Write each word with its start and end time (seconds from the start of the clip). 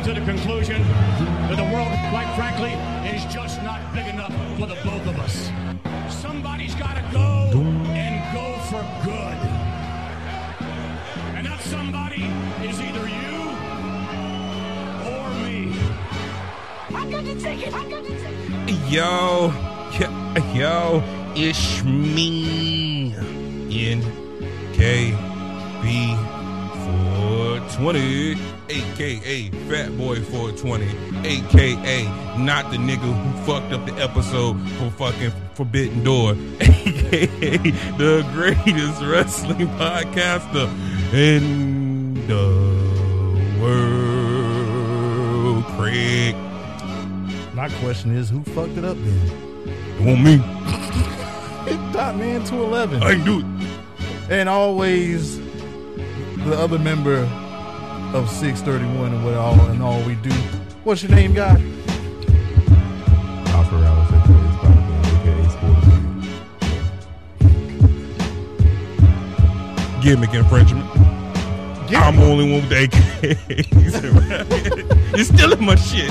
come 0.00 0.14
to 0.14 0.20
the 0.20 0.26
conclusion 0.26 0.82
that 0.82 1.56
the 1.56 1.64
world, 1.74 1.88
quite 2.10 2.32
frankly, 2.34 2.72
is 3.14 3.24
just 3.32 3.62
not 3.62 3.80
big 3.92 4.06
enough 4.06 4.32
for 4.58 4.66
the 4.66 4.76
both 4.84 5.06
of 5.06 5.18
us. 5.18 5.50
Somebody's 6.08 6.74
got 6.74 6.94
to 6.94 7.02
go 7.12 7.50
and 7.90 8.34
go 8.34 8.58
for 8.70 8.82
good. 9.04 9.38
And 11.36 11.46
that 11.46 11.60
somebody 11.60 12.24
is 12.66 12.80
either 12.80 13.08
you 13.08 13.40
or 15.10 15.28
me. 15.44 15.74
I 16.94 17.10
got 17.10 17.24
the 17.24 17.34
ticket. 17.34 17.74
I 17.74 17.90
got 17.90 18.02
the 18.02 18.10
ticket. 18.10 18.90
Yo, 18.90 19.52
yo, 19.98 20.08
yo, 20.54 21.02
it's 21.34 21.84
me, 21.84 23.12
NKB 23.68 25.06
420, 26.84 28.59
aka 28.70 29.50
Fat 29.68 29.96
Boy 29.98 30.20
420, 30.20 30.84
aka 31.26 32.04
not 32.38 32.70
the 32.70 32.76
nigga 32.76 32.98
who 33.00 33.42
fucked 33.44 33.72
up 33.72 33.84
the 33.86 33.94
episode 34.02 34.56
for 34.78 34.90
fucking 34.92 35.32
Forbidden 35.54 36.04
Door, 36.04 36.32
aka 36.60 37.58
the 37.98 38.24
greatest 38.32 39.02
wrestling 39.02 39.66
podcaster 39.78 40.68
in 41.12 42.14
the 42.26 42.46
world, 44.30 45.64
Craig. 45.76 46.34
My 47.54 47.68
question 47.80 48.16
is, 48.16 48.30
who 48.30 48.42
fucked 48.44 48.76
it 48.78 48.84
up 48.84 48.96
then? 48.96 49.30
It 49.98 50.06
want 50.06 50.22
me. 50.22 50.36
Dot 51.92 52.16
man 52.16 52.44
two 52.44 52.62
eleven, 52.62 53.02
I 53.02 53.12
ain't 53.12 53.24
do 53.24 53.40
it. 53.40 53.44
and 54.30 54.48
always 54.48 55.38
the 56.44 56.56
other 56.58 56.78
member 56.78 57.26
of 58.14 58.28
six 58.28 58.60
thirty 58.60 58.84
one 58.98 59.12
and 59.14 59.24
what 59.24 59.34
all 59.34 59.58
and 59.66 59.82
all 59.82 60.02
we 60.02 60.14
do. 60.16 60.30
What's 60.84 61.02
your 61.02 61.12
name, 61.12 61.32
guy? 61.34 61.54
Oscar 63.54 63.76
Alice, 63.76 64.10
aka 64.10 64.52
Spider-Man, 64.56 65.04
aka 65.16 65.48
Sports 65.50 65.86
Gimmick 70.02 70.34
infringement. 70.34 70.86
I'm 71.92 72.16
the 72.16 72.24
only 72.24 72.44
one 72.44 72.60
with 72.60 72.68
the 72.68 72.86
AKs. 72.86 73.66
You're 75.16 75.24
stealing 75.24 75.64
my 75.64 75.74
shit. 75.74 76.10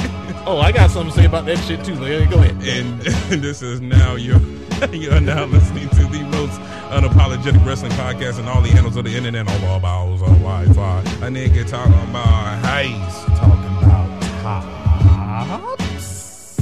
Oh, 0.52 0.58
I 0.58 0.72
got 0.72 0.90
something 0.90 1.14
to 1.14 1.20
say 1.20 1.26
about 1.28 1.46
that 1.46 1.60
shit 1.60 1.86
too. 1.86 1.94
Larry. 1.94 2.26
Go 2.26 2.40
ahead. 2.40 2.56
And, 2.68 3.00
this 3.44 3.62
is 3.62 3.82
now 3.82 4.16
your 4.16 4.40
you're 4.92 5.20
now 5.20 5.46
listening 5.46 5.88
to 5.90 6.08
the 6.08 6.24
most 6.24 6.60
unapologetic 6.90 7.64
wrestling 7.64 7.92
podcast 7.92 8.40
and 8.40 8.50
all 8.50 8.60
the 8.60 8.70
handles 8.70 8.96
of 8.96 9.06
the 9.06 9.16
internet, 9.16 9.48
all 9.48 9.64
our 9.66 9.80
balls 9.80 10.24
on 10.24 10.40
Wi-Fi. 10.40 11.02
A 11.02 11.30
nigga 11.30 11.70
talking 11.70 11.94
about 12.10 12.66
haze. 12.66 13.24
Talking 13.38 13.78
about 13.78 14.22
tops. 14.42 16.58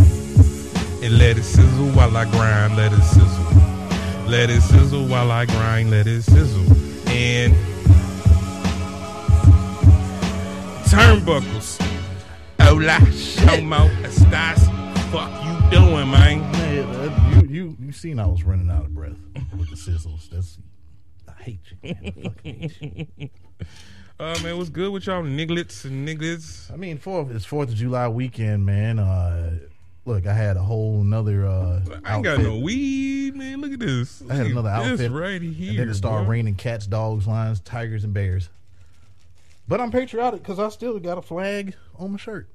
And 1.02 1.18
let 1.18 1.38
it 1.38 1.44
sizzle 1.44 1.88
while 1.92 2.18
I 2.18 2.26
grind, 2.30 2.76
let 2.76 2.92
it 2.92 3.02
sizzle. 3.04 3.46
Let 4.28 4.50
it 4.50 4.64
sizzle 4.64 5.08
while 5.08 5.32
I 5.32 5.46
grind, 5.46 5.92
let 5.92 6.08
it 6.08 6.24
sizzle. 6.24 6.66
And 7.08 7.56
turnbuckles. 10.90 11.97
Hola, 12.68 12.98
Shomo, 13.12 13.88
Estas. 14.04 14.60
Fuck 15.12 15.32
you 15.46 15.80
doing, 15.80 16.10
man? 16.12 16.42
Man, 16.52 16.84
uh, 16.96 17.30
you 17.32 17.48
you 17.48 17.78
you 17.80 17.92
seen 17.92 18.20
I 18.20 18.26
was 18.26 18.44
running 18.44 18.70
out 18.70 18.86
of 18.86 18.94
breath 18.94 19.16
with 19.58 19.70
the 19.70 19.76
sizzles. 19.76 20.30
That's 20.30 20.58
I 21.28 21.42
hate 21.44 21.60
you. 21.72 21.78
Man. 21.84 21.98
I 22.04 22.22
fucking 22.30 22.60
hate 22.80 23.12
you. 23.20 23.30
Uh, 24.20 24.36
man, 24.42 24.58
what's 24.58 24.70
good 24.72 24.92
with 24.92 25.06
y'all 25.06 25.22
nigglets 25.22 25.86
and 25.86 26.08
niggas? 26.08 26.74
I 26.74 26.76
mean, 26.76 26.98
fourth 26.98 27.30
it's 27.30 27.46
Fourth 27.46 27.70
of 27.70 27.76
July 27.76 28.08
weekend, 28.08 28.66
man. 28.66 28.98
Uh, 28.98 29.60
look, 30.06 30.26
I 30.26 30.34
had 30.34 30.58
a 30.58 30.62
whole 30.64 31.02
another. 31.02 31.46
Uh, 31.46 31.82
I 32.04 32.16
ain't 32.16 32.24
got 32.24 32.40
outfit. 32.40 32.48
no 32.48 32.58
weed, 32.58 33.36
man. 33.36 33.62
Look 33.62 33.74
at 33.74 33.80
this. 33.80 34.24
I 34.28 34.34
had 34.34 34.44
Look 34.48 34.54
another 34.54 34.70
at 34.70 34.84
this 34.86 34.92
outfit 34.94 35.12
right 35.12 35.40
And 35.40 35.54
here. 35.56 35.74
then 35.78 35.90
it 35.90 35.94
started 35.94 36.28
raining 36.28 36.56
cats, 36.56 36.88
dogs, 36.88 37.28
lions, 37.28 37.60
tigers, 37.60 38.04
and 38.04 38.12
bears. 38.12 38.50
But 39.68 39.82
I'm 39.82 39.92
patriotic 39.92 40.42
because 40.42 40.60
I 40.60 40.70
still 40.70 40.98
got 41.00 41.18
a 41.18 41.22
flag 41.22 41.76
on 42.00 42.12
my 42.12 42.18
shirt. 42.18 42.48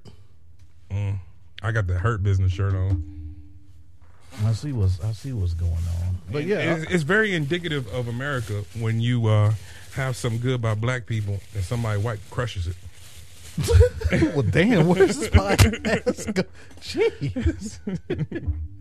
I 1.63 1.71
got 1.71 1.87
the 1.87 1.95
hurt 1.95 2.23
business 2.23 2.53
shirt 2.53 2.75
on. 2.75 3.37
I 4.45 4.53
see 4.53 4.73
what's 4.73 5.01
I 5.01 5.13
see 5.13 5.33
what's 5.33 5.55
going 5.55 5.73
on. 5.73 6.17
But 6.31 6.45
yeah, 6.45 6.77
it's, 6.77 6.91
it's 6.91 7.03
very 7.03 7.35
indicative 7.35 7.87
of 7.93 8.09
America 8.09 8.65
when 8.79 9.01
you 9.01 9.27
uh, 9.27 9.53
have 9.95 10.17
some 10.17 10.39
good 10.39 10.61
by 10.63 10.75
black 10.75 11.07
people 11.07 11.39
and 11.55 11.63
somebody 11.63 12.01
white 12.01 12.21
crushes 12.31 12.67
it. 12.67 12.77
Well, 14.35 14.43
damn, 14.43 14.89
where's 14.89 15.19
this 15.19 15.29
podcast? 15.31 16.35
go? 16.35 16.43
Jeez. 16.81 17.79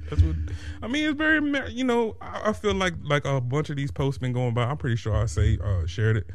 That's 0.09 0.21
what 0.21 0.35
I 0.81 0.87
mean. 0.87 1.07
It's 1.07 1.17
very, 1.17 1.71
you 1.71 1.85
know. 1.85 2.17
I, 2.21 2.49
I 2.49 2.53
feel 2.53 2.73
like 2.73 2.93
like 3.03 3.23
a 3.25 3.39
bunch 3.39 3.69
of 3.69 3.77
these 3.77 3.91
posts 3.91 4.17
been 4.17 4.33
going 4.33 4.53
by. 4.53 4.63
I'm 4.63 4.77
pretty 4.77 4.97
sure 4.97 5.15
I 5.15 5.25
say 5.25 5.57
uh, 5.63 5.85
shared 5.85 6.17
it. 6.17 6.29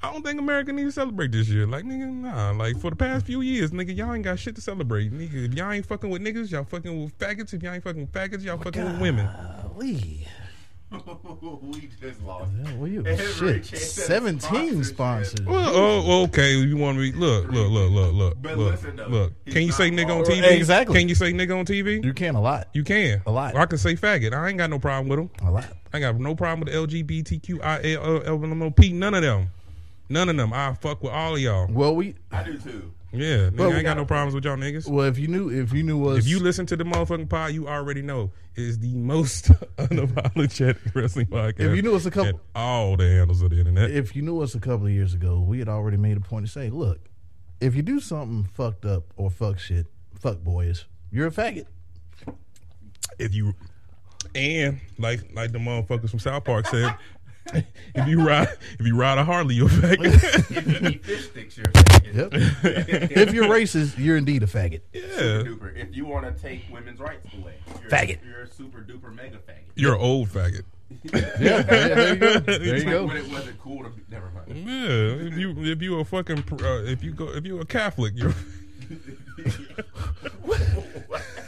I 0.00 0.12
don't 0.12 0.22
think 0.22 0.38
America 0.38 0.72
needs 0.72 0.94
to 0.94 1.00
celebrate 1.00 1.32
this 1.32 1.48
year. 1.48 1.66
Like 1.66 1.84
nigga, 1.84 2.08
nah. 2.08 2.52
Like 2.52 2.78
for 2.78 2.90
the 2.90 2.96
past 2.96 3.26
few 3.26 3.40
years, 3.40 3.72
nigga, 3.72 3.96
y'all 3.96 4.12
ain't 4.14 4.24
got 4.24 4.38
shit 4.38 4.54
to 4.54 4.60
celebrate. 4.60 5.12
Nigga, 5.12 5.46
if 5.46 5.54
y'all 5.54 5.72
ain't 5.72 5.86
fucking 5.86 6.08
with 6.08 6.22
niggas, 6.22 6.52
y'all 6.52 6.64
fucking 6.64 7.04
with 7.04 7.18
faggots. 7.18 7.52
If 7.52 7.62
y'all 7.62 7.74
ain't 7.74 7.82
fucking 7.82 8.02
with 8.02 8.12
faggots, 8.12 8.44
y'all 8.44 8.58
fucking 8.58 8.84
with 8.84 9.00
women. 9.00 9.28
We. 9.74 10.26
we 11.60 11.90
just 12.00 12.22
lost. 12.22 12.50
Yeah, 12.64 12.74
well, 12.76 12.88
you 12.88 13.04
shit. 13.16 13.66
Seventeen 13.66 14.84
sponsors. 14.84 15.44
Well, 15.44 15.68
oh, 15.68 16.02
oh 16.06 16.22
okay. 16.24 16.54
You 16.54 16.76
want 16.76 16.96
me? 16.96 17.12
Look, 17.12 17.50
look, 17.50 17.70
look, 17.70 17.90
look, 17.90 18.14
look, 18.14 18.40
But 18.40 18.56
look, 18.56 18.70
listen, 18.70 18.96
though, 18.96 19.08
look. 19.08 19.32
he's 19.44 19.54
Can 19.54 19.62
you 19.64 19.72
say 19.72 19.90
not 19.90 20.00
nigga 20.00 20.10
on 20.10 20.22
wrong. 20.22 20.30
TV? 20.30 20.52
Exactly. 20.52 20.98
Can 20.98 21.08
you 21.08 21.14
say 21.14 21.32
nigga 21.32 21.58
on 21.58 21.66
TV? 21.66 22.02
You 22.02 22.14
can 22.14 22.36
a 22.36 22.40
lot. 22.40 22.68
You 22.72 22.84
can. 22.84 23.20
A 23.26 23.30
lot. 23.30 23.54
Or 23.54 23.60
I 23.60 23.66
can 23.66 23.78
say 23.78 23.96
faggot. 23.96 24.32
I 24.32 24.48
ain't 24.48 24.58
got 24.58 24.70
no 24.70 24.78
problem 24.78 25.08
with 25.08 25.18
them. 25.18 25.30
A 25.46 25.50
lot. 25.50 25.66
I 25.92 25.96
ain't 25.96 26.02
got 26.02 26.16
no 26.20 26.34
problem 26.34 26.60
with 26.60 26.72
the 26.72 27.02
LGBTQIA, 27.02 28.92
none 28.92 29.14
of 29.14 29.22
them. 29.22 29.50
None 30.08 30.28
of 30.28 30.36
them. 30.36 30.52
I 30.52 30.74
fuck 30.74 31.02
with 31.02 31.12
all 31.12 31.34
of 31.34 31.40
y'all. 31.40 31.66
Well, 31.70 31.94
we 31.94 32.14
I 32.32 32.42
do 32.42 32.56
too. 32.58 32.92
Yeah, 33.12 33.48
nigga, 33.48 33.56
Well, 33.58 33.70
I 33.72 33.74
ain't 33.76 33.84
got 33.84 33.90
got- 33.94 33.96
no 33.98 34.04
problems 34.04 34.34
with 34.34 34.44
y'all 34.44 34.56
niggas. 34.56 34.86
well 34.88 35.06
if 35.06 35.18
you 35.18 35.28
knew 35.28 35.48
if 35.50 35.72
you 35.72 35.82
knew 35.82 36.08
us 36.08 36.18
If 36.18 36.28
you 36.28 36.40
listen 36.40 36.66
to 36.66 36.76
the 36.76 36.84
motherfucking 36.84 37.28
pod, 37.30 37.52
you 37.52 37.66
already 37.66 38.02
know 38.02 38.32
it 38.54 38.62
is 38.62 38.78
the 38.80 38.92
most 38.94 39.46
unapologetic 39.78 40.94
wrestling 40.94 41.26
podcast. 41.26 41.60
If 41.60 41.76
you 41.76 41.80
knew 41.82 41.94
us 41.94 42.04
a 42.06 42.10
couple- 42.10 42.40
all 42.54 42.96
the 42.98 43.08
handles 43.08 43.40
of 43.42 43.50
the 43.50 43.58
internet. 43.58 43.90
if 43.90 44.14
you 44.14 44.20
knew 44.22 44.40
us 44.42 44.54
a 44.54 44.60
couple 44.60 44.86
of 44.86 44.92
years 44.92 45.14
ago, 45.14 45.40
we 45.40 45.58
had 45.58 45.68
already 45.68 45.96
made 45.96 46.16
a 46.16 46.20
point 46.20 46.44
to 46.46 46.52
say, 46.52 46.68
look, 46.70 47.00
if 47.60 47.74
you 47.74 47.82
do 47.82 47.98
something 47.98 48.44
fucked 48.52 48.84
up 48.84 49.04
or 49.16 49.30
fuck 49.30 49.58
shit, 49.58 49.86
fuck 50.14 50.38
boys, 50.40 50.84
you're 51.10 51.26
a 51.28 51.30
faggot. 51.30 51.66
if 53.18 53.34
you 53.34 53.54
and 54.34 54.80
like 54.98 55.20
like 55.34 55.52
the 55.52 55.58
motherfuckers 55.58 56.10
from 56.10 56.18
South 56.18 56.44
Park 56.44 56.66
said, 56.66 56.94
if 57.54 58.08
you 58.08 58.26
ride 58.26 58.48
if 58.78 58.86
you 58.86 58.96
ride 58.96 59.18
a 59.18 59.24
Harley, 59.24 59.54
you're 59.54 59.66
a 59.66 59.70
faggot. 59.70 60.50
If 60.50 60.82
you 60.82 60.88
eat 60.88 61.04
fish 61.04 61.26
sticks, 61.30 61.56
you're 61.56 61.66
a 61.66 61.72
faggot. 61.72 62.14
Yep. 62.14 62.30
if 63.10 63.34
you're 63.34 63.46
racist, 63.46 63.98
you're 63.98 64.16
indeed 64.16 64.42
a 64.42 64.46
faggot. 64.46 64.80
yeah, 64.92 65.00
Duper. 65.00 65.74
If 65.76 65.96
you 65.96 66.04
want 66.04 66.26
to 66.26 66.42
take 66.42 66.62
women's 66.70 67.00
rights 67.00 67.26
away, 67.34 67.54
you're, 67.80 67.90
Faggot. 67.90 68.18
You're 68.24 68.42
a 68.42 68.46
super 68.46 68.80
duper 68.80 69.14
mega 69.14 69.38
faggot. 69.38 69.64
you're 69.74 69.94
an 69.94 70.00
old 70.00 70.28
faggot. 70.28 70.62
Yeah, 71.38 71.62
there 71.62 72.14
you 72.14 72.16
go. 72.16 72.38
There 72.40 72.76
you 72.78 72.84
go. 72.84 73.06
When 73.06 73.16
it 73.18 73.28
wasn't 73.30 73.60
cool 73.60 73.84
to 73.84 73.90
be, 73.90 74.02
never 74.10 74.30
mind. 74.30 74.66
Yeah, 74.66 75.26
if 75.28 75.36
you 75.36 75.54
if 75.64 75.82
you 75.82 76.00
a 76.00 76.04
fucking 76.04 76.44
uh, 76.50 76.82
if 76.84 77.04
you 77.04 77.12
go 77.12 77.28
if 77.28 77.44
you 77.44 77.60
a 77.60 77.66
Catholic, 77.66 78.14
you're. 78.16 78.34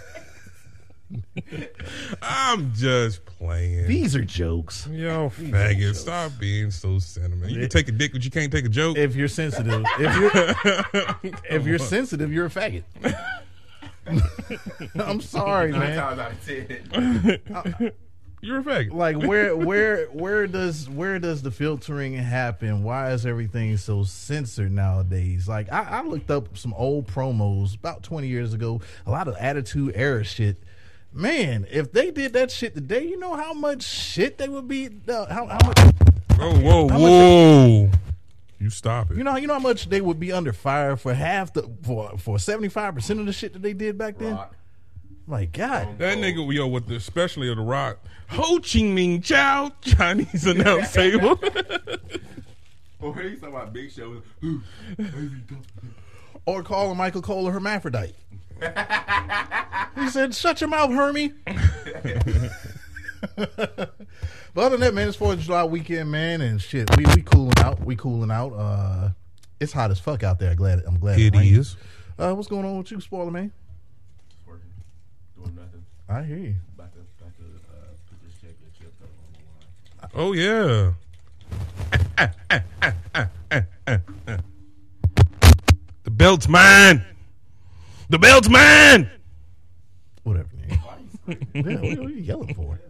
I'm 2.23 2.73
just 2.75 3.25
playing. 3.25 3.87
These 3.87 4.15
are 4.15 4.25
jokes. 4.25 4.87
Yo, 4.91 5.31
faggot, 5.31 5.95
stop 5.95 6.33
being 6.39 6.71
so 6.71 6.99
sentimental. 6.99 7.51
You 7.51 7.61
can 7.61 7.69
take 7.69 7.89
a 7.89 7.93
dick, 7.93 8.13
but 8.13 8.25
you 8.25 8.31
can't 8.31 8.53
take 8.53 8.65
a 8.65 8.69
joke. 8.69 8.97
If 8.97 9.15
you're 9.17 9.29
sensitive, 9.29 9.85
if 9.99 10.17
you're 10.17 11.33
if 11.51 11.67
you're 11.67 11.79
sensitive, 11.79 12.33
you're 12.33 12.47
a 12.47 12.51
faggot. 12.51 12.85
I'm 14.95 15.21
sorry, 15.21 15.71
Nine 15.73 15.81
man. 15.81 15.99
times 15.99 16.19
out 16.19 16.33
of 16.33 16.47
ten. 16.47 17.93
You're 18.43 18.61
a 18.61 18.63
faggot. 18.63 18.93
Like 18.93 19.19
where 19.19 19.55
where 19.55 20.07
where 20.07 20.47
does 20.47 20.89
where 20.89 21.19
does 21.19 21.43
the 21.43 21.51
filtering 21.51 22.15
happen? 22.15 22.83
Why 22.83 23.13
is 23.13 23.27
everything 23.27 23.77
so 23.77 24.03
censored 24.05 24.73
nowadays? 24.73 25.47
Like 25.47 25.71
I, 25.73 25.83
I 25.83 26.03
looked 26.03 26.31
up 26.31 26.57
some 26.57 26.73
old 26.75 27.07
promos 27.07 27.75
about 27.77 28.03
20 28.03 28.29
years 28.29 28.55
ago, 28.55 28.81
a 29.07 29.11
lot 29.11 29.29
of 29.29 29.37
attitude 29.37 29.93
era 29.95 30.25
shit. 30.25 30.57
Man, 31.13 31.67
if 31.71 31.93
they 31.93 32.11
did 32.11 32.33
that 32.35 32.51
shit 32.51 32.75
today, 32.75 33.05
you 33.05 33.19
know 33.19 33.35
how 33.35 33.53
much 33.53 33.83
shit 33.83 34.39
they 34.39 34.49
would 34.49 34.69
be. 34.69 34.89
Uh, 35.09 35.27
how, 35.27 35.47
how 35.47 35.59
much? 35.67 35.79
Whoa, 36.39 36.59
whoa, 36.61 36.89
How 36.89 36.99
much- 36.99 37.01
whoa! 37.11 37.91
You 38.61 38.71
stop 38.71 39.11
it. 39.11 39.17
You 39.17 39.25
know, 39.25 39.37
you 39.37 39.47
know 39.47 39.55
how 39.55 39.59
much 39.61 39.89
they 39.89 40.01
would 40.03 40.21
be 40.21 40.33
under 40.33 40.53
fire 40.53 40.95
for 40.97 41.15
half 41.15 41.53
the 41.55 41.69
for 41.83 42.17
for 42.19 42.39
seventy 42.39 42.69
five 42.69 42.95
percent 42.95 43.19
of 43.19 43.27
the 43.27 43.33
shit 43.33 43.55
that 43.55 43.63
they 43.63 43.73
did 43.73 43.97
back 43.99 44.19
then. 44.19 44.35
Rock. 44.35 44.55
Like 45.27 45.53
God, 45.53 45.99
That 45.99 46.19
nigga, 46.19 46.53
yo, 46.53 46.67
with 46.67 46.87
the 46.87 46.97
especially 46.97 47.49
of 47.51 47.57
the 47.57 47.63
Rock, 47.63 47.99
Ho 48.31 48.57
Chi 48.59 48.81
Minh 48.81 49.23
Chow 49.25 49.71
Chinese 49.81 50.47
announce 50.47 50.93
table. 50.93 51.39
Or 53.03 53.13
when 53.13 53.31
he's 53.31 53.41
talking 53.41 53.55
about 53.55 53.73
Big 53.73 53.91
Show, 53.91 54.21
Or 56.45 56.63
calling 56.63 56.99
Michael 56.99 57.23
Cole 57.23 57.49
a 57.49 57.51
hermaphrodite. 57.51 58.15
He 59.97 60.09
said, 60.11 60.35
"Shut 60.35 60.61
your 60.61 60.69
mouth, 60.69 60.91
Hermie." 60.91 61.33
but 63.37 63.95
other 64.57 64.71
than 64.71 64.81
that, 64.81 64.95
man, 64.95 65.09
it's 65.09 65.17
Fourth 65.17 65.35
of 65.39 65.41
July 65.41 65.65
weekend, 65.65 66.11
man, 66.11 66.41
and 66.41 66.61
shit. 66.61 66.95
We 66.97 67.05
we 67.15 67.23
cooling 67.23 67.59
out. 67.59 67.81
We 67.85 67.97
cooling 67.97 68.31
out. 68.31 68.53
Uh, 68.53 69.11
it's 69.61 69.73
hot 69.73 69.91
as 69.91 69.99
fuck 70.01 70.23
out 70.23 70.39
there. 70.39 70.55
Glad 70.55 70.83
I'm 70.87 70.99
glad 70.99 71.19
It 71.19 71.35
rained. 71.35 71.57
is. 71.57 71.77
Uh, 72.19 72.35
what's 72.35 72.49
going 72.49 72.65
on 72.67 72.79
with 72.79 72.91
you, 72.91 73.01
spoiler 73.01 73.31
man? 73.31 73.51
just 74.31 74.47
working, 74.47 74.71
doing 75.37 75.55
nothing. 75.55 75.85
I 76.09 76.23
hear 76.23 76.37
you. 76.39 76.55
About 76.75 76.93
to, 76.93 77.01
about 77.19 77.37
to 77.39 77.45
uh, 77.45 77.95
put 78.09 78.23
this 78.23 78.35
championship 78.41 78.93
up 79.03 79.09
on 79.21 79.33
the 79.33 80.19
line. 80.19 80.27
Oh 80.27 80.33
yeah. 80.33 80.93
the 86.05 86.11
belt's 86.11 86.49
mine. 86.49 87.05
The 88.11 88.19
belt's 88.19 88.49
mine. 88.49 89.09
Whatever, 90.25 90.49
man. 90.57 90.81
yeah, 91.55 91.63
what, 91.63 91.99
what 91.99 92.07
are 92.07 92.11
you 92.11 92.23
yelling 92.23 92.55
for? 92.55 92.81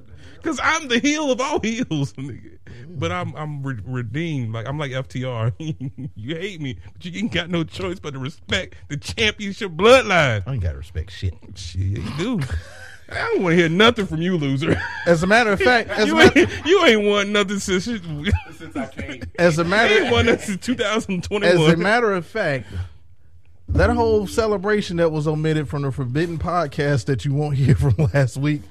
Cause 0.43 0.58
I'm 0.62 0.88
the 0.88 0.99
heel 0.99 1.31
of 1.31 1.43
all 1.43 1.61
heels, 1.61 2.14
nigga. 2.14 2.56
But 2.88 3.12
I'm 3.12 3.37
I'm 3.37 3.62
re- 3.62 3.82
redeemed. 3.84 4.55
Like 4.55 4.67
I'm 4.67 4.78
like 4.78 4.93
FTR. 4.93 5.52
you 6.14 6.34
hate 6.34 6.62
me, 6.62 6.78
but 6.94 7.05
you 7.05 7.19
ain't 7.19 7.32
got 7.32 7.50
no 7.50 7.64
choice 7.64 8.00
but 8.00 8.14
to 8.14 8.19
respect 8.19 8.76
the 8.88 8.96
championship 8.96 9.72
bloodline. 9.72 10.43
I 10.46 10.55
ain't 10.55 10.62
got 10.62 10.72
to 10.72 10.78
respect 10.78 11.12
shit. 11.12 11.34
Shit, 11.55 11.81
you 11.82 12.02
do. 12.17 12.40
I 13.11 13.14
don't 13.14 13.43
want 13.43 13.52
to 13.52 13.56
hear 13.56 13.69
nothing 13.69 14.06
from 14.06 14.22
you, 14.22 14.38
loser. 14.38 14.81
As 15.05 15.22
a 15.22 15.26
matter 15.26 15.52
of 15.52 15.61
fact, 15.62 15.90
as 15.90 16.05
a 16.05 16.06
you, 16.06 16.14
matter, 16.14 16.38
ain't, 16.40 16.67
you 16.67 16.84
ain't 16.87 17.05
won 17.05 17.32
nothing 17.32 17.58
since 17.58 17.84
Since 17.84 18.76
I 18.76 18.87
came, 18.87 19.22
as 19.38 19.58
a 19.58 19.64
matter, 19.64 19.93
ain't 19.93 20.12
won 20.12 20.26
nothing 20.26 20.46
since 20.46 20.64
2021. 20.64 21.44
As 21.44 21.75
a 21.75 21.76
matter 21.76 22.12
of 22.12 22.25
fact, 22.25 22.67
that 23.72 23.90
whole 23.90 24.26
celebration 24.26 24.96
that 24.99 25.11
was 25.11 25.26
omitted 25.26 25.69
from 25.69 25.82
the 25.82 25.93
Forbidden 25.93 26.38
podcast 26.38 27.06
that 27.06 27.25
you 27.25 27.32
won't 27.32 27.56
hear 27.56 27.75
from 27.75 27.94
last 28.12 28.37
week, 28.37 28.62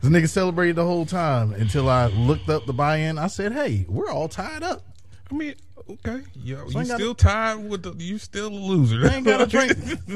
the 0.00 0.08
nigga 0.08 0.28
celebrated 0.28 0.76
the 0.76 0.84
whole 0.84 1.06
time 1.06 1.52
until 1.52 1.88
I 1.88 2.06
looked 2.06 2.48
up 2.48 2.66
the 2.66 2.72
buy-in. 2.72 3.18
I 3.18 3.28
said, 3.28 3.52
"Hey, 3.52 3.86
we're 3.88 4.10
all 4.10 4.28
tied 4.28 4.62
up. 4.62 4.82
I 5.30 5.34
mean, 5.34 5.54
okay, 5.90 6.22
yo, 6.42 6.56
I 6.56 6.58
you 6.60 6.64
ain't 6.64 6.72
gotta- 6.72 6.94
still 6.94 7.14
tied 7.14 7.56
with 7.68 7.82
the. 7.82 7.92
You 8.02 8.16
still 8.16 8.48
a 8.48 8.48
loser. 8.48 9.06
I 9.06 9.16
ain't 9.16 9.26
got 9.26 9.42
a 9.42 9.46
drink, 9.48 9.72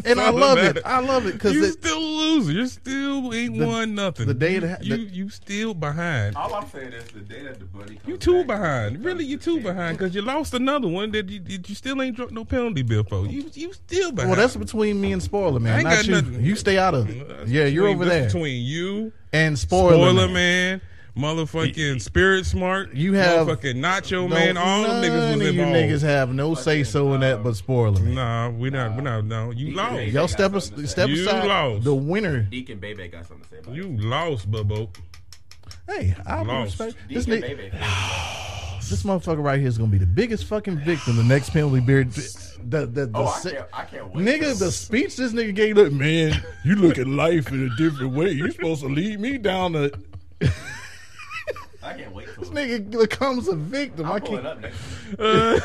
and 0.07 0.19
I 0.19 0.27
all 0.29 0.33
that 0.33 0.39
love 0.41 0.59
it. 0.59 0.79
I 0.87 1.01
love 1.01 1.27
it 1.27 1.35
because 1.35 1.53
You 1.53 1.67
still 1.67 1.99
a 1.99 2.01
loser. 2.01 2.53
You 2.53 2.67
still 2.67 3.35
ain't 3.35 3.59
The- 3.59 3.67
won 3.67 3.95
nothing. 3.95 4.27
the 4.27 4.33
day 4.33 4.55
you, 4.55 4.61
that- 4.61 4.83
you 4.85 4.97
the- 4.97 5.03
you 5.15 5.29
still 5.29 5.75
behind. 5.75 6.35
all 6.35 6.55
I'm 6.55 6.67
saying 6.71 6.95
is 6.95 7.05
the 7.11 7.21
day 7.21 7.43
that 7.43 7.59
the 7.59 7.67
buddy 7.67 7.97
comes 7.97 8.09
You 8.09 8.17
two 8.17 8.39
back, 8.45 8.47
behind. 8.47 9.05
Really, 9.05 9.25
you 9.27 9.37
two 9.37 9.61
behind 9.61 9.99
because 9.99 10.15
you 10.15 10.23
lost 10.23 10.55
another 10.55 10.89
one 10.89 11.11
that 11.13 11.29
you, 11.29 11.41
that 11.41 11.69
you 11.69 11.75
still 11.75 12.01
ain't 12.01 12.17
drunk 12.17 12.33
no 12.33 12.47
penalty 12.47 12.81
bill 12.83 13.05
for. 13.05 13.27
You 13.27 13.51
you 13.53 13.75
still 13.75 14.13
behind. 14.13 14.31
well, 14.31 14.41
that's 14.41 14.57
between 14.57 14.99
me 14.99 15.13
and 15.13 15.23
Spoiler 15.23 15.57
I 15.57 15.63
Man, 15.63 15.75
ain't 15.81 15.85
not 15.85 15.95
got 15.97 16.07
you. 16.07 16.13
nothing. 16.15 16.43
You 16.43 16.57
stay 16.57 16.79
out 16.79 16.95
of 16.95 17.11
it. 17.11 17.29
That's 17.29 17.51
Yeah, 17.51 17.67
you're 17.67 17.89
over 17.89 18.07
there. 18.07 18.25
between 18.25 18.65
you, 18.65 19.13
And 19.35 19.59
Spoiler, 19.59 19.93
spoiler 19.93 20.25
Man. 20.29 20.33
man, 20.33 20.81
motherfucking 21.17 22.01
spirit 22.01 22.47
smart. 22.47 22.95
You 22.95 23.15
have- 23.15 23.47
motherfucking 23.47 23.77
nacho 23.77 24.23
No, 24.23 24.29
man. 24.29 24.57
All 24.57 24.83
them 24.83 25.03
niggas 25.03 25.27
was 25.33 25.37
of 25.37 25.43
you 25.43 25.49
involved. 25.63 25.73
niggas 25.77 26.03
have 26.03 26.33
no 26.35 26.55
say 26.55 26.83
so 26.85 27.13
in 27.15 27.21
that, 27.21 27.43
but 27.43 27.55
Spoiler 27.57 28.01
Man. 28.01 28.15
Nah, 28.15 28.49
we 28.51 28.71
not. 28.71 28.97
We 28.97 29.03
not. 29.03 29.25
No, 29.25 29.51
you 29.51 29.75
lost. 29.75 29.93
Bebe 29.97 30.11
Y'all 30.13 30.23
got 30.23 30.31
step, 30.31 30.51
something 30.53 30.61
to 30.77 30.81
say. 30.83 30.87
step 30.87 31.09
You 31.11 31.29
aside. 31.29 31.47
lost. 31.47 31.85
The 31.85 31.95
winner. 31.95 32.43
Deacon 32.43 32.79
Bebe 32.79 33.09
got 33.09 33.27
something 33.27 33.45
to 33.45 33.51
say 33.51 33.59
about 33.59 33.75
You 33.75 33.85
it. 33.85 34.01
lost, 34.01 34.51
Bubbo. 34.51 34.89
Hey, 35.89 36.15
I 36.27 36.43
Lost. 36.43 36.79
respect 36.81 36.97
this. 37.11 37.25
Deacon 37.27 37.43
Nigga, 37.43 37.57
Bebe. 37.57 37.71
this 38.89 39.03
motherfucker 39.03 39.43
right 39.45 39.59
here 39.59 39.69
is 39.69 39.77
gonna 39.77 39.91
be 39.91 39.99
the 39.99 40.07
biggest 40.07 40.45
fucking 40.47 40.79
victim. 40.79 41.17
The 41.17 41.25
next 41.25 41.51
penalty 41.51 41.81
beard. 41.81 42.13
The, 42.13 42.87
the, 42.87 43.07
the, 43.07 43.11
Oh, 43.15 43.27
I 43.27 43.41
can't, 43.51 43.67
I 43.73 43.85
can't 43.85 44.15
wait. 44.15 44.25
Nigga, 44.25 44.57
the 44.59 44.71
speech 44.71 45.17
this 45.17 45.33
nigga 45.33 45.53
gave, 45.55 45.77
look, 45.77 45.93
man, 45.93 46.41
you 46.65 46.77
look 46.77 46.97
at 46.97 47.09
life 47.09 47.49
in 47.51 47.69
a 47.69 47.77
different 47.77 48.15
way. 48.15 48.31
You're 48.31 48.53
supposed 48.53 48.83
to 48.83 48.89
lead 48.89 49.19
me 49.21 49.37
down 49.39 49.73
the. 49.73 49.93
I 51.93 51.97
can't 51.99 52.15
wait 52.15 52.29
till 52.35 52.45
This 52.45 52.51
nigga 52.51 52.91
becomes 53.01 53.49
a 53.49 53.57
victim. 53.57 54.07
I 54.07 54.15
I'm 54.15 54.21
pulling 54.23 54.43
can't. 54.43 54.47
up 54.47 54.61
next. 54.61 54.79
Uh. 55.19 55.61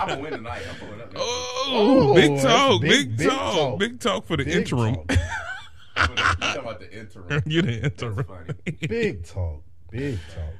I'm 0.00 0.08
gonna 0.08 0.20
win 0.22 0.32
tonight. 0.32 0.62
I'm 0.70 0.76
pulling 0.76 1.00
up 1.00 1.12
next. 1.12 1.16
Oh, 1.16 1.66
Oh, 1.72 2.14
big 2.14 2.40
talk, 2.40 2.80
big- 2.80 2.90
big, 2.90 3.16
big 3.18 3.28
talk, 3.28 3.54
talk. 3.54 3.78
big 3.78 4.00
talk 4.00 4.26
for 4.26 4.36
the 4.36 4.44
Big 4.44 4.56
interim. 4.56 4.94
talk. 4.96 5.10
You 5.10 6.14
talking 6.16 6.60
about 6.62 6.80
the 6.80 6.98
interim. 6.98 7.42
you 7.46 7.62
the 7.62 7.84
interim. 7.84 8.26
Big 8.88 9.24
talk. 9.24 9.62
Big 9.90 10.18
talk. 10.34 10.54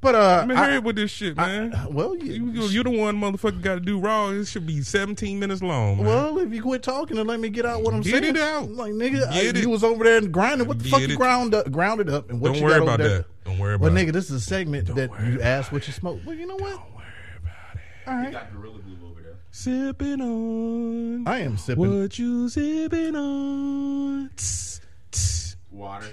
But 0.00 0.14
uh, 0.14 0.40
I 0.42 0.46
mean, 0.46 0.56
I- 0.56 0.66
hurry 0.66 0.76
up 0.76 0.84
with 0.84 0.94
this 0.96 1.10
shit, 1.10 1.36
man. 1.36 1.74
well, 1.90 2.14
you, 2.16 2.46
you, 2.52 2.62
you, 2.68 2.80
are 2.80 2.84
the 2.84 2.90
one 2.90 3.16
motherfucker 3.16 3.60
got 3.60 3.74
to 3.74 3.80
do 3.80 3.98
raw. 3.98 4.28
It 4.30 4.44
should 4.44 4.64
be 4.66 4.80
17 4.80 5.40
minutes 5.40 5.60
long. 5.60 5.96
Man. 5.96 6.06
well, 6.06 6.38
if 6.38 6.52
you 6.54 6.62
quit 6.62 6.84
talking 6.84 7.18
and 7.18 7.28
let 7.28 7.40
me 7.40 7.48
get 7.48 7.66
out 7.66 7.82
what 7.82 7.94
I'm 7.94 8.02
Get 8.02 8.22
saying, 8.22 8.36
it 8.36 8.40
out. 8.40 8.70
Like 8.70 8.92
nigga, 8.92 9.26
I, 9.26 9.58
you 9.58 9.68
was 9.68 9.82
over 9.82 10.04
there 10.04 10.18
and 10.18 10.32
grinding. 10.32 10.68
What 10.68 10.78
the 10.78 10.84
Get 10.84 10.90
fuck 10.92 11.00
you 11.00 11.16
ground 11.16 11.52
up, 11.52 11.70
grounded 11.72 12.08
up, 12.10 12.30
and 12.30 12.40
what 12.40 12.48
don't 12.50 12.58
you 12.58 12.62
worry 12.64 12.74
got 12.74 12.82
over 12.82 12.90
about 12.94 12.98
there? 13.00 13.18
that. 13.18 13.44
Don't 13.44 13.58
worry 13.58 13.74
about. 13.74 13.92
Well, 13.92 14.04
nigga, 14.04 14.12
this 14.12 14.26
is 14.30 14.36
a 14.36 14.40
segment 14.40 14.86
that 14.94 15.10
you 15.26 15.34
about 15.34 15.40
ask 15.40 15.72
what 15.72 15.84
you 15.88 15.92
smoke. 15.92 16.20
Well, 16.24 16.36
you 16.36 16.46
know 16.46 16.56
what? 16.56 16.70
Don't 16.70 16.94
worry 16.94 17.06
about 17.42 17.74
it. 17.74 18.10
All 18.10 18.22
You 18.24 18.30
got 18.30 18.52
Gorilla 18.52 18.78
Glue 18.78 19.08
over 19.10 19.20
there. 19.20 19.34
Sipping 19.50 20.20
on. 20.20 21.26
I 21.26 21.40
am 21.40 21.56
sipping. 21.56 22.02
What 22.02 22.16
you 22.20 22.48
sipping 22.48 23.16
on? 23.16 24.30
Tss, 24.36 24.80
tss. 25.10 25.56
Water 25.72 26.06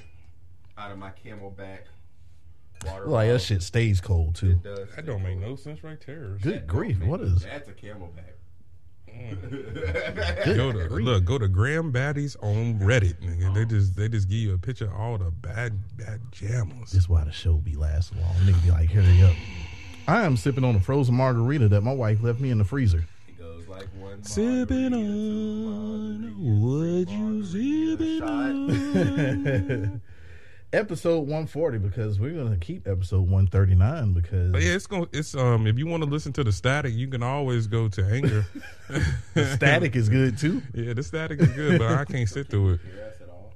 out 0.76 0.92
of 0.92 0.98
my 0.98 1.12
camelback. 1.24 1.82
Water. 2.86 3.06
Like 3.08 3.30
that 3.30 3.40
shit 3.40 3.64
stays 3.64 4.02
cold 4.02 4.36
too. 4.36 4.52
It 4.52 4.64
does. 4.64 4.96
That 4.96 5.06
don't 5.06 5.24
make 5.24 5.38
no 5.38 5.56
sense 5.56 5.84
right 5.84 6.02
there. 6.06 6.38
Good 6.42 6.68
grief, 6.68 7.02
what 7.04 7.22
is? 7.22 7.44
That's 7.44 7.70
a 7.70 7.74
camelback. 7.74 8.36
Mm. 9.16 10.56
Go 10.56 10.72
to 10.72 10.88
look, 10.96 11.26
go 11.26 11.38
to 11.38 11.48
Graham 11.48 11.94
Baddies 11.94 12.36
on 12.42 12.80
Reddit, 12.80 13.16
nigga. 13.22 13.54
They 13.54 13.62
oh. 13.62 13.66
just 13.66 13.96
they 13.96 14.10
just 14.10 14.30
give 14.30 14.40
you 14.40 14.54
a 14.54 14.58
picture 14.58 14.86
of 14.86 14.94
all 14.94 15.18
the 15.18 15.32
bad 15.32 15.98
bad 15.98 16.22
jammers. 16.32 16.92
This 16.92 17.08
why 17.08 17.24
the 17.24 17.32
show 17.32 17.56
be 17.56 17.76
lasting 17.76 18.22
long. 18.22 18.34
Nigga 18.44 18.64
be 18.64 18.72
like, 18.72 18.92
hurry 18.92 19.24
up. 19.24 19.36
I 20.08 20.24
am 20.24 20.38
sipping 20.38 20.64
on 20.64 20.76
a 20.76 20.80
frozen 20.80 21.16
margarita 21.16 21.68
that 21.70 21.82
my 21.82 21.94
wife 21.94 22.22
left 22.22 22.40
me 22.40 22.52
in 22.52 22.58
the 22.58 22.64
freezer. 22.64 23.06
It 23.28 23.40
goes 23.40 23.68
like 23.68 23.88
one. 23.98 24.24
Sipping 24.24 24.92
margarita, 24.92 25.02
on 25.02 26.22
two 26.22 26.56
what 26.62 27.10
you 27.10 27.18
margarita, 27.18 27.98
sipping 27.98 28.20
shot. 28.20 28.30
on. 28.30 30.02
Episode 30.76 31.20
140 31.20 31.78
because 31.78 32.20
we're 32.20 32.34
gonna 32.34 32.58
keep 32.58 32.86
episode 32.86 33.22
139 33.22 34.12
because 34.12 34.52
But 34.52 34.62
yeah, 34.62 34.74
it's 34.74 34.88
going. 34.88 35.08
It's 35.14 35.34
um. 35.34 35.68
If 35.68 35.78
you 35.78 35.88
want 35.88 36.04
to 36.04 36.10
listen 36.10 36.34
to 36.34 36.44
the 36.44 36.52
static, 36.52 36.94
you 36.94 37.08
can 37.08 37.24
always 37.24 37.68
go 37.68 37.88
to 37.88 38.04
Anchor. 38.06 38.46
the 39.34 39.46
static 39.56 39.96
is 39.96 40.10
good 40.10 40.38
too. 40.38 40.62
yeah, 40.74 40.92
the 40.92 41.02
static 41.02 41.40
is 41.40 41.48
good, 41.54 41.80
but 41.80 41.92
I 41.92 42.04
can't 42.04 42.28
sit 42.28 42.50
through 42.50 42.74
it. 42.74 42.80
Hear 42.94 43.06
us 43.06 43.22
at 43.22 43.30
all? 43.30 43.54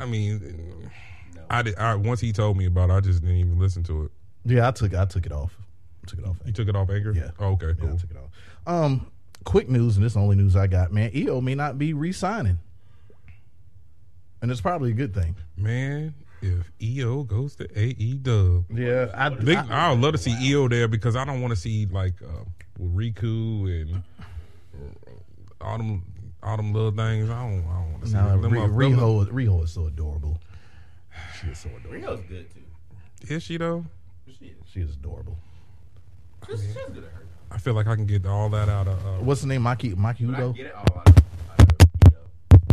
I 0.00 0.06
mean, 0.06 0.90
I 1.48 1.62
did. 1.62 1.76
I, 1.78 1.94
once 1.94 2.20
he 2.20 2.32
told 2.32 2.56
me 2.56 2.66
about, 2.66 2.90
it, 2.90 2.94
I 2.94 3.00
just 3.00 3.20
didn't 3.20 3.36
even 3.36 3.60
listen 3.60 3.84
to 3.84 4.06
it. 4.06 4.10
Yeah, 4.44 4.66
I 4.66 4.72
took 4.72 4.94
I 4.94 5.04
took 5.04 5.24
it 5.24 5.32
off. 5.32 5.56
Took 6.08 6.18
it 6.18 6.24
off. 6.26 6.36
You 6.44 6.52
took 6.52 6.66
it 6.66 6.74
off 6.74 6.90
Anchor. 6.90 7.12
Yeah. 7.12 7.30
Oh, 7.38 7.52
okay. 7.52 7.68
Yeah, 7.68 7.74
Cool. 7.78 7.92
I 7.92 7.96
took 7.96 8.10
it 8.10 8.16
off. 8.16 8.30
Um, 8.66 9.06
quick 9.44 9.68
news, 9.68 9.96
and 9.96 10.04
this 10.04 10.10
is 10.10 10.14
the 10.14 10.20
only 10.20 10.34
news 10.34 10.56
I 10.56 10.66
got. 10.66 10.92
Man, 10.92 11.12
Io 11.14 11.40
may 11.40 11.54
not 11.54 11.78
be 11.78 11.92
re-signing, 11.92 12.58
and 14.42 14.50
it's 14.50 14.60
probably 14.60 14.90
a 14.90 14.94
good 14.94 15.14
thing. 15.14 15.34
Man, 15.56 16.14
if 16.42 16.70
Io 16.82 17.22
goes 17.22 17.54
to 17.56 17.68
AE 17.78 18.14
Dub, 18.14 18.64
Yeah, 18.70 19.06
I, 19.14 19.28
They, 19.30 19.56
I- 19.56 19.88
I 19.88 19.90
would 19.92 20.00
love 20.00 20.12
to 20.12 20.18
see 20.18 20.34
Io 20.52 20.68
there 20.68 20.88
because 20.88 21.16
I 21.16 21.24
don't 21.24 21.40
want 21.40 21.52
to 21.52 21.56
see 21.56 21.86
like 21.86 22.14
uh, 22.22 22.44
Riku 22.80 23.80
and 23.82 24.02
uh, 24.20 25.64
all 25.64 25.78
them 25.78 26.02
all 26.42 26.56
them 26.56 26.72
little 26.72 26.90
things. 26.90 27.30
I 27.30 27.40
don't. 27.40 27.60
I 27.68 27.74
don't 27.74 27.92
want 27.92 28.02
to 28.02 28.08
see 28.08 28.14
no, 28.16 28.40
them. 28.40 28.52
Re- 28.52 28.60
Them- 28.60 28.74
Riho, 28.74 29.26
Riho 29.28 29.64
is 29.64 29.70
so 29.72 29.86
adorable. 29.86 30.38
She 31.40 31.46
is 31.48 31.58
so 31.58 31.68
adorable. 31.70 31.90
Rio's 32.08 32.24
good 32.28 32.50
too. 32.52 33.32
Is 33.34 33.42
she 33.44 33.56
though? 33.58 33.84
She 34.26 34.46
is. 34.46 34.56
She 34.72 34.80
is 34.80 34.94
adorable. 34.94 35.38
She's, 36.48 36.60
she's 36.62 36.74
good 36.74 36.98
at 37.04 37.10
her. 37.12 37.26
I 37.52 37.58
feel 37.58 37.74
like 37.74 37.86
I 37.86 37.94
can 37.94 38.06
get 38.06 38.26
all 38.26 38.48
that 38.48 38.68
out 38.68 38.88
of. 38.88 38.98
Uh, 39.06 39.10
What's 39.22 39.42
the 39.42 39.46
name? 39.46 39.62
Maki 39.62 39.94
Maki 39.94 40.26
But 40.26 40.40
I 40.40 40.42
Itoh. 40.42 41.11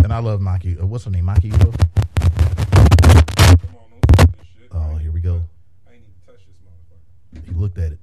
And 0.10 0.16
I 0.16 0.22
love 0.22 0.40
Maki. 0.40 0.82
Uh, 0.82 0.88
what's 0.88 1.04
her 1.06 1.12
name? 1.12 1.26
Maki 1.26 1.52
Itoh. 1.52 1.72
Come 3.62 3.76
on, 3.76 3.92
don't 3.92 4.18
this 4.18 4.48
shit. 4.58 4.68
Oh, 4.72 4.96
here 4.96 5.12
we 5.12 5.22
go. 5.22 5.44
I 5.88 5.94
ain't 5.94 6.02
even 6.02 6.14
touch 6.26 6.40
this 6.48 6.58
motherfucker. 6.66 7.46
He 7.46 7.54
looked 7.54 7.78
at 7.78 7.92
it. 7.92 8.00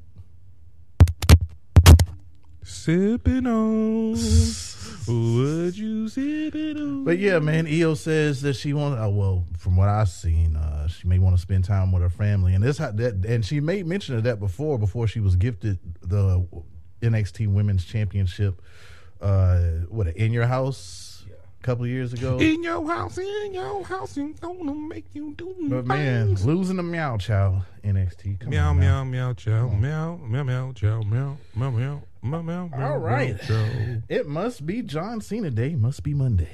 Sipping 2.62 3.48
on 3.48 4.12
Would 5.08 5.76
you 5.76 6.06
sipping 6.08 6.76
on. 6.76 7.02
But 7.02 7.18
yeah, 7.18 7.40
man, 7.40 7.66
Io 7.66 7.94
says 7.94 8.40
that 8.42 8.54
she 8.54 8.72
wants. 8.72 9.02
Uh, 9.04 9.10
well, 9.10 9.44
from 9.58 9.75
what 9.75 9.88
I've 9.88 10.08
seen, 10.08 10.54
uh, 10.54 10.86
she 10.86 11.08
may 11.08 11.18
want 11.18 11.34
to 11.34 11.42
spend 11.42 11.64
time 11.64 11.90
with 11.90 12.04
her 12.04 12.08
family, 12.08 12.54
and 12.54 12.62
this 12.62 12.78
how- 12.78 12.92
that, 12.92 13.25
and 13.26 13.44
she 13.44 13.58
made 13.58 13.84
mention 13.84 14.14
of 14.14 14.22
that 14.22 14.38
before. 14.38 14.78
Before 14.78 15.08
she 15.08 15.18
was 15.18 15.34
gifted 15.34 15.80
the 16.02 16.46
NXT 17.02 17.48
Women's 17.48 17.84
Championship, 17.84 18.62
uh, 19.20 19.58
what 19.88 20.06
in 20.06 20.32
your 20.32 20.46
house. 20.46 21.15
Couple 21.66 21.85
of 21.85 21.90
years 21.90 22.12
ago. 22.12 22.38
In 22.38 22.62
your 22.62 22.87
house, 22.87 23.18
in 23.18 23.52
your 23.52 23.82
house, 23.85 24.16
you 24.16 24.32
gonna 24.40 24.73
make 24.75 25.06
you 25.14 25.35
do 25.37 25.54
But 25.68 25.85
man, 25.87 26.26
things. 26.28 26.46
losing 26.46 26.76
the 26.76 26.82
meow 26.85 27.16
chow 27.16 27.62
NXT. 27.85 28.38
Come 28.40 28.50
Meow 28.50 28.70
on 28.70 28.78
now. 28.80 29.02
meow 29.04 29.30
meow 29.30 29.32
chow 29.35 29.68
meow 29.68 30.16
meow 30.25 30.44
meow 30.44 30.73
chow 30.73 31.02
meow 31.02 31.37
meow 31.56 31.70
meow 31.70 32.02
meow 32.23 32.42
meow 32.42 32.68
meow. 32.68 32.87
All 32.92 32.99
right. 32.99 33.37
meow. 33.50 34.02
It 34.08 34.28
must 34.28 34.64
be 34.64 34.82
John 34.82 35.20
Cena 35.20 35.50
Day. 35.50 35.75
Must 35.75 36.02
be 36.04 36.14
Monday. 36.14 36.49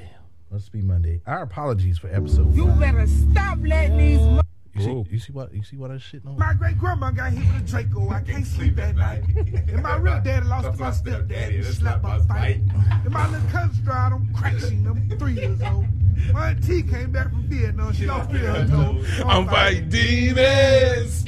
Must 0.50 0.72
be 0.72 0.80
Monday. 0.82 1.20
Our 1.26 1.42
apologies 1.42 1.98
for 1.98 2.08
episode. 2.08 2.54
You 2.54 2.66
five. 2.68 2.80
better 2.80 3.06
stop 3.06 3.58
letting 3.62 3.98
these 3.98 4.18
mo- 4.20 4.40
You 4.74 4.88
Whoa. 4.88 5.04
see, 5.04 5.10
you 5.10 5.18
see 5.18 5.32
what? 5.32 5.52
You 5.54 5.62
see 5.62 5.76
what 5.76 5.90
I 5.90 5.94
shitting 5.94 6.26
on? 6.26 6.38
My 6.38 6.54
great 6.54 6.78
grandma 6.78 7.10
got 7.10 7.32
hit 7.32 7.46
with 7.52 7.62
a 7.62 7.66
Draco. 7.66 8.08
I 8.08 8.20
can't 8.22 8.46
sleep 8.46 8.78
at 8.78 8.96
night. 8.96 9.22
And 9.68 9.82
my 9.82 9.96
real 9.96 10.18
daddy 10.24 10.46
lost 10.46 10.72
to 10.72 10.82
my 10.82 10.90
stepdaddy. 10.90 11.56
and 11.56 11.64
Slapped 11.66 12.02
by 12.02 12.16
a 12.16 12.20
fight. 12.20 12.60
And 13.04 13.10
my 13.10 13.28
little 13.30 13.46
cousin 13.50 13.84
dried 13.84 14.12
on 14.14 14.32
crack 14.34 14.58
sheet. 14.58 14.86
I'm 14.86 15.10
three 15.18 15.34
years 15.34 15.60
old. 15.60 15.86
My 16.32 16.50
auntie 16.50 16.82
came 16.82 17.10
back 17.12 17.28
from 17.30 17.42
Vietnam. 17.48 17.92
She 17.92 18.06
lost 18.06 18.30
three 18.30 18.46
of 18.46 18.56
her 18.56 18.66
toes. 18.66 19.06
I'm 19.26 19.46
fighting 19.46 19.88
demons. 19.90 21.24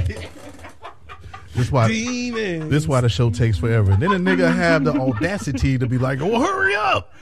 This 1.55 1.71
why. 1.71 1.89
Demons. 1.89 2.71
This 2.71 2.89
why 2.89 3.03
the 3.03 3.09
show 3.11 3.29
takes 3.31 3.59
forever. 3.59 3.95
Then 3.97 4.13
a 4.13 4.19
nigga 4.19 4.55
have 4.55 4.85
the 4.85 4.93
audacity 4.93 5.79
to 5.79 5.87
be 5.87 5.99
like, 5.99 6.21
"Oh, 6.21 6.41
hurry 6.41 6.75
up!" 6.75 7.13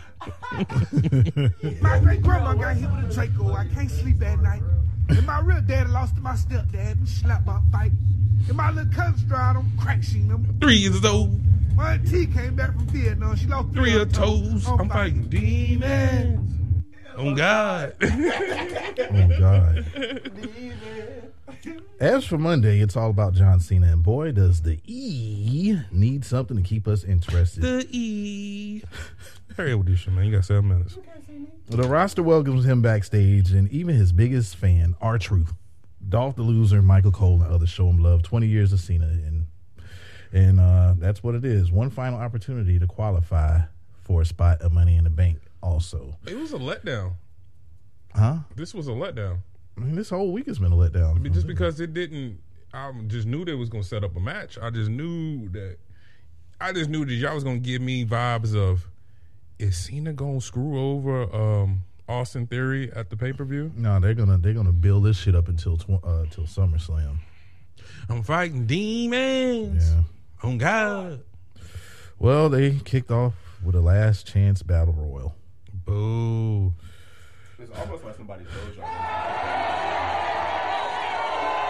My 1.82 1.98
great 1.98 2.22
grandma 2.22 2.54
got 2.54 2.76
hit 2.76 2.88
with 2.90 3.10
a 3.10 3.14
Draco. 3.14 3.52
I 3.54 3.66
can't 3.66 3.90
sleep 3.90 4.22
at 4.22 4.40
night. 4.40 4.62
And 5.08 5.26
my 5.26 5.40
real 5.40 5.60
daddy 5.62 5.90
lost 5.90 6.14
to 6.16 6.20
my 6.20 6.32
stepdad 6.32 6.92
and 6.92 7.08
slapped 7.08 7.44
by 7.46 7.58
a 7.58 7.70
fight. 7.72 7.92
And 8.48 8.56
my 8.56 8.70
little 8.70 8.92
cousin 8.92 9.28
dried 9.28 9.56
on 9.56 9.70
crack 9.78 10.02
sheet. 10.02 10.30
I'm 10.30 10.56
Three 10.60 10.76
years 10.76 11.04
old. 11.04 11.38
My 11.76 11.94
auntie 11.94 12.26
came 12.26 12.54
back 12.54 12.74
from 12.74 12.86
Vietnam. 12.88 13.36
She 13.36 13.46
lost 13.46 13.72
Three 13.72 13.94
of 13.96 14.02
of 14.02 14.12
toes. 14.12 14.66
I'm 14.68 14.88
fighting 14.88 15.24
demons. 15.28 16.54
Oh 17.16 17.34
God. 17.34 17.94
Oh 18.02 19.28
God. 19.38 19.84
As 22.00 22.24
for 22.24 22.36
Monday, 22.36 22.80
it's 22.80 22.96
all 22.96 23.10
about 23.10 23.34
John 23.34 23.60
Cena, 23.60 23.92
and 23.92 24.02
boy, 24.02 24.32
does 24.32 24.62
the 24.62 24.80
E 24.86 25.78
need 25.92 26.24
something 26.24 26.56
to 26.56 26.62
keep 26.62 26.88
us 26.88 27.04
interested. 27.04 27.62
the 27.62 27.86
E. 27.90 28.82
Hurry 29.56 29.72
up 29.72 29.78
with 29.80 29.88
this 29.88 30.00
shit, 30.00 30.12
man. 30.12 30.24
You 30.24 30.32
got 30.32 30.44
seven 30.44 30.68
minutes. 30.68 30.98
The 31.68 31.84
roster 31.88 32.22
welcomes 32.22 32.64
him 32.66 32.82
backstage, 32.82 33.52
and 33.52 33.70
even 33.70 33.94
his 33.96 34.12
biggest 34.12 34.56
fan, 34.56 34.94
R 35.00 35.18
Truth, 35.18 35.52
Dolph 36.08 36.36
the 36.36 36.42
Loser, 36.42 36.82
Michael 36.82 37.12
Cole, 37.12 37.40
and 37.42 37.52
others 37.52 37.68
show 37.70 37.88
him 37.88 37.98
love. 37.98 38.22
Twenty 38.22 38.46
years 38.46 38.72
of 38.72 38.80
Cena, 38.80 39.06
and 39.06 39.46
and 40.32 40.60
uh, 40.60 40.94
that's 40.98 41.22
what 41.22 41.34
it 41.34 41.44
is. 41.44 41.70
One 41.72 41.90
final 41.90 42.18
opportunity 42.18 42.78
to 42.78 42.86
qualify 42.86 43.60
for 44.02 44.22
a 44.22 44.24
spot 44.26 44.60
of 44.60 44.72
Money 44.72 44.96
in 44.96 45.04
the 45.04 45.10
Bank. 45.10 45.38
Also, 45.62 46.16
It 46.26 46.36
was 46.36 46.52
a 46.52 46.58
letdown. 46.58 47.12
huh? 48.14 48.38
This 48.56 48.74
was 48.74 48.88
a 48.88 48.92
letdown. 48.92 49.38
I 49.76 49.80
mean, 49.80 49.94
this 49.94 50.10
whole 50.10 50.32
week 50.32 50.46
has 50.46 50.58
been 50.58 50.72
a 50.72 50.76
letdown. 50.76 51.14
I 51.16 51.18
mean, 51.18 51.32
just 51.32 51.46
because 51.46 51.80
it 51.80 51.94
didn't, 51.94 52.40
I 52.74 52.90
just 53.06 53.26
knew 53.28 53.44
they 53.44 53.54
was 53.54 53.68
gonna 53.68 53.84
set 53.84 54.02
up 54.04 54.16
a 54.16 54.20
match. 54.20 54.58
I 54.60 54.70
just 54.70 54.90
knew 54.90 55.48
that. 55.50 55.76
I 56.60 56.72
just 56.72 56.90
knew 56.90 57.04
that 57.04 57.12
y'all 57.14 57.34
was 57.34 57.44
gonna 57.44 57.58
give 57.58 57.80
me 57.80 58.04
vibes 58.04 58.54
of, 58.56 58.88
is 59.58 59.76
Cena 59.76 60.12
gonna 60.12 60.40
screw 60.40 60.78
over 60.78 61.22
um, 61.34 61.82
Austin 62.08 62.46
Theory 62.46 62.90
at 62.94 63.10
the 63.10 63.16
pay 63.16 63.32
per 63.32 63.44
view? 63.44 63.70
no, 63.76 64.00
they're 64.00 64.14
gonna 64.14 64.38
they're 64.38 64.52
gonna 64.54 64.72
build 64.72 65.04
this 65.04 65.16
shit 65.18 65.34
up 65.34 65.48
until 65.48 65.76
tw- 65.76 66.04
uh, 66.04 66.24
till 66.30 66.44
SummerSlam. 66.44 67.16
I'm 68.08 68.22
fighting 68.22 68.66
demons. 68.66 69.92
Yeah. 69.92 70.02
Oh 70.42 70.56
God. 70.56 71.20
Well, 72.18 72.48
they 72.48 72.72
kicked 72.84 73.10
off 73.10 73.34
with 73.64 73.74
a 73.74 73.80
last 73.80 74.26
chance 74.26 74.62
battle 74.62 74.94
royal. 74.94 75.34
Boo. 75.84 76.72
It's 77.58 77.70
almost 77.78 78.04
like 78.04 78.16
somebody 78.16 78.44
told 78.44 78.76
y'all. 78.76 78.84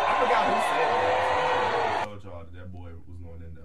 I 0.09 0.17
forgot 0.23 0.47
who 0.47 0.55
said 0.71 0.89
that. 0.89 2.05
Told 2.07 2.25
y'all 2.25 2.45
that 2.45 2.53
that 2.55 2.73
boy 2.73 2.91
was 3.09 3.19
going 3.23 3.43
in 3.43 3.55
there. 3.55 3.65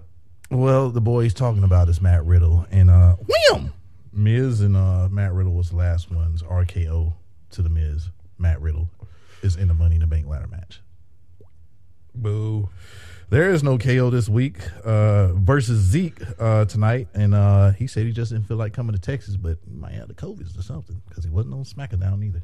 Well, 0.58 0.90
the 0.90 1.00
boy 1.00 1.22
he's 1.24 1.34
talking 1.34 1.64
about 1.64 1.88
is 1.88 2.00
Matt 2.00 2.24
Riddle, 2.24 2.66
and 2.70 2.90
uh, 2.90 3.16
wham! 3.50 3.72
Miz 4.18 4.60
and 4.60 4.76
uh, 4.76 5.08
Matt 5.10 5.32
Riddle 5.32 5.54
was 5.54 5.70
the 5.70 5.76
last 5.76 6.10
ones. 6.10 6.42
RKO 6.42 7.14
to 7.50 7.62
the 7.62 7.68
Miz. 7.68 8.10
Matt 8.36 8.60
Riddle 8.60 8.90
is 9.42 9.56
in 9.56 9.68
the 9.68 9.74
Money 9.74 9.94
in 9.94 10.00
the 10.00 10.06
Bank 10.06 10.26
ladder 10.26 10.48
match. 10.48 10.80
Boo. 12.14 12.68
There 13.30 13.50
is 13.50 13.62
no 13.62 13.78
KO 13.78 14.10
this 14.10 14.28
week 14.28 14.58
uh, 14.84 15.28
versus 15.34 15.78
Zeke 15.80 16.20
uh, 16.38 16.64
tonight, 16.64 17.08
and 17.14 17.34
uh, 17.34 17.70
he 17.70 17.86
said 17.86 18.06
he 18.06 18.12
just 18.12 18.32
didn't 18.32 18.48
feel 18.48 18.56
like 18.56 18.72
coming 18.72 18.94
to 18.94 19.00
Texas, 19.00 19.36
but 19.36 19.58
he 19.68 19.76
might 19.76 19.92
have 19.92 20.08
the 20.08 20.14
COVID 20.14 20.58
or 20.58 20.62
something 20.62 21.00
because 21.08 21.24
he 21.24 21.30
wasn't 21.30 21.54
on 21.54 21.64
SmackDown 21.64 22.24
either. 22.24 22.42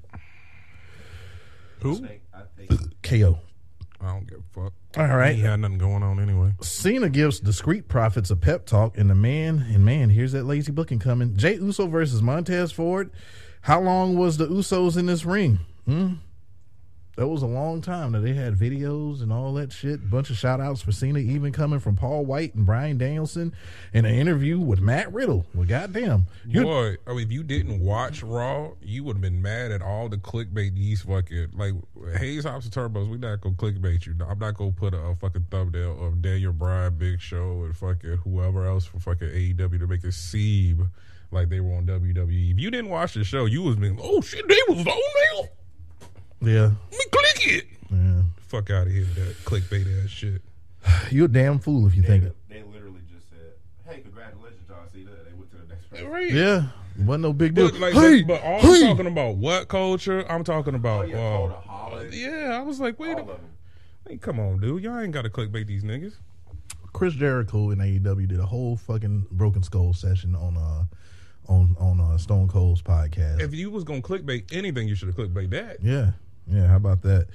Who? 1.81 1.97
think, 1.97 2.23
I 2.33 2.43
think 2.57 3.03
KO. 3.03 3.39
I 4.05 4.13
don't 4.13 4.29
give 4.29 4.39
a 4.39 4.61
fuck. 4.65 4.73
All 4.97 5.17
right. 5.17 5.35
He 5.35 5.43
had 5.43 5.61
nothing 5.61 5.79
going 5.79 6.03
on 6.03 6.21
anyway. 6.21 6.53
Cena 6.61 7.09
gives 7.09 7.41
the 7.41 7.53
Street 7.53 7.89
Profits 7.89 8.31
a 8.31 8.37
pep 8.37 8.67
talk, 8.67 8.99
and 8.99 9.09
the 9.09 9.15
man, 9.15 9.67
and 9.73 9.85
man, 9.85 10.11
here's 10.11 10.33
that 10.33 10.45
lazy 10.45 10.73
booking 10.73 10.99
coming. 10.99 11.37
Jey 11.37 11.55
Uso 11.55 11.87
versus 11.87 12.21
Montez 12.23 12.71
Ford. 12.71 13.11
How 13.63 13.81
long 13.81 14.17
was 14.17 14.37
the 14.37 14.47
Usos 14.47 14.99
in 14.99 15.07
this 15.07 15.25
ring? 15.25 15.61
Hmm? 15.87 16.15
That 17.17 17.29
was 17.29 17.43
a 17.43 17.47
long 17.47 17.81
time. 17.81 18.13
Now 18.13 18.21
they 18.21 18.33
had 18.33 18.55
videos 18.55 19.23
and 19.23 19.33
all 19.33 19.55
that 19.55 19.73
shit. 19.73 20.11
Bunch 20.11 20.31
of 20.31 20.37
shout 20.37 20.61
outs 20.61 20.83
for 20.83 20.93
Cena, 20.93 21.19
even 21.21 21.53
coming 21.53 21.79
from 21.79 21.97
Paul 21.97 22.25
White 22.25 22.55
and 22.55 22.67
Bryan 22.67 22.99
Danielson 22.99 23.55
in 23.93 24.05
an 24.05 24.15
interview 24.15 24.59
with 24.59 24.81
Matt 24.81 25.13
Riddle. 25.13 25.47
Well, 25.55 25.67
goddamn. 25.67 26.27
You, 26.47 26.63
Boy, 26.63 26.97
I 27.07 27.11
mean, 27.11 27.27
if 27.27 27.33
you 27.33 27.43
didn't 27.43 27.81
watch 27.81 28.23
Raw, 28.23 28.73
you 28.83 29.05
would 29.05 29.17
have 29.17 29.23
been 29.23 29.41
mad 29.41 29.71
at 29.71 29.83
all 29.83 30.09
the 30.09 30.17
clickbait 30.17 30.75
these 30.75 31.03
fucking 31.03 31.53
like 31.55 31.75
Hayes 32.19 32.45
Hops 32.45 32.67
and 32.67 32.75
Turbos. 32.75 33.09
We 33.09 33.19
not 33.19 33.41
gonna 33.41 33.55
clickbait 33.55 34.07
you. 34.07 34.15
I'm 34.29 34.39
not 34.39 34.55
gonna 34.55 34.73
put 34.73 34.95
a, 34.95 34.99
a 34.99 35.15
fucking 35.15 35.47
thumbnail 35.51 36.05
of 36.05 36.21
Daniel 36.21 36.53
Bryan, 36.53 36.95
Big 36.97 37.21
Show, 37.21 37.65
and 37.65 37.77
fucking 37.77 38.19
whoever 38.25 38.67
else 38.67 38.85
for 38.85 38.99
fucking 38.99 39.29
AEW 39.29 39.79
to 39.79 39.87
make 39.87 40.05
it 40.05 40.15
seem 40.15 40.91
like 41.31 41.49
they 41.49 41.61
were 41.61 41.75
on 41.75 41.87
WWE. 41.87 42.53
If 42.53 42.59
you 42.59 42.71
didn't 42.71 42.91
watch 42.91 43.15
the 43.15 43.25
show, 43.25 43.45
you 43.45 43.63
was 43.63 43.77
being, 43.77 43.99
oh 44.01 44.21
shit, 44.21 44.47
they 44.49 44.59
was 44.69 44.79
on 44.79 44.85
there. 44.85 45.49
Yeah. 46.47 46.71
Let 46.91 46.99
me 46.99 47.05
click 47.11 47.47
it. 47.49 47.67
yeah. 47.91 48.23
Fuck 48.47 48.71
out 48.71 48.87
of 48.87 48.93
here 48.93 49.03
with 49.03 49.15
that 49.17 49.45
clickbait 49.45 50.05
ass 50.05 50.11
shit. 50.11 50.43
You're 51.11 51.27
a 51.27 51.29
damn 51.29 51.59
fool 51.59 51.87
if 51.87 51.95
you 51.95 52.03
think 52.03 52.25
it. 52.25 52.37
they 52.49 52.63
literally 52.63 53.01
just 53.13 53.29
said, 53.31 53.53
"Hey, 53.87 54.01
congratulations, 54.01 54.67
John 54.69 54.89
Cena." 54.93 55.11
They 55.25 55.33
went 55.33 55.51
to 55.51 55.57
the 55.59 55.67
next 55.67 55.91
person. 55.91 56.09
Right. 56.09 56.31
Yeah. 56.31 56.67
Wasn't 56.99 57.23
no 57.23 57.33
big 57.33 57.55
deal. 57.55 57.71
But, 57.71 57.81
like, 57.81 57.95
hey, 57.95 58.23
but, 58.23 58.41
but 58.41 58.43
all 58.45 58.61
hey. 58.61 58.83
I'm 58.83 58.97
talking 58.97 59.07
about 59.09 59.37
what 59.37 59.67
culture? 59.67 60.25
I'm 60.31 60.45
talking 60.45 60.75
about. 60.77 61.07
Oh, 61.07 61.09
yeah, 61.09 61.17
uh, 61.17 61.37
Coda 61.39 61.65
yeah, 62.13 62.59
I 62.59 62.63
was 62.63 62.81
like, 62.81 62.99
wait, 62.99 63.17
a 63.17 63.21
of 63.21 63.27
them. 63.27 63.41
Hey, 64.09 64.17
come 64.17 64.39
on, 64.39 64.61
dude. 64.61 64.83
Y'all 64.83 64.99
ain't 64.99 65.13
got 65.13 65.23
to 65.23 65.31
clickbait 65.31 65.67
these 65.67 65.83
niggas. 65.83 66.15
Chris 66.93 67.15
Jericho 67.15 67.71
in 67.71 67.79
AEW 67.79 68.29
did 68.29 68.39
a 68.39 68.47
whole 68.47 68.77
fucking 68.77 69.27
Broken 69.33 69.63
Skull 69.63 69.93
session 69.93 70.35
on 70.37 70.57
uh 70.57 70.85
on 71.49 71.77
on 71.79 72.01
uh, 72.01 72.17
Stone 72.17 72.49
Cold's 72.49 72.83
podcast. 72.83 73.41
If 73.41 73.53
you 73.53 73.71
was 73.71 73.85
gonna 73.85 74.01
clickbait 74.01 74.55
anything, 74.55 74.89
you 74.89 74.95
should 74.95 75.09
have 75.09 75.17
clickbait 75.17 75.51
that. 75.51 75.83
yeah, 75.83 76.13
yeah. 76.47 76.67
How 76.67 76.77
about 76.77 77.03
that? 77.03 77.27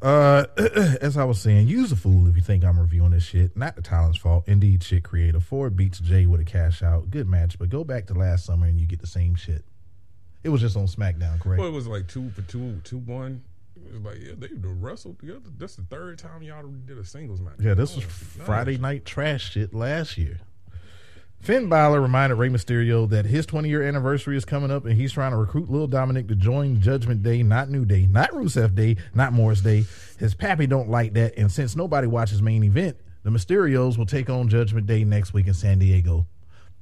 Uh, 0.00 0.44
as 1.00 1.16
I 1.16 1.24
was 1.24 1.40
saying, 1.40 1.66
use 1.66 1.90
a 1.90 1.96
fool 1.96 2.28
if 2.28 2.36
you 2.36 2.42
think 2.42 2.64
I'm 2.64 2.78
reviewing 2.78 3.10
this 3.10 3.24
shit. 3.24 3.56
Not 3.56 3.74
the 3.76 3.82
talent's 3.82 4.18
fault. 4.18 4.44
Indeed, 4.46 4.82
shit 4.84 5.02
creator. 5.04 5.40
Ford 5.40 5.76
beats 5.76 5.98
Jey 5.98 6.26
with 6.26 6.40
a 6.40 6.44
cash 6.44 6.82
out. 6.82 7.10
Good 7.10 7.26
match, 7.28 7.58
but 7.58 7.68
go 7.68 7.82
back 7.84 8.06
to 8.06 8.14
last 8.14 8.44
summer 8.44 8.66
and 8.66 8.78
you 8.78 8.86
get 8.86 9.00
the 9.00 9.06
same 9.08 9.34
shit. 9.34 9.64
It 10.44 10.50
was 10.50 10.60
just 10.60 10.76
on 10.76 10.86
SmackDown, 10.86 11.40
correct? 11.40 11.58
Well, 11.58 11.68
it 11.68 11.72
was 11.72 11.88
like 11.88 12.06
two 12.06 12.30
for 12.30 12.42
two, 12.42 12.80
two 12.84 12.98
one. 12.98 13.42
It 13.86 13.92
was 13.94 14.02
like 14.02 14.18
yeah, 14.24 14.32
they 14.36 14.48
wrestled 14.62 15.18
together. 15.18 15.40
That's 15.56 15.74
the 15.76 15.82
third 15.82 16.18
time 16.18 16.42
y'all 16.42 16.62
did 16.86 16.96
a 16.98 17.04
singles 17.04 17.40
match. 17.40 17.54
Yeah, 17.58 17.74
this 17.74 17.94
was 17.96 18.04
Oh, 18.04 18.44
Friday 18.44 18.76
night 18.78 19.04
trash 19.04 19.50
shit 19.52 19.74
last 19.74 20.16
year. 20.16 20.38
Finn 21.40 21.68
Balor 21.68 22.00
reminded 22.00 22.34
Rey 22.36 22.48
Mysterio 22.48 23.08
that 23.10 23.24
his 23.24 23.46
20 23.46 23.68
year 23.68 23.82
anniversary 23.82 24.36
is 24.36 24.44
coming 24.44 24.70
up 24.70 24.84
and 24.84 24.94
he's 24.94 25.12
trying 25.12 25.30
to 25.30 25.36
recruit 25.36 25.70
Lil 25.70 25.88
Dominik 25.88 26.28
to 26.28 26.34
join 26.34 26.80
Judgment 26.80 27.22
Day, 27.22 27.42
not 27.42 27.70
New 27.70 27.84
Day, 27.84 28.06
not 28.06 28.30
Rusev 28.32 28.74
Day, 28.74 28.96
not 29.14 29.32
Morris 29.32 29.60
Day. 29.60 29.84
His 30.18 30.34
pappy 30.34 30.66
don't 30.66 30.90
like 30.90 31.14
that, 31.14 31.38
and 31.38 31.50
since 31.50 31.76
nobody 31.76 32.06
watches 32.06 32.42
main 32.42 32.64
event, 32.64 32.96
the 33.22 33.30
Mysterios 33.30 33.96
will 33.96 34.06
take 34.06 34.28
on 34.28 34.48
Judgment 34.48 34.86
Day 34.86 35.04
next 35.04 35.32
week 35.32 35.46
in 35.46 35.54
San 35.54 35.78
Diego. 35.78 36.26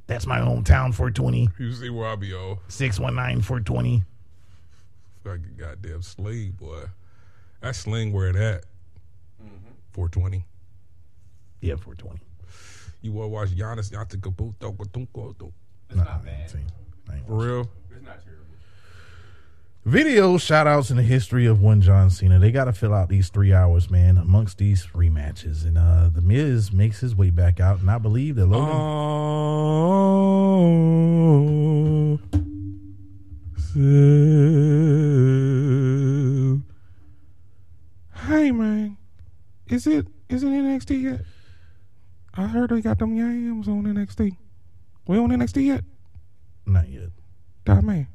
That's 0.06 0.26
my 0.26 0.38
hometown 0.38 0.94
for 0.94 1.10
20. 1.10 1.48
You 1.58 1.72
see 1.72 1.90
where 1.90 2.08
I 2.08 2.16
be, 2.16 2.32
oh, 2.34 2.60
619 2.68 3.42
for 3.42 3.60
20. 3.60 4.02
fucking 5.24 5.54
goddamn 5.58 6.02
slave 6.02 6.56
boy. 6.56 6.84
That 7.60 7.74
sling 7.76 8.12
where 8.12 8.28
it 8.28 8.36
at? 8.36 8.64
Four 9.92 10.08
twenty. 10.10 10.44
Yeah, 11.60 11.76
420. 11.76 12.20
You 13.06 13.12
want 13.12 13.26
to 13.26 13.28
watch 13.28 13.50
Giannis 13.50 13.92
Antetokounmpo? 13.92 15.52
It's 15.88 15.96
not 15.96 16.24
bad. 16.24 16.50
For 17.24 17.34
real? 17.34 17.70
It's 17.88 18.04
not 18.04 18.20
terrible. 18.24 18.42
Video 19.84 20.38
shout 20.38 20.66
outs 20.66 20.90
in 20.90 20.96
the 20.96 21.04
history 21.04 21.46
of 21.46 21.60
one 21.60 21.80
John 21.80 22.10
Cena. 22.10 22.40
They 22.40 22.50
got 22.50 22.64
to 22.64 22.72
fill 22.72 22.92
out 22.92 23.08
these 23.08 23.28
three 23.28 23.52
hours, 23.52 23.88
man, 23.88 24.18
amongst 24.18 24.58
these 24.58 24.88
rematches. 24.88 25.64
And 25.64 25.78
uh 25.78 26.10
The 26.12 26.20
Miz 26.20 26.72
makes 26.72 26.98
his 26.98 27.14
way 27.14 27.30
back 27.30 27.60
out. 27.60 27.78
And 27.78 27.88
I 27.88 27.98
believe 27.98 28.34
that 28.34 28.46
Logan. 28.46 28.74
Oh, 28.74 29.38
hey, 38.26 38.50
man. 38.50 38.96
Is 39.68 39.86
it 39.86 40.08
is 40.28 40.42
it 40.42 40.48
NXT 40.48 41.02
yet? 41.02 41.20
I 42.36 42.46
heard 42.46 42.70
they 42.70 42.82
got 42.82 42.98
them 42.98 43.16
yams 43.16 43.66
on 43.66 43.84
NXT. 43.84 44.36
We 45.06 45.18
on 45.18 45.30
NXT 45.30 45.66
yet? 45.66 45.84
Not 46.66 46.88
yet. 46.88 47.10
God 47.64 47.84
man. 47.84 48.08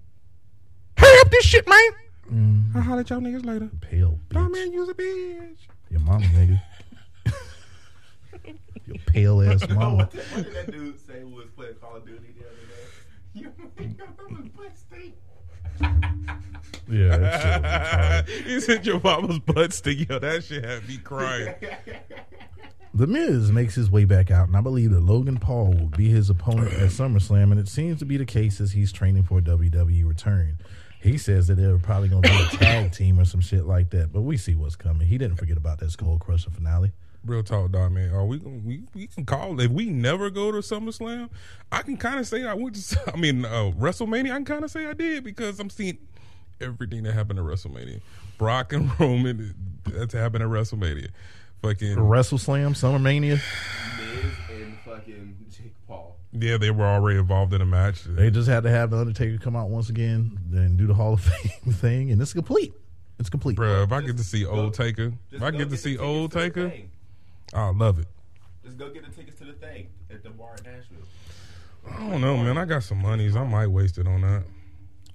Hurry 0.98 1.22
up 1.22 1.32
this 1.32 1.46
shit, 1.46 1.68
man. 1.68 1.92
Mm-hmm. 2.32 2.78
I'll 2.78 2.84
holler 2.84 3.01
at 3.01 3.10
y'all 3.10 3.20
niggas 3.20 3.46
later. 3.46 3.70
Pale 3.82 4.20
God 4.30 4.50
bitch. 4.50 4.54
man, 4.54 4.72
use 4.72 4.90
a 4.90 4.94
bitch. 4.94 5.58
Your 5.90 6.00
mama, 6.01 6.25
nigga. 6.25 6.62
Your 8.86 8.98
pale 9.08 9.42
ass 9.42 9.68
mama. 9.70 9.96
what, 9.96 10.12
did, 10.12 10.22
what 10.22 10.44
did 10.44 10.54
that 10.54 10.72
dude 10.72 11.00
say 11.00 11.22
who 11.22 11.30
was 11.30 11.48
playing 11.56 11.74
Call 11.75 11.98
of 11.98 12.06
Duty 12.06 12.34
the 12.38 12.46
other 12.46 12.56
day? 12.56 12.82
You 13.34 13.51
make 13.78 13.98
your 13.98 14.08
mama's 14.18 14.50
butt 14.50 14.78
stink. 14.78 15.16
Yeah, 16.90 17.18
that 17.18 17.42
shit 17.42 17.62
was 17.62 18.36
retarded. 18.42 18.46
he 18.48 18.60
said 18.60 18.86
your 18.86 19.00
mama's 19.01 19.40
butt 19.40 19.72
sticky. 19.72 20.08
Yo, 20.10 20.20
that 20.20 20.44
shit 20.44 20.66
had 20.66 20.88
me 20.90 20.98
crying. 20.98 21.56
The 22.93 23.07
Miz 23.07 23.53
makes 23.53 23.75
his 23.75 23.89
way 23.89 24.03
back 24.03 24.31
out, 24.31 24.50
and 24.50 24.57
I 24.57 24.62
believe 24.62 24.91
that 24.91 25.00
Logan 25.00 25.38
Paul 25.38 25.67
will 25.67 25.88
be 25.88 26.10
his 26.10 26.29
opponent 26.29 26.74
at 26.74 26.89
SummerSlam, 26.89 27.51
and 27.51 27.60
it 27.60 27.69
seems 27.69 28.00
to 28.00 28.05
be 28.05 28.17
the 28.17 28.25
case 28.25 28.60
as 28.60 28.74
he's 28.74 28.91
training 28.91 29.24
for 29.24 29.38
a 29.38 29.41
WWE 29.41 30.05
return. 30.05 30.57
He 31.01 31.17
says 31.17 31.48
that 31.48 31.55
they're 31.55 31.77
probably 31.77 32.10
going 32.10 32.24
to 32.24 32.29
be 32.29 32.36
a 32.36 32.48
tag 32.60 32.91
team 32.91 33.17
or 33.17 33.24
some 33.24 33.39
shit 33.39 33.65
like 33.65 33.91
that, 33.91 34.12
but 34.12 34.21
we 34.21 34.36
see 34.36 34.55
what's 34.55 34.75
coming. 34.75 35.07
He 35.07 35.17
didn't 35.17 35.38
forget 35.38 35.55
about 35.55 35.79
that 35.79 35.91
Skull 35.91 36.19
Crusher 36.19 36.50
finale. 36.51 36.91
Real 37.25 37.43
talk, 37.43 37.71
dog, 37.71 37.91
man. 37.91 38.12
Are 38.13 38.25
we 38.25 38.39
we 38.39 38.81
we 38.95 39.07
can 39.07 39.25
call 39.25 39.60
if 39.62 39.69
we 39.69 39.86
never 39.86 40.31
go 40.31 40.51
to 40.51 40.57
SummerSlam? 40.57 41.29
I 41.71 41.83
can 41.83 41.95
kind 41.95 42.19
of 42.19 42.27
say 42.27 42.45
I 42.45 42.55
went 42.55 42.75
to. 42.75 43.13
I 43.13 43.15
mean, 43.15 43.45
uh, 43.45 43.71
WrestleMania. 43.77 44.31
I 44.31 44.36
can 44.36 44.45
kind 44.45 44.63
of 44.63 44.71
say 44.71 44.88
I 44.88 44.93
did 44.93 45.24
because 45.24 45.60
I'm 45.60 45.69
seeing 45.69 46.00
everything 46.60 47.03
that 47.03 47.13
happened 47.13 47.38
at 47.38 47.45
WrestleMania. 47.45 48.01
Brock 48.39 48.74
and 48.74 48.91
Roman. 49.00 49.53
That's 49.86 50.15
happened 50.15 50.43
at 50.43 50.50
WrestleMania. 50.50 51.10
Fucking 51.62 51.96
WrestleSlam, 51.98 52.72
SummerMania, 52.75 53.39
Miz 53.39 54.34
and 54.50 54.77
fucking 54.84 55.38
Jake 55.51 55.75
Paul. 55.88 56.18
yeah, 56.32 56.58
they 56.58 56.72
were 56.72 56.86
already 56.86 57.20
involved 57.20 57.53
in 57.53 57.62
a 57.62 57.65
match. 57.65 58.03
they 58.03 58.32
just 58.32 58.48
had 58.50 58.63
to 58.63 58.70
have 58.72 58.89
the 58.89 58.98
Undertaker 58.98 59.38
come 59.38 59.56
out 59.56 59.70
once 59.70 59.89
again 59.89 60.39
and 60.53 60.77
do 60.77 60.88
the 60.88 60.94
Hall 60.96 61.13
of 61.13 61.22
Fame 61.24 61.74
thing, 61.74 62.12
and 62.12 62.20
it's 62.22 62.34
complete. 62.34 62.74
It's 63.20 63.30
complete. 63.30 63.58
Bruh, 63.58 63.84
if 63.84 63.91
I 63.91 64.01
get 64.01 64.18
to 64.18 64.24
see 64.24 64.44
old 64.46 64.74
Taker, 64.74 65.13
if 65.32 65.44
I 65.44 65.51
go 65.51 65.60
get 65.60 65.70
to 65.70 65.77
see 65.77 65.98
old 66.00 66.32
Taker, 66.32 66.70
thing. 66.70 66.89
I 67.53 67.70
love 67.70 68.00
it. 68.00 68.08
Just 68.65 68.77
go 68.77 68.89
get 68.89 69.06
the 69.06 69.12
tickets 69.15 69.38
to 69.39 69.46
the 69.46 69.53
thing 69.53 69.88
at 70.10 70.24
the 70.24 70.32
bar 70.32 70.56
in 70.58 70.72
Nashville. 70.72 70.98
I 71.91 72.10
don't 72.10 72.22
know, 72.22 72.38
man. 72.38 72.58
I 72.58 72.65
got 72.65 72.82
some 72.84 73.00
monies. 73.01 73.36
I 73.36 73.44
might 73.44 73.68
waste 73.68 73.98
it 74.00 74.08
on 74.08 74.22
that. 74.22 74.44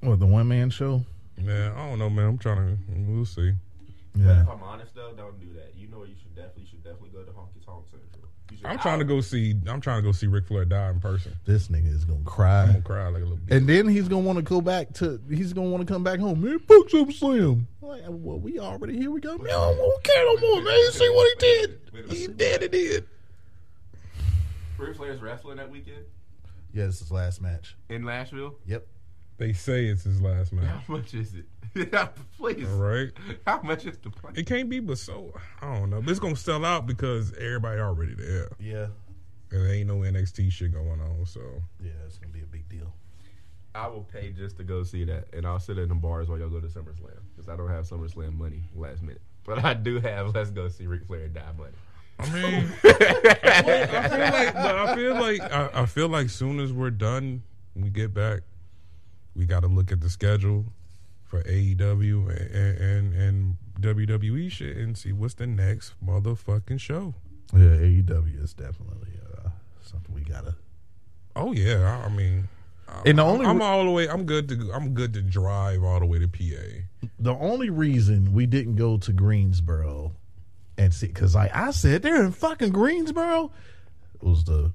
What 0.01 0.21
the 0.21 0.27
one 0.27 0.47
man 0.47 0.71
show? 0.71 1.03
Yeah, 1.41 1.73
I 1.77 1.89
don't 1.89 1.99
know, 1.99 2.11
man. 2.11 2.27
I'm 2.27 2.39
trying 2.39 2.57
to. 2.59 2.79
We'll 3.13 3.25
see. 3.25 3.53
But 4.15 4.23
Yeah, 4.23 4.43
if 4.43 4.49
I'm 4.49 4.63
honest 4.63 4.95
though, 4.95 5.13
don't 5.17 5.39
do 5.41 5.53
that. 5.55 5.73
You 5.77 5.89
know 5.89 6.05
you 6.05 6.15
should 6.15 6.17
definitely 6.17 6.17
you 6.17 6.17
should 6.17 6.26
I'm 8.67 8.79
trying 8.79 8.99
to 8.99 9.05
go 9.05 9.21
see. 9.21 9.55
I'm 9.67 9.81
trying 9.81 9.99
to 9.99 10.03
go 10.03 10.13
see 10.13 10.27
Ric 10.27 10.47
Flair 10.47 10.65
die 10.65 10.91
in 10.91 11.01
person. 11.01 11.33
this 11.45 11.69
nigga 11.69 11.93
is 11.93 12.05
gonna 12.05 12.21
cry. 12.25 12.63
I'm 12.63 12.67
cry. 12.67 12.73
gonna 12.73 12.83
cry 12.83 13.09
like 13.09 13.23
a 13.23 13.27
little. 13.27 13.37
bitch. 13.39 13.57
And 13.57 13.69
then 13.69 13.89
he's 13.89 14.09
gonna 14.09 14.23
want 14.23 14.37
to 14.39 14.43
go 14.43 14.61
back 14.61 14.93
to. 14.95 15.21
He's 15.29 15.53
gonna 15.53 15.69
want 15.69 15.87
to 15.87 15.93
come 15.93 16.03
back 16.05 16.19
home. 16.21 16.41
Man, 16.43 16.59
fuck 16.61 16.89
SummerSlam. 16.89 17.65
Like, 17.81 18.03
well, 18.09 18.39
we 18.39 18.59
already 18.59 18.97
here. 18.99 19.11
We 19.11 19.21
go. 19.21 19.37
Man, 19.39 19.47
I 19.47 19.75
don't 19.75 20.05
care 20.05 20.25
no 20.25 20.37
more. 20.41 20.63
Man, 20.63 20.73
you 20.75 20.91
see 20.93 21.09
what 21.11 21.29
he 21.43 21.47
did? 21.47 21.81
He 22.11 22.27
did. 22.29 22.63
He 22.63 22.69
did. 22.69 23.07
Ric 24.79 24.97
Flair's 24.97 25.23
wrestling 25.23 25.57
that 25.57 25.71
weekend 25.71 26.05
Yeah, 26.75 26.87
this 26.87 26.97
is 26.97 27.01
his 27.03 27.13
last 27.13 27.41
match. 27.41 27.77
in 27.89 28.05
Nashville. 28.05 28.57
Yep. 28.67 28.87
They 29.39 29.53
say 29.53 29.87
it's 29.87 30.05
his 30.05 30.21
last 30.21 30.53
match. 30.53 30.65
How 30.67 30.83
much 30.95 31.15
is 31.15 31.35
it? 31.35 31.45
Please. 32.39 32.67
All 32.69 32.77
right. 32.79 33.11
How 33.47 33.61
much 33.63 33.87
is 33.87 33.99
the 33.99 34.11
price? 34.11 34.35
It 34.37 34.47
can't 34.47 34.69
be, 34.69 34.81
but 34.81 34.99
so 34.99 35.33
I 35.63 35.75
don't 35.75 35.91
know. 35.91 36.01
But 36.01 36.11
it's 36.11 36.21
gonna 36.21 36.37
sell 36.37 36.65
out 36.65 36.87
because 36.87 37.33
everybody 37.35 37.81
already 37.81 38.15
there, 38.15 38.49
Yeah. 38.59 38.87
and 39.51 39.61
there 39.63 39.73
ain't 39.73 39.89
no 39.89 39.99
NXT 39.99 40.51
shit 40.53 40.73
going 40.73 41.01
on. 41.01 41.27
So 41.27 41.41
Yeah, 41.83 41.91
it's 42.07 42.19
gonna 42.19 42.33
be 42.33 42.41
a 42.41 42.47
big 42.47 42.69
deal. 42.69 42.93
I 43.75 43.89
will 43.89 44.05
pay 44.05 44.31
just 44.33 44.57
to 44.57 44.65
go 44.65 44.83
see 44.85 45.05
that, 45.05 45.27
and 45.35 45.47
I'll 45.47 45.61
sit 45.61 45.77
in 45.79 45.89
the 45.91 45.95
bars 45.95 46.29
while 46.29 46.39
y'all 46.39 46.49
go 46.49 46.61
to 46.61 46.67
SummerSlam 46.67 47.21
because 47.35 47.49
I 47.49 47.57
don't 47.57 47.69
have 47.69 47.85
SummerSlam 47.87 48.33
money 48.39 48.63
last 48.75 49.03
minute, 49.03 49.21
but 49.45 49.63
I 49.65 49.75
do 49.75 50.01
have 50.01 50.35
Let's 50.35 50.51
Go 50.51 50.69
See 50.69 50.87
Ric 50.87 51.05
Flair 51.07 51.29
die 51.29 51.43
money. 51.59 51.75
I 52.19 52.31
mean, 52.31 52.73
I 52.85 53.63
feel 53.63 54.31
like, 54.33 54.55
but 54.55 54.77
I 54.77 54.95
feel 54.95 55.15
like, 55.15 55.41
I, 55.43 55.71
I 55.83 55.87
feel 55.87 56.09
like 56.09 56.31
soon 56.31 56.59
as 56.61 56.73
we're 56.73 56.89
done, 56.91 57.43
we 57.75 57.91
get 57.91 58.15
back, 58.15 58.41
we 59.35 59.45
got 59.45 59.61
to 59.61 59.67
look 59.67 59.93
at 59.93 60.01
the 60.01 60.09
schedule 60.09 60.65
for 61.27 61.43
AEW 61.43 62.29
and, 62.31 62.79
and 62.79 63.15
and 63.15 63.57
WWE 63.81 64.51
shit 64.51 64.77
and 64.77 64.97
see 64.97 65.13
what's 65.13 65.35
the 65.35 65.47
next 65.47 65.95
motherfucking 66.05 66.81
show. 66.81 67.15
Yeah, 67.53 67.77
AEW 67.77 68.43
is 68.43 68.55
definitely 68.55 69.11
uh, 69.37 69.51
something 69.83 70.15
we 70.15 70.23
gotta. 70.23 70.55
Oh 71.35 71.53
yeah, 71.53 72.01
I, 72.03 72.07
I 72.07 72.09
mean, 72.09 72.49
And 73.05 73.19
the 73.19 73.23
only 73.23 73.47
I'm 73.47 73.61
all 73.61 73.85
the 73.85 73.91
way. 73.91 74.09
I'm 74.09 74.25
good 74.25 74.49
to. 74.49 74.71
I'm 74.73 74.95
good 74.95 75.13
to 75.15 75.23
drive 75.23 75.83
all 75.85 76.01
the 76.01 76.07
way 76.07 76.19
to 76.19 76.29
PA. 76.29 77.09
the 77.19 77.35
only 77.35 77.71
reason 77.71 78.33
we 78.33 78.47
didn't 78.47 78.77
go 78.77 78.97
to 78.99 79.13
Greensboro 79.13 80.13
and 80.79 80.93
see 80.95 81.09
because 81.09 81.35
like 81.35 81.55
I 81.55 81.71
said, 81.73 82.03
they're 82.03 82.25
in 82.25 82.33
fucking 82.33 82.71
Greensboro. 82.71 83.51
It 84.15 84.23
was 84.23 84.45
the 84.45 84.73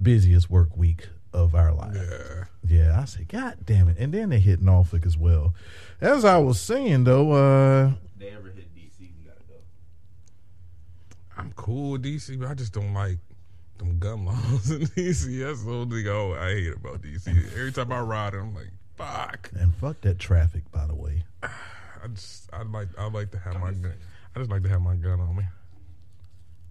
busiest 0.00 0.50
work 0.50 0.76
week 0.76 1.08
of 1.32 1.54
our 1.54 1.72
life. 1.72 1.96
Yeah. 1.96 2.44
Yeah, 2.64 3.00
I 3.00 3.04
said, 3.04 3.28
God 3.28 3.58
damn 3.64 3.88
it. 3.88 3.96
And 3.98 4.12
then 4.14 4.30
they 4.30 4.38
hit 4.40 4.62
Norfolk 4.62 5.04
as 5.06 5.16
well. 5.16 5.54
As 6.00 6.24
I 6.24 6.38
was 6.38 6.60
saying 6.60 7.04
though, 7.04 7.32
uh 7.32 7.92
they 8.18 8.30
ever 8.30 8.48
hit 8.50 8.74
DC, 8.74 9.00
we 9.00 9.24
gotta 9.26 9.40
go. 9.48 9.54
I'm 11.36 11.52
cool 11.54 11.92
with 11.92 12.04
DC, 12.04 12.38
but 12.38 12.48
I 12.48 12.54
just 12.54 12.72
don't 12.72 12.94
like 12.94 13.18
them 13.78 13.98
gun 13.98 14.24
laws 14.24 14.70
in 14.70 14.82
DC. 14.82 15.40
That's 15.44 15.64
the 15.64 15.70
only 15.70 16.02
thing 16.02 16.12
I, 16.12 16.46
I 16.46 16.54
hate 16.54 16.74
about 16.74 17.02
DC. 17.02 17.28
Every 17.52 17.72
time 17.72 17.92
I 17.92 18.00
ride, 18.00 18.34
it, 18.34 18.38
I'm 18.38 18.54
like, 18.54 18.70
fuck. 18.96 19.50
and 19.58 19.74
fuck 19.74 20.00
that 20.02 20.18
traffic 20.18 20.70
by 20.70 20.86
the 20.86 20.94
way. 20.94 21.24
I 21.42 22.08
just, 22.14 22.48
I 22.52 22.62
like, 22.62 22.88
I 22.98 23.06
like 23.08 23.30
to 23.32 23.38
have 23.38 23.60
my 23.60 23.70
gun. 23.72 23.94
I 24.34 24.38
just 24.38 24.50
like 24.50 24.62
to 24.64 24.68
have 24.68 24.80
my 24.80 24.94
gun 24.96 25.20
on 25.20 25.36
me. 25.36 25.44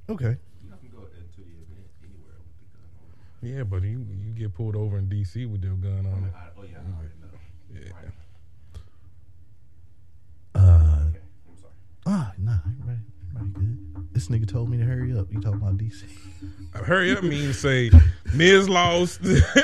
Okay. 0.09 0.35
You 0.63 0.69
can 0.69 0.89
go 0.91 1.03
into 1.05 1.37
the 1.37 1.55
event 1.55 1.87
anywhere 2.03 2.35
with 2.41 2.57
the 2.59 2.67
gun 2.73 2.89
on. 2.99 3.15
Yeah, 3.41 3.63
but 3.63 3.81
you 3.83 4.05
you 4.23 4.31
get 4.37 4.53
pulled 4.53 4.75
over 4.75 4.97
in 4.97 5.07
DC 5.07 5.49
with 5.49 5.63
your 5.63 5.75
gun 5.75 6.05
on 6.05 6.23
it. 6.25 6.33
I, 6.35 6.47
oh 6.59 6.63
yeah, 6.63 6.77
I 6.77 6.97
already 6.97 7.15
know. 7.21 7.39
Yeah. 7.73 7.91
Right. 7.93 8.11
Uh 10.55 11.07
Okay, 11.09 11.19
I'm 11.49 11.57
sorry. 11.57 11.73
ah 12.05 12.33
nah, 12.37 12.57
everybody, 12.65 12.99
everybody 13.35 13.65
good. 13.65 13.77
This 14.13 14.27
nigga 14.27 14.47
told 14.47 14.69
me 14.69 14.77
to 14.77 14.83
hurry 14.83 15.17
up. 15.17 15.31
You 15.31 15.39
talking 15.41 15.61
about 15.61 15.77
DC. 15.77 16.03
Hurry 16.73 17.15
up 17.15 17.23
means 17.23 17.57
say 17.59 17.89
Miz 18.33 18.69
lost. 18.69 19.21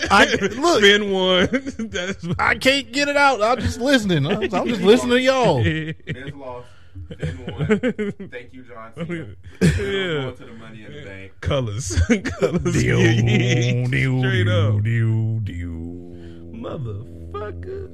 I- 0.10 0.26
look. 0.58 0.82
Finn 0.82 1.12
one. 1.12 1.48
That's 1.90 2.26
I 2.40 2.56
can't 2.56 2.92
get 2.92 3.08
it 3.10 3.18
out. 3.18 3.42
I'm 3.42 3.60
just 3.60 3.80
listening. 3.80 4.26
I'm, 4.26 4.42
I'm 4.54 4.68
just 4.68 4.82
listening 4.82 5.12
to 5.18 5.22
y'all. 5.22 5.63
Miz 5.63 5.96
lost. 6.34 6.68
Then 7.10 7.38
won. 8.20 8.30
Thank 8.30 8.54
you, 8.54 8.64
John 8.64 8.94
Cena. 8.96 9.36
Yeah. 9.62 10.22
Going 10.22 10.36
to 10.38 10.46
the 10.46 10.54
money 10.54 10.84
in 10.86 10.94
the 10.94 11.04
bank. 11.06 11.32
colors, 11.42 11.96
colors. 12.40 12.74
Dew, 12.74 13.88
dew, 13.88 14.20
Straight 14.20 14.48
up, 14.48 14.84
dew, 14.84 15.40
dew. 15.44 16.52
motherfucker. 16.54 17.92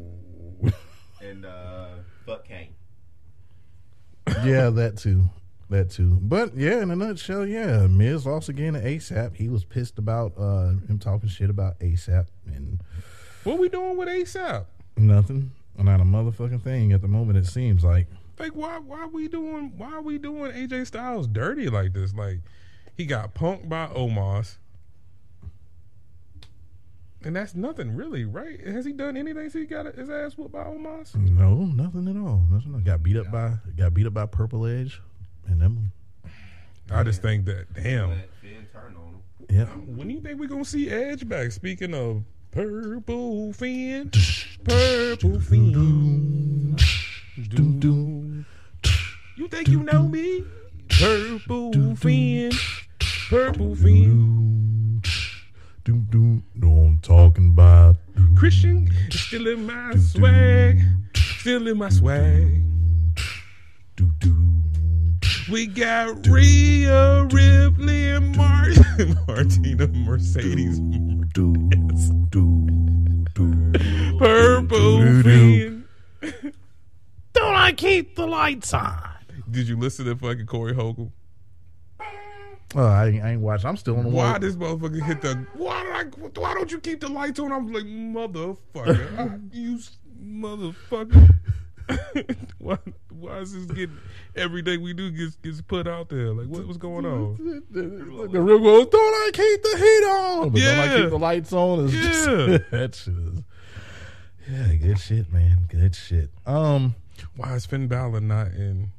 And 1.22 1.46
uh, 1.46 1.88
fuck 2.26 2.46
Kane. 2.48 2.74
yeah, 4.44 4.70
that 4.70 4.98
too. 4.98 5.26
That 5.70 5.90
too. 5.90 6.20
But 6.22 6.56
yeah, 6.56 6.82
in 6.82 6.92
a 6.92 6.96
nutshell, 6.96 7.46
yeah, 7.48 7.88
Miz 7.88 8.26
lost 8.26 8.50
again 8.50 8.74
to 8.74 8.82
ASAP. 8.82 9.36
He 9.36 9.48
was 9.50 9.64
pissed 9.64 9.98
about 9.98 10.34
uh, 10.38 10.70
him 10.88 11.00
talking 11.00 11.30
shit 11.30 11.50
about 11.50 11.80
ASAP 11.80 12.28
and 12.48 12.80
What 13.44 13.58
we 13.60 13.70
doing 13.70 13.98
with 13.98 14.08
ASAP? 14.10 14.66
nothing. 14.98 15.52
Not 15.76 16.00
a 16.02 16.04
motherfucking 16.04 16.62
thing 16.62 16.92
at 16.94 17.02
the 17.02 17.08
moment. 17.08 17.38
It 17.40 17.48
seems 17.48 17.84
like 17.84 18.06
Like 18.40 18.52
why 18.54 18.80
why 18.80 19.06
we 19.06 19.28
doing 19.28 19.74
why 19.78 20.00
we 20.00 20.18
doing 20.18 20.52
AJ 20.52 20.88
Styles 20.88 21.28
dirty 21.28 21.70
like 21.70 21.94
this? 21.94 22.14
Like 22.14 22.40
he 22.96 23.06
got 23.06 23.34
punked 23.36 23.70
by 23.70 23.88
Omos. 23.88 24.58
And 27.26 27.36
that's 27.38 27.56
nothing 27.56 27.96
really, 27.96 28.26
right? 28.26 28.60
Has 28.68 28.84
he 28.84 28.92
done 28.92 29.16
anything 29.16 29.50
since 29.50 29.54
he 29.54 29.66
got 29.66 29.86
his 29.96 30.10
ass 30.10 30.38
whooped 30.38 30.52
by 30.52 30.64
Omos? 30.66 31.16
no, 31.16 31.56
nothing 31.66 32.08
at 32.10 32.18
all. 32.18 32.44
Nothing. 32.50 32.84
Got 32.84 33.02
beat 33.02 33.16
up 33.16 33.32
by 33.32 33.54
got 33.78 33.94
beat 33.94 34.06
up 34.08 34.14
by 34.14 34.26
Purple 34.26 34.66
Edge, 34.66 35.02
and 35.48 35.62
them. 35.62 35.92
I 36.92 37.04
just 37.04 37.22
think 37.22 37.46
that 37.46 37.74
damn. 37.74 38.10
Let 38.10 38.30
Finn 38.42 38.68
on 38.76 38.92
him. 38.92 39.22
Yeah, 39.50 39.66
When 39.66 40.08
do 40.10 40.14
you 40.14 40.22
think 40.22 40.40
we're 40.40 40.50
gonna 40.50 40.66
see 40.66 40.90
Edge 40.90 41.28
back? 41.28 41.52
Speaking 41.52 41.94
of 41.94 42.24
purple 42.52 43.54
fin, 43.54 44.12
purple 44.66 45.40
fin. 45.40 46.76
doom 47.50 47.80
doom. 47.80 48.13
You 49.36 49.48
think 49.48 49.68
you 49.68 49.82
know 49.84 50.04
me? 50.08 50.44
Purple 50.90 51.96
fin, 51.96 52.52
purple 53.30 53.76
fin. 53.76 55.02
Do 55.84 55.96
do, 56.10 56.42
No, 56.56 56.68
I'm 56.86 57.00
talking 57.02 57.50
about. 57.52 57.96
Christian 58.38 58.90
still 59.10 59.48
in 59.48 59.66
my 59.66 59.96
swag, 59.96 60.82
still 61.16 61.68
in 61.68 61.78
my 61.78 61.90
swag. 61.90 62.64
doom, 63.96 64.16
doom. 64.20 65.20
We 65.52 65.66
got 65.68 66.26
Rhea 66.28 67.24
Ripley 67.32 68.10
and 68.12 68.36
Mar- 68.38 68.70
Martina 69.28 69.88
Mercedes. 69.88 70.80
Do, 71.34 71.52
do, 72.30 73.26
do. 73.34 74.18
Purple 74.20 75.00
Do-do-do. 75.00 75.84
Don't 77.34 77.56
I 77.56 77.72
keep 77.72 78.16
the 78.16 78.28
lights 78.28 78.72
on? 78.72 79.13
Did 79.54 79.68
you 79.68 79.78
listen 79.78 80.06
to 80.06 80.16
fucking 80.16 80.48
Corey 80.48 80.74
Hogan? 80.74 81.12
Oh, 82.76 82.84
I, 82.88 83.08
ain't- 83.10 83.24
I 83.24 83.32
ain't 83.34 83.42
watching. 83.42 83.68
I'm 83.70 83.78
still 83.78 83.98
on 83.98 84.04
the 84.06 84.10
Why 84.10 84.32
one. 84.32 84.42
this 84.42 84.56
motherfucker 84.56 85.02
hit 85.04 85.22
the? 85.22 85.46
Why 85.54 85.84
did 85.84 85.94
I? 85.94 86.40
Why 86.40 86.54
don't 86.56 86.72
you 86.72 86.80
keep 86.80 87.02
the 87.02 87.08
lights 87.08 87.40
on? 87.40 87.52
I'm 87.52 87.72
like 87.72 87.84
motherfucker. 87.86 89.20
I, 89.20 89.38
you 89.52 89.78
motherfucker. 90.20 91.30
why? 92.58 92.78
Why 93.12 93.38
is 93.40 93.54
this 93.54 93.66
getting? 93.66 93.98
Everything 94.36 94.82
we 94.82 94.94
do 94.94 95.12
gets 95.12 95.36
gets 95.36 95.62
put 95.62 95.88
out 95.88 96.10
there. 96.10 96.34
Like 96.34 96.48
what, 96.48 96.66
what's 96.66 96.78
going 96.80 97.06
on? 97.06 97.64
The 97.70 98.42
real 98.42 98.58
goes, 98.60 98.88
don't 98.88 99.14
I 99.14 99.30
keep 99.34 99.62
the 99.62 99.78
heat 99.78 100.06
on? 100.10 100.50
But 100.50 100.60
don't 100.62 100.80
I 100.80 100.98
keep 100.98 101.10
the 101.12 101.20
lights 101.20 101.54
on? 101.54 101.86
It's 101.86 101.94
just- 101.94 102.28
Yeah. 102.28 102.58
that 102.72 102.96
shit 102.96 103.14
is. 103.14 103.44
Yeah, 104.50 104.74
good 104.76 105.00
shit, 105.00 105.32
man. 105.32 105.68
Good 105.70 105.94
shit. 105.96 106.32
Um, 106.46 106.96
Why 107.38 107.54
is 107.54 107.66
Finn 107.68 107.88
Balor 107.88 108.20
not 108.22 108.48
in 108.48 108.92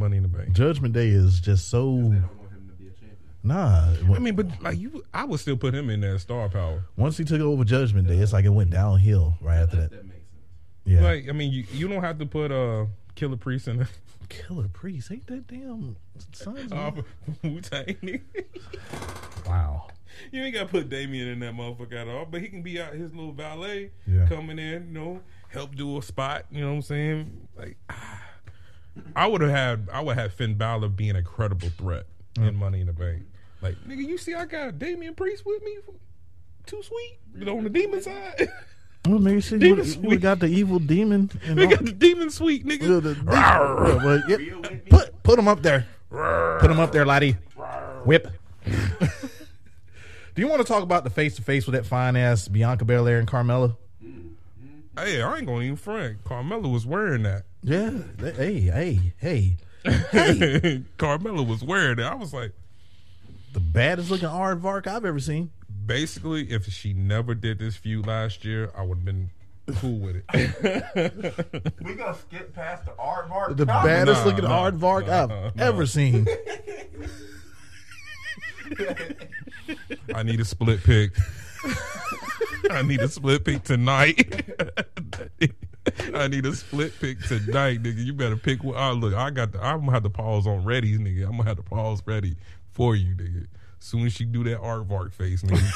Money 0.00 0.16
in 0.16 0.22
the 0.24 0.28
Bank? 0.28 0.52
Judgment 0.52 0.92
Day 0.94 1.08
is 1.08 1.38
just 1.40 1.68
so 1.68 1.82
I 1.88 1.92
don't 1.92 2.38
want 2.38 2.52
him 2.52 2.68
to 2.68 2.74
be 2.82 2.88
a 2.88 2.90
champion. 2.90 3.16
nah. 3.44 3.94
I 4.14 4.18
mean, 4.18 4.34
but 4.34 4.46
like 4.62 4.78
you, 4.78 5.04
I 5.14 5.24
would 5.24 5.38
still 5.40 5.56
put 5.56 5.74
him 5.74 5.88
in 5.90 6.00
there, 6.00 6.18
star 6.18 6.48
power. 6.48 6.84
once 6.96 7.16
he 7.18 7.24
took 7.24 7.40
over 7.40 7.62
Judgment 7.64 8.08
Day, 8.08 8.16
it's 8.16 8.32
like 8.32 8.44
it 8.44 8.48
went 8.50 8.70
downhill 8.70 9.34
right 9.40 9.58
after 9.58 9.76
that. 9.76 9.90
That 9.90 10.04
makes 10.04 10.14
sense. 10.16 10.24
Yeah, 10.84 11.02
Like, 11.02 11.28
I 11.28 11.32
mean, 11.32 11.52
you 11.52 11.64
you 11.72 11.86
don't 11.86 12.02
have 12.02 12.18
to 12.18 12.26
put 12.26 12.50
uh 12.50 12.86
Killah 13.14 13.38
Priest 13.38 13.68
in 13.68 13.76
there. 13.78 13.88
Killah 14.28 14.72
Priest 14.72 15.10
ain't 15.12 15.26
that 15.26 15.46
damn 15.46 15.96
sons. 16.32 16.72
off. 16.72 16.94
Wu 17.44 17.60
Tang. 17.60 17.96
Wow. 19.46 19.88
You 20.32 20.42
ain't 20.42 20.54
got 20.54 20.64
to 20.64 20.68
put 20.68 20.88
Damian 20.88 21.28
in 21.28 21.40
that 21.40 21.54
motherfucker 21.54 21.94
at 21.94 22.08
all, 22.08 22.26
but 22.26 22.40
he 22.40 22.48
can 22.48 22.62
be 22.62 22.80
out 22.80 22.92
his 22.94 23.12
little 23.14 23.32
valet 23.32 23.90
Yeah. 24.06 24.26
coming 24.26 24.58
in, 24.58 24.88
you 24.88 24.92
know, 24.92 25.20
help 25.48 25.74
do 25.74 25.98
a 25.98 26.02
spot. 26.02 26.44
You 26.50 26.60
know 26.60 26.68
what 26.68 26.74
I'm 26.76 26.82
saying? 26.82 27.48
Like, 27.56 27.76
ah. 27.88 28.22
I 29.16 29.26
would 29.26 29.40
have 29.40 29.50
had, 29.50 29.88
I 29.92 30.00
would 30.00 30.16
have 30.16 30.32
Finn 30.32 30.54
Balor 30.54 30.88
being 30.88 31.16
a 31.16 31.22
credible 31.22 31.68
threat 31.70 32.06
in 32.36 32.42
mm. 32.42 32.56
Money 32.56 32.80
in 32.80 32.86
the 32.86 32.92
Bank. 32.92 33.22
Like, 33.62 33.76
nigga, 33.86 34.06
you 34.06 34.18
see, 34.18 34.34
I 34.34 34.46
got 34.46 34.78
Damian 34.78 35.14
Priest 35.14 35.44
with 35.44 35.62
me. 35.62 35.76
Too 36.66 36.82
sweet, 36.82 37.18
you 37.36 37.44
know, 37.44 37.58
on 37.58 37.64
the 37.64 37.70
demon 37.70 38.02
side. 38.02 38.48
Well, 39.06 39.18
maybe 39.18 39.40
she 39.40 39.56
Demon 39.56 39.78
would 39.78 39.88
Sweet. 39.88 40.20
got 40.20 40.40
the 40.40 40.46
evil 40.46 40.78
demon. 40.78 41.30
And 41.46 41.56
we 41.56 41.64
all- 41.64 41.70
got 41.70 41.84
the 41.84 41.92
demon 41.92 42.28
sweet, 42.28 42.66
nigga. 42.66 43.02
the- 43.02 43.16
yeah, 43.32 44.04
well, 44.04 44.22
yeah. 44.28 44.76
Put 44.90 45.22
put 45.22 45.38
him 45.38 45.48
up 45.48 45.62
there. 45.62 45.86
Put 46.10 46.70
him 46.70 46.78
up 46.78 46.92
there, 46.92 47.06
laddie. 47.06 47.38
Whip. 48.04 48.28
Do 48.66 50.42
you 50.42 50.48
want 50.48 50.60
to 50.60 50.68
talk 50.70 50.82
about 50.82 51.04
the 51.04 51.10
face 51.10 51.34
to 51.36 51.42
face 51.42 51.66
with 51.66 51.74
that 51.74 51.86
fine 51.86 52.14
ass 52.14 52.46
Bianca 52.46 52.84
Belair 52.84 53.18
and 53.18 53.26
Carmella? 53.26 53.76
Hey, 54.96 55.22
I 55.22 55.36
ain't 55.38 55.46
gonna 55.46 55.62
even 55.62 55.76
front. 55.76 56.22
Carmella 56.24 56.70
was 56.70 56.84
wearing 56.84 57.22
that. 57.22 57.44
Yeah. 57.62 57.90
Hey, 58.18 58.60
hey, 58.60 59.12
hey. 59.18 59.56
Hey. 59.82 60.82
Carmella 60.98 61.46
was 61.46 61.62
wearing 61.64 61.98
it. 61.98 62.04
I 62.04 62.14
was 62.14 62.32
like, 62.34 62.52
the 63.52 63.60
baddest 63.60 64.10
looking 64.10 64.28
aardvark 64.28 64.86
I've 64.86 65.04
ever 65.04 65.18
seen. 65.20 65.50
basically, 65.86 66.50
if 66.50 66.66
she 66.66 66.92
never 66.92 67.34
did 67.34 67.58
this 67.58 67.76
feud 67.76 68.06
last 68.06 68.44
year, 68.44 68.70
I 68.76 68.82
would 68.82 68.98
have 68.98 69.04
been 69.04 69.30
cool 69.76 69.98
with 69.98 70.22
it. 70.32 71.72
We 71.82 71.94
gonna 71.94 72.14
skip 72.16 72.54
past 72.54 72.84
the 72.84 72.92
aardvark. 72.92 73.56
The 73.56 73.66
baddest 73.66 74.20
Nah, 74.24 74.26
looking 74.30 74.44
nah, 74.44 74.70
aardvark 74.70 75.06
nah, 75.06 75.22
I've 75.24 75.28
nah. 75.56 75.62
ever 75.64 75.86
seen. 75.86 76.26
I 80.14 80.22
need 80.22 80.40
a 80.40 80.44
split 80.44 80.82
pick. 80.84 81.12
I 82.70 82.82
need 82.82 83.00
a 83.00 83.08
split 83.08 83.44
pick 83.44 83.64
tonight. 83.64 84.44
I 86.14 86.28
need 86.28 86.46
a 86.46 86.54
split 86.54 86.92
pick 87.00 87.20
tonight, 87.22 87.82
nigga. 87.82 88.04
You 88.04 88.12
better 88.12 88.36
pick 88.36 88.62
one. 88.64 88.76
Oh, 88.76 88.92
look, 88.92 89.14
I 89.14 89.30
got 89.30 89.52
the. 89.52 89.62
I'm 89.64 89.80
gonna 89.80 89.92
have 89.92 90.02
the 90.02 90.10
pause 90.10 90.46
on 90.46 90.64
ready, 90.64 90.96
nigga. 90.98 91.24
I'm 91.24 91.32
gonna 91.36 91.44
have 91.44 91.56
the 91.56 91.62
pause 91.62 92.02
ready 92.06 92.36
for 92.72 92.94
you, 92.96 93.14
nigga. 93.14 93.46
Soon 93.78 94.06
as 94.06 94.12
she 94.12 94.24
do 94.24 94.44
that 94.44 94.60
aardvark 94.60 95.12
face, 95.12 95.42
nigga, 95.42 95.70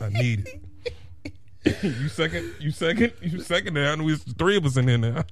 I 0.00 0.08
need 0.08 0.46
it. 0.46 0.62
you 1.82 2.08
second, 2.08 2.54
you 2.58 2.70
second, 2.70 3.12
you 3.20 3.40
second. 3.40 3.74
Now 3.74 3.92
I 3.92 3.94
know 3.96 4.08
it's 4.08 4.22
three 4.34 4.56
of 4.56 4.64
us 4.64 4.76
in 4.78 4.88
here 4.88 4.96
now. 4.98 5.24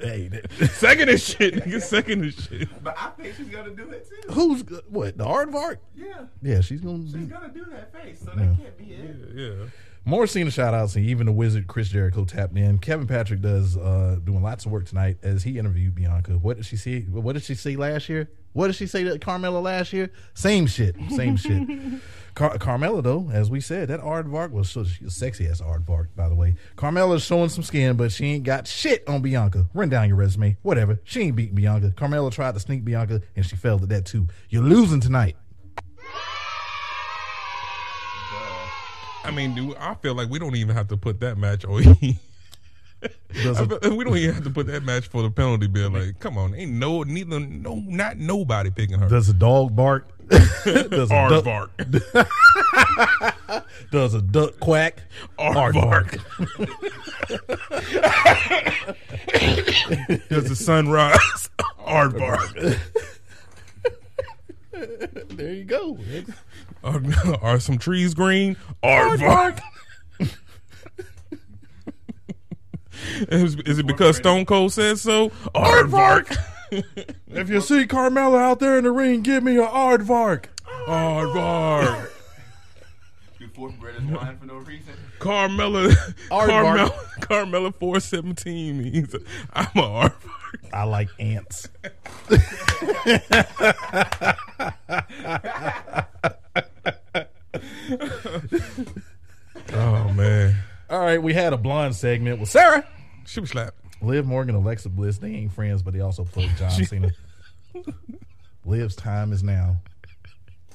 hey, 0.00 0.28
that- 0.28 0.70
Second 0.72 1.10
is 1.10 1.22
shit, 1.22 1.54
nigga. 1.56 1.80
Second 1.82 2.24
is 2.24 2.34
shit. 2.36 2.68
But 2.82 2.96
I 2.98 3.10
think 3.10 3.36
she's 3.36 3.48
gonna 3.48 3.70
do 3.70 3.90
it 3.90 4.08
too. 4.08 4.32
who's 4.32 4.62
what? 4.88 5.18
The 5.18 5.24
aardvark? 5.24 5.76
Yeah, 5.94 6.24
Yeah, 6.40 6.60
she's 6.62 6.80
gonna 6.80 7.02
she's 7.04 7.12
be. 7.12 7.26
gonna 7.26 7.52
do 7.52 7.66
that 7.70 7.92
face, 7.92 8.20
so 8.20 8.30
that 8.34 8.56
can't 8.58 8.78
be 8.78 8.84
it. 8.94 9.16
Yeah. 9.34 9.66
More 10.04 10.26
Cena 10.26 10.50
shout 10.50 10.74
outs 10.74 10.96
and 10.96 11.06
even 11.06 11.26
the 11.26 11.32
wizard 11.32 11.68
Chris 11.68 11.88
Jericho 11.88 12.24
tapped 12.24 12.56
in. 12.56 12.78
Kevin 12.78 13.06
Patrick 13.06 13.40
does 13.40 13.76
uh 13.76 14.18
doing 14.24 14.42
lots 14.42 14.66
of 14.66 14.72
work 14.72 14.86
tonight 14.86 15.18
as 15.22 15.44
he 15.44 15.58
interviewed 15.58 15.94
Bianca. 15.94 16.32
What 16.32 16.56
did 16.56 16.66
she 16.66 16.76
see? 16.76 17.02
What 17.02 17.34
did 17.34 17.44
she 17.44 17.54
see 17.54 17.76
last 17.76 18.08
year? 18.08 18.28
What 18.52 18.66
did 18.66 18.76
she 18.76 18.86
say 18.86 19.04
to 19.04 19.18
Carmella 19.18 19.62
last 19.62 19.92
year? 19.92 20.10
Same 20.34 20.66
shit. 20.66 20.96
Same 21.10 21.36
shit. 21.36 21.66
Car- 22.34 22.56
Carmella 22.58 23.02
though, 23.02 23.30
as 23.32 23.48
we 23.48 23.60
said, 23.60 23.88
that 23.88 24.00
aardvark 24.00 24.50
was 24.50 24.68
so 24.70 24.80
a 24.80 25.10
sexy 25.10 25.46
ass 25.46 25.60
aardvark, 25.60 26.08
by 26.16 26.28
the 26.28 26.34
way. 26.34 26.56
Carmella's 26.76 27.22
showing 27.22 27.48
some 27.48 27.62
skin, 27.62 27.96
but 27.96 28.10
she 28.10 28.26
ain't 28.26 28.44
got 28.44 28.66
shit 28.66 29.06
on 29.08 29.22
Bianca. 29.22 29.66
Run 29.72 29.88
down 29.88 30.08
your 30.08 30.16
resume. 30.16 30.56
Whatever. 30.62 31.00
She 31.04 31.20
ain't 31.20 31.36
beating 31.36 31.54
Bianca. 31.54 31.90
Carmella 31.96 32.32
tried 32.32 32.54
to 32.54 32.60
sneak 32.60 32.84
Bianca 32.84 33.20
and 33.36 33.46
she 33.46 33.54
failed 33.54 33.84
at 33.84 33.88
that 33.90 34.06
too. 34.06 34.26
You're 34.48 34.62
losing 34.64 35.00
tonight. 35.00 35.36
I 39.24 39.30
mean, 39.30 39.54
dude, 39.54 39.76
I 39.76 39.94
feel 39.94 40.14
like 40.14 40.28
we 40.28 40.38
don't 40.38 40.56
even 40.56 40.74
have 40.74 40.88
to 40.88 40.96
put 40.96 41.20
that 41.20 41.38
match 41.38 41.64
on. 41.64 41.82
Does 43.42 43.60
I 43.60 43.64
a- 43.64 43.66
feel- 43.80 43.96
we 43.96 44.04
don't 44.04 44.16
even 44.16 44.34
have 44.34 44.44
to 44.44 44.50
put 44.50 44.66
that 44.66 44.82
match 44.84 45.08
for 45.08 45.22
the 45.22 45.30
penalty 45.30 45.66
bill. 45.68 45.90
Like, 45.90 46.18
come 46.20 46.36
on, 46.38 46.54
ain't 46.54 46.72
no 46.72 47.02
neither 47.02 47.38
no 47.40 47.76
not 47.86 48.16
nobody 48.18 48.70
picking 48.70 48.98
her. 48.98 49.08
does 49.08 49.28
a 49.28 49.34
dog 49.34 49.74
bark? 49.76 50.08
does 50.28 51.10
a 51.10 51.28
duck- 51.28 51.44
Aardvark. 51.44 52.28
Does 53.90 54.14
a 54.14 54.22
duck 54.22 54.58
quack? 54.60 55.02
Aardvark. 55.38 56.18
Does 60.28 60.48
the 60.48 60.56
sun 60.56 60.88
rise? 60.88 61.50
Aardvark. 61.80 62.78
There 65.28 65.52
you 65.52 65.64
go. 65.64 65.98
Are, 66.84 67.00
are 67.42 67.60
some 67.60 67.78
trees 67.78 68.14
green? 68.14 68.56
Aardvark. 68.82 69.60
is, 73.28 73.54
is 73.54 73.78
it 73.78 73.86
because 73.86 74.16
Stone 74.16 74.46
Cold 74.46 74.72
says 74.72 75.00
so? 75.00 75.28
Aardvark. 75.54 76.36
If 77.28 77.50
you 77.50 77.60
see 77.60 77.86
Carmella 77.86 78.40
out 78.40 78.58
there 78.58 78.78
in 78.78 78.84
the 78.84 78.90
ring, 78.90 79.22
give 79.22 79.44
me 79.44 79.58
a 79.58 79.66
aardvark. 79.66 80.46
Aardvark. 80.86 82.10
Do 83.38 83.48
fourth 83.48 83.78
greatest 83.78 84.06
line 84.06 84.38
for 84.38 84.46
no 84.46 84.56
reason. 84.56 84.94
Carmella, 85.20 85.92
Aardvark. 86.30 86.48
Carmella, 86.48 86.90
Carmella, 87.20 87.74
four 87.74 88.00
seventeen 88.00 88.82
means 88.82 89.14
I'm 89.52 89.66
a 89.76 89.82
aardvark. 89.82 90.41
I 90.72 90.84
like 90.84 91.08
ants. 91.18 91.68
Oh 99.74 100.12
man, 100.14 100.56
All 100.90 101.00
right, 101.00 101.22
we 101.22 101.32
had 101.32 101.52
a 101.52 101.56
blonde 101.56 101.94
segment 101.94 102.40
with 102.40 102.48
Sarah. 102.48 102.86
she 103.26 103.40
was 103.40 103.50
slap. 103.50 103.74
Liv 104.00 104.26
Morgan, 104.26 104.54
Alexa 104.54 104.88
Bliss, 104.88 105.18
they 105.18 105.28
ain't 105.30 105.52
friends, 105.52 105.82
but 105.82 105.94
they 105.94 106.00
also 106.00 106.24
play 106.24 106.50
John 106.58 106.70
Cena. 106.70 107.12
Liv's 108.64 108.96
time 108.96 109.32
is 109.32 109.42
now. 109.42 109.76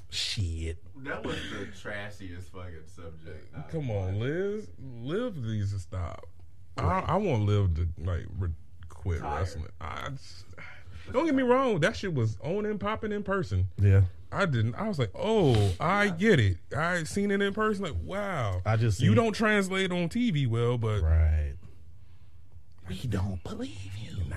Shit. 0.10 0.78
That 1.04 1.24
was 1.24 1.36
the 1.52 1.66
trashiest 1.68 2.50
fucking 2.52 2.86
subject. 2.88 3.72
Come 3.72 3.92
on, 3.92 4.20
Liz. 4.20 4.68
Liv 5.02 5.36
needs 5.38 5.74
to 5.74 5.80
stop. 5.80 6.26
I, 6.78 7.04
I 7.08 7.16
want 7.18 7.44
Liv 7.44 7.76
to 7.76 7.88
like 8.04 8.26
re- 8.38 8.50
quit 8.98 9.22
Tired. 9.22 9.40
wrestling. 9.40 9.68
I 9.80 10.10
just, 10.10 10.46
don't 11.14 11.26
get 11.26 11.36
me 11.36 11.44
wrong. 11.44 11.80
That 11.80 11.96
shit 11.96 12.14
was 12.14 12.38
on 12.44 12.66
and 12.66 12.80
popping 12.80 13.12
in 13.14 13.24
person. 13.24 13.70
Yeah. 13.82 14.02
I 14.32 14.46
didn't. 14.46 14.76
I 14.76 14.88
was 14.88 15.00
like, 15.00 15.12
oh, 15.16 15.72
I 15.80 16.10
get 16.10 16.40
it. 16.40 16.58
I 16.76 17.04
seen 17.04 17.32
it 17.32 17.42
in 17.42 17.54
person. 17.54 17.86
Like, 17.86 17.96
wow. 18.04 18.62
I 18.66 18.76
just 18.76 19.00
you 19.00 19.16
don't 19.16 19.32
translate 19.32 19.92
on 19.92 20.10
TV 20.10 20.48
well, 20.48 20.78
but 20.78 21.02
Right. 21.02 21.54
We 22.90 22.96
don't 23.08 23.42
believe 23.44 23.92
you. 24.02 24.18
Nah. 24.30 24.36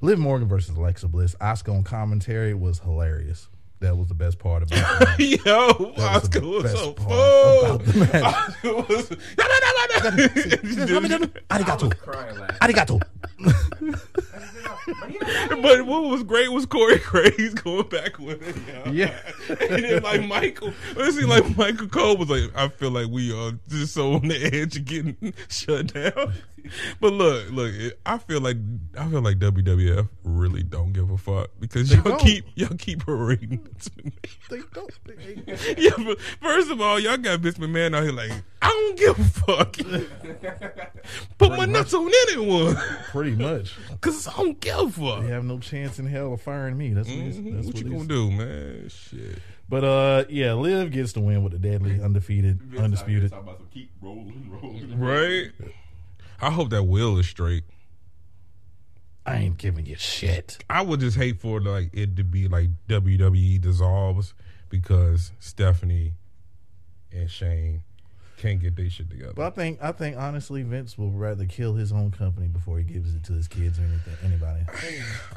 Liv 0.00 0.18
Morgan 0.18 0.48
versus 0.48 0.76
Alexa 0.76 1.08
Bliss. 1.08 1.36
Oscar 1.40 1.72
on 1.72 1.84
commentary 1.84 2.54
was 2.54 2.80
hilarious. 2.80 3.48
That 3.82 3.96
was 3.96 4.06
the 4.08 4.14
best 4.14 4.38
part 4.38 4.62
about 4.62 5.18
it. 5.20 5.44
yo, 5.44 5.66
was 5.66 5.96
the 5.96 6.02
Oscar 6.02 6.40
was 6.40 6.62
best 6.62 6.76
so 6.76 6.92
part 6.92 7.10
full. 7.10 7.64
about 7.64 7.84
the 7.84 7.98
match. 7.98 8.24
Oscar 8.24 8.74
was. 8.74 9.08
Arigato. 11.50 11.98
Crying 11.98 12.38
laughing. 12.38 12.56
Arigato. 12.60 13.00
But 15.62 15.86
what 15.86 16.04
was 16.04 16.22
great 16.22 16.50
was 16.50 16.66
Corey 16.66 16.98
Graves 17.04 17.54
going 17.54 17.88
back 17.88 18.18
with 18.18 18.42
it. 18.42 18.56
yo. 18.86 18.92
Yeah. 18.92 19.18
and 19.48 19.84
then 19.84 20.02
like 20.02 20.26
Michael, 20.26 20.72
it 20.96 21.12
seemed 21.14 21.28
like 21.28 21.56
Michael 21.56 21.88
Cole 21.88 22.16
was 22.16 22.28
like, 22.30 22.50
I 22.56 22.68
feel 22.68 22.90
like 22.90 23.08
we 23.08 23.32
are 23.36 23.52
just 23.68 23.94
so 23.94 24.14
on 24.14 24.28
the 24.28 24.44
edge 24.52 24.76
of 24.76 24.84
getting 24.84 25.34
shut 25.48 25.92
down. 25.92 26.32
But 27.00 27.12
look, 27.12 27.50
look, 27.50 27.72
I 28.06 28.18
feel 28.18 28.40
like 28.40 28.56
I 28.96 29.08
feel 29.08 29.20
like 29.22 29.38
WWF 29.38 30.08
really 30.24 30.62
don't 30.62 30.92
give 30.92 31.10
a 31.10 31.18
fuck 31.18 31.50
because 31.58 31.92
y'all 31.92 32.02
don't. 32.02 32.20
keep 32.20 32.44
y'all 32.54 32.76
keep 32.78 33.04
parading. 33.04 33.58
Vince 33.64 33.88
McMahon. 33.90 34.48
They 34.48 34.60
don't. 34.72 34.92
They- 35.04 35.74
Yeah, 35.82 35.90
but 36.04 36.20
first 36.40 36.70
of 36.70 36.80
all, 36.80 37.00
y'all 37.00 37.16
got 37.16 37.40
Vince 37.40 37.58
McMahon 37.58 37.96
out 37.96 38.04
here 38.04 38.12
like, 38.12 38.30
I 38.64 38.68
don't 38.68 38.98
give 38.98 39.18
a 39.18 39.24
fuck. 39.24 39.76
Put 41.38 41.50
my 41.50 41.64
nuts 41.66 41.92
on 41.94 42.10
anyone. 42.28 42.76
Pretty 43.10 43.32
much. 43.32 43.74
Cause 44.00 44.28
I 44.28 44.32
don't 44.36 44.60
give 44.60 44.78
a 44.78 44.88
fuck. 44.90 45.22
They 45.22 45.28
have 45.30 45.44
no 45.44 45.58
chance 45.58 45.98
in 45.98 46.06
hell 46.06 46.32
of 46.32 46.40
firing 46.42 46.78
me. 46.78 46.92
That's 46.94 47.08
what, 47.08 47.16
he's, 47.18 47.36
Mhm. 47.38 47.54
that's 47.56 47.66
what 47.66 47.76
you 47.78 47.86
he's- 47.86 47.96
gonna 47.96 48.08
do, 48.08 48.30
man? 48.30 48.88
Shit. 48.88 49.38
But 49.68 49.84
uh, 49.84 50.24
yeah, 50.28 50.52
Liv 50.54 50.92
gets 50.92 51.12
the 51.12 51.20
win 51.20 51.42
with 51.42 51.52
the 51.52 51.58
deadly, 51.58 52.00
undefeated, 52.00 52.60
undisputed. 52.78 53.30
Talking 53.30 53.44
about 53.48 53.58
some 53.58 53.68
keep 53.72 53.90
rolling, 54.00 54.48
rolling, 54.50 54.98
Right? 54.98 55.50
I 56.40 56.50
hope 56.50 56.70
that 56.70 56.84
will 56.84 57.18
is 57.18 57.26
straight. 57.26 57.64
I 59.24 59.36
ain't 59.36 59.56
giving 59.58 59.86
you 59.86 59.96
shit. 59.96 60.64
I 60.68 60.82
would 60.82 61.00
just 61.00 61.16
hate 61.16 61.40
for 61.40 61.60
like 61.60 61.90
it 61.92 62.16
to 62.16 62.24
be 62.24 62.48
like 62.48 62.70
WWE 62.88 63.60
dissolves 63.60 64.34
because 64.68 65.32
Stephanie 65.38 66.14
and 67.12 67.30
Shane 67.30 67.82
can't 68.42 68.60
get 68.60 68.74
their 68.76 68.90
shit 68.90 69.08
together. 69.08 69.32
But 69.34 69.46
I 69.46 69.50
think, 69.50 69.78
I 69.80 69.92
think 69.92 70.16
honestly, 70.16 70.62
Vince 70.62 70.98
will 70.98 71.12
rather 71.12 71.46
kill 71.46 71.74
his 71.74 71.92
own 71.92 72.10
company 72.10 72.48
before 72.48 72.76
he 72.78 72.84
gives 72.84 73.14
it 73.14 73.22
to 73.24 73.32
his 73.32 73.46
kids 73.48 73.78
or 73.78 73.82
anything, 73.84 74.14
anybody. 74.24 74.60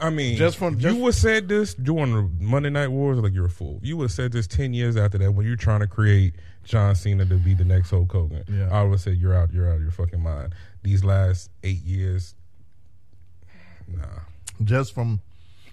I 0.02 0.10
mean, 0.10 0.36
Just 0.38 0.58
from- 0.58 0.80
just- 0.80 0.96
you 0.96 1.02
would 1.04 1.14
said 1.16 1.48
this 1.48 1.74
during 1.76 2.12
the 2.14 2.30
Monday 2.44 2.70
Night 2.72 2.88
Wars, 2.90 3.20
like 3.20 3.34
you're 3.34 3.46
a 3.46 3.50
fool. 3.50 3.80
You 3.84 3.98
would 3.98 4.12
said 4.12 4.32
this 4.32 4.48
ten 4.48 4.74
years 4.74 4.98
after 4.98 5.18
that 5.20 5.32
when 5.34 5.46
you're 5.46 5.56
trying 5.56 5.82
to 5.82 5.88
create 5.88 6.34
John 6.64 6.96
Cena 6.96 7.26
to 7.26 7.36
be 7.36 7.54
the 7.54 7.64
next 7.64 7.92
Hulk 7.92 8.12
Hogan. 8.12 8.44
Yeah. 8.48 8.70
I 8.72 8.82
would 8.84 9.00
say 9.00 9.12
you're 9.12 9.36
out, 9.36 9.54
you're 9.54 9.70
out 9.70 9.76
of 9.76 9.82
your 9.84 9.92
fucking 9.92 10.22
mind. 10.22 10.56
These 10.82 11.04
last 11.04 11.52
eight 11.64 11.84
years, 11.84 12.34
nah, 13.88 14.04
Just 14.64 14.94
from 14.94 15.22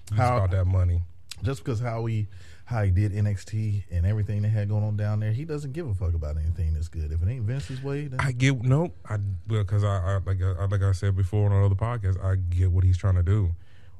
it's 0.09 0.17
how, 0.17 0.37
about 0.37 0.51
that 0.51 0.67
money. 0.67 1.01
just 1.43 1.65
because 1.65 1.81
how 1.81 2.05
he, 2.07 2.27
how 2.73 2.83
he 2.83 2.91
did 2.91 3.13
NXT 3.13 3.85
and 3.91 4.07
everything 4.07 4.43
they 4.43 4.49
had 4.49 4.69
going 4.69 4.83
on 4.83 4.97
down 4.97 5.21
there, 5.21 5.33
he 5.33 5.45
doesn't 5.45 5.73
give 5.73 5.87
a 5.87 5.95
fuck 5.95 6.15
about 6.15 6.37
anything 6.37 6.73
that's 6.73 6.89
good. 6.89 7.13
If 7.13 7.23
it 7.23 7.29
ain't 7.29 7.45
Vince's 7.45 7.83
way, 7.83 8.07
then 8.09 8.19
I 8.19 8.33
get 8.33 8.63
nope. 8.63 8.97
I 9.09 9.19
because 9.47 9.85
I, 9.85 9.97
I 9.99 10.19
like 10.25 10.43
I, 10.43 10.65
like 10.65 10.83
I 10.83 10.93
said 10.93 11.15
before 11.15 11.47
on 11.47 11.53
another 11.53 11.75
podcast, 11.75 12.23
I 12.25 12.37
get 12.37 12.73
what 12.73 12.83
he's 12.83 12.97
trying 12.97 13.17
to 13.17 13.23
do. 13.23 13.53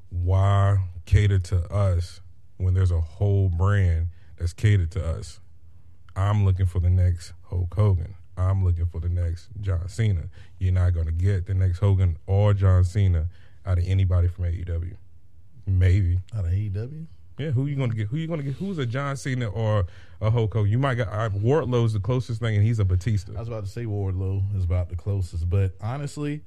Why 0.09 0.77
cater 1.05 1.39
to 1.39 1.73
us 1.73 2.21
when 2.57 2.73
there's 2.73 2.91
a 2.91 2.99
whole 2.99 3.49
brand 3.49 4.07
that's 4.37 4.53
catered 4.53 4.91
to 4.91 5.05
us? 5.05 5.39
I'm 6.15 6.43
looking 6.43 6.65
for 6.65 6.79
the 6.79 6.89
next 6.89 7.33
Hulk 7.43 7.73
Hogan. 7.73 8.15
I'm 8.35 8.65
looking 8.65 8.87
for 8.87 8.99
the 8.99 9.09
next 9.09 9.49
John 9.61 9.87
Cena. 9.87 10.23
You're 10.57 10.73
not 10.73 10.93
gonna 10.93 11.11
get 11.11 11.45
the 11.45 11.53
next 11.53 11.79
Hogan 11.79 12.17
or 12.25 12.53
John 12.53 12.83
Cena 12.83 13.27
out 13.65 13.77
of 13.77 13.85
anybody 13.87 14.27
from 14.27 14.45
AEW. 14.45 14.95
Maybe. 15.65 16.19
out 16.35 16.45
of 16.45 16.51
AEW. 16.51 17.05
Yeah, 17.37 17.49
who 17.51 17.65
you 17.65 17.75
gonna 17.75 17.95
get? 17.95 18.07
Who 18.07 18.17
you 18.17 18.27
gonna 18.27 18.43
get? 18.43 18.53
Who's 18.53 18.77
a 18.77 18.85
John 18.85 19.17
Cena 19.17 19.47
or 19.47 19.85
a 20.21 20.29
Hulk 20.29 20.53
Hogan? 20.53 20.71
You 20.71 20.77
might 20.77 20.95
get 20.95 21.07
uh, 21.07 21.29
Wardlow's 21.29 21.93
the 21.93 21.99
closest 21.99 22.39
thing, 22.39 22.55
and 22.55 22.63
he's 22.63 22.79
a 22.79 22.85
Batista. 22.85 23.33
I 23.35 23.39
was 23.39 23.47
about 23.47 23.65
to 23.65 23.69
say 23.69 23.85
Wardlow 23.85 24.55
is 24.55 24.63
about 24.63 24.89
the 24.89 24.95
closest, 24.95 25.49
but 25.49 25.71
honestly, 25.81 26.41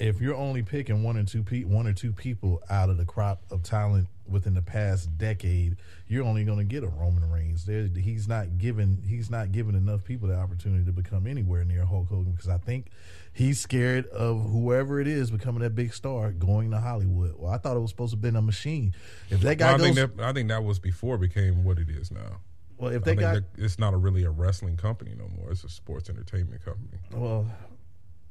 if 0.00 0.20
you're 0.20 0.34
only 0.34 0.64
picking 0.64 1.04
one 1.04 1.16
or 1.16 1.22
two 1.22 1.44
pe- 1.44 1.62
one 1.62 1.86
or 1.86 1.92
two 1.92 2.12
people 2.12 2.60
out 2.68 2.90
of 2.90 2.96
the 2.96 3.04
crop 3.04 3.42
of 3.52 3.62
talent 3.62 4.08
within 4.26 4.54
the 4.54 4.62
past 4.62 5.16
decade, 5.16 5.76
you're 6.08 6.24
only 6.24 6.44
going 6.44 6.58
to 6.58 6.64
get 6.64 6.82
a 6.82 6.88
Roman 6.88 7.30
Reigns. 7.30 7.64
There, 7.64 7.86
he's 7.86 8.26
not 8.26 8.58
given 8.58 9.04
he's 9.06 9.30
not 9.30 9.52
giving 9.52 9.76
enough 9.76 10.04
people 10.04 10.26
the 10.28 10.34
opportunity 10.34 10.84
to 10.84 10.92
become 10.92 11.28
anywhere 11.28 11.64
near 11.64 11.84
Hulk 11.84 12.08
Hogan 12.08 12.32
because 12.32 12.48
I 12.48 12.58
think 12.58 12.86
he's 13.32 13.60
scared 13.60 14.06
of 14.08 14.42
whoever 14.50 15.00
it 15.00 15.06
is 15.08 15.30
becoming 15.30 15.62
that 15.62 15.74
big 15.74 15.94
star 15.94 16.32
going 16.32 16.70
to 16.70 16.80
Hollywood. 16.80 17.34
Well, 17.38 17.52
I 17.52 17.58
thought 17.58 17.76
it 17.76 17.80
was 17.80 17.90
supposed 17.90 18.10
to 18.12 18.16
have 18.16 18.22
been 18.22 18.36
a 18.36 18.42
machine. 18.42 18.94
If 19.30 19.40
that 19.40 19.58
guy 19.58 19.74
I 19.74 19.78
goes, 19.78 19.94
think 19.94 20.16
that 20.16 20.24
I 20.24 20.32
think 20.32 20.48
that 20.48 20.62
was 20.64 20.78
before 20.78 21.16
it 21.16 21.20
became 21.20 21.64
what 21.64 21.78
it 21.78 21.88
is 21.88 22.10
now. 22.10 22.40
well, 22.78 22.90
if 22.90 22.96
I 22.96 22.98
that 22.98 23.04
think 23.04 23.20
guy, 23.20 23.34
that 23.34 23.44
it's 23.56 23.78
not 23.78 23.94
a 23.94 23.96
really 23.96 24.24
a 24.24 24.30
wrestling 24.30 24.76
company 24.76 25.14
no 25.16 25.28
more. 25.28 25.50
It's 25.50 25.64
a 25.64 25.68
sports 25.68 26.08
entertainment 26.10 26.64
company. 26.64 26.98
well, 27.12 27.46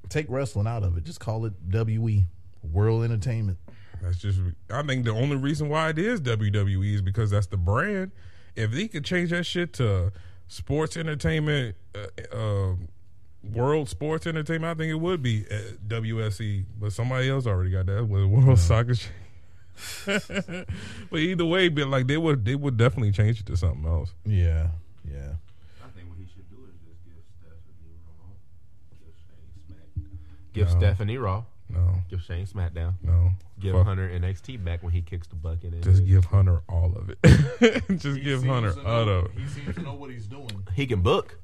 take 0.09 0.25
wrestling 0.29 0.67
out 0.67 0.83
of 0.83 0.97
it. 0.97 1.03
Just 1.03 1.19
call 1.19 1.45
it 1.45 1.53
WE, 1.71 2.25
World 2.71 3.03
Entertainment. 3.03 3.57
That's 4.01 4.17
just. 4.17 4.39
I 4.69 4.81
think 4.83 5.05
the 5.05 5.11
only 5.11 5.35
reason 5.37 5.69
why 5.69 5.89
it 5.89 5.97
is 5.99 6.21
WWE 6.21 6.95
is 6.95 7.01
because 7.01 7.29
that's 7.29 7.47
the 7.47 7.57
brand. 7.57 8.11
If 8.55 8.71
they 8.71 8.87
could 8.87 9.05
change 9.05 9.29
that 9.29 9.45
shit 9.45 9.73
to 9.73 10.11
sports 10.47 10.97
entertainment, 10.97 11.75
uh, 11.95 12.35
uh, 12.35 12.73
world 13.43 13.89
sports 13.89 14.27
entertainment, 14.27 14.77
I 14.77 14.81
think 14.81 14.91
it 14.91 14.99
would 14.99 15.21
be 15.21 15.45
uh, 15.49 15.55
WSE. 15.87 16.65
But 16.79 16.93
somebody 16.93 17.29
else 17.29 17.45
already 17.47 17.71
got 17.71 17.85
that 17.87 18.05
with 18.07 18.25
World 18.25 18.59
Soccer. 18.59 18.95
but 20.05 21.19
either 21.19 21.45
way, 21.45 21.69
but 21.69 21.87
like 21.87 22.07
they 22.07 22.17
would, 22.17 22.45
they 22.45 22.55
would 22.55 22.77
definitely 22.77 23.11
change 23.11 23.39
it 23.39 23.45
to 23.47 23.57
something 23.57 23.85
else. 23.85 24.13
Yeah, 24.25 24.67
yeah. 25.09 25.33
I 25.83 25.89
think 25.95 26.07
what 26.09 26.17
he 26.19 26.25
should 26.25 26.47
do 26.49 26.57
is 26.65 26.75
just 26.85 27.03
give 27.05 27.23
Stephanie 27.39 27.97
Raw, 28.05 28.29
give 28.99 29.15
Shane 29.17 29.65
Smack, 29.65 30.53
give 30.53 30.67
No. 30.67 30.79
Stephanie 30.79 31.17
Raw, 31.17 31.43
No, 31.69 31.95
give 32.09 32.21
Shane 32.21 32.45
SmackDown, 32.45 32.93
no. 33.01 33.31
give 33.59 33.73
Fuck. 33.73 33.85
Hunter 33.87 34.07
NXT 34.09 34.63
back 34.63 34.83
when 34.83 34.93
he 34.93 35.01
kicks 35.01 35.25
the 35.27 35.35
bucket. 35.35 35.73
And 35.73 35.83
Just 35.83 36.05
give 36.05 36.25
Hunter 36.25 36.61
all 36.69 36.93
of 36.95 37.09
it. 37.09 37.17
Just 37.97 38.21
give 38.21 38.43
Hunter 38.45 38.73
all 38.85 39.09
of 39.09 39.25
it. 39.25 39.31
He 39.35 39.47
seems 39.47 39.75
to 39.75 39.81
know 39.81 39.93
what 39.95 40.11
he's 40.11 40.27
doing 40.27 40.67
He 40.75 40.85
can 40.85 41.01
book. 41.01 41.39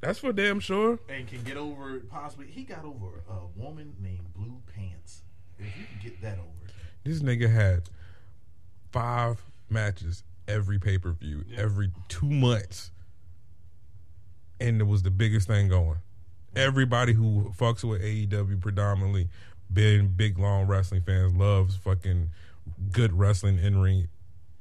That's 0.00 0.18
for 0.18 0.32
damn 0.32 0.60
sure. 0.60 0.98
and 1.08 1.26
can 1.26 1.42
get 1.42 1.56
over 1.56 2.00
possibly. 2.00 2.46
He 2.46 2.62
got 2.64 2.84
over 2.84 3.22
a 3.28 3.46
woman 3.60 3.94
named 4.00 4.32
Blue 4.34 4.60
Pants. 4.74 5.22
If 5.58 5.66
you 5.66 5.84
can 5.86 5.98
get 6.02 6.20
that 6.22 6.38
over, 6.38 6.72
This 7.04 7.20
nigga 7.20 7.50
had 7.52 7.88
five 8.92 9.40
matches 9.70 10.22
every 10.46 10.78
pay 10.78 10.98
per 10.98 11.12
view, 11.12 11.44
every 11.56 11.90
two 12.08 12.30
months. 12.30 12.90
And 14.60 14.80
it 14.80 14.84
was 14.84 15.02
the 15.02 15.10
biggest 15.10 15.48
thing 15.48 15.68
going. 15.68 15.98
Everybody 16.54 17.12
who 17.12 17.52
fucks 17.58 17.84
with 17.84 18.00
AEW 18.02 18.60
predominantly, 18.60 19.28
being 19.72 20.08
big 20.08 20.38
long 20.38 20.66
wrestling 20.66 21.02
fans, 21.02 21.34
loves 21.34 21.76
fucking 21.76 22.30
good 22.92 23.12
wrestling 23.12 23.58
in 23.58 23.78
ring. 23.78 24.08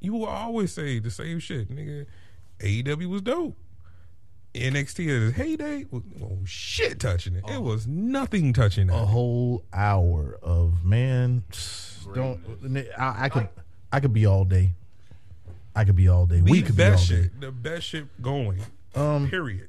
You 0.01 0.13
will 0.13 0.25
always 0.25 0.73
say 0.73 0.99
the 0.99 1.11
same 1.11 1.39
shit, 1.39 1.69
nigga. 1.69 2.05
AEW 2.59 3.07
was 3.07 3.21
dope. 3.21 3.55
NXT 4.55 5.05
at 5.05 5.29
its 5.29 5.37
heyday 5.37 5.85
oh, 5.93 6.39
shit 6.45 6.99
touching 6.99 7.35
it. 7.35 7.43
It 7.49 7.61
was 7.61 7.87
nothing 7.87 8.53
touching 8.53 8.87
that. 8.87 8.95
a 8.95 9.05
whole 9.05 9.63
hour 9.73 10.37
of 10.41 10.83
man. 10.83 11.43
Don't 12.13 12.39
I, 12.97 13.25
I 13.25 13.29
could 13.29 13.49
I 13.91 13.99
could 13.99 14.13
be 14.13 14.25
all 14.25 14.45
day. 14.45 14.71
I 15.75 15.83
could 15.83 15.95
be 15.95 16.07
all 16.07 16.25
day. 16.25 16.41
we 16.41 16.61
could 16.61 16.77
be 16.77 16.83
all 16.83 16.91
best 16.91 17.09
day. 17.09 17.23
shit, 17.23 17.41
the 17.41 17.51
best 17.51 17.87
shit 17.87 18.21
going. 18.21 18.61
Um, 18.95 19.29
period. 19.29 19.67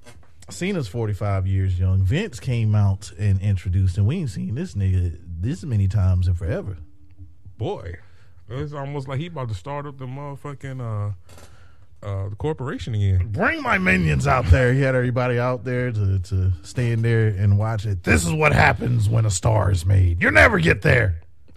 Cena's 0.48 0.86
45 0.86 1.46
years 1.46 1.78
young. 1.78 2.02
Vince 2.02 2.38
came 2.38 2.74
out 2.74 3.12
and 3.18 3.40
introduced, 3.40 3.98
and 3.98 4.06
we 4.06 4.18
ain't 4.18 4.30
seen 4.30 4.54
this 4.54 4.74
nigga 4.74 5.18
this 5.40 5.64
many 5.64 5.88
times 5.88 6.28
in 6.28 6.34
forever. 6.34 6.76
Boy, 7.58 7.96
it's 8.48 8.72
almost 8.72 9.08
like 9.08 9.18
he 9.18 9.26
about 9.26 9.48
to 9.48 9.54
start 9.54 9.86
up 9.86 9.98
the 9.98 10.06
motherfucking 10.06 10.80
uh, 10.80 11.14
uh, 12.06 12.28
the 12.28 12.36
corporation 12.36 12.94
again. 12.94 13.28
Bring 13.32 13.60
my 13.62 13.78
minions 13.78 14.28
out 14.28 14.46
there. 14.46 14.72
He 14.72 14.80
had 14.80 14.94
everybody 14.94 15.38
out 15.40 15.64
there 15.64 15.90
to, 15.90 16.20
to 16.20 16.52
stand 16.62 17.04
there 17.04 17.26
and 17.26 17.58
watch 17.58 17.84
it. 17.84 18.04
This 18.04 18.24
is 18.24 18.32
what 18.32 18.52
happens 18.52 19.08
when 19.08 19.26
a 19.26 19.30
star 19.30 19.72
is 19.72 19.84
made. 19.84 20.22
You 20.22 20.30
never 20.30 20.60
get 20.60 20.82
there. 20.82 21.20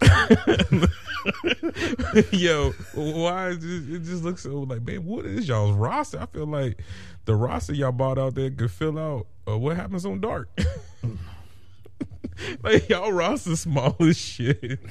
Yo, 2.32 2.70
why 2.94 3.50
is 3.50 3.60
this, 3.60 3.96
it 3.96 4.02
just 4.02 4.24
looks 4.24 4.42
so 4.42 4.62
like, 4.62 4.82
man, 4.82 5.04
what 5.04 5.24
is 5.24 5.46
y'all's 5.46 5.76
roster? 5.76 6.18
I 6.20 6.26
feel 6.26 6.46
like 6.46 6.82
the 7.26 7.36
roster 7.36 7.74
y'all 7.74 7.92
bought 7.92 8.18
out 8.18 8.34
there 8.34 8.50
could 8.50 8.72
fill 8.72 8.98
out 8.98 9.28
uh, 9.46 9.56
what 9.56 9.76
happens 9.76 10.04
on 10.04 10.20
Dark. 10.20 10.48
like 12.62 12.88
y'all 12.88 13.12
roster 13.12 13.56
small 13.56 13.96
as 14.00 14.16
shit. 14.16 14.80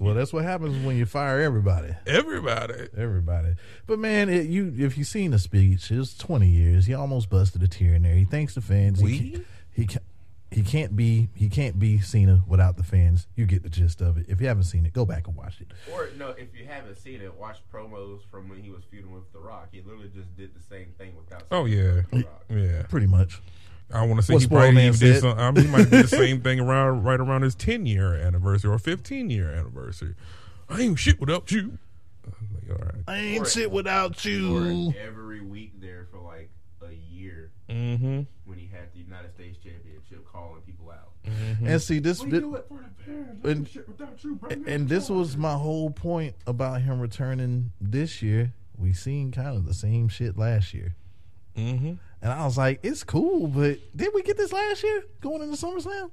Well, 0.00 0.14
that's 0.14 0.32
what 0.32 0.44
happens 0.44 0.84
when 0.84 0.96
you 0.96 1.06
fire 1.06 1.40
everybody. 1.40 1.94
Everybody. 2.06 2.88
Everybody. 2.96 3.54
But 3.86 3.98
man, 3.98 4.28
it, 4.28 4.46
you 4.48 4.72
if 4.78 4.96
you 4.96 5.02
seen 5.04 5.32
the 5.32 5.38
speech, 5.38 5.90
it 5.90 5.98
was 5.98 6.14
20 6.16 6.46
years. 6.46 6.86
He 6.86 6.94
almost 6.94 7.30
busted 7.30 7.62
a 7.62 7.68
tear 7.68 7.94
in 7.94 8.02
there. 8.02 8.14
He 8.14 8.24
thanks 8.24 8.54
the 8.54 8.60
fans. 8.60 9.02
We? 9.02 9.12
He, 9.16 9.42
he, 9.72 9.86
ca- 9.86 10.00
he 10.50 10.62
can't 10.62 10.94
be 10.96 11.28
he 11.34 11.48
can't 11.48 11.78
be 11.78 11.98
Cena 12.00 12.42
without 12.46 12.76
the 12.76 12.84
fans. 12.84 13.26
You 13.34 13.44
get 13.46 13.62
the 13.62 13.68
gist 13.68 14.00
of 14.00 14.18
it. 14.18 14.26
If 14.28 14.40
you 14.40 14.46
haven't 14.46 14.64
seen 14.64 14.86
it, 14.86 14.92
go 14.92 15.04
back 15.04 15.26
and 15.26 15.36
watch 15.36 15.60
it. 15.60 15.72
Or 15.92 16.08
no, 16.16 16.28
if 16.30 16.56
you 16.58 16.64
haven't 16.66 16.96
seen 16.98 17.20
it, 17.20 17.34
watch 17.34 17.58
promos 17.72 18.20
from 18.30 18.48
when 18.48 18.62
he 18.62 18.70
was 18.70 18.82
feuding 18.90 19.12
with 19.12 19.30
The 19.32 19.40
Rock. 19.40 19.68
He 19.72 19.80
literally 19.82 20.10
just 20.14 20.34
did 20.36 20.54
the 20.54 20.62
same 20.62 20.92
thing 20.96 21.12
without. 21.16 21.42
Oh 21.50 21.66
saying 21.66 21.78
yeah, 21.78 22.02
The 22.10 22.16
Rock. 22.24 22.44
yeah. 22.50 22.82
Pretty 22.88 23.06
much. 23.06 23.40
I 23.92 24.04
want 24.06 24.20
to 24.20 24.22
say 24.26 24.34
What 24.34 24.40
he 24.42 24.46
Spoiled 24.46 24.62
probably 24.64 24.86
even 24.86 24.98
did 24.98 25.14
said. 25.14 25.20
some. 25.22 25.38
I 25.38 25.50
mean, 25.50 25.64
he 25.66 25.70
might 25.70 25.90
do 25.90 26.02
the 26.02 26.08
same 26.24 26.40
thing 26.42 26.60
around 26.60 27.04
right 27.04 27.18
around 27.20 27.42
his 27.42 27.54
ten 27.54 27.86
year 27.86 28.14
anniversary 28.14 28.70
or 28.70 28.78
fifteen 28.78 29.30
year 29.30 29.50
anniversary. 29.50 30.14
I 30.68 30.82
ain't 30.82 30.98
shit 30.98 31.18
without 31.20 31.50
you. 31.50 31.78
I'm 32.26 32.32
like, 32.54 32.78
all 32.80 32.84
right. 32.86 33.04
I 33.06 33.16
ain't 33.18 33.46
shit 33.48 33.70
without 33.70 34.22
you. 34.26 34.92
every 35.02 35.40
week 35.40 35.80
there 35.80 36.06
for 36.10 36.18
like 36.20 36.50
a 36.82 36.92
year 36.92 37.50
Mm-hmm. 37.70 38.22
when 38.46 38.58
he 38.58 38.66
had 38.66 38.92
the 38.94 38.98
United 38.98 39.32
States 39.34 39.58
Championship, 39.62 40.26
calling 40.30 40.60
people 40.62 40.90
out. 40.90 41.12
And 41.64 41.80
see 41.82 41.98
this 41.98 42.22
We 42.22 42.30
bit, 42.30 42.40
do 42.40 42.54
it 42.56 42.64
for 42.68 42.78
the 42.78 43.04
parents. 43.04 43.44
and- 43.44 44.22
you, 44.24 44.64
and 44.66 44.88
this 44.88 45.10
was 45.10 45.36
my 45.36 45.52
whole 45.54 45.90
point 45.90 46.34
about 46.46 46.80
him 46.82 46.98
returning 47.00 47.72
this 47.80 48.22
year. 48.22 48.52
We 48.76 48.92
seen 48.94 49.32
kind 49.32 49.56
of 49.56 49.66
the 49.66 49.74
same 49.74 50.08
shit 50.08 50.38
last 50.38 50.72
year. 50.72 50.94
Mm-hmm. 51.56 51.94
And 52.20 52.32
I 52.32 52.44
was 52.44 52.58
like, 52.58 52.80
it's 52.82 53.04
cool, 53.04 53.46
but 53.46 53.78
did 53.96 54.10
we 54.14 54.22
get 54.22 54.36
this 54.36 54.52
last 54.52 54.82
year 54.82 55.02
going 55.20 55.40
into 55.42 55.56
SummerSlam? 55.56 56.10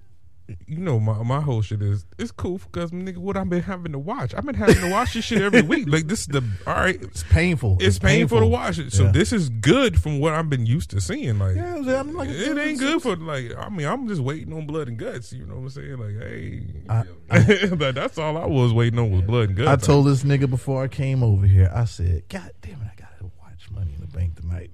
You 0.67 0.77
know, 0.77 0.99
my 0.99 1.23
my 1.23 1.41
whole 1.41 1.63
shit 1.63 1.81
is 1.81 2.05
it's 2.19 2.29
cool 2.29 2.59
because 2.59 2.91
nigga, 2.91 3.17
what 3.17 3.35
I've 3.35 3.49
been 3.49 3.63
having 3.63 3.93
to 3.93 3.97
watch. 3.97 4.35
I've 4.35 4.45
been 4.45 4.53
having 4.53 4.75
to 4.75 4.91
watch 4.91 5.15
this 5.15 5.25
shit 5.25 5.41
every 5.41 5.63
week. 5.63 5.89
Like 5.89 6.07
this 6.07 6.19
is 6.19 6.27
the 6.27 6.43
all 6.67 6.75
right. 6.75 7.01
It's 7.01 7.23
painful. 7.23 7.77
It's 7.79 7.97
painful, 7.97 8.41
to 8.41 8.45
watch 8.45 8.77
it. 8.77 8.93
So 8.93 9.05
Yeah. 9.05 9.11
this 9.11 9.33
is 9.33 9.49
good 9.49 9.99
from 9.99 10.19
what 10.19 10.33
I've 10.35 10.47
been 10.47 10.67
used 10.67 10.91
to 10.91 11.01
seeing. 11.01 11.39
Like 11.39 11.55
Yeah, 11.55 11.77
I 11.77 12.03
mean, 12.03 12.13
like, 12.13 12.29
it 12.29 12.55
ain't 12.59 12.77
good 12.77 13.01
for 13.01 13.15
like. 13.15 13.57
I 13.57 13.69
mean, 13.69 13.87
I'm 13.87 14.07
just 14.07 14.21
waiting 14.21 14.53
on 14.53 14.67
blood 14.67 14.87
and 14.87 14.99
guts. 14.99 15.33
You 15.33 15.47
know 15.47 15.55
what 15.55 15.61
I'm 15.61 15.69
saying? 15.69 15.97
Like, 15.97 16.19
hey, 16.19 16.61
I, 17.31 17.67
But 17.75 17.95
that's 17.95 18.19
all 18.19 18.37
I 18.37 18.45
was 18.45 18.71
waiting 18.71 18.99
on 18.99 19.09
was 19.09 19.23
blood 19.23 19.49
and 19.49 19.57
guts. 19.57 19.83
I 19.83 19.83
told 19.87 20.05
this 20.05 20.21
nigga 20.21 20.47
before 20.47 20.83
I 20.83 20.87
came 20.89 21.23
over 21.23 21.47
here, 21.47 21.71
I 21.73 21.85
said, 21.85 22.29
God 22.29 22.51
damn 22.61 22.83
it, 22.83 22.87
I 22.91 23.01
gotta 23.01 23.31
watch 23.41 23.71
Money 23.71 23.95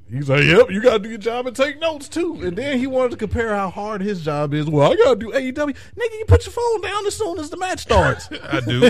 He's 0.09 0.29
like, 0.29 0.43
Yep, 0.43 0.71
you 0.71 0.81
gotta 0.81 0.99
do 0.99 1.09
your 1.09 1.17
job 1.17 1.47
and 1.47 1.55
take 1.55 1.79
notes 1.79 2.09
too. 2.09 2.39
And 2.41 2.57
then 2.57 2.77
he 2.77 2.87
wanted 2.87 3.11
to 3.11 3.17
compare 3.17 3.55
how 3.55 3.69
hard 3.69 4.01
his 4.01 4.23
job 4.23 4.53
is. 4.53 4.69
Well, 4.69 4.91
I 4.91 4.95
gotta 4.95 5.19
do 5.19 5.31
AEW. 5.31 5.53
Nigga, 5.53 6.19
you 6.19 6.25
put 6.27 6.45
your 6.45 6.53
phone 6.53 6.81
down 6.81 7.05
as 7.05 7.15
soon 7.15 7.39
as 7.39 7.49
the 7.49 7.57
match 7.57 7.79
starts. 7.79 8.29
I 8.43 8.59
do. 8.61 8.89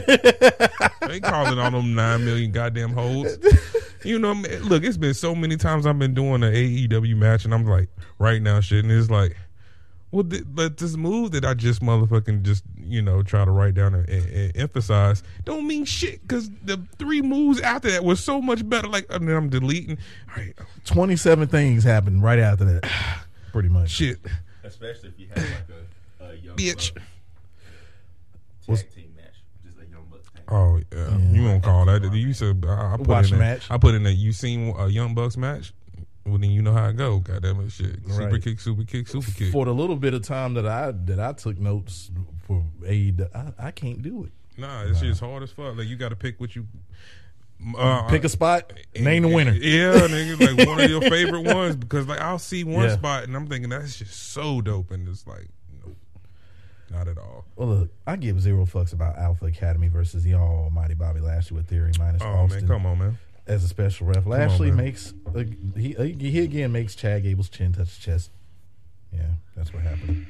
they 1.08 1.20
calling 1.20 1.60
on 1.60 1.74
them 1.74 1.94
nine 1.94 2.26
million 2.26 2.52
goddamn 2.52 2.92
hoes. 2.94 3.38
You 4.04 4.18
know, 4.18 4.34
man, 4.34 4.64
look, 4.64 4.84
it's 4.84 4.98
been 4.98 5.14
so 5.14 5.36
many 5.36 5.58
times 5.58 5.86
I've 5.86 6.00
been 6.00 6.14
doing 6.14 6.44
an 6.44 6.54
AEW 6.54 7.16
match, 7.16 7.46
and 7.46 7.54
I'm 7.54 7.66
like, 7.66 7.90
right 8.18 8.42
now, 8.42 8.60
shit, 8.60 8.84
and 8.84 8.92
it's 8.92 9.12
like, 9.12 9.36
well, 10.12 10.24
th- 10.24 10.44
but 10.48 10.78
this 10.78 10.96
move 10.98 11.32
that 11.32 11.46
I 11.46 11.54
just 11.54 11.82
motherfucking 11.82 12.44
just 12.44 12.64
you 12.78 13.02
know 13.02 13.24
try 13.24 13.46
to 13.46 13.52
write 13.52 13.76
down 13.76 13.96
and, 13.96 14.08
and, 14.10 14.26
and 14.30 14.58
emphasize 14.58 15.24
don't 15.46 15.66
mean 15.66 15.86
shit 15.86 16.22
because 16.22 16.50
the 16.64 16.82
three 16.98 17.22
moves 17.22 17.62
after 17.62 17.90
that 17.92 18.04
was 18.04 18.22
so 18.24 18.42
much 18.42 18.68
better. 18.68 18.88
Like, 18.88 19.06
and 19.10 19.28
then 19.28 19.36
I'm 19.36 19.50
deleting. 19.50 19.98
All 20.30 20.44
right, 20.44 20.54
27 20.86 21.48
things 21.48 21.84
happened 21.84 22.24
right 22.24 22.40
after 22.40 22.66
that. 22.66 22.90
Pretty 23.52 23.70
much. 23.70 23.90
shit, 23.90 24.18
Especially 24.64 25.10
if 25.10 25.20
you 25.20 25.28
had 25.28 25.38
like 25.38 25.68
a, 26.22 26.26
a 26.26 26.36
young 26.36 26.56
bitch. 26.56 26.94
Buck 26.94 28.78
tag 28.78 28.94
team 28.96 29.14
match, 29.18 29.34
just 29.66 29.78
a 29.78 29.86
young 29.92 30.06
bucks 30.10 30.30
tag. 30.34 30.44
Oh 30.48 30.80
yeah, 30.94 31.18
you 31.32 31.44
won't 31.44 31.64
call 31.64 31.86
that. 31.86 32.04
You 32.14 32.34
said 32.34 32.64
I, 32.68 32.94
I 32.94 32.98
put 32.98 33.08
Watch 33.08 33.26
in 33.26 33.32
the 33.32 33.38
that, 33.38 33.42
match. 33.60 33.68
I 33.72 33.78
put 33.78 33.96
in 33.96 34.04
that. 34.04 34.14
You 34.14 34.32
seen 34.32 34.74
a 34.78 34.88
Young 34.88 35.14
Bucks 35.16 35.36
match? 35.36 35.74
Well, 36.26 36.38
then 36.38 36.52
you 36.52 36.62
know 36.62 36.74
how 36.74 36.88
it 36.88 36.98
go. 36.98 37.20
Goddamn 37.20 37.62
it, 37.62 37.72
shit. 37.72 37.98
Super 38.08 38.30
Right. 38.30 38.44
kick, 38.44 38.60
super 38.60 38.84
kick, 38.84 39.08
super 39.08 39.32
kick. 39.32 39.52
For 39.52 39.66
the 39.66 39.74
little 39.74 39.96
bit 39.96 40.14
of 40.14 40.22
time 40.22 40.54
that 40.54 40.68
I 40.68 40.92
that 40.92 41.20
I 41.20 41.34
took 41.34 41.58
notes 41.60 42.12
for 42.46 42.64
aid, 42.86 43.22
I, 43.34 43.54
I 43.58 43.72
can't 43.72 44.02
do 44.04 44.26
it. 44.26 44.32
Nah, 44.60 44.84
this 44.86 45.00
shit's 45.00 45.20
hard 45.20 45.42
as 45.44 45.52
fuck. 45.52 45.76
Like 45.78 45.88
you 45.88 45.96
got 45.96 46.10
to 46.10 46.16
pick 46.16 46.40
what 46.40 46.56
you 46.56 46.68
uh, 47.78 48.08
Pick 48.10 48.24
a 48.24 48.30
spot, 48.30 48.74
name 49.00 49.24
the 49.24 49.30
winner. 49.30 49.52
Yeah, 49.62 49.94
nigga, 50.08 50.58
like 50.58 50.68
one 50.68 50.82
of 50.82 50.90
your 50.90 51.02
favorite 51.02 51.42
ones 51.56 51.76
because 51.76 52.08
like 52.08 52.20
I'll 52.20 52.40
see 52.40 52.64
one 52.64 52.86
Yeah. 52.86 52.96
spot 52.96 53.24
and 53.24 53.36
I'm 53.36 53.48
thinking 53.48 53.70
that's 53.70 53.98
just 53.98 54.32
so 54.34 54.62
dope, 54.62 54.92
and 54.92 55.08
it's 55.08 55.26
like, 55.28 55.48
nope, 55.86 55.96
not 56.92 57.08
at 57.08 57.18
all. 57.18 57.46
Well, 57.56 57.68
look, 57.68 57.90
I 58.08 58.16
give 58.16 58.42
zero 58.42 58.66
fucks 58.66 58.94
about 58.94 59.18
Alpha 59.18 59.46
Academy 59.46 59.88
versus 59.90 60.24
the 60.24 60.34
Almighty 60.36 60.94
Bobby 60.96 61.20
Lashley 61.20 61.56
with 61.58 61.68
Theory 61.68 61.92
minus 62.00 62.22
Oh 62.24 62.28
Austin 62.28 62.62
man, 62.62 62.68
come 62.68 62.86
on, 62.86 62.98
man. 63.00 63.18
As 63.48 63.64
a 63.64 63.68
special 63.68 64.08
ref. 64.08 64.26
Lashley 64.26 64.68
man. 64.72 64.78
makes 64.86 65.14
uh, 65.36 65.44
he 65.76 65.96
uh, 65.98 66.04
he 66.04 66.40
again 66.42 66.72
makes 66.72 66.96
Chad 66.96 67.24
Gable's 67.24 67.50
chin 67.50 67.74
touch 67.74 67.90
his 67.90 67.98
chest. 67.98 68.32
Yeah, 69.12 69.22
that's 69.56 69.74
what 69.74 69.84
happened. 69.84 70.26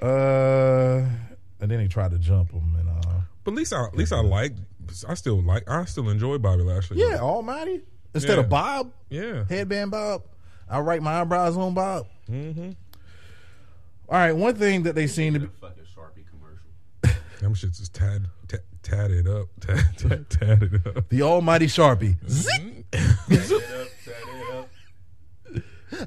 Uh, 0.00 1.06
and 1.60 1.70
then 1.70 1.80
he 1.80 1.88
tried 1.88 2.10
to 2.10 2.18
jump 2.18 2.50
him, 2.50 2.74
and 2.78 2.88
uh, 2.88 3.20
But 3.44 3.52
at 3.52 3.56
least 3.56 3.72
I, 3.72 3.84
at 3.84 3.96
least 3.96 4.12
I 4.12 4.20
like, 4.20 4.52
I 5.08 5.14
still 5.14 5.40
like, 5.40 5.68
I 5.70 5.84
still 5.84 6.08
enjoy 6.10 6.38
Bobby 6.38 6.62
Lashley. 6.62 6.98
yeah, 6.98 7.18
Almighty 7.20 7.82
instead 8.14 8.34
Yeah. 8.34 8.40
of 8.40 8.48
Bob 8.48 8.92
yeah. 9.08 9.44
headband 9.48 9.92
Bob. 9.92 10.24
I 10.68 10.80
write 10.80 11.02
my 11.02 11.20
eyebrows 11.20 11.56
on 11.56 11.72
Bob. 11.74 12.06
Mm-hmm. 12.30 12.70
All 14.08 14.18
right, 14.18 14.32
one 14.32 14.54
thing 14.56 14.82
that 14.82 14.94
they 14.94 15.06
seem 15.06 15.34
to 15.34 15.40
be. 15.40 15.46
Fucking 15.60 15.84
Sharpie 15.84 16.24
commercial. 16.28 17.20
Them 17.40 17.54
shits 17.54 17.80
is 17.80 17.88
tad, 17.88 18.26
tad, 18.48 18.60
tatted 18.82 19.28
up, 19.28 19.48
tad, 19.60 19.84
tad, 19.96 20.28
tatted 20.30 20.86
up. 20.86 21.08
The 21.08 21.22
Almighty 21.22 21.66
Sharpie. 21.66 22.16
Mm-hmm. 22.18 22.80
Tat 22.90 23.16
it 23.28 23.70
up, 23.70 23.88
tat 24.04 24.14
it 24.34 24.50
up. 24.52 24.68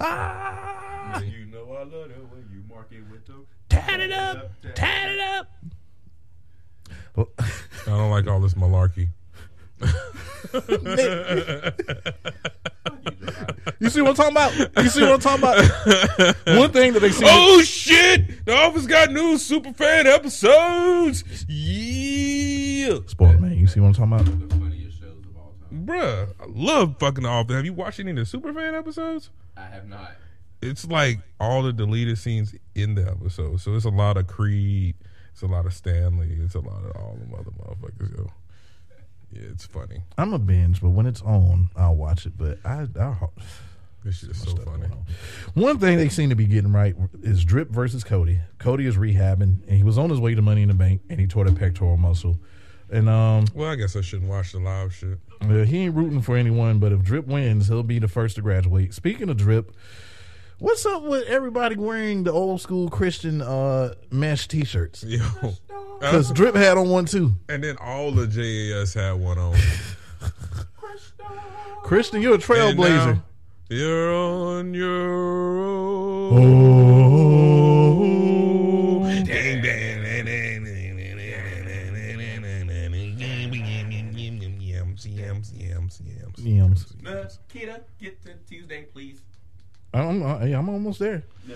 Ah! 0.02 1.22
You 1.22 1.46
know 1.46 1.72
I 1.74 1.84
love 1.84 2.12
it 2.12 2.18
when 2.30 2.50
you 2.52 2.64
mark 2.70 2.92
it 2.92 3.04
with 3.10 3.26
the 3.26 3.46
Tat 3.70 4.00
it 4.00 4.12
up, 4.12 4.52
tat 4.76 5.10
it 5.10 5.20
up. 5.20 5.48
Well, 7.16 7.30
I 7.40 7.46
don't 7.86 8.12
like 8.12 8.28
all 8.28 8.40
this 8.40 8.54
malarkey. 8.54 9.08
you 13.80 13.90
see 13.90 14.02
what 14.02 14.10
I'm 14.12 14.16
talking 14.16 14.32
about? 14.34 14.84
You 14.84 14.90
see 14.90 15.02
what 15.02 15.14
I'm 15.14 15.20
talking 15.20 15.44
about? 15.44 16.36
One 16.60 16.72
thing 16.72 16.94
that 16.94 17.00
they 17.02 17.12
seem. 17.12 17.28
Oh 17.30 17.62
shit! 17.62 18.46
The 18.46 18.56
Office 18.56 18.86
got 18.86 19.12
new 19.12 19.38
super 19.38 19.74
fan 19.74 20.08
episodes. 20.08 21.24
Yeah, 21.48 23.00
Spoiler, 23.08 23.38
man. 23.40 23.58
You 23.58 23.68
see 23.68 23.80
what 23.80 23.98
I'm 23.98 24.10
talking 24.10 24.28
about? 24.28 24.50
the 24.50 24.56
funniest 24.56 25.00
shows 25.00 25.24
of 25.26 25.36
all 25.38 25.54
time. 25.70 25.86
bruh, 25.86 26.28
I 26.40 26.46
love 26.48 26.96
fucking 27.00 27.24
The 27.24 27.30
Office. 27.30 27.56
Have 27.56 27.66
you 27.66 27.74
watched 27.74 28.00
any 28.00 28.12
of 28.12 28.18
the 28.18 28.26
super 28.26 28.54
fan 28.54 28.76
episodes? 28.76 29.30
I 29.58 29.66
have 29.68 29.88
not. 29.88 30.12
It's 30.62 30.86
like 30.88 31.20
all 31.40 31.62
the 31.64 31.74
deleted 31.74 32.18
scenes 32.18 32.56
in 32.74 32.96
the 32.96 33.08
episode. 33.08 33.60
So 33.62 33.76
it's 33.76 33.86
a 33.86 33.90
lot 33.90 34.18
of 34.18 34.28
Creed. 34.28 34.96
It's 35.32 35.42
a 35.42 35.48
lot 35.48 35.66
of 35.66 35.74
Stanley. 35.74 36.38
It's 36.42 36.56
a 36.56 36.60
lot 36.60 36.84
of 36.86 36.96
all 36.96 37.16
them 37.18 37.34
other 37.38 37.52
motherfuckers. 37.52 38.18
Yo. 38.18 38.28
Yeah, 39.36 39.50
it's 39.52 39.66
funny. 39.66 40.02
I'm 40.18 40.34
a 40.34 40.40
binge, 40.40 40.82
but 40.82 40.90
when 40.92 41.06
it's 41.06 41.22
on, 41.22 41.70
I'll 41.76 41.96
watch 41.96 42.26
it. 42.26 42.38
But 42.38 42.60
I, 42.66 42.88
I 43.00 43.16
This 44.04 44.24
is 44.24 44.42
so 44.42 44.56
funny. 44.58 44.88
One 45.56 45.78
thing 45.80 45.98
they 45.98 46.10
seem 46.10 46.30
to 46.30 46.36
be 46.36 46.46
getting 46.46 46.72
right 46.72 46.96
is 47.22 47.44
Drip 47.44 47.70
versus 47.70 48.04
Cody. 48.04 48.40
Cody 48.60 48.86
is 48.86 48.96
rehabbing, 48.98 49.68
and 49.68 49.72
he 49.72 49.84
was 49.84 49.98
on 49.98 50.10
his 50.10 50.20
way 50.20 50.36
to 50.36 50.42
Money 50.42 50.62
in 50.62 50.70
the 50.70 50.74
Bank, 50.74 51.02
and 51.10 51.20
he 51.20 51.28
tore 51.28 51.44
the 51.46 51.52
pectoral 51.52 51.98
muscle. 51.98 52.38
And 52.90 53.10
um, 53.10 53.46
Well, 53.54 53.70
I 53.72 53.76
guess 53.76 53.96
I 53.96 54.02
shouldn't 54.02 54.30
watch 54.30 54.52
the 54.52 54.60
live 54.60 54.94
shit. 54.94 55.18
well, 55.42 55.66
he 55.66 55.80
ain't 55.80 55.96
rooting 55.96 56.22
for 56.22 56.38
anyone, 56.38 56.80
but 56.80 56.92
if 56.92 57.02
Drip 57.02 57.26
wins, 57.26 57.68
he'll 57.68 57.84
be 57.84 58.00
the 58.00 58.08
first 58.08 58.36
to 58.36 58.42
graduate. 58.42 58.94
Speaking 58.94 59.28
of 59.30 59.38
Drip, 59.38 59.76
what's 60.60 60.86
up 60.86 61.02
with 61.02 61.28
everybody 61.28 61.76
wearing 61.76 62.24
the 62.24 62.32
old 62.32 62.62
school 62.62 62.90
Christian 62.90 63.42
uh, 63.42 63.96
mesh 64.12 64.48
T-shirts? 64.48 65.04
Yo. 65.04 65.20
Because 66.00 66.32
Drip 66.32 66.56
had 66.56 66.78
on 66.78 66.90
one 66.90 67.06
too. 67.06 67.34
And 67.50 67.64
then 67.64 67.78
all 67.78 68.12
the 68.12 68.28
JAS 68.28 68.94
had 68.94 69.14
one 69.14 69.38
on. 69.38 69.56
Christian, 71.84 72.22
you're 72.22 72.36
a 72.36 72.38
trailblazer. 72.38 73.22
You're 73.70 74.14
on 74.14 74.74
your 74.74 75.60
own. 75.62 76.34
Oh. 79.02 79.04
Dang, 79.26 79.62
dang. 79.62 79.96
Yams, 85.06 85.52
yams, 85.54 86.02
yams, 86.02 86.40
yams. 86.40 86.94
Nikita, 87.02 87.82
get 88.00 88.22
to 88.24 88.34
Tuesday, 88.50 88.84
please. 88.84 89.22
I'm, 89.94 90.24
I, 90.24 90.28
am 90.28 90.42
i 90.44 90.48
am 90.58 90.70
almost 90.70 91.00
there. 91.00 91.24
No. 91.48 91.56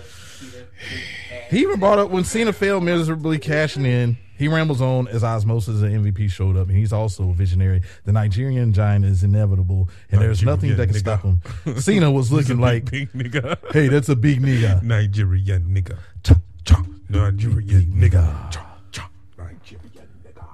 He 1.50 1.60
even 1.60 1.80
brought 1.80 1.98
up 1.98 2.10
when 2.10 2.24
Cena 2.24 2.52
failed 2.52 2.84
miserably 2.84 3.38
cashing 3.38 3.84
in. 3.84 4.16
He 4.36 4.48
rambles 4.48 4.80
on 4.80 5.06
as 5.08 5.22
Osmosis 5.22 5.82
and 5.82 6.06
MVP 6.06 6.30
showed 6.30 6.56
up, 6.56 6.68
and 6.68 6.76
he's 6.76 6.94
also 6.94 7.28
a 7.30 7.34
visionary. 7.34 7.82
The 8.04 8.12
Nigerian 8.12 8.72
giant 8.72 9.04
is 9.04 9.22
inevitable, 9.22 9.90
and 10.10 10.20
there's 10.22 10.42
nothing 10.42 10.76
that 10.76 10.88
can 10.88 10.94
Nigerian 10.94 11.40
stop 11.42 11.64
him. 11.66 11.76
Cena 11.80 12.10
was 12.10 12.32
looking 12.32 12.58
like, 12.58 12.90
Big 12.90 13.12
nigga. 13.12 13.58
hey, 13.72 13.88
that's 13.88 14.08
a 14.08 14.16
big 14.16 14.40
nigga. 14.40 14.82
Nigerian 14.82 15.64
nigga. 15.74 15.98
Cha, 16.22 16.36
cha. 16.64 16.82
Nigerian 17.10 17.92
nigga. 17.92 18.50
Cha, 18.50 18.78
cha. 18.92 19.10
Nigerian 19.36 20.08
nigga. 20.24 20.46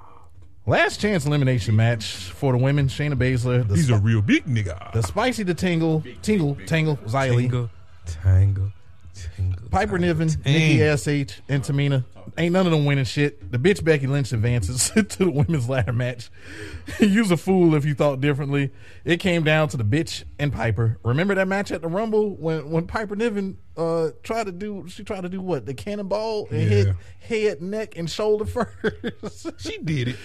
Last 0.66 1.00
chance 1.00 1.24
elimination 1.24 1.76
match 1.76 2.06
for 2.06 2.50
the 2.52 2.58
women: 2.58 2.88
Shayna 2.88 3.14
Baszler, 3.14 3.68
the, 3.68 3.76
He's 3.76 3.90
a 3.90 3.98
real 3.98 4.20
big 4.20 4.46
nigga. 4.46 4.92
the 4.94 5.02
spicy, 5.02 5.44
the 5.44 5.54
tingle, 5.54 6.02
tingle, 6.22 6.56
tangle, 6.66 6.96
Xia 6.96 7.36
Li, 7.36 7.42
Tangle, 7.48 7.70
tangle, 8.04 8.72
tangle. 9.14 9.55
Piper 9.76 9.98
Niven, 9.98 10.30
Nikki 10.42 10.82
Ash, 10.82 11.06
and 11.06 11.62
Tamina. 11.62 12.02
Ain't 12.38 12.54
none 12.54 12.64
of 12.64 12.72
them 12.72 12.86
winning 12.86 13.04
shit. 13.04 13.52
The 13.52 13.58
bitch 13.58 13.84
Becky 13.84 14.06
Lynch 14.06 14.32
advances 14.32 14.88
to 14.94 15.02
the 15.02 15.30
women's 15.30 15.68
ladder 15.68 15.92
match. 15.92 16.30
Use 16.98 17.30
a 17.30 17.36
fool 17.36 17.74
if 17.74 17.84
you 17.84 17.94
thought 17.94 18.22
differently. 18.22 18.70
It 19.04 19.20
came 19.20 19.44
down 19.44 19.68
to 19.68 19.76
the 19.76 19.84
bitch 19.84 20.24
and 20.38 20.50
Piper. 20.50 20.98
Remember 21.04 21.34
that 21.34 21.46
match 21.46 21.72
at 21.72 21.82
the 21.82 21.88
Rumble 21.88 22.36
when 22.36 22.70
when 22.70 22.86
Piper 22.86 23.16
Niven 23.16 23.58
uh 23.76 24.12
tried 24.22 24.46
to 24.46 24.52
do 24.52 24.88
she 24.88 25.04
tried 25.04 25.24
to 25.24 25.28
do 25.28 25.42
what 25.42 25.66
the 25.66 25.74
cannonball 25.74 26.48
and 26.50 26.58
hit 26.58 26.96
head, 27.20 27.60
neck, 27.60 27.98
and 27.98 28.08
shoulder 28.08 28.46
first. 28.46 29.60
She 29.60 29.76
did 29.76 30.08
it 30.08 30.16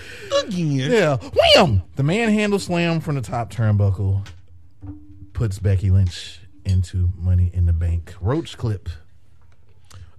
again. 0.45 0.91
yeah, 0.91 1.17
wham! 1.17 1.81
The 1.97 2.03
manhandle 2.03 2.59
slam 2.59 3.01
from 3.01 3.15
the 3.15 3.21
top 3.21 3.51
turnbuckle 3.51 4.25
puts 5.33 5.59
Becky 5.59 5.91
Lynch 5.91 6.39
into 6.63 7.09
Money 7.17 7.51
in 7.53 7.65
the 7.65 7.73
Bank. 7.73 8.15
Roach 8.21 8.57
clip. 8.57 8.87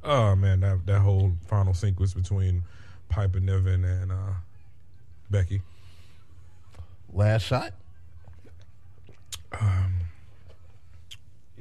Oh 0.05 0.35
man, 0.35 0.61
that 0.61 0.85
that 0.87 1.01
whole 1.01 1.33
final 1.47 1.75
sequence 1.75 2.15
between 2.15 2.63
Piper 3.09 3.41
Niven 3.41 3.85
and 3.85 4.11
uh, 4.13 4.33
Becky. 5.31 5.63
Last 7.13 7.43
shot. 7.43 7.73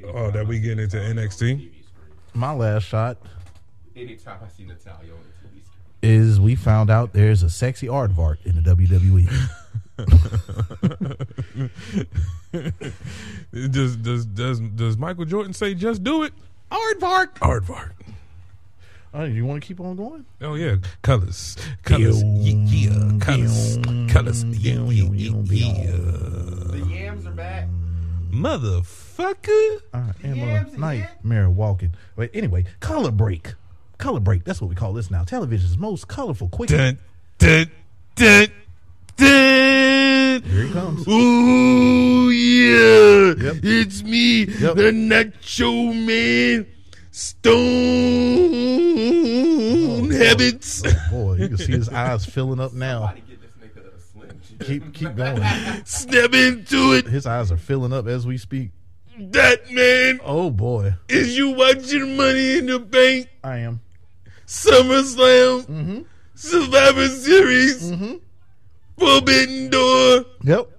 Oh, 0.04 0.32
that 0.32 0.48
we 0.48 0.60
get 0.60 0.80
into 0.80 0.98
NXT. 0.98 1.70
My 2.34 2.54
last 2.54 2.84
shot 2.84 3.18
Anytime 3.96 4.40
I 4.44 4.48
see 4.48 4.64
Natalya 4.64 5.12
on 5.12 5.20
the 5.20 5.48
TV 5.48 5.64
screen. 5.66 5.84
is 6.02 6.40
we 6.40 6.56
found 6.56 6.90
out 6.90 7.14
there's 7.14 7.44
a 7.44 7.50
sexy 7.50 7.88
aardvark 7.88 8.38
in 8.46 8.56
the 8.56 8.62
WWE. 8.62 9.30
Does 13.72 13.96
does 13.98 14.26
does 14.26 14.60
does 14.60 14.98
Michael 14.98 15.26
Jordan 15.26 15.54
say 15.54 15.74
just 15.76 16.04
do 16.04 16.24
it? 16.24 16.34
Aardvark. 16.72 17.34
Aardvark. 17.36 17.92
Oh, 19.14 19.24
you 19.26 19.46
want 19.46 19.62
to 19.62 19.68
keep 19.68 19.80
on 19.80 19.96
going? 19.96 20.26
Oh 20.42 20.56
yeah, 20.56 20.78
colors, 21.02 21.58
colors, 21.84 22.22
yeah, 22.24 22.56
yeah, 22.66 23.18
colors, 23.20 23.78
colors, 24.12 24.44
yeah, 24.46 24.74
yeah, 24.86 25.10
yeah, 25.14 25.36
yeah. 25.46 25.92
The 25.92 26.86
yams 26.90 27.26
are 27.26 27.32
back. 27.32 27.68
motherfucker. 28.32 29.82
I 29.94 30.12
am 30.24 30.40
a 30.40 30.78
nightmare 30.78 31.50
walking. 31.50 31.92
But 32.16 32.32
anyway, 32.34 32.66
color 32.80 33.12
break. 33.12 33.54
Color 33.98 34.20
break. 34.20 34.44
That's 34.46 34.62
what 34.62 34.70
we 34.70 34.76
call 34.76 34.94
this 34.94 35.12
now. 35.12 35.24
Television's 35.24 35.78
most 35.78 36.08
colorful, 36.08 36.48
quick. 36.50 36.70
Dun, 36.70 36.98
dun, 37.38 37.70
dun, 38.16 38.48
dun. 39.18 40.42
Here 40.44 40.64
he 40.66 40.72
comes. 40.74 41.08
Ooh 41.08 42.30
yeah, 42.32 43.34
Yep. 43.38 43.56
it's 43.64 44.02
me, 44.04 44.46
Yep. 44.46 44.76
the 44.76 44.92
Nacho 44.92 45.94
Man, 45.94 46.66
Stone 48.42 50.12
Habits. 50.12 50.82
Boy, 51.10 51.36
you 51.36 51.48
can 51.50 51.58
see 51.58 51.72
his 51.74 51.90
eyes 51.90 52.26
filling 52.26 52.60
up 52.60 52.74
now. 52.74 53.08
Somebody 53.08 53.24
get 53.30 53.42
this 53.42 53.52
nigga 53.62 53.96
a 53.96 54.00
slim. 54.00 54.42
Keep 54.60 54.94
keep 54.94 55.16
going. 55.18 55.44
Step 55.86 56.34
into 56.34 56.94
it, 56.94 57.06
His 57.08 57.26
eyes 57.26 57.52
are 57.52 57.58
filling 57.58 57.94
up 57.94 58.08
as 58.08 58.26
we 58.26 58.38
speak. 58.38 58.72
that 59.18 59.70
man. 59.72 60.20
Oh 60.24 60.50
boy, 60.50 60.94
Is 61.10 61.38
you 61.38 61.52
watching 61.52 62.16
Money 62.18 62.58
in 62.60 62.66
the 62.68 62.80
Bank, 62.80 63.28
I 63.44 63.58
am. 63.60 63.82
SummerSlam, 64.48 65.66
Mm-hmm. 65.66 66.02
Survivor 66.36 67.08
Series, 67.08 67.94
Forbidden 68.98 69.70
Door, 69.70 70.26
Yep. 70.44 70.70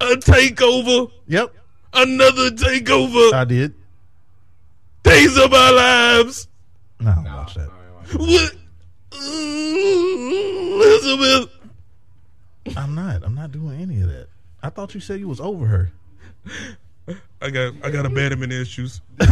a 0.00 0.04
takeover, 0.16 1.10
Yep. 1.26 1.54
another 1.94 2.50
takeover, 2.50 3.32
I 3.32 3.44
did. 3.44 3.74
Days 5.06 5.36
of 5.38 5.54
Our 5.54 5.72
Lives. 5.72 6.48
No, 6.98 7.10
I 7.10 7.14
don't 7.14 7.24
watch 7.24 7.54
that. 7.54 7.68
What? 8.16 8.52
Mm, 9.10 10.72
Elizabeth. 10.74 11.50
I'm 12.76 12.94
not. 12.96 13.22
I'm 13.22 13.36
not 13.36 13.52
doing 13.52 13.80
any 13.80 14.00
of 14.00 14.08
that. 14.08 14.26
I 14.64 14.70
thought 14.70 14.94
you 14.94 15.00
said 15.00 15.20
you 15.20 15.28
was 15.28 15.40
over 15.40 15.66
her. 15.66 15.92
I 17.40 17.50
got 17.50 17.74
I 17.84 17.90
got 17.90 18.04
abandonment 18.04 18.52
issues. 18.52 19.00
He 19.20 19.26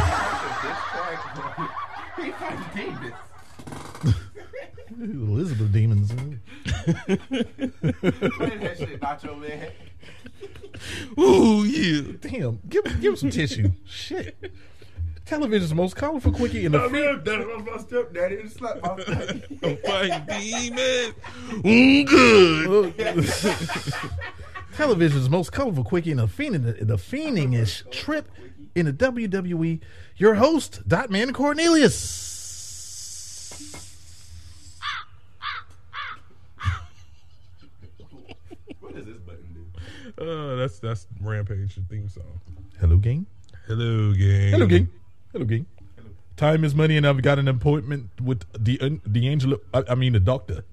fights 2.30 2.62
demons. 2.74 3.14
Elizabeth 5.00 5.72
demons. 5.72 6.12
What 6.12 6.28
is 8.52 8.60
that 8.60 8.78
shit, 8.78 9.00
Nacho 9.00 9.40
Man? 9.40 9.72
Ooh 11.18 11.64
yeah. 11.64 12.12
Damn. 12.20 12.60
Give 12.68 12.84
give 12.84 13.12
him 13.12 13.16
some 13.16 13.30
tissue. 13.30 13.72
Shit. 13.86 14.36
Television's 15.24 15.72
most 15.74 15.96
colorful 15.96 16.32
quickie 16.32 16.66
in 16.66 16.72
the 16.72 16.78
I 16.78 16.88
field. 16.90 16.92
mean, 16.92 17.24
that 17.24 17.46
was 17.46 17.64
my 17.64 17.78
stepdaddy 17.78 18.40
and 18.40 18.50
slapped 18.52 18.82
my 18.82 18.96
face. 19.04 19.42
I'm 19.62 19.76
fighting 19.78 20.26
demons. 20.26 21.14
Mm, 21.64 22.06
good. 22.06 24.10
Television's 24.76 25.30
most 25.30 25.52
colorful 25.52 25.84
quickie 25.84 26.10
in 26.10 26.18
the 26.18 26.26
fiending, 26.26 26.86
the 26.86 26.96
fiending-ish 26.96 27.84
trip 27.90 28.28
in 28.74 28.84
the 28.86 28.92
WWE. 28.92 29.80
Your 30.16 30.34
host, 30.34 30.86
Dot 30.86 31.10
Man 31.10 31.32
Cornelius. 31.32 32.32
what 38.80 38.94
does 38.94 39.06
this 39.06 39.16
button 39.18 39.66
do? 40.16 40.22
Uh, 40.24 40.56
that's 40.56 40.78
that's 40.78 41.06
Rampage 41.20 41.78
theme 41.88 42.08
song. 42.08 42.40
Hello, 42.80 42.96
gang. 42.96 43.26
Hello, 43.66 44.12
gang. 44.12 44.50
Hello, 44.52 44.66
gang. 44.66 44.88
Hello, 45.34 45.44
gang. 45.44 45.66
Time 46.36 46.62
is 46.62 46.76
money, 46.76 46.96
and 46.96 47.04
I've 47.04 47.20
got 47.20 47.40
an 47.40 47.48
appointment 47.48 48.08
with 48.22 48.44
the 48.56 48.80
uh, 48.80 48.90
the 49.04 49.26
angel. 49.26 49.58
I, 49.74 49.82
I 49.88 49.94
mean, 49.96 50.12
the 50.12 50.20
doctor. 50.20 50.64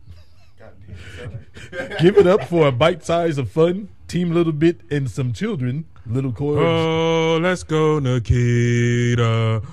Give 2.00 2.16
it 2.16 2.28
up 2.28 2.44
for 2.44 2.68
a 2.68 2.72
bite 2.72 3.04
size 3.04 3.40
of 3.40 3.50
fun, 3.50 3.90
team 4.08 4.32
little 4.32 4.54
bit, 4.54 4.82
and 4.92 5.10
some 5.10 5.34
children. 5.34 5.86
Little 6.06 6.32
chords. 6.32 6.62
Oh, 6.62 7.40
let's 7.42 7.64
go, 7.64 7.98
Nikita. 7.98 9.64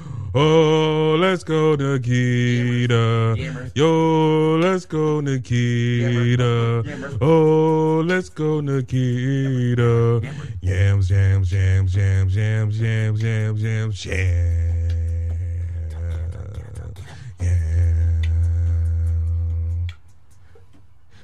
Oh, 0.41 1.17
let's 1.19 1.43
go, 1.43 1.75
Nikita. 1.75 3.35
Gamers. 3.37 3.73
Yo, 3.75 4.57
let's 4.61 4.87
go, 4.87 5.21
Nikita. 5.21 6.85
Gamers. 6.87 7.19
Oh, 7.21 8.05
let's 8.07 8.29
go, 8.29 8.61
Nikita. 8.61 10.21
Yams, 10.61 11.11
yams, 11.11 11.51
yams, 11.51 11.93
yams, 11.93 12.37
yams, 12.37 12.79
yams, 12.79 13.21
yams, 13.21 13.63
yams, 13.65 14.07
yams. 14.07 14.69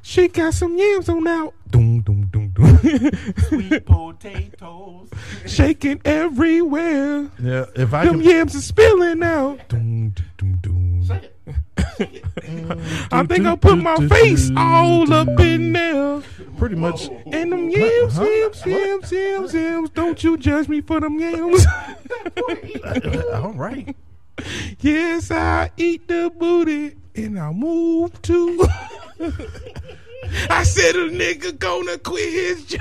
She 0.03 0.29
got 0.29 0.55
some 0.55 0.77
yams 0.77 1.09
on 1.09 1.27
out. 1.29 1.55
Doom, 1.71 2.01
doom. 2.01 2.31
Sweet 2.57 3.87
potatoes. 3.87 5.09
Shaking 5.47 6.01
everywhere. 6.05 7.31
yeah, 7.43 7.65
if 7.75 7.93
I 7.95 8.05
Them 8.07 8.21
can, 8.21 8.29
yams 8.31 8.55
are 8.57 8.61
spilling 8.61 9.23
out. 9.23 9.69
Doom, 9.69 10.15
doom, 10.39 10.59
doom. 10.63 11.05
Shake 11.07 11.33
it. 11.47 12.25
I 13.13 13.25
think 13.25 13.47
I 13.47 13.57
put 13.57 13.77
my 13.77 13.97
face 14.09 14.51
all 14.57 15.13
up 15.13 15.29
in 15.41 15.73
there. 15.73 16.23
pretty 16.57 16.77
much. 16.77 17.09
And 17.27 17.53
them 17.53 17.69
yams, 17.69 18.17
Huh? 18.17 18.25
yams, 18.25 18.65
yams, 18.67 19.13
yams, 19.13 19.55
yams. 19.55 19.91
Don't 19.91 20.23
you 20.25 20.37
judge 20.39 20.69
me 20.69 20.81
for 20.81 21.01
them 21.01 21.19
yams. 21.19 21.67
All 23.35 23.53
right. 23.53 23.95
yes, 24.81 25.31
I 25.31 25.71
eat 25.77 26.09
the 26.09 26.33
booty 26.37 26.97
and 27.15 27.39
I 27.39 27.51
move 27.53 28.21
too. 28.23 28.67
I 30.51 30.63
said 30.65 30.97
a 30.97 31.09
nigga 31.11 31.59
gonna 31.59 31.99
quit 31.99 32.33
his 32.33 32.65
job. 32.67 32.81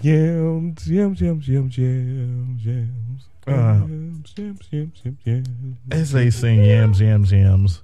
Yams, 0.00 0.88
yams, 0.88 1.20
yams, 1.20 1.48
yams, 1.48 1.78
yams, 1.78 2.64
yams. 2.64 3.28
Uh. 3.46 3.52
Yams, 3.52 4.34
yams, 4.36 4.68
yams, 4.70 5.00
yams, 5.04 5.18
yams. 5.24 5.76
As 5.90 6.12
they 6.12 6.30
sing 6.30 6.64
yams, 6.64 7.00
yams, 7.00 7.30
yams. 7.30 7.82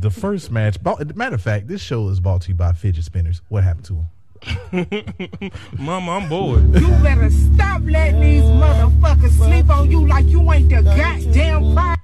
The 0.00 0.10
first 0.10 0.50
match. 0.52 0.76
Matter 0.82 1.34
of 1.34 1.42
fact, 1.42 1.66
this 1.66 1.80
show 1.80 2.08
is 2.08 2.20
brought 2.20 2.42
to 2.42 2.50
you 2.50 2.54
by 2.54 2.72
fidget 2.72 3.04
spinners. 3.04 3.42
What 3.48 3.64
happened 3.64 3.86
to 3.86 3.92
them? 3.94 4.06
Mama, 5.78 6.12
I'm 6.12 6.28
bored. 6.28 6.62
You 6.74 6.88
better 7.02 7.30
stop 7.30 7.82
letting 7.84 8.20
these 8.20 8.42
motherfuckers 8.44 9.32
sleep 9.32 9.68
on 9.68 9.90
you 9.90 10.06
like 10.06 10.26
you 10.26 10.50
ain't 10.52 10.70
the 10.70 10.82
goddamn 10.82 11.74
prize. 11.74 11.98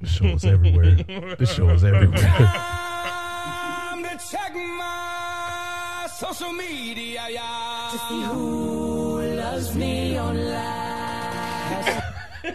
This 0.00 0.10
show 0.10 0.26
is 0.26 0.44
everywhere. 0.44 0.96
this 1.38 1.52
show 1.54 1.68
is 1.70 1.84
everywhere. 1.84 2.18
Time 2.18 4.02
to 4.02 4.20
check 4.30 4.54
my 4.54 6.06
social 6.18 6.52
media, 6.52 7.26
yeah. 7.30 7.88
To 7.92 7.98
see 7.98 8.22
who 8.22 9.22
loves 9.36 9.74
me 9.74 10.20
online. 10.20 12.02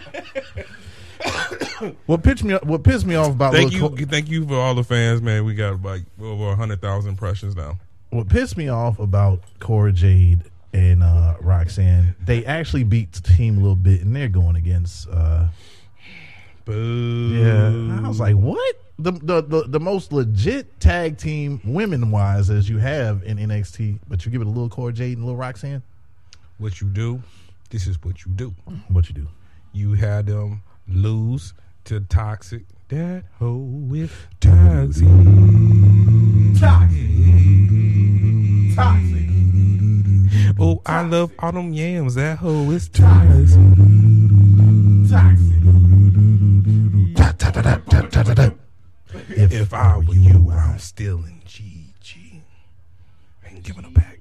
what 2.06 2.22
pissed 2.22 2.44
me 2.44 2.54
what 2.62 2.84
pissed 2.84 3.06
me 3.06 3.14
off 3.16 3.32
about 3.32 3.52
Thank 3.52 3.72
Lil 3.72 3.82
you, 3.82 3.88
Co- 3.88 3.96
thank 4.10 4.28
you 4.30 4.46
for 4.46 4.54
all 4.54 4.74
the 4.74 4.84
fans, 4.84 5.20
man. 5.20 5.44
We 5.44 5.54
got 5.54 5.82
like 5.82 6.02
over 6.20 6.54
hundred 6.54 6.80
thousand 6.80 7.10
impressions 7.10 7.56
now. 7.56 7.78
what 8.10 8.28
pissed 8.28 8.56
me 8.56 8.68
off 8.68 8.98
about 8.98 9.40
Cora 9.58 9.92
Jade 9.92 10.42
and 10.72 11.02
uh, 11.02 11.34
Roxanne. 11.40 12.14
They 12.24 12.44
actually 12.46 12.84
beat 12.84 13.12
the 13.12 13.20
team 13.20 13.58
a 13.58 13.60
little 13.60 13.76
bit, 13.76 14.00
and 14.02 14.14
they're 14.14 14.28
going 14.28 14.56
against. 14.56 15.08
Uh, 15.08 15.48
Boo. 16.64 17.28
yeah, 17.34 18.00
I 18.04 18.08
was 18.08 18.20
like, 18.20 18.36
what? 18.36 18.76
The, 18.98 19.12
the 19.12 19.42
the 19.42 19.64
the 19.66 19.80
most 19.80 20.12
legit 20.12 20.78
tag 20.78 21.18
team 21.18 21.60
women 21.64 22.10
wise 22.10 22.50
as 22.50 22.68
you 22.68 22.78
have 22.78 23.22
in 23.24 23.38
NXT, 23.38 23.98
but 24.08 24.24
you 24.24 24.30
give 24.30 24.42
it 24.42 24.46
a 24.46 24.50
little 24.50 24.68
Cora 24.68 24.92
Jade 24.92 25.16
and 25.16 25.24
a 25.24 25.26
little 25.26 25.38
Roxanne. 25.38 25.82
What 26.58 26.80
you 26.80 26.86
do? 26.88 27.22
This 27.70 27.86
is 27.86 27.96
what 28.04 28.24
you 28.24 28.30
do. 28.32 28.54
What 28.88 29.08
you 29.08 29.14
do? 29.14 29.28
You 29.72 29.94
had 29.94 30.26
them 30.26 30.62
lose 30.86 31.54
to 31.86 32.00
toxic. 32.00 32.62
That 32.88 33.24
hoe 33.38 33.56
with 33.56 34.12
toxic. 34.40 35.08
Toxic. 36.60 37.00
Toxic. 38.76 39.28
Oh, 40.60 40.82
I 40.84 41.00
love 41.02 41.32
all 41.38 41.52
them 41.52 41.72
yams. 41.72 42.14
That 42.16 42.38
hoe 42.38 42.70
is. 42.70 42.88
Toxic. 42.88 43.58
If, 49.28 49.52
If 49.52 49.74
I 49.74 49.98
were 49.98 50.14
you, 50.14 50.50
I'm 50.50 50.78
still 50.78 51.18
in 51.18 51.40
GG. 51.46 52.40
Ain't 53.46 53.62
giving 53.62 53.84
it 53.84 53.94
back. 53.94 54.20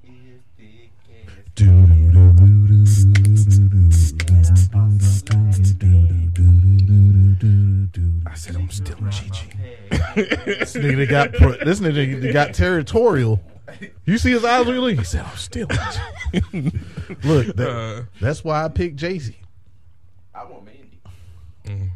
I 8.27 8.33
said 8.35 8.55
I'm 8.55 8.69
still 8.69 8.97
in 8.97 9.05
GG. 9.05 10.45
this 10.45 10.73
nigga 10.75 11.09
got 11.09 11.31
this 11.31 11.79
nigga 11.79 12.31
got 12.33 12.53
territorial. 12.53 13.41
You 14.05 14.17
see 14.17 14.31
his 14.31 14.43
eyes 14.45 14.67
really? 14.67 14.95
He 14.95 15.03
said, 15.03 15.25
"I'm 15.25 15.37
still." 15.37 15.67
Look, 17.23 17.55
that, 17.55 17.69
Uh, 17.69 18.03
that's 18.19 18.43
why 18.43 18.63
I 18.63 18.67
picked 18.67 18.97
Jay-Z. 18.97 19.35
I 20.35 20.43
want 20.45 20.65
Mandy. 20.65 21.91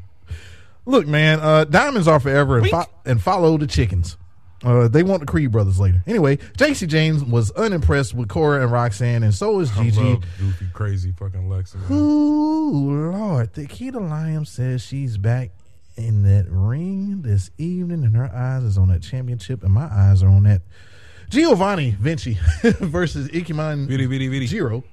Look, 0.85 1.07
man, 1.07 1.39
uh, 1.39 1.65
diamonds 1.65 2.07
are 2.07 2.19
forever, 2.19 2.59
and, 2.59 2.69
fo- 2.69 2.89
and 3.05 3.21
follow 3.21 3.57
the 3.57 3.67
chickens. 3.67 4.17
Uh, 4.63 4.87
they 4.87 5.03
want 5.03 5.19
the 5.19 5.25
Creed 5.25 5.51
brothers 5.51 5.79
later. 5.79 6.01
Anyway, 6.07 6.37
Jacy 6.57 6.87
Jayne 6.87 7.29
was 7.29 7.51
unimpressed 7.51 8.13
with 8.13 8.29
Cora 8.29 8.63
and 8.63 8.71
Roxanne, 8.71 9.21
and 9.23 9.33
so 9.33 9.59
is 9.59 9.71
I 9.77 9.83
Gigi. 9.83 10.01
love 10.01 10.23
goofy, 10.39 10.65
crazy 10.73 11.11
fucking 11.11 11.49
Lex. 11.49 11.75
man. 11.75 11.91
Ooh, 11.91 13.11
Lord. 13.11 13.53
The 13.53 13.67
Keita 13.67 13.93
Lyam 13.95 14.47
says 14.47 14.81
she's 14.81 15.17
back 15.17 15.51
in 15.97 16.23
that 16.23 16.45
ring 16.49 17.21
this 17.21 17.51
evening, 17.57 18.03
and 18.03 18.15
her 18.15 18.33
eyes 18.33 18.63
is 18.63 18.77
on 18.77 18.87
that 18.89 19.01
championship, 19.03 19.63
and 19.63 19.71
my 19.73 19.85
eyes 19.91 20.23
are 20.23 20.29
on 20.29 20.43
that 20.43 20.61
Giovanni 21.29 21.91
Vinci 21.99 22.37
versus 22.63 23.27
Ikemen 23.29 23.87
vitty, 23.87 24.07
vitty. 24.07 24.47
Jiro. 24.47 24.83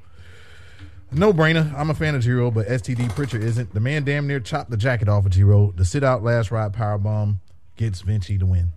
No 1.15 1.33
brainer. 1.33 1.73
I'm 1.77 1.91
a 1.91 1.95
fan 1.95 2.15
of 2.15 2.23
Jiro, 2.23 2.51
but 2.51 2.67
STD 2.67 3.15
Pritchard 3.15 3.43
isn't. 3.43 3.75
The 3.75 3.81
man 3.81 4.05
damn 4.05 4.27
near 4.27 4.41
chopped 4.41 4.71
the 4.71 4.79
jacket 4.79 5.09
off 5.09 5.27
of 5.27 5.33
Jiro. 5.33 5.73
The 5.77 5.85
sit 5.85 6.03
out 6.03 6.23
last 6.23 6.51
ride 6.51 6.73
power 6.73 6.97
bomb 6.97 7.41
gets 7.77 8.01
Vinci 8.01 8.39
to 8.39 8.47
win. 8.47 8.73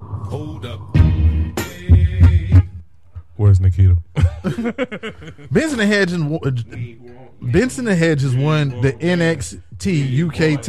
Hold 0.00 0.64
up. 0.66 0.80
Where's 3.36 3.58
Nikita? 3.58 3.96
Benson 5.50 5.78
the 5.78 5.86
Hedge 5.86 6.12
and 6.12 6.30
Hedges, 6.44 6.64
Benson 7.40 7.88
and 7.88 7.98
Hedges 7.98 8.36
won 8.36 8.80
the 8.82 8.92
NXT 8.92 10.28
UK. 10.28 10.60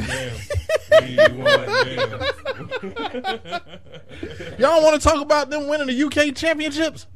Y'all 4.59 4.81
want 4.81 5.01
to 5.01 5.07
talk 5.07 5.21
about 5.21 5.49
them 5.49 5.67
winning 5.67 5.87
the 5.87 6.03
UK 6.03 6.33
championships? 6.33 7.07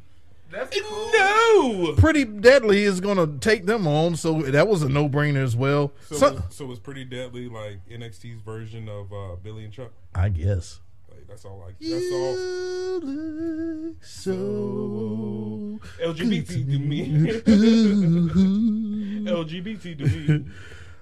No. 0.52 1.94
Pretty 1.98 2.24
Deadly 2.26 2.84
is 2.84 3.00
going 3.00 3.18
to 3.18 3.38
take 3.40 3.66
them 3.66 3.88
on, 3.88 4.16
so 4.16 4.42
that 4.44 4.68
was 4.68 4.82
a 4.84 4.90
no 4.90 5.10
brainer 5.10 5.44
as 5.44 5.56
well. 5.56 5.92
So, 6.10 6.16
So, 6.16 6.44
so 6.50 6.72
it's 6.72 6.80
pretty 6.80 7.06
deadly, 7.06 7.48
like 7.50 7.80
NXT's 7.90 8.42
version 8.42 8.88
of 8.90 9.12
uh, 9.12 9.36
Billy 9.42 9.64
and 9.66 9.74
Chuck. 9.74 9.92
I 10.14 10.30
guess. 10.30 10.80
Like, 11.10 11.28
that's 11.28 11.46
all. 11.46 11.60
Like 11.60 11.76
that's 11.80 12.12
all. 12.12 12.36
You 12.36 13.00
look 13.04 14.04
so 14.04 15.80
LGBT 16.04 16.48
to 16.48 16.80
me. 16.80 17.10
LGBT 19.26 19.98
to 19.98 20.06
me. 20.06 20.46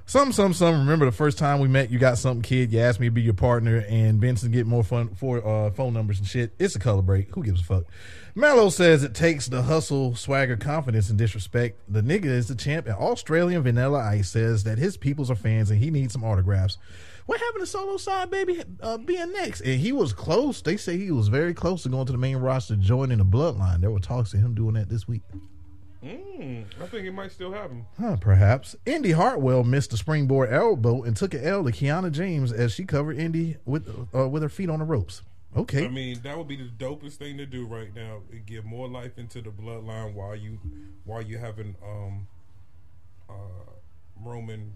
Some, 0.06 0.34
some, 0.34 0.54
some. 0.54 0.80
Remember 0.80 1.06
the 1.06 1.14
first 1.14 1.38
time 1.38 1.60
we 1.60 1.70
met? 1.70 1.90
You 1.90 1.98
got 1.98 2.18
something, 2.18 2.42
kid. 2.42 2.74
You 2.74 2.80
asked 2.80 3.00
me 3.00 3.08
to 3.08 3.12
be 3.12 3.22
your 3.22 3.34
partner, 3.34 3.86
and 3.88 4.20
Benson 4.20 4.52
get 4.52 4.68
more 4.68 4.84
fun 4.84 5.16
for 5.16 5.46
uh, 5.46 5.72
phone 5.72 5.94
numbers 5.94 6.20
and 6.20 6.28
shit. 6.28 6.54
It's 6.60 6.76
a 6.76 6.80
color 6.80 7.02
break. 7.02 7.34
Who 7.34 7.44
gives 7.44 7.62
a 7.62 7.64
fuck? 7.64 7.86
Melo 8.36 8.70
says 8.70 9.04
it 9.04 9.14
takes 9.14 9.48
the 9.48 9.62
hustle, 9.62 10.16
swagger, 10.16 10.58
confidence, 10.58 11.10
and 11.10 11.18
disrespect. 11.18 11.80
The 11.88 12.02
nigga 12.02 12.26
is 12.26 12.48
the 12.48 12.56
champ, 12.56 12.86
and 12.88 12.96
Australian 12.96 13.64
Vanilla 13.64 14.00
Ice 14.00 14.30
says 14.30 14.66
that 14.66 14.78
his 14.78 14.98
peoples 14.98 15.32
are 15.32 15.36
fans 15.36 15.72
and 15.72 15.80
he 15.80 15.90
needs 15.90 16.14
some 16.14 16.24
autographs. 16.24 16.78
What 17.26 17.40
happened 17.40 17.62
to 17.62 17.68
Solo 17.68 17.96
Side 17.96 18.30
Baby 18.30 18.62
uh, 18.82 18.98
being 18.98 19.32
next? 19.32 19.62
And 19.62 19.80
he 19.80 19.94
was 19.94 20.12
close. 20.12 20.62
They 20.62 20.76
say 20.76 20.98
he 20.98 21.12
was 21.12 21.30
very 21.30 21.54
close 21.54 21.84
to 21.84 21.90
going 21.90 22.06
to 22.08 22.12
the 22.12 22.18
main 22.18 22.38
roster, 22.38 22.76
joining 22.76 23.20
the 23.20 23.26
Bloodline. 23.26 23.80
There 23.80 23.92
were 23.92 24.00
talks 24.00 24.34
of 24.34 24.42
him 24.42 24.54
doing 24.54 24.74
that 24.74 24.90
this 24.90 25.08
week. 25.08 25.22
Mm, 26.04 26.66
I 26.82 26.86
think 26.88 27.06
it 27.08 27.12
might 27.12 27.32
still 27.32 27.54
happen. 27.54 27.86
Huh, 28.00 28.18
perhaps. 28.20 28.76
Indi 28.86 29.12
Hartwell 29.12 29.64
missed 29.64 29.92
the 29.92 29.98
springboard 29.98 30.52
elbow 30.52 31.04
and 31.04 31.16
took 31.16 31.34
an 31.34 31.44
L 31.44 31.64
to 31.64 31.72
Kiana 31.72 32.12
James 32.12 32.52
as 32.52 32.74
she 32.74 32.84
covered 32.84 33.18
Indi 33.18 33.58
with 33.66 33.88
uh, 34.14 34.28
with 34.28 34.44
her 34.44 34.50
feet 34.50 34.70
on 34.70 34.80
the 34.80 34.86
ropes. 34.86 35.22
Okay. 35.56 35.86
I 35.86 35.88
mean, 35.88 36.20
that 36.24 36.38
would 36.38 36.48
be 36.48 36.56
the 36.56 36.64
dopest 36.78 37.14
thing 37.14 37.38
to 37.38 37.46
do 37.46 37.66
right 37.66 37.94
now. 37.96 38.22
It 38.32 38.46
give 38.46 38.66
more 38.66 38.88
life 38.88 39.18
into 39.18 39.42
the 39.42 39.52
bloodline 39.52 40.14
while 40.14 40.36
you 40.36 40.60
while 41.06 41.22
you 41.22 41.38
having 41.38 41.76
um 41.86 42.28
uh 43.30 43.34
Roman 44.22 44.74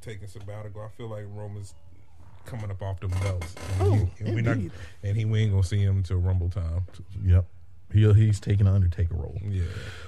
taking 0.00 0.28
sabbatical. 0.28 0.82
I 0.82 0.88
feel 0.96 1.08
like 1.08 1.24
Roman's 1.34 1.74
coming 2.44 2.70
up 2.70 2.82
off 2.82 3.00
the 3.00 3.08
belts. 3.08 3.54
And, 3.78 3.82
Oh, 3.82 3.94
he, 4.18 4.24
and 4.26 4.34
we 4.34 4.42
not 4.42 4.58
and 5.02 5.16
he 5.16 5.24
we 5.24 5.40
ain't 5.42 5.52
gonna 5.52 5.62
see 5.62 5.78
him 5.78 5.98
until 5.98 6.18
Rumble 6.18 6.50
time. 6.50 6.82
Yep. 7.24 7.46
He, 7.92 8.12
he's 8.14 8.40
taking 8.40 8.66
an 8.66 8.74
Undertaker 8.74 9.14
role. 9.14 9.38
Yeah. 9.48 9.62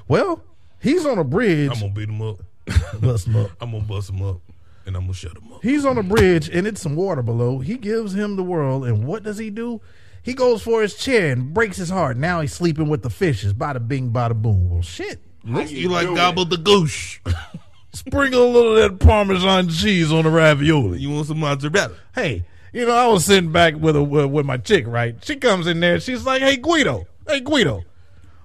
Well, 0.08 0.42
he's 0.80 1.06
on 1.06 1.18
a 1.18 1.24
bridge. 1.24 1.70
I'm 1.72 1.80
gonna 1.80 1.92
beat 1.92 2.08
him 2.08 2.22
up. 2.22 2.40
Bust 3.00 3.26
him 3.26 3.36
up. 3.36 3.50
I'm 3.60 3.70
gonna 3.70 3.84
bust 3.84 4.10
him 4.10 4.22
up 4.22 4.40
and 4.86 4.96
I'm 4.96 5.02
gonna 5.02 5.14
shut 5.14 5.36
him 5.36 5.52
up. 5.52 5.62
He's 5.62 5.84
on 5.84 5.98
a 5.98 6.02
bridge 6.02 6.48
and 6.48 6.66
it's 6.66 6.80
some 6.80 6.96
water 6.96 7.22
below. 7.22 7.58
He 7.58 7.76
gives 7.76 8.14
him 8.14 8.36
the 8.36 8.42
world, 8.42 8.84
and 8.84 9.06
what 9.06 9.22
does 9.22 9.38
he 9.38 9.50
do? 9.50 9.80
He 10.22 10.34
goes 10.34 10.62
for 10.62 10.82
his 10.82 10.96
chair 10.96 11.32
and 11.32 11.54
breaks 11.54 11.76
his 11.76 11.90
heart. 11.90 12.16
Now 12.16 12.40
he's 12.40 12.52
sleeping 12.52 12.88
with 12.88 13.02
the 13.02 13.10
fishes. 13.10 13.52
Bada 13.52 13.86
bing, 13.86 14.10
bada 14.10 14.34
boom. 14.34 14.70
Well, 14.70 14.82
shit. 14.82 15.20
You 15.44 15.88
like 15.88 16.08
gobble 16.08 16.44
the 16.44 16.56
goose. 16.56 17.20
Sprinkle 17.92 18.44
a 18.44 18.50
little 18.50 18.76
of 18.76 18.98
that 18.98 19.06
Parmesan 19.06 19.68
cheese 19.68 20.12
on 20.12 20.24
the 20.24 20.30
ravioli. 20.30 20.98
You 20.98 21.10
want 21.10 21.28
some 21.28 21.38
mozzarella? 21.38 21.94
hey, 22.14 22.44
you 22.72 22.84
know, 22.84 22.92
I 22.92 23.06
was 23.06 23.24
sitting 23.24 23.52
back 23.52 23.74
with 23.76 23.96
a, 23.96 24.02
with, 24.02 24.26
with 24.26 24.44
my 24.44 24.56
chick, 24.58 24.86
right? 24.86 25.14
She 25.24 25.36
comes 25.36 25.66
in 25.66 25.80
there. 25.80 26.00
She's 26.00 26.26
like, 26.26 26.42
"Hey, 26.42 26.56
Guido, 26.56 27.06
hey 27.26 27.40
Guido, 27.40 27.82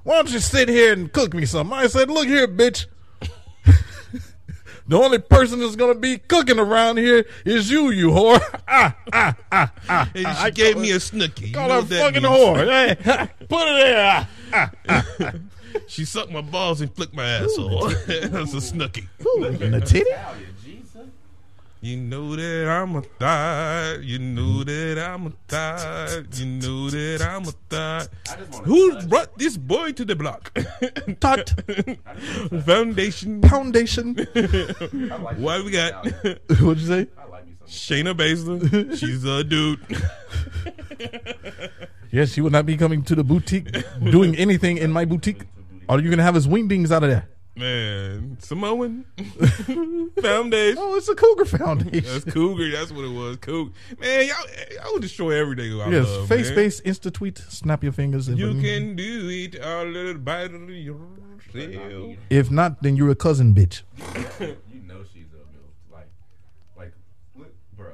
why 0.04 0.16
don't 0.16 0.32
you 0.32 0.40
sit 0.40 0.70
here 0.70 0.94
and 0.94 1.12
cook 1.12 1.34
me 1.34 1.46
something?" 1.46 1.78
I 1.78 1.88
said, 1.88 2.10
"Look 2.10 2.28
here, 2.28 2.48
bitch. 2.48 2.86
the 4.88 4.98
only 4.98 5.20
person 5.20 5.60
that's 5.60 5.76
gonna 5.76 5.96
be 5.96 6.18
cooking 6.18 6.60
around 6.60 6.98
here 6.98 7.26
is 7.46 7.70
you, 7.72 7.92
you 7.92 8.10
whore." 8.10 8.40
ah, 8.68 8.96
ah, 9.14 9.36
ah, 9.52 9.72
ah. 9.90 10.12
And 10.16 10.26
ah. 10.26 10.34
she 10.34 10.46
I 10.46 10.50
gave 10.50 10.78
me 10.78 10.90
her- 10.90 10.98
a 10.98 11.00
snooky. 11.00 11.48
You 11.48 11.54
Call 11.54 11.70
her 11.70 11.82
fucking 11.82 12.24
means. 12.24 12.36
whore. 12.36 12.66
Hey, 12.66 12.96
put 13.48 13.68
it 13.68 13.84
there. 13.96 14.28
Ah. 14.54 15.34
She 15.88 16.04
sucked 16.06 16.32
my 16.32 16.42
balls 16.42 16.82
and 16.82 16.94
flicked 16.94 17.14
my 17.14 17.26
asshole. 17.26 17.90
That's 18.08 18.54
a 18.54 18.62
snooky. 18.62 19.08
Ooh, 19.26 19.46
and 19.46 19.74
the 19.74 19.80
titty. 19.82 20.10
You 21.84 21.98
know 21.98 22.36
that 22.36 22.70
I'm 22.70 22.96
a 22.96 23.02
thot. 23.02 24.04
You 24.04 24.20
know 24.20 24.64
that 24.64 25.00
I'm 25.00 25.26
a 25.26 25.34
thot. 25.48 26.38
You 26.38 26.46
know 26.46 26.92
that 26.92 27.22
I'm 27.28 27.48
a 27.48 27.52
thot. 27.70 28.08
Who 28.66 29.02
brought 29.08 29.36
this 29.40 29.58
boy 29.58 29.92
to 29.94 30.06
the 30.06 30.16
block? 30.16 30.54
Tot 31.20 31.50
Foundation. 32.66 33.42
foundation. 33.42 34.14
What 35.42 35.66
we 35.66 35.72
got? 35.72 36.06
What'd 36.62 36.78
you 36.78 36.88
say? 36.88 37.08
Shayna 37.66 38.14
Baszler. 38.14 38.96
She's 38.96 39.26
a 39.26 39.44
dude. 39.44 39.80
Yes, 42.12 42.34
she 42.34 42.42
will 42.42 42.52
not 42.52 42.68
be 42.68 42.78
coming 42.78 43.02
to 43.06 43.16
the 43.16 43.24
boutique 43.24 43.74
doing 44.04 44.36
anything 44.36 44.78
in 44.78 44.92
my 44.92 45.06
boutique. 45.06 45.48
Are 45.90 46.00
you 46.00 46.12
gonna 46.12 46.22
have 46.22 46.36
his 46.36 46.48
wingdings 46.48 46.92
out 46.92 47.04
of 47.04 47.10
there? 47.10 47.28
Man, 47.54 48.38
Samoan 48.40 49.04
Foundation. 50.22 50.78
Oh, 50.80 50.96
it's 50.96 51.10
a 51.10 51.16
Cougar 51.16 51.46
Foundation. 51.46 52.04
That's 52.06 52.24
Cougar. 52.24 52.72
That's 52.72 52.92
what 52.94 53.04
it 53.04 53.14
was. 53.14 53.38
Cougar. 53.38 53.72
Man, 54.00 54.28
y'all, 54.28 54.38
y'all 54.74 54.94
would 54.94 55.02
destroy 55.02 55.32
everything. 55.32 55.80
I 55.82 55.90
yes, 55.90 56.08
love, 56.08 56.28
face 56.30 56.48
man. 56.48 56.56
based 56.56 56.84
insta 56.86 57.12
tweet. 57.14 57.38
Snap 57.38 57.84
your 57.84 57.92
fingers. 57.92 58.30
and- 58.30 58.38
You 58.40 58.54
can 58.62 58.96
do 58.96 59.28
it 59.30 59.56
a 59.62 59.84
little 59.84 60.16
by 60.20 60.44
yourself. 60.46 62.18
If 62.30 62.50
not, 62.50 62.82
then 62.82 62.96
you're 62.96 63.10
a 63.12 63.16
cousin 63.16 63.54
bitch. 63.54 63.82
You 64.72 64.82
know 64.88 65.04
she's 65.14 65.26
a 65.34 65.38
milf. 65.38 65.92
Like, 65.94 66.10
like, 66.78 66.94
look, 67.36 67.54
bro. 67.76 67.92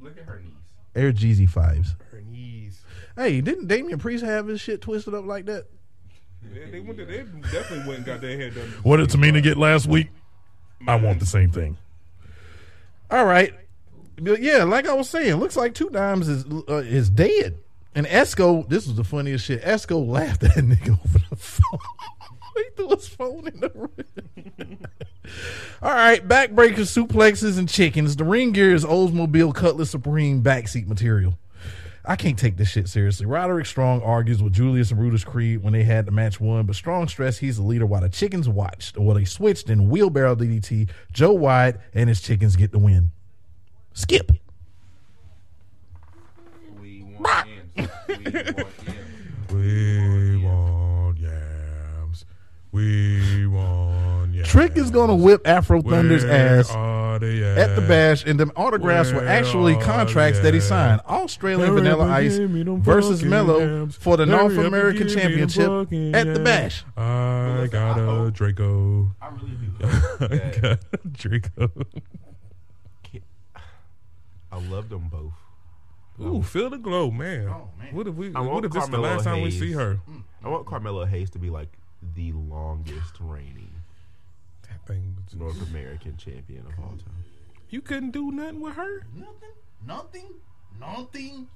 Look 0.00 0.18
at 0.18 0.24
her 0.24 0.40
knees. 0.44 0.52
Air 0.94 1.12
Jeezy 1.12 1.48
fives. 1.48 1.96
Her 2.12 2.20
knees. 2.20 2.82
Hey, 3.16 3.40
didn't 3.40 3.66
Damian 3.66 3.98
Priest 3.98 4.24
have 4.24 4.46
his 4.46 4.60
shit 4.60 4.80
twisted 4.82 5.14
up 5.14 5.24
like 5.24 5.46
that? 5.46 5.66
They, 6.70 6.80
went 6.80 6.98
to, 6.98 7.04
they 7.04 7.18
definitely 7.50 7.86
went 7.86 7.96
and 7.98 8.04
got 8.06 8.20
their 8.20 8.36
hair 8.36 8.50
done. 8.50 8.68
What 8.82 8.98
did 8.98 9.08
Tamina 9.08 9.42
get 9.42 9.56
last 9.56 9.86
week? 9.86 10.08
I 10.86 10.94
want 10.96 11.20
the 11.20 11.26
same 11.26 11.50
thing. 11.50 11.76
All 13.10 13.24
right. 13.24 13.52
But 14.20 14.40
yeah, 14.40 14.64
like 14.64 14.86
I 14.86 14.94
was 14.94 15.08
saying, 15.08 15.36
looks 15.36 15.56
like 15.56 15.74
Two 15.74 15.90
Dimes 15.90 16.28
is 16.28 16.44
uh, 16.68 16.76
is 16.76 17.10
dead. 17.10 17.58
And 17.94 18.06
Esco, 18.06 18.68
this 18.68 18.86
was 18.86 18.96
the 18.96 19.04
funniest 19.04 19.44
shit. 19.44 19.62
Esco 19.62 20.06
laughed 20.06 20.44
at 20.44 20.54
that 20.54 20.64
nigga 20.64 20.98
over 21.04 21.18
the 21.30 21.36
phone. 21.36 21.80
he 22.56 22.64
threw 22.76 22.90
his 22.90 23.08
phone 23.08 23.48
in 23.48 23.60
the 23.60 23.70
ring. 23.74 24.78
All 25.82 25.92
right, 25.92 26.26
backbreakers, 26.26 26.90
suplexes, 26.96 27.58
and 27.58 27.68
chickens. 27.68 28.16
The 28.16 28.24
ring 28.24 28.52
gear 28.52 28.74
is 28.74 28.84
Oldsmobile 28.84 29.54
Cutlass 29.54 29.90
Supreme 29.90 30.42
backseat 30.42 30.86
material. 30.86 31.38
I 32.08 32.16
can't 32.16 32.38
take 32.38 32.56
this 32.56 32.70
shit 32.70 32.88
seriously. 32.88 33.26
Roderick 33.26 33.66
Strong 33.66 34.00
argues 34.00 34.42
with 34.42 34.54
Julius 34.54 34.90
and 34.90 34.98
Brutus 34.98 35.24
Creed 35.24 35.62
when 35.62 35.74
they 35.74 35.82
had 35.84 36.06
the 36.06 36.10
match 36.10 36.40
won, 36.40 36.64
but 36.64 36.74
Strong 36.74 37.08
stressed 37.08 37.40
he's 37.40 37.58
the 37.58 37.62
leader 37.62 37.84
while 37.84 38.00
the 38.00 38.08
chickens 38.08 38.48
watched. 38.48 38.96
Or 38.96 39.12
they 39.12 39.26
switched 39.26 39.68
in 39.68 39.90
wheelbarrow 39.90 40.34
DDT. 40.34 40.88
Joe 41.12 41.34
Wyatt 41.34 41.78
and 41.92 42.08
his 42.08 42.22
chickens 42.22 42.56
get 42.56 42.72
the 42.72 42.78
win. 42.78 43.10
Skip. 43.92 44.32
We 46.80 47.02
want 47.02 47.46
yams. 47.76 47.90
We 49.52 50.38
want 50.42 51.18
yams. 51.18 51.18
We 51.18 51.18
want 51.18 51.18
yams. 51.18 52.24
We 52.72 53.46
want 53.46 53.97
yams. 54.38 54.48
Trick 54.48 54.76
is 54.76 54.90
gonna 54.90 55.14
whip 55.14 55.46
Afro 55.46 55.82
Thunder's 55.82 56.24
ass 56.24 56.70
are 56.70 57.18
they 57.18 57.42
at 57.42 57.74
the 57.74 57.82
bash, 57.82 58.24
and 58.24 58.38
them 58.38 58.52
autographs 58.56 59.12
were 59.12 59.26
actually 59.26 59.76
contracts 59.76 60.40
that 60.40 60.54
he 60.54 60.60
signed. 60.60 61.00
Australian 61.06 61.68
Hurry 61.68 61.80
Vanilla 61.80 62.06
Ice 62.08 62.38
me 62.38 62.64
versus 62.78 63.20
fucking 63.20 63.30
Melo 63.30 63.86
for 63.88 64.16
the 64.16 64.26
Hurry 64.26 64.36
North 64.36 64.58
American 64.58 65.06
give 65.06 65.16
me 65.16 65.36
them 65.36 65.48
Championship 65.48 66.14
at 66.14 66.34
the 66.34 66.40
bash. 66.40 66.84
I 66.96 67.68
got 67.70 67.98
a 67.98 68.30
Draco. 68.30 69.14
I 69.20 69.28
really 69.28 69.56
do 69.56 69.86
I 70.20 70.60
got 70.60 70.84
a 70.92 71.08
Draco. 71.08 71.70
I 74.50 74.58
love 74.70 74.88
them 74.88 75.08
both. 75.08 75.34
Ooh, 76.20 76.42
feel 76.42 76.70
the 76.70 76.78
glow, 76.78 77.10
man. 77.10 77.48
Oh, 77.48 77.68
man. 77.78 77.94
What 77.94 78.08
if 78.08 78.14
we? 78.14 78.34
I 78.34 78.40
want 78.40 78.54
What 78.54 78.64
if 78.64 78.72
this 78.72 78.82
is 78.82 78.88
the 78.88 78.96
Carmelo 78.96 79.14
last 79.14 79.24
time 79.24 79.40
we 79.40 79.50
see 79.50 79.72
her? 79.72 80.00
Mm. 80.10 80.22
I 80.42 80.48
want 80.48 80.66
Carmelo 80.66 81.04
Hayes 81.04 81.30
to 81.30 81.38
be 81.38 81.50
like 81.50 81.78
the 82.16 82.32
longest 82.32 83.14
reigning 83.20 83.70
That 84.88 84.94
thing. 84.94 85.16
North 85.38 85.70
American 85.70 86.16
champion 86.16 86.66
of 86.66 86.72
all 86.82 86.90
time. 86.90 87.24
You 87.70 87.80
couldn't 87.82 88.10
do 88.12 88.30
nothing 88.32 88.60
with 88.60 88.74
her. 88.74 89.02
Nothing, 89.14 89.34
nothing, 89.86 90.34
nothing, 90.80 91.46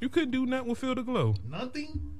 You 0.00 0.08
couldn't 0.08 0.30
do 0.30 0.46
nothing 0.46 0.68
with 0.68 0.78
feel 0.78 0.94
the 0.94 1.02
glow. 1.02 1.34
nothing. 1.48 2.14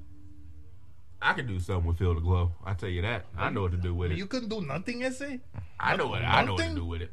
I 1.21 1.33
could 1.33 1.47
do 1.47 1.59
something 1.59 1.85
with 1.85 1.97
Phil 1.97 2.13
the 2.15 2.21
Glow. 2.21 2.53
I 2.63 2.73
tell 2.75 2.87
you 2.87 3.01
that. 3.01 3.25
I 3.37 3.49
know 3.49 3.63
what 3.63 3.71
to 3.71 3.77
do 3.77 3.93
with 3.93 4.11
it. 4.13 4.17
You 4.17 4.25
couldn't 4.25 4.47
do 4.47 4.61
nothing, 4.61 5.03
essay. 5.03 5.41
I 5.77 5.97
know 5.97 6.07
what 6.07 6.21
I 6.23 6.45
know 6.45 6.53
what 6.53 6.65
to 6.65 6.73
do 6.75 6.85
with 6.85 7.01
it. 7.01 7.11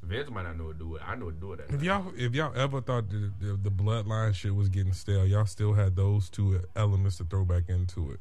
Vince 0.00 0.30
might 0.30 0.44
not 0.44 0.56
know 0.56 0.66
what 0.66 0.74
to 0.74 0.78
do 0.78 0.88
with 0.90 1.02
it. 1.02 1.08
I 1.08 1.16
know 1.16 1.24
what 1.26 1.34
to 1.34 1.40
do 1.40 1.48
with 1.48 1.60
it. 1.60 1.66
If 1.74 1.82
y'all, 1.82 2.12
if 2.16 2.34
y'all 2.36 2.56
ever 2.56 2.80
thought 2.80 3.10
the, 3.10 3.32
the 3.40 3.58
the 3.64 3.70
bloodline 3.70 4.32
shit 4.32 4.54
was 4.54 4.68
getting 4.68 4.92
stale, 4.92 5.26
y'all 5.26 5.44
still 5.44 5.72
had 5.74 5.96
those 5.96 6.28
two 6.30 6.60
elements 6.76 7.16
to 7.16 7.24
throw 7.24 7.44
back 7.44 7.64
into 7.68 8.12
it. 8.12 8.20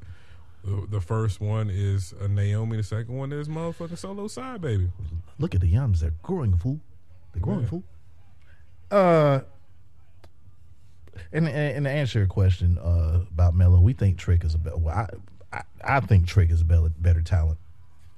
The, 0.66 0.88
the 0.90 1.02
first 1.02 1.40
one 1.40 1.70
is 1.70 2.14
a 2.20 2.28
Naomi. 2.28 2.78
The 2.78 2.84
second 2.84 3.16
one 3.16 3.32
is 3.32 3.48
motherfucking 3.48 3.98
solo 3.98 4.28
side 4.28 4.62
baby. 4.62 4.90
Look 5.38 5.54
at 5.54 5.62
the 5.62 5.68
yams; 5.68 6.02
they're 6.02 6.14
growing, 6.24 6.58
fool. 6.58 6.80
They're 7.34 7.42
growing, 7.42 7.68
fool. 7.68 7.84
Uh, 8.90 9.42
and, 11.32 11.48
and 11.48 11.76
and 11.76 11.86
to 11.86 11.92
answer 11.92 12.20
your 12.20 12.28
question 12.28 12.78
uh, 12.80 13.22
about 13.32 13.54
Melo, 13.54 13.80
we 13.80 13.94
think 13.94 14.18
Trick 14.18 14.44
is 14.44 14.56
a 14.56 14.58
better. 14.58 14.78
Well, 14.78 14.96
I, 14.96 15.08
I 15.56 15.64
I 15.84 16.00
think 16.00 16.26
Trick 16.26 16.50
is 16.50 16.62
a 16.62 16.66
better, 16.66 16.90
better 16.98 17.22
talent. 17.22 17.60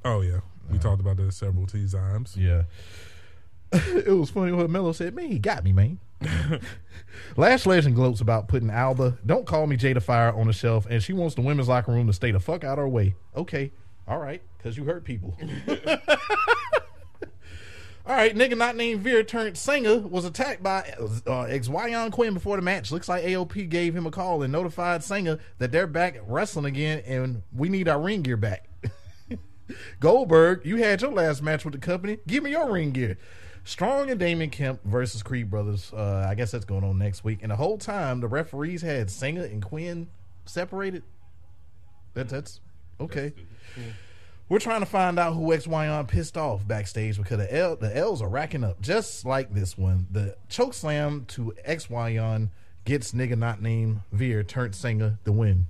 Oh 0.06 0.22
yeah, 0.22 0.40
we 0.72 0.78
talked 0.78 1.02
about 1.02 1.18
that 1.18 1.34
several 1.34 1.68
times. 1.68 2.36
Yeah. 2.38 2.64
it 3.74 4.16
was 4.18 4.30
funny 4.30 4.54
what 4.54 4.70
Melo 4.70 4.94
said. 4.94 5.14
Man, 5.14 5.30
he 5.30 5.40
got 5.40 5.66
me, 5.66 5.74
man. 5.74 6.00
Lash 7.38 7.66
Legend 7.66 7.96
gloats 7.96 8.22
about 8.22 8.48
putting 8.48 8.70
Alba, 8.70 9.18
don't 9.26 9.46
call 9.46 9.68
me 9.68 9.78
Jada 9.78 10.02
Fire, 10.02 10.32
on 10.34 10.48
the 10.48 10.54
shelf, 10.54 10.88
and 10.90 11.02
she 11.02 11.14
wants 11.14 11.36
the 11.36 11.42
women's 11.42 11.68
locker 11.68 11.92
room 11.92 12.08
to 12.08 12.14
stay 12.14 12.32
the 12.32 12.40
fuck 12.40 12.64
out 12.64 12.80
of 12.80 12.84
her 12.84 12.88
way. 12.88 13.16
Okay, 13.36 13.72
all 14.08 14.20
right, 14.20 14.42
because 14.58 14.78
you 14.78 14.86
hurt 14.86 15.04
people. 15.04 15.38
all 18.06 18.16
right, 18.16 18.36
nigga 18.36 18.58
not 18.58 18.76
named 18.76 19.02
Veer 19.02 19.24
turned 19.24 19.58
Sanga 19.58 19.98
was 19.98 20.26
attacked 20.26 20.64
by 20.64 20.80
uh, 21.00 21.46
Xyon 21.46 22.12
Quinn 22.12 22.34
before 22.34 22.56
the 22.56 22.62
match. 22.62 22.92
Looks 22.92 23.10
like 23.10 23.24
AOP 23.24 23.70
gave 23.70 23.96
him 23.96 24.08
a 24.08 24.12
call 24.12 24.42
and 24.44 24.52
notified 24.52 25.04
Sanga 25.04 25.40
that 25.58 25.72
they're 25.72 25.88
back 25.88 26.18
wrestling 26.26 26.66
again 26.66 27.04
and 27.06 27.44
we 27.54 27.70
need 27.70 27.88
our 27.88 28.02
ring 28.02 28.22
gear 28.22 28.38
back. 28.38 28.70
Goldberg, 30.00 30.66
you 30.66 30.78
had 30.78 31.02
your 31.02 31.12
last 31.12 31.44
match 31.44 31.66
with 31.66 31.74
the 31.74 31.80
company. 31.80 32.20
Give 32.26 32.44
me 32.44 32.52
your 32.52 32.72
ring 32.72 32.92
gear. 32.92 33.18
Strong 33.68 34.10
and 34.10 34.18
Damon 34.18 34.50
Kemp 34.50 34.80
versus 34.86 35.22
Creed 35.22 35.50
Brothers. 35.50 35.92
Uh, 35.94 36.26
I 36.26 36.36
guess 36.36 36.52
that's 36.52 36.64
going 36.64 36.86
on 36.86 36.98
next 36.98 37.26
week. 37.26 37.40
And 37.42 37.52
the 37.52 37.58
whole 37.58 37.78
time, 37.78 38.22
the 38.22 38.28
referees 38.30 38.82
had 38.82 39.12
Sanga 39.12 39.44
and 39.44 39.62
Quinn 39.62 40.08
separated. 40.46 41.04
That, 42.14 42.30
that's 42.30 42.62
okay. 43.02 43.34
We're 44.48 44.60
trying 44.60 44.80
to 44.80 44.86
find 44.86 45.20
out 45.20 45.34
who 45.34 45.50
XYon 45.50 46.08
pissed 46.08 46.38
off 46.38 46.66
backstage 46.66 47.18
because 47.18 47.40
the 47.40 47.54
L, 47.54 47.76
the 47.76 47.96
L's 47.96 48.22
are 48.22 48.30
racking 48.30 48.64
up, 48.64 48.80
just 48.80 49.26
like 49.26 49.54
this 49.54 49.78
one. 49.78 50.08
The 50.12 50.38
choke 50.48 50.74
slam 50.74 51.26
to 51.30 51.54
XYon 51.68 52.52
gets 52.86 53.12
nigga 53.12 53.38
not 53.38 53.62
named 53.62 54.00
Veer 54.14 54.44
turned 54.44 54.76
Sanga 54.76 55.20
the 55.26 55.34
win. 55.34 55.68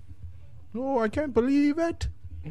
Oh, 0.75 0.99
I 0.99 1.07
can't 1.07 1.33
believe 1.33 1.79
it. 1.79 2.09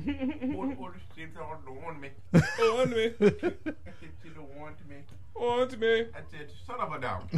On 5.38 5.68
me, 5.78 6.00
on 6.00 6.22
me, 6.32 6.46
Son 6.66 6.80
of 6.80 6.92
a 6.92 6.98
down. 7.00 7.28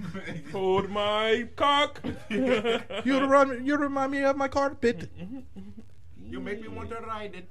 hold 0.52 0.88
my 0.90 1.48
cock. 1.56 2.00
You 2.30 3.20
remind, 3.20 3.66
you 3.66 3.76
remind 3.76 4.12
me 4.12 4.22
of 4.22 4.36
my 4.36 4.48
carpet. 4.48 5.10
You 6.24 6.40
make 6.40 6.60
me 6.62 6.68
want 6.68 6.90
to 6.90 6.96
ride 6.96 7.34
it. 7.34 7.50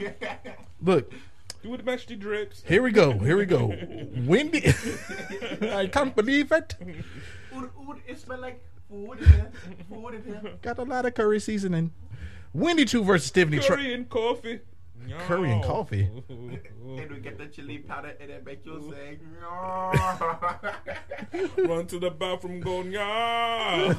Look, 0.80 1.12
Do 1.62 1.74
it, 1.74 1.84
match 1.84 2.06
the 2.06 2.16
drips. 2.16 2.62
here 2.66 2.82
we 2.82 2.92
go. 2.92 3.18
Here 3.18 3.36
we 3.36 3.44
go. 3.44 3.66
Wendy, 4.26 4.72
I 5.60 5.86
can't 5.88 6.14
believe 6.16 6.50
it. 6.52 6.76
it 8.06 8.18
smell 8.20 8.38
like 8.40 8.62
food 8.88 9.18
in 9.20 9.26
here. 9.26 9.50
Food 9.90 10.14
in 10.14 10.22
here. 10.24 10.52
Got 10.62 10.78
a 10.78 10.84
lot 10.84 11.04
of 11.04 11.14
curry 11.14 11.40
seasoning. 11.40 11.92
Wendy 12.54 12.84
Choo 12.86 13.04
versus 13.04 13.30
Tiffany. 13.30 13.58
Tra- 13.58 13.76
Curry 13.76 13.92
and 13.94 14.08
coffee. 14.08 14.60
Curry 15.20 15.52
and 15.52 15.62
coffee? 15.64 16.08
And 16.88 17.10
we 17.10 17.18
get 17.20 17.36
the 17.36 17.44
chili 17.46 17.78
powder 17.78 18.14
and 18.18 18.30
it 18.30 18.44
make 18.46 18.64
you 18.64 18.90
say, 18.90 19.18
Run 21.62 21.86
to 21.86 21.98
the 21.98 22.10
bathroom, 22.10 22.60
going 22.60 22.92
yeah, 22.92 23.94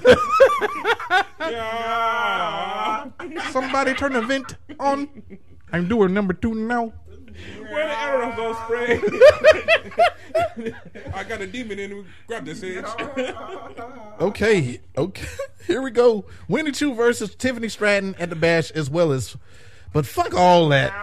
yeah. 1.40 3.06
Somebody 3.52 3.94
turn 3.94 4.14
the 4.14 4.22
vent 4.22 4.56
on. 4.80 5.08
I'm 5.72 5.88
doing 5.88 6.14
number 6.16 6.34
two 6.34 6.56
now. 6.56 6.92
Where 7.70 7.88
the 7.88 7.94
aerosol 7.94 8.56
spray? 8.66 9.00
I 11.14 11.24
got 11.24 11.42
a 11.42 11.48
demon 11.48 11.80
in. 11.80 11.92
me. 11.92 12.06
Grab 12.28 12.46
this 12.46 12.64
edge. 12.64 12.86
Okay, 14.20 14.82
okay. 14.98 15.28
Here 15.68 15.82
we 15.82 15.92
go. 15.92 16.26
Wendy 16.48 16.72
Choo 16.72 16.94
versus 16.96 17.36
Tiffany 17.36 17.70
Stratton 17.70 18.16
at 18.16 18.30
the 18.30 18.36
bash 18.36 18.72
as 18.72 18.90
well 18.90 19.12
as, 19.12 19.38
but 19.94 20.06
fuck 20.06 20.34
all 20.34 20.70
that. 20.70 20.94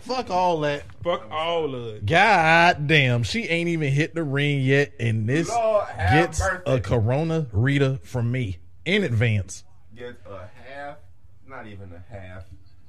Fuck 0.00 0.30
all 0.30 0.60
that. 0.60 0.84
Fuck 1.02 1.30
all 1.30 1.74
of 1.74 1.86
it. 1.86 2.06
God 2.06 2.86
damn, 2.86 3.22
she 3.22 3.44
ain't 3.44 3.68
even 3.68 3.92
hit 3.92 4.14
the 4.14 4.22
ring 4.22 4.60
yet, 4.60 4.92
and 5.00 5.28
this 5.28 5.48
Lord 5.48 5.86
gets 5.96 6.40
mercy. 6.40 6.62
a 6.66 6.80
Corona 6.80 7.46
Rita 7.52 8.00
from 8.02 8.30
me 8.30 8.58
in 8.84 9.04
advance. 9.04 9.64
Get 9.96 10.16
a 10.26 10.48
half, 10.68 10.98
not 11.46 11.66
even 11.66 11.92
a 11.92 12.14
half. 12.14 12.44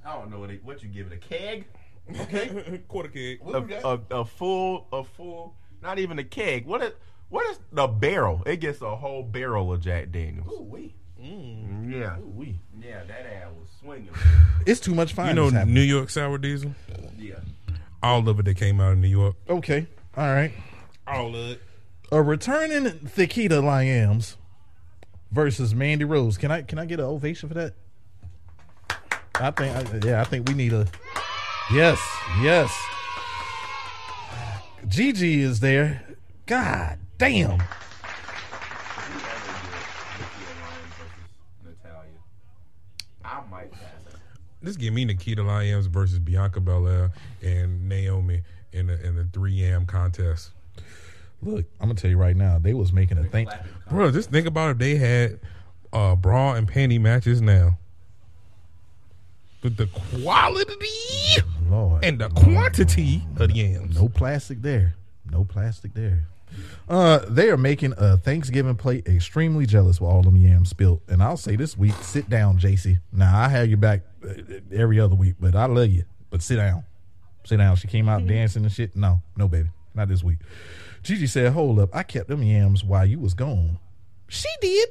I 0.06 0.14
don't 0.14 0.30
know 0.30 0.40
what, 0.40 0.52
it, 0.52 0.64
what 0.64 0.84
you 0.84 0.90
give 0.90 1.08
it, 1.08 1.14
a 1.14 1.18
keg? 1.18 1.66
Okay, 2.20 2.82
quarter 2.88 3.10
keg. 3.10 3.40
A, 3.46 3.88
a, 3.88 4.20
a 4.20 4.26
full, 4.26 4.88
a 4.92 5.04
full, 5.04 5.56
not 5.82 6.00
even 6.00 6.20
a 6.20 6.24
keg. 6.24 6.66
What 6.66 6.84
is, 6.84 6.92
what 7.30 7.50
is 7.50 7.60
the 7.72 7.88
barrel? 7.88 8.44
It 8.46 8.58
gets 8.58 8.82
a 8.82 8.96
whole 8.96 9.24
barrel 9.24 9.74
of 9.74 9.82
Jack 9.82 10.12
Daniels. 10.12 10.48
Mm, 11.22 11.92
Yeah. 11.92 12.18
Yeah, 12.82 13.04
that 13.06 13.26
ass 13.26 13.48
was 13.58 13.68
swinging. 13.82 14.10
It's 14.66 14.80
too 14.80 14.94
much 14.94 15.14
fun. 15.14 15.30
You 15.30 15.34
know 15.34 15.50
New 15.66 15.82
York 15.82 16.10
sour 16.10 16.38
diesel. 16.38 16.74
Yeah. 17.18 17.36
All 18.04 18.28
of 18.30 18.40
it 18.40 18.46
that 18.46 18.58
came 18.58 18.80
out 18.80 18.92
of 18.94 18.98
New 19.00 19.08
York. 19.08 19.36
Okay, 19.50 19.88
all 20.16 20.28
right. 20.34 20.52
All 21.08 21.30
of 21.36 21.52
it. 21.52 21.62
A 22.12 22.22
returning 22.22 22.86
Thekita 23.00 23.62
Lyams 23.64 24.36
versus 25.32 25.74
Mandy 25.74 26.06
Rose. 26.06 26.38
Can 26.38 26.52
I 26.52 26.62
can 26.62 26.78
I 26.78 26.86
get 26.86 27.00
an 27.00 27.06
ovation 27.06 27.50
for 27.50 27.56
that? 27.56 27.74
I 29.36 29.52
think 29.52 29.76
I, 29.76 30.08
yeah, 30.08 30.22
I 30.22 30.24
think 30.26 30.48
we 30.48 30.54
need 30.54 30.74
a 30.74 30.88
yes, 31.72 32.00
yes. 32.42 32.72
Gigi 34.88 35.42
is 35.42 35.60
there. 35.62 36.04
God 36.46 37.00
damn. 37.18 37.62
Just 44.66 44.80
give 44.80 44.94
me 44.94 45.06
Nikita 45.06 45.44
Lyons 45.44 45.86
versus 45.86 46.18
Bianca 46.18 46.60
Belair 46.60 47.12
and 47.44 47.88
Naomi 47.88 48.42
in 48.74 48.88
the 48.88 49.06
in 49.06 49.16
the 49.16 49.26
three 49.26 49.54
yam 49.54 49.86
contest. 49.86 50.50
Look, 51.44 51.66
I'm 51.80 51.88
gonna 51.88 51.94
tell 51.94 52.10
you 52.10 52.18
right 52.18 52.36
now, 52.36 52.58
they 52.58 52.74
was 52.74 52.92
making 52.92 53.20
a 53.20 53.24
think. 53.24 53.50
Bro, 53.90 54.12
just 54.12 54.32
think 54.32 54.48
about 54.48 54.72
if 54.72 54.78
they 54.80 54.96
had 54.96 55.40
uh, 55.94 56.16
bra 56.16 56.54
and 56.54 56.68
panty 56.68 57.00
matches 57.00 57.42
now. 57.42 57.78
But 59.62 59.78
the 59.78 59.86
quality 59.86 61.44
Lord, 61.70 62.04
and 62.04 62.20
the 62.20 62.30
quantity 62.30 63.22
of 63.38 63.50
the 63.50 63.56
yams. 63.56 63.96
no 63.96 64.10
plastic 64.10 64.64
there. 64.64 64.96
No 65.30 65.44
plastic 65.44 65.94
there. 65.94 66.26
Uh, 66.88 67.20
they 67.28 67.50
are 67.50 67.58
making 67.58 67.94
a 67.98 68.18
Thanksgiving 68.18 68.76
plate 68.76 69.08
extremely 69.08 69.66
jealous 69.66 70.00
with 70.00 70.10
all 70.10 70.22
them 70.22 70.36
yams 70.38 70.70
spilt. 70.70 71.02
And 71.08 71.22
I'll 71.22 71.38
say 71.38 71.56
this 71.56 71.78
week, 71.78 71.96
sit 72.02 72.30
down, 72.30 72.60
JC. 72.60 72.98
Now 73.12 73.38
I 73.38 73.48
have 73.50 73.68
you 73.70 73.78
back 73.78 74.02
uh, 74.24 74.34
every 74.72 75.00
other 75.00 75.16
week, 75.16 75.36
but 75.40 75.56
I 75.56 75.66
love 75.66 75.90
you. 75.90 76.06
But 76.30 76.42
sit 76.42 76.58
down, 76.58 76.84
sit 77.44 77.58
down. 77.58 77.76
She 77.78 77.88
came 77.88 78.08
out 78.08 78.26
dancing 78.28 78.64
and 78.64 78.72
shit. 78.72 78.96
No, 78.96 79.22
no, 79.36 79.48
baby, 79.48 79.70
not 79.94 80.08
this 80.10 80.24
week. 80.24 80.40
Gigi 81.02 81.28
said, 81.28 81.54
"Hold 81.54 81.80
up, 81.80 81.96
I 81.96 82.04
kept 82.04 82.28
them 82.28 82.44
yams 82.44 82.84
while 82.84 83.06
you 83.06 83.20
was 83.20 83.34
gone." 83.34 83.80
She 84.28 84.50
did. 84.62 84.90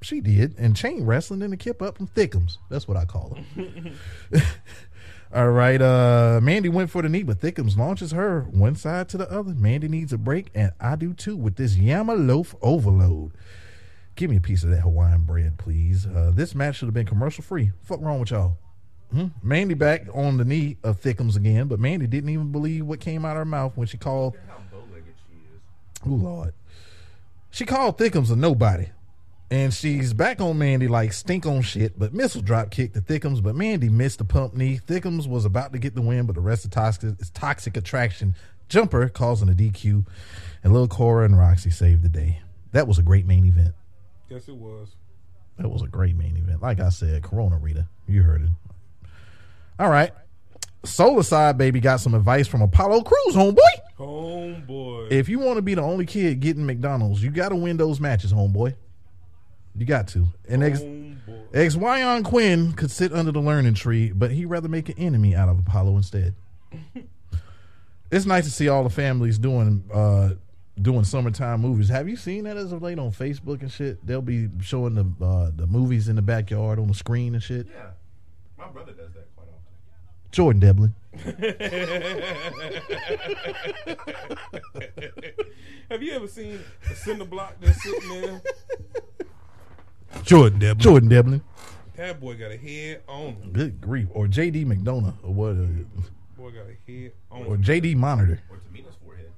She 0.00 0.20
did, 0.20 0.54
and 0.58 0.76
chain 0.76 1.04
wrestling 1.04 1.42
in 1.42 1.50
the 1.50 1.56
kip 1.56 1.82
up 1.82 1.98
and 1.98 2.12
thickums. 2.14 2.58
That's 2.70 2.86
what 2.86 2.96
I 2.96 3.04
call 3.04 3.36
them. 3.56 3.96
All 5.34 5.50
right, 5.50 5.80
uh, 5.80 6.40
Mandy 6.42 6.70
went 6.70 6.90
for 6.90 7.02
the 7.02 7.08
knee, 7.08 7.22
but 7.22 7.40
Thickums 7.40 7.76
launches 7.76 8.12
her 8.12 8.46
one 8.50 8.76
side 8.76 9.10
to 9.10 9.18
the 9.18 9.30
other. 9.30 9.52
Mandy 9.52 9.86
needs 9.86 10.12
a 10.12 10.18
break, 10.18 10.50
and 10.54 10.72
I 10.80 10.96
do 10.96 11.12
too 11.12 11.36
with 11.36 11.56
this 11.56 11.76
Yama 11.76 12.14
loaf 12.14 12.54
overload. 12.62 13.32
Give 14.16 14.30
me 14.30 14.38
a 14.38 14.40
piece 14.40 14.64
of 14.64 14.70
that 14.70 14.80
Hawaiian 14.80 15.22
bread, 15.22 15.58
please. 15.58 16.06
Uh, 16.06 16.32
this 16.34 16.54
match 16.54 16.76
should 16.76 16.86
have 16.86 16.94
been 16.94 17.06
commercial 17.06 17.44
free. 17.44 17.72
Fuck 17.82 18.00
wrong 18.00 18.20
with 18.20 18.30
y'all? 18.30 18.56
Hmm? 19.12 19.26
Mandy 19.42 19.74
back 19.74 20.06
on 20.14 20.38
the 20.38 20.44
knee 20.46 20.78
of 20.82 21.00
Thickums 21.00 21.36
again, 21.36 21.68
but 21.68 21.78
Mandy 21.78 22.06
didn't 22.06 22.30
even 22.30 22.50
believe 22.50 22.86
what 22.86 23.00
came 23.00 23.24
out 23.24 23.32
of 23.32 23.38
her 23.38 23.44
mouth 23.44 23.72
when 23.74 23.86
she 23.86 23.98
called. 23.98 24.34
Oh 26.06 26.10
Lord, 26.10 26.54
she 27.50 27.66
called 27.66 27.98
Thickums 27.98 28.30
a 28.30 28.36
nobody. 28.36 28.86
And 29.50 29.72
she's 29.72 30.12
back 30.12 30.42
on 30.42 30.58
Mandy 30.58 30.88
like 30.88 31.14
stink 31.14 31.46
on 31.46 31.62
shit, 31.62 31.98
but 31.98 32.12
missile 32.12 32.42
drop 32.42 32.70
kicked 32.70 32.94
to 32.94 33.00
Thickums, 33.00 33.42
but 33.42 33.54
Mandy 33.54 33.88
missed 33.88 34.18
the 34.18 34.24
pump 34.24 34.54
knee. 34.54 34.78
Thickums 34.86 35.26
was 35.26 35.46
about 35.46 35.72
to 35.72 35.78
get 35.78 35.94
the 35.94 36.02
win, 36.02 36.26
but 36.26 36.34
the 36.34 36.42
rest 36.42 36.66
of 36.66 36.70
toxic, 36.70 37.14
toxic 37.32 37.76
attraction 37.76 38.34
jumper 38.68 39.08
causing 39.08 39.48
a 39.48 39.52
DQ, 39.52 40.06
and 40.62 40.72
Lil 40.72 40.88
Cora 40.88 41.24
and 41.24 41.38
Roxy 41.38 41.70
saved 41.70 42.02
the 42.02 42.08
day. 42.08 42.40
That 42.72 42.86
was 42.86 42.98
a 42.98 43.02
great 43.02 43.26
main 43.26 43.44
event. 43.46 43.74
Yes, 44.28 44.48
it 44.48 44.56
was. 44.56 44.94
That 45.56 45.68
was 45.68 45.82
a 45.82 45.88
great 45.88 46.16
main 46.16 46.36
event. 46.36 46.62
Like 46.62 46.80
I 46.80 46.90
said, 46.90 47.22
Corona 47.22 47.56
Rita, 47.56 47.88
you 48.06 48.22
heard 48.22 48.42
it. 48.42 48.50
All 49.78 49.88
right, 49.88 50.12
Solar 50.84 51.22
Side 51.22 51.56
baby 51.56 51.80
got 51.80 52.00
some 52.00 52.14
advice 52.14 52.46
from 52.46 52.62
Apollo 52.62 53.02
Cruz, 53.02 53.34
homeboy. 53.34 53.58
Homeboy. 53.98 55.10
If 55.10 55.28
you 55.28 55.38
want 55.38 55.56
to 55.56 55.62
be 55.62 55.74
the 55.74 55.82
only 55.82 56.04
kid 56.04 56.40
getting 56.40 56.66
McDonald's, 56.66 57.22
you 57.22 57.30
got 57.30 57.48
to 57.48 57.56
win 57.56 57.76
those 57.76 58.00
matches, 58.00 58.32
homeboy. 58.32 58.74
You 59.78 59.86
got 59.86 60.08
to. 60.08 60.26
And 60.48 60.64
ex 60.64 60.80
Xyon 60.80 62.24
Quinn 62.24 62.72
could 62.72 62.90
sit 62.90 63.12
under 63.12 63.30
the 63.30 63.40
learning 63.40 63.74
tree, 63.74 64.10
but 64.12 64.32
he'd 64.32 64.46
rather 64.46 64.68
make 64.68 64.88
an 64.88 64.96
enemy 64.98 65.36
out 65.36 65.48
of 65.48 65.60
Apollo 65.60 65.96
instead. 65.96 66.34
it's 68.10 68.26
nice 68.26 68.44
to 68.44 68.50
see 68.50 68.68
all 68.68 68.82
the 68.82 68.90
families 68.90 69.38
doing 69.38 69.84
uh 69.94 70.30
doing 70.82 71.04
summertime 71.04 71.60
movies. 71.60 71.88
Have 71.88 72.08
you 72.08 72.16
seen 72.16 72.42
that 72.44 72.56
as 72.56 72.72
of 72.72 72.82
late 72.82 72.98
on 72.98 73.12
Facebook 73.12 73.62
and 73.62 73.70
shit? 73.70 74.04
They'll 74.04 74.20
be 74.20 74.48
showing 74.60 74.94
the 74.94 75.06
uh, 75.24 75.52
the 75.54 75.68
movies 75.68 76.08
in 76.08 76.16
the 76.16 76.22
backyard 76.22 76.80
on 76.80 76.88
the 76.88 76.94
screen 76.94 77.34
and 77.34 77.42
shit. 77.42 77.68
Yeah, 77.72 77.90
my 78.58 78.66
brother 78.68 78.92
does 78.92 79.12
that 79.12 79.28
quite 79.36 79.46
often. 79.48 79.62
Jordan 80.32 80.60
Devlin. 80.60 80.94
Have 85.90 86.02
you 86.02 86.12
ever 86.12 86.28
seen 86.28 86.60
a 86.90 86.94
cinder 86.94 87.24
block 87.24 87.54
that's 87.60 87.82
sitting 87.82 88.08
there? 88.08 88.42
Jordan 90.22 90.58
Devlin. 90.58 90.78
Jordan 90.82 91.08
Devlin. 91.08 91.42
That 91.96 92.20
boy 92.20 92.36
got 92.36 92.52
a 92.52 92.56
head 92.56 93.02
on 93.08 93.34
him. 93.34 93.52
Good 93.52 93.80
grief. 93.80 94.08
Or 94.12 94.26
JD 94.26 94.66
McDonagh 94.66 95.14
or 95.22 95.32
what 95.32 95.50
uh, 95.50 95.66
Boy 96.36 96.50
got 96.50 96.66
a 96.66 96.92
head 96.92 97.12
on 97.30 97.44
or 97.46 97.54
him. 97.56 97.62
JD 97.62 97.96
Monitor. 97.96 98.40
Or 98.50 98.58
Tamina's 98.58 98.94
forehead. 99.04 99.32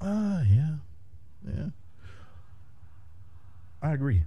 Ah, 0.00 0.42
yeah. 0.42 0.74
Yeah. 1.46 1.66
I 3.80 3.92
agree. 3.92 4.24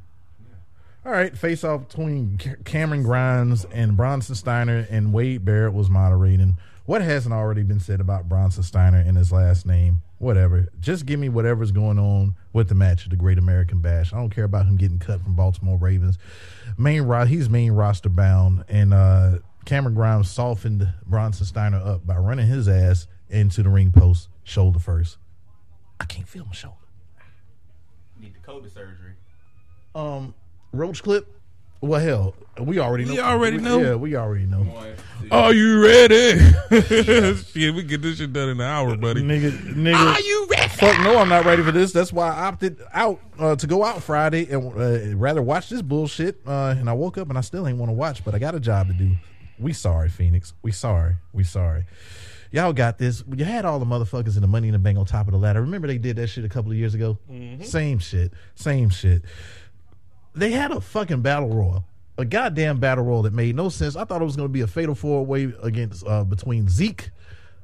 All 1.03 1.11
right, 1.11 1.35
face 1.35 1.63
off 1.63 1.87
between 1.87 2.37
Cameron 2.63 3.01
Grimes 3.01 3.65
and 3.65 3.97
Bronson 3.97 4.35
Steiner 4.35 4.85
and 4.89 5.11
Wade 5.11 5.43
Barrett 5.43 5.73
was 5.73 5.89
moderating. 5.89 6.57
What 6.85 7.01
hasn't 7.01 7.33
already 7.33 7.63
been 7.63 7.79
said 7.79 7.99
about 7.99 8.29
Bronson 8.29 8.61
Steiner 8.61 8.99
and 8.99 9.17
his 9.17 9.31
last 9.31 9.65
name? 9.65 10.03
Whatever. 10.21 10.67
Just 10.79 11.07
give 11.07 11.19
me 11.19 11.29
whatever's 11.29 11.71
going 11.71 11.97
on 11.97 12.35
with 12.53 12.69
the 12.69 12.75
match 12.75 13.05
of 13.05 13.09
the 13.09 13.15
Great 13.15 13.39
American 13.39 13.81
Bash. 13.81 14.13
I 14.13 14.17
don't 14.17 14.29
care 14.29 14.43
about 14.43 14.67
him 14.67 14.77
getting 14.77 14.99
cut 14.99 15.19
from 15.23 15.35
Baltimore 15.35 15.79
Ravens. 15.79 16.19
Main 16.77 17.01
ro- 17.01 17.25
he's 17.25 17.49
main 17.49 17.71
roster 17.71 18.07
bound, 18.07 18.63
and 18.69 18.93
uh, 18.93 19.39
Cameron 19.65 19.95
Grimes 19.95 20.29
softened 20.29 20.87
Bronson 21.07 21.47
Steiner 21.47 21.81
up 21.83 22.05
by 22.05 22.17
running 22.17 22.45
his 22.45 22.67
ass 22.67 23.07
into 23.31 23.63
the 23.63 23.69
ring 23.69 23.91
post 23.91 24.29
shoulder 24.43 24.77
first. 24.77 25.17
I 25.99 26.05
can't 26.05 26.27
feel 26.27 26.45
my 26.45 26.53
shoulder. 26.53 26.77
Need 28.19 28.35
the 28.35 28.39
Dakota 28.41 28.69
surgery. 28.69 29.13
Um, 29.95 30.35
roach 30.71 31.01
clip. 31.01 31.35
Well, 31.81 31.99
hell, 31.99 32.35
we 32.59 32.77
already 32.77 33.05
know. 33.05 33.13
We 33.13 33.19
already 33.19 33.57
know. 33.57 33.81
Yeah, 33.81 33.95
we 33.95 34.15
already 34.15 34.45
know. 34.45 34.59
One. 34.59 34.95
Are 35.31 35.51
you 35.51 35.81
ready? 35.81 36.37
shit, 37.35 37.73
we 37.73 37.83
get 37.83 38.03
this 38.03 38.19
shit 38.19 38.31
done 38.33 38.49
in 38.49 38.61
an 38.61 38.67
hour, 38.67 38.95
buddy. 38.95 39.23
Nigga, 39.23 39.51
nigga. 39.73 39.95
Are 39.95 40.19
you 40.19 40.47
ready? 40.49 40.67
Fuck 40.69 40.99
no, 40.99 41.17
I'm 41.17 41.29
not 41.29 41.45
ready 41.45 41.63
for 41.63 41.71
this. 41.71 41.91
That's 41.91 42.13
why 42.13 42.29
I 42.29 42.45
opted 42.47 42.79
out 42.93 43.19
uh, 43.39 43.55
to 43.55 43.65
go 43.65 43.83
out 43.83 44.03
Friday 44.03 44.47
and 44.51 44.73
uh, 44.77 45.17
rather 45.17 45.41
watch 45.41 45.69
this 45.69 45.81
bullshit. 45.81 46.41
Uh, 46.45 46.75
and 46.77 46.87
I 46.87 46.93
woke 46.93 47.17
up 47.17 47.29
and 47.29 47.37
I 47.37 47.41
still 47.41 47.67
ain't 47.67 47.79
want 47.79 47.89
to 47.89 47.93
watch, 47.93 48.23
but 48.23 48.35
I 48.35 48.39
got 48.39 48.53
a 48.53 48.59
job 48.59 48.87
to 48.87 48.93
do. 48.93 49.15
We 49.57 49.73
sorry, 49.73 50.09
Phoenix. 50.09 50.53
We 50.61 50.71
sorry. 50.71 51.15
We 51.33 51.43
sorry. 51.43 51.85
Y'all 52.51 52.73
got 52.73 52.97
this. 52.97 53.23
You 53.33 53.45
had 53.45 53.63
all 53.63 53.79
the 53.79 53.85
motherfuckers 53.85 54.35
in 54.35 54.41
the 54.41 54.47
Money 54.47 54.67
in 54.67 54.73
the 54.73 54.79
Bank 54.79 54.99
on 54.99 55.05
top 55.05 55.27
of 55.27 55.31
the 55.31 55.39
ladder. 55.39 55.61
Remember 55.61 55.87
they 55.87 55.97
did 55.97 56.17
that 56.17 56.27
shit 56.27 56.43
a 56.43 56.49
couple 56.49 56.71
of 56.71 56.77
years 56.77 56.93
ago? 56.93 57.17
Same 57.61 57.97
shit. 57.99 58.33
Same 58.55 58.89
shit. 58.89 59.23
They 60.33 60.51
had 60.51 60.71
a 60.71 60.81
fucking 60.81 61.21
battle 61.21 61.49
royal. 61.49 61.85
A 62.17 62.25
goddamn 62.25 62.79
battle 62.79 63.03
royal 63.03 63.23
that 63.23 63.33
made 63.33 63.55
no 63.55 63.69
sense. 63.69 63.95
I 63.95 64.05
thought 64.05 64.21
it 64.21 64.25
was 64.25 64.35
going 64.35 64.47
to 64.47 64.53
be 64.53 64.61
a 64.61 64.67
fatal 64.67 64.95
four 64.95 65.25
way 65.25 65.53
against 65.63 66.05
uh, 66.05 66.23
between 66.23 66.69
Zeke, 66.69 67.09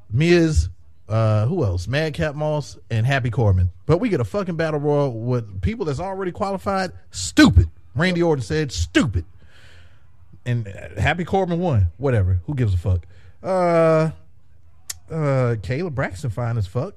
Miz, 0.10 0.70
uh, 1.08 1.46
who 1.46 1.64
else? 1.64 1.88
Madcap 1.88 2.36
Moss 2.36 2.78
and 2.90 3.06
Happy 3.06 3.30
Corbin. 3.30 3.70
But 3.86 4.00
we 4.00 4.10
get 4.10 4.20
a 4.20 4.26
fucking 4.26 4.56
battle 4.56 4.80
royal 4.80 5.14
with 5.14 5.62
people 5.62 5.86
that's 5.86 6.00
already 6.00 6.32
qualified. 6.32 6.92
Stupid. 7.12 7.70
Randy 7.96 8.22
Orton 8.22 8.44
said 8.44 8.72
stupid. 8.72 9.26
And 10.46 10.68
uh, 10.68 11.00
Happy 11.00 11.24
Corbin 11.24 11.60
won. 11.60 11.88
Whatever. 11.98 12.42
Who 12.46 12.56
gives 12.56 12.74
a 12.74 12.78
fuck? 12.78 13.06
Uh, 13.44 14.12
uh, 15.10 15.56
Kayla 15.62 15.94
Braxton 15.94 16.30
fine 16.30 16.58
as 16.58 16.68
fuck. 16.68 16.96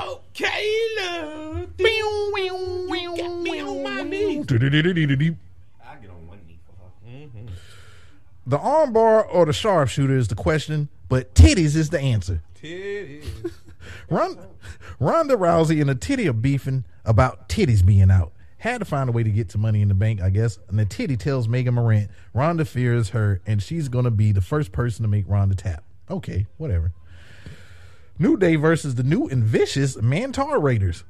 Okay, 0.00 0.86
love. 1.00 1.66
You 1.78 3.16
got 3.16 3.38
me 3.42 3.60
on 3.60 3.82
my 3.82 4.02
knees. 4.02 4.46
I 5.84 5.96
get 5.96 6.10
on 6.10 6.26
one 6.26 6.40
knee 6.46 6.58
for 6.66 6.72
her. 6.82 6.90
The 8.46 8.58
armbar 8.58 9.26
or 9.32 9.46
the 9.46 9.52
sharpshooter 9.52 10.16
is 10.16 10.28
the 10.28 10.34
question, 10.34 10.88
but 11.08 11.34
titties 11.34 11.74
is 11.76 11.90
the 11.90 12.00
answer. 12.00 12.42
Titties. 12.60 13.52
Ron, 14.10 14.38
Ronda 15.00 15.36
Rousey 15.36 15.80
and 15.80 15.88
the 15.88 15.94
titty 15.94 16.28
are 16.28 16.32
beefing 16.32 16.84
about 17.04 17.48
titties 17.48 17.84
being 17.84 18.10
out. 18.10 18.32
Had 18.58 18.78
to 18.78 18.84
find 18.84 19.08
a 19.08 19.12
way 19.12 19.22
to 19.22 19.30
get 19.30 19.48
to 19.50 19.58
money 19.58 19.80
in 19.82 19.88
the 19.88 19.94
bank, 19.94 20.20
I 20.20 20.30
guess. 20.30 20.58
And 20.68 20.78
the 20.78 20.84
titty 20.84 21.16
tells 21.16 21.46
Megan 21.48 21.74
Morant 21.74 22.10
Ronda 22.34 22.64
fears 22.64 23.10
her 23.10 23.40
and 23.46 23.62
she's 23.62 23.88
going 23.88 24.04
to 24.04 24.10
be 24.10 24.32
the 24.32 24.40
first 24.40 24.72
person 24.72 25.02
to 25.02 25.08
make 25.08 25.24
Ronda 25.28 25.54
tap. 25.54 25.84
Okay, 26.10 26.46
whatever. 26.56 26.92
New 28.18 28.36
Day 28.36 28.56
versus 28.56 28.94
the 28.94 29.02
new 29.02 29.28
and 29.28 29.44
vicious 29.44 29.96
Mantar 29.96 30.62
Raiders. 30.62 31.04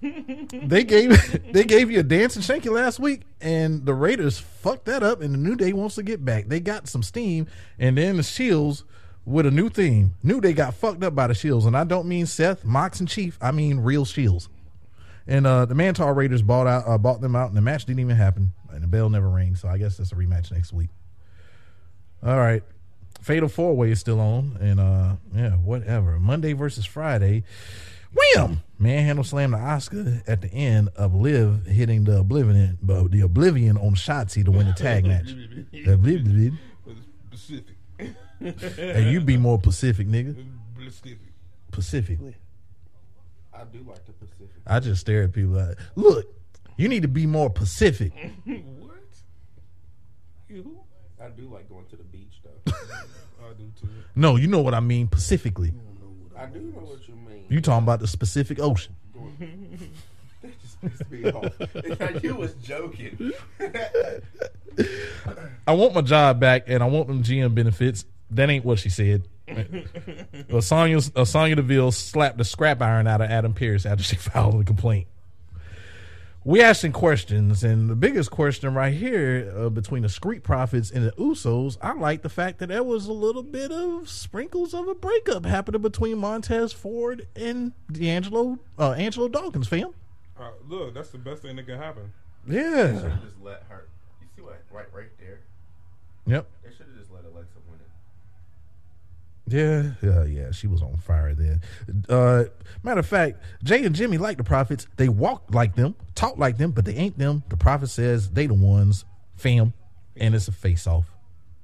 they 0.00 0.84
gave 0.84 1.52
they 1.52 1.64
gave 1.64 1.90
you 1.90 2.00
a 2.00 2.04
dance 2.04 2.36
and 2.36 2.44
shanky 2.44 2.70
last 2.70 3.00
week, 3.00 3.22
and 3.40 3.84
the 3.84 3.94
Raiders 3.94 4.38
fucked 4.38 4.84
that 4.86 5.02
up, 5.02 5.20
and 5.20 5.34
the 5.34 5.38
New 5.38 5.56
Day 5.56 5.72
wants 5.72 5.96
to 5.96 6.02
get 6.02 6.24
back. 6.24 6.48
They 6.48 6.60
got 6.60 6.88
some 6.88 7.02
steam, 7.02 7.46
and 7.78 7.98
then 7.98 8.16
the 8.16 8.22
Shields 8.22 8.84
with 9.24 9.46
a 9.46 9.50
new 9.50 9.68
theme. 9.68 10.14
New 10.22 10.40
Day 10.40 10.52
got 10.52 10.74
fucked 10.74 11.02
up 11.02 11.14
by 11.14 11.26
the 11.26 11.34
Shields, 11.34 11.66
and 11.66 11.76
I 11.76 11.84
don't 11.84 12.06
mean 12.06 12.26
Seth, 12.26 12.64
Mox, 12.64 13.00
and 13.00 13.08
Chief. 13.08 13.38
I 13.40 13.50
mean 13.50 13.80
real 13.80 14.04
Shields. 14.04 14.48
And 15.26 15.46
uh, 15.46 15.66
the 15.66 15.74
Mantar 15.74 16.14
Raiders 16.14 16.42
bought 16.42 16.66
out 16.66 16.84
uh, 16.86 16.98
bought 16.98 17.20
them 17.20 17.36
out, 17.36 17.48
and 17.48 17.56
the 17.56 17.60
match 17.60 17.84
didn't 17.84 18.00
even 18.00 18.16
happen, 18.16 18.52
and 18.70 18.82
the 18.82 18.88
bell 18.88 19.10
never 19.10 19.28
rang. 19.28 19.56
So 19.56 19.68
I 19.68 19.78
guess 19.78 19.96
that's 19.96 20.12
a 20.12 20.16
rematch 20.16 20.52
next 20.52 20.72
week. 20.72 20.90
All 22.24 22.38
right. 22.38 22.62
Fatal 23.22 23.48
Four 23.48 23.76
Way 23.76 23.92
is 23.92 24.00
still 24.00 24.20
on, 24.20 24.58
and 24.60 24.80
uh, 24.80 25.14
yeah, 25.34 25.50
whatever. 25.52 26.18
Monday 26.18 26.52
versus 26.52 26.84
Friday. 26.84 27.44
Wham! 28.14 28.60
Manhandle 28.78 29.24
slammed 29.24 29.54
the 29.54 29.58
Oscar 29.58 30.22
at 30.26 30.42
the 30.42 30.52
end 30.52 30.90
of 30.96 31.14
Liv, 31.14 31.66
hitting 31.66 32.04
the 32.04 32.18
Oblivion, 32.18 32.78
uh, 32.88 33.04
the 33.08 33.20
Oblivion 33.20 33.78
on 33.78 33.94
Shotzi 33.94 34.44
to 34.44 34.50
win 34.50 34.66
the 34.66 34.74
tag 34.74 35.06
match. 35.06 35.34
The 35.72 35.94
Oblivion. 35.94 36.58
Specific. 37.32 37.76
Hey, 38.42 39.12
you 39.12 39.20
be 39.20 39.36
more 39.36 39.56
Pacific, 39.56 40.08
nigga. 40.08 40.34
Pacific. 40.76 41.18
Pacifically. 41.70 42.34
I 43.54 43.62
do 43.64 43.84
like 43.88 44.04
the 44.04 44.12
Pacific. 44.12 44.48
I 44.66 44.80
just 44.80 45.00
stare 45.00 45.22
at 45.22 45.32
people 45.32 45.52
like, 45.52 45.78
look, 45.94 46.26
you 46.76 46.88
need 46.88 47.02
to 47.02 47.08
be 47.08 47.24
more 47.24 47.50
Pacific. 47.50 48.12
what? 48.44 48.96
You? 50.48 50.80
I 51.22 51.28
do 51.28 51.42
like 51.42 51.68
going 51.68 51.86
to 51.86 51.96
the 51.96 52.02
beach 52.02 52.40
though. 52.42 52.72
I 53.54 53.58
do 53.58 53.70
too. 53.80 53.88
No, 54.14 54.36
you 54.36 54.46
know 54.46 54.60
what 54.60 54.74
I 54.74 54.80
mean 54.80 55.06
specifically. 55.08 55.72
I 56.38 56.46
do 56.46 56.60
know 56.60 56.80
what 56.80 57.06
you 57.08 57.14
mean. 57.14 57.44
You 57.48 57.60
talking 57.60 57.84
about 57.84 58.00
the 58.00 58.06
specific 58.06 58.58
Ocean. 58.60 58.94
That 60.42 60.60
just 60.60 60.80
pissed 60.80 61.08
me 61.08 61.30
off. 61.30 61.52
It's 61.76 62.00
like 62.00 62.20
you 62.24 62.34
was 62.34 62.52
joking. 62.54 63.30
I 65.66 65.72
want 65.72 65.94
my 65.94 66.00
job 66.00 66.40
back 66.40 66.64
and 66.66 66.82
I 66.82 66.86
want 66.86 67.06
them 67.06 67.22
GM 67.22 67.54
benefits. 67.54 68.04
That 68.32 68.50
ain't 68.50 68.64
what 68.64 68.80
she 68.80 68.88
said. 68.88 69.28
well, 70.50 70.62
Sonya, 70.62 71.00
uh, 71.14 71.24
Sonya 71.24 71.54
Deville 71.56 71.92
slapped 71.92 72.38
the 72.38 72.44
scrap 72.44 72.82
iron 72.82 73.06
out 73.06 73.20
of 73.20 73.30
Adam 73.30 73.54
Pearce 73.54 73.86
after 73.86 74.02
she 74.02 74.16
filed 74.16 74.60
a 74.60 74.64
complaint. 74.64 75.06
We 76.44 76.60
asking 76.60 76.90
questions, 76.90 77.62
and 77.62 77.88
the 77.88 77.94
biggest 77.94 78.32
question 78.32 78.74
right 78.74 78.92
here 78.92 79.52
uh, 79.56 79.68
between 79.68 80.02
the 80.02 80.08
Street 80.08 80.42
Profits 80.42 80.90
and 80.90 81.06
the 81.06 81.12
Usos, 81.12 81.76
I 81.80 81.92
like 81.92 82.22
the 82.22 82.28
fact 82.28 82.58
that 82.58 82.66
there 82.66 82.82
was 82.82 83.06
a 83.06 83.12
little 83.12 83.44
bit 83.44 83.70
of 83.70 84.08
sprinkles 84.08 84.74
of 84.74 84.88
a 84.88 84.94
breakup 84.94 85.46
happening 85.46 85.82
between 85.82 86.18
Montez 86.18 86.72
Ford 86.72 87.28
and 87.36 87.72
D'Angelo, 87.92 88.58
uh, 88.76 88.90
Angelo 88.92 89.28
Dawkins, 89.28 89.68
fam. 89.68 89.94
Uh, 90.36 90.50
look, 90.66 90.94
that's 90.94 91.10
the 91.10 91.18
best 91.18 91.42
thing 91.42 91.54
that 91.54 91.66
could 91.66 91.78
happen. 91.78 92.12
Yeah. 92.44 93.00
Should 93.00 93.22
just 93.22 93.40
let 93.40 93.62
her. 93.68 93.86
You 94.20 94.26
see 94.34 94.42
what? 94.42 94.60
Right, 94.72 94.92
right 94.92 95.16
there. 95.20 95.38
Yep. 96.26 96.48
They 96.64 96.70
should 96.70 96.86
have 96.86 96.98
just 96.98 97.12
let 97.12 97.24
Alexa 97.24 97.58
win 97.68 97.78
it. 97.78 97.90
Yeah, 99.46 99.90
yeah, 100.02 100.24
yeah. 100.24 100.50
She 100.52 100.66
was 100.66 100.82
on 100.82 100.96
fire 100.98 101.34
then. 101.34 101.60
Uh, 102.08 102.44
matter 102.82 103.00
of 103.00 103.06
fact, 103.06 103.42
Jey 103.64 103.84
and 103.84 103.94
Jimmy 103.94 104.18
like 104.18 104.36
the 104.36 104.44
prophets. 104.44 104.86
They 104.96 105.08
walk 105.08 105.44
like 105.50 105.74
them, 105.74 105.94
talk 106.14 106.38
like 106.38 106.58
them, 106.58 106.70
but 106.70 106.84
they 106.84 106.94
ain't 106.94 107.18
them. 107.18 107.42
The 107.48 107.56
prophet 107.56 107.88
says 107.88 108.30
they 108.30 108.46
the 108.46 108.54
ones, 108.54 109.04
fam, 109.34 109.72
and 110.16 110.34
it's 110.34 110.48
a 110.48 110.52
face 110.52 110.86
off. 110.86 111.10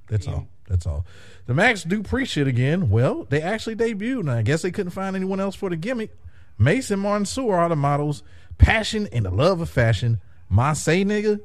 That's 0.07 0.27
all. 0.27 0.47
That's 0.67 0.85
all. 0.85 1.05
The 1.45 1.53
Max 1.53 1.83
Dupri 1.83 2.27
shit 2.27 2.47
again. 2.47 2.89
Well, 2.89 3.25
they 3.29 3.41
actually 3.41 3.75
debuted, 3.75 4.19
and 4.21 4.31
I 4.31 4.41
guess 4.41 4.61
they 4.61 4.71
couldn't 4.71 4.91
find 4.91 5.15
anyone 5.15 5.39
else 5.39 5.55
for 5.55 5.69
the 5.69 5.75
gimmick. 5.77 6.11
Mason 6.57 7.01
Mansoor 7.01 7.57
are 7.57 7.69
the 7.69 7.75
models. 7.75 8.23
Passion 8.57 9.07
and 9.13 9.25
the 9.25 9.31
love 9.31 9.61
of 9.61 9.69
fashion. 9.69 10.19
My 10.49 10.73
say 10.73 11.05
nigga, 11.05 11.39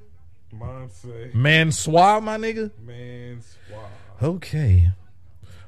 Mom 0.53 0.89
say, 0.91 1.31
Mansoor, 1.33 2.21
my 2.21 2.37
nigga. 2.37 2.71
man, 2.85 3.41
swab. 3.41 3.91
Okay. 4.23 4.91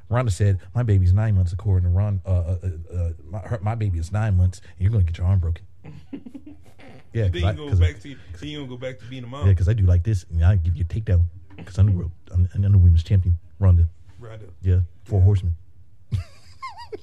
Ronda 0.09 0.31
said, 0.31 0.61
"My 0.75 0.83
baby's 0.83 1.13
nine 1.13 1.35
months." 1.35 1.53
According 1.53 1.91
to 1.91 1.97
Ron, 1.97 2.21
uh, 2.25 2.31
uh, 2.31 2.59
uh, 2.93 3.11
my, 3.25 3.39
her, 3.41 3.59
my 3.63 3.75
baby 3.75 3.99
is 3.99 4.13
nine 4.13 4.37
months. 4.37 4.61
And 4.61 4.81
you're 4.81 4.91
going 4.91 5.05
to 5.05 5.13
get 5.13 5.19
your 5.19 5.27
arm 5.27 5.41
broken. 5.41 5.67
yeah, 7.13 7.29
Then 7.29 7.35
you 7.35 7.47
I, 7.47 7.53
go 7.53 7.77
back 7.77 8.01
to 8.01 8.17
then 8.41 8.49
you 8.49 8.59
don't 8.59 8.69
go 8.69 8.77
back 8.77 8.99
to 8.99 9.05
being 9.07 9.25
a 9.25 9.27
mom. 9.27 9.47
Yeah, 9.47 9.53
because 9.53 9.69
I 9.69 9.73
do 9.73 9.85
like 9.85 10.05
this, 10.05 10.25
and 10.31 10.45
I 10.45 10.57
give 10.57 10.77
you 10.77 10.85
a 10.85 10.93
takedown 10.93 11.23
because 11.57 11.79
I'm 11.79 11.87
the 11.87 11.93
world, 11.93 12.13
I'm, 12.31 12.49
I'm 12.55 12.63
the 12.63 12.79
women's 12.79 13.03
champion, 13.03 13.39
Ronda. 13.59 13.89
Up. 14.23 14.41
Yeah, 14.61 14.81
four 15.05 15.21
horsemen. 15.21 15.57
Got 16.11 16.21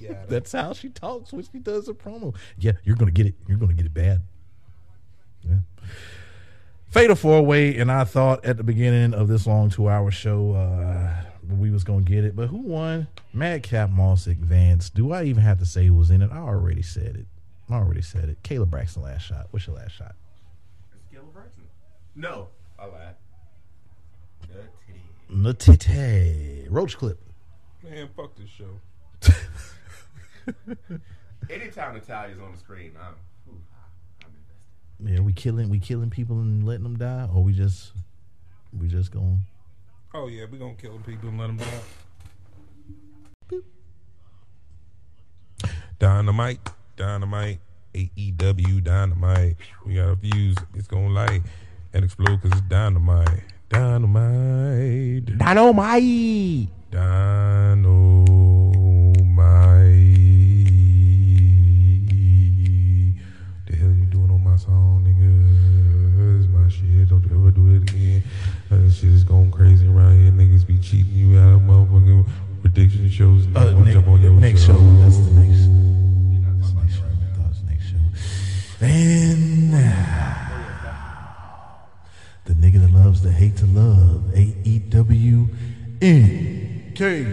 it. 0.00 0.28
That's 0.28 0.52
how 0.52 0.72
she 0.72 0.90
talks 0.90 1.32
when 1.32 1.42
she 1.50 1.58
does 1.58 1.88
a 1.88 1.94
promo. 1.94 2.36
Yeah, 2.58 2.72
you're 2.84 2.96
going 2.96 3.12
to 3.12 3.12
get 3.12 3.26
it. 3.26 3.34
You're 3.48 3.58
going 3.58 3.70
to 3.70 3.74
get 3.74 3.86
it 3.86 3.94
bad. 3.94 4.22
Yeah. 5.42 5.56
Fatal 6.90 7.16
four 7.16 7.42
way, 7.42 7.76
and 7.78 7.90
I 7.90 8.04
thought 8.04 8.44
at 8.44 8.56
the 8.56 8.62
beginning 8.62 9.14
of 9.14 9.28
this 9.28 9.46
long 9.46 9.70
two 9.70 9.88
hour 9.88 10.10
show 10.10 10.52
uh, 10.52 11.24
we 11.48 11.70
was 11.70 11.84
gonna 11.84 12.02
get 12.02 12.24
it, 12.24 12.34
but 12.36 12.48
who 12.48 12.58
won? 12.58 13.06
Madcap 13.32 13.90
Mossick 13.90 14.36
Vance. 14.36 14.90
Do 14.90 15.12
I 15.12 15.24
even 15.24 15.42
have 15.42 15.58
to 15.58 15.66
say 15.66 15.86
who 15.86 15.94
was 15.94 16.10
in 16.10 16.22
it? 16.22 16.30
I 16.32 16.38
already 16.38 16.82
said 16.82 17.16
it. 17.16 17.26
I 17.70 17.74
already 17.74 18.02
said 18.02 18.28
it. 18.28 18.42
Kayla 18.42 18.68
Braxton 18.68 19.02
last 19.02 19.22
shot. 19.22 19.48
What's 19.50 19.66
your 19.66 19.76
last 19.76 19.92
shot? 19.92 20.14
It's 20.94 21.04
Kayla 21.14 21.32
Braxton. 21.32 21.64
No, 22.14 22.48
I 22.78 22.86
lied. 22.86 23.14
The 25.30 25.54
titty. 25.54 25.78
Natite. 25.78 26.66
Roach 26.70 26.96
clip. 26.96 27.20
Man, 27.82 28.08
fuck 28.16 28.34
this 28.36 28.48
show. 28.48 28.80
Anytime 31.50 31.94
Natalya's 31.94 32.40
on 32.40 32.52
the 32.52 32.58
screen, 32.58 32.92
I'm, 32.98 33.14
ooh, 33.48 33.60
I'm 34.22 34.32
invested. 35.00 35.14
Yeah, 35.14 35.20
we 35.20 35.32
killing 35.32 35.68
we 35.68 35.78
killing 35.78 36.10
people 36.10 36.38
and 36.40 36.64
letting 36.64 36.84
them 36.84 36.96
die, 36.96 37.28
or 37.34 37.42
we 37.42 37.52
just 37.52 37.92
we 38.78 38.88
just 38.88 39.10
going. 39.10 39.40
Oh 40.16 40.28
yeah, 40.28 40.44
we 40.48 40.58
gonna 40.58 40.74
kill 40.74 40.96
the 40.96 41.02
people 41.02 41.28
and 41.28 41.40
let 41.40 41.48
them 41.48 41.56
die. 41.56 41.82
Dynamite, 45.98 46.60
dynamite, 46.94 47.58
AEW 47.92 48.84
dynamite. 48.84 49.56
We 49.84 49.94
got 49.94 50.10
a 50.10 50.16
fuse. 50.16 50.56
It's 50.74 50.86
gonna 50.86 51.08
light 51.08 51.42
and 51.92 52.04
explode 52.04 52.40
because 52.40 52.60
it's 52.60 52.68
dynamite. 52.68 53.42
Dynamite. 53.68 55.36
Dynamite. 55.36 56.68
Dynamite. 56.92 57.74
The 63.66 63.76
hell 63.76 63.90
you 63.90 64.06
doing 64.06 64.30
on 64.30 64.44
my 64.44 64.56
song, 64.56 65.02
nigga? 65.08 65.23
Shit. 66.74 67.08
Don't 67.08 67.22
you 67.24 67.30
ever 67.38 67.50
do 67.52 67.76
it 67.76 67.82
again. 67.90 68.22
Uh, 68.70 68.76
this 68.82 68.98
shit 68.98 69.10
is 69.10 69.22
going 69.22 69.50
crazy 69.52 69.86
around 69.86 70.20
here. 70.20 70.32
Niggas 70.32 70.66
be 70.66 70.78
cheating 70.78 71.12
you 71.14 71.38
out 71.38 71.54
of 71.54 71.60
motherfucking 71.60 72.26
prediction 72.62 73.08
shows. 73.08 73.46
Uh, 73.54 73.70
next, 73.78 73.92
jump 73.92 74.08
on 74.08 74.20
your 74.20 74.32
next 74.32 74.64
show. 74.64 74.72
That's 74.72 75.18
the 75.18 75.30
next. 75.32 75.68
That's 76.58 76.72
the 76.72 76.80
next 76.80 76.94
show. 76.96 77.04
That's 77.38 77.60
the 77.60 77.66
next 77.70 77.84
show. 77.84 77.98
And 78.84 79.70
now, 79.70 80.50
the 82.46 82.54
nigga 82.54 82.80
that 82.80 82.90
loves 82.90 83.20
to 83.20 83.30
hate 83.30 83.56
to 83.58 83.66
love. 83.66 84.24
AEW 84.34 85.48
NKB. 86.00 87.30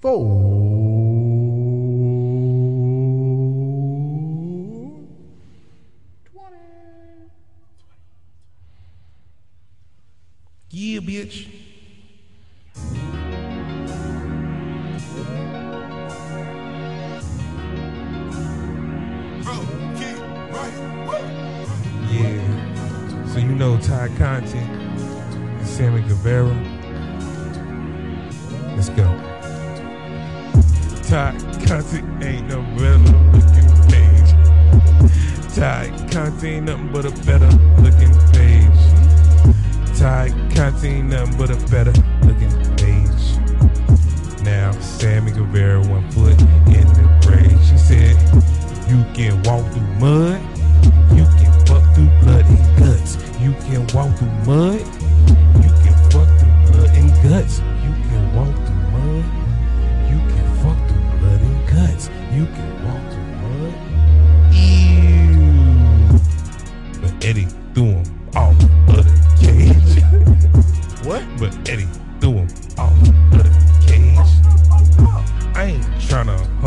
Four. 0.00 1.37
Yeah, 10.70 11.00
bitch. 11.00 11.48
Yeah. 22.10 23.24
So 23.28 23.38
you 23.38 23.54
know 23.54 23.78
Tay 23.78 24.10
Conti 24.18 24.58
and 24.58 25.66
Sammy 25.66 26.02
Guevara. 26.02 26.52
Let's 28.76 28.90
go. 28.90 29.08
Tay 31.02 31.32
Conti 31.66 32.02
ain't 32.22 32.46
no 32.48 32.60
better 32.76 32.98
looking 33.32 33.68
Paige. 33.88 35.54
Ty 35.54 36.08
Conti 36.12 36.48
ain't 36.48 36.66
nothing 36.66 36.92
but 36.92 37.06
a 37.06 37.10
better 37.24 37.48
looking. 37.80 38.27
Conti 39.98 40.86
ain't 40.86 41.08
nothing 41.08 41.36
but 41.36 41.50
a 41.50 41.56
better 41.70 41.92
looking 42.22 42.52
Paige. 42.76 43.36
Now 44.44 44.70
Sammy 44.80 45.32
Guevara 45.32 45.80
one 45.80 46.08
foot 46.12 46.40
in 46.68 46.86
the 46.94 47.18
grave. 47.26 47.58
She 47.66 47.76
said, 47.76 48.16
"You 48.88 49.04
can 49.12 49.42
walk 49.42 49.66
through 49.72 49.82
mud, 49.98 50.40
you 51.10 51.24
can 51.40 51.52
fuck 51.66 51.82
through 51.96 52.10
blood 52.22 52.46
and 52.46 52.78
guts. 52.78 53.18
You 53.40 53.52
can 53.66 53.86
walk 53.92 54.16
through 54.16 54.30
mud, 54.46 54.78
you 55.64 55.70
can 55.82 55.96
fuck 56.10 56.28
through 56.38 56.56
blood 56.70 56.90
and 56.94 57.10
guts. 57.24 57.58
You 57.82 57.92
can 58.06 58.34
walk 58.36 58.54
through 58.54 58.84
mud, 58.94 59.24
you 60.10 60.18
can 60.30 60.46
fuck 60.62 60.78
through 60.86 61.18
blood 61.18 61.40
and 61.40 61.68
guts. 61.68 62.08
You 62.32 62.46
can 62.46 62.77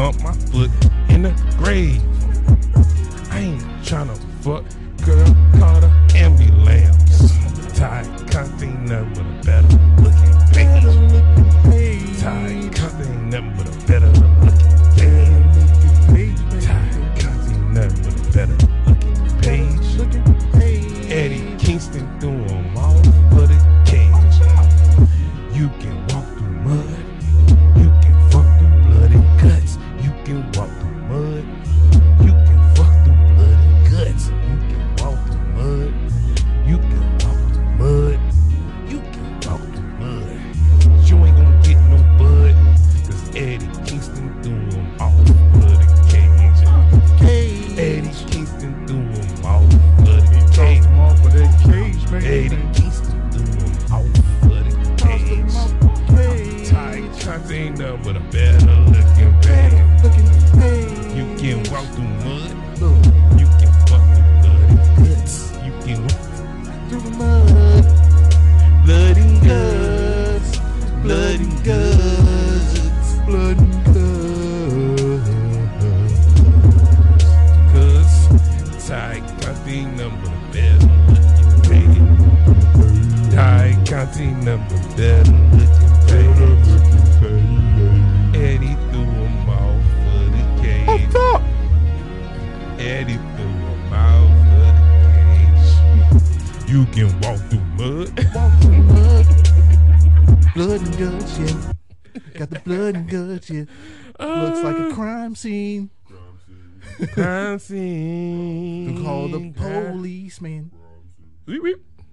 hump 0.01 0.19
my 0.23 0.33
foot 0.49 0.71
in 1.09 1.21
the 1.21 1.31
grave. 1.59 2.01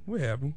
What 0.04 0.20
happened? 0.20 0.54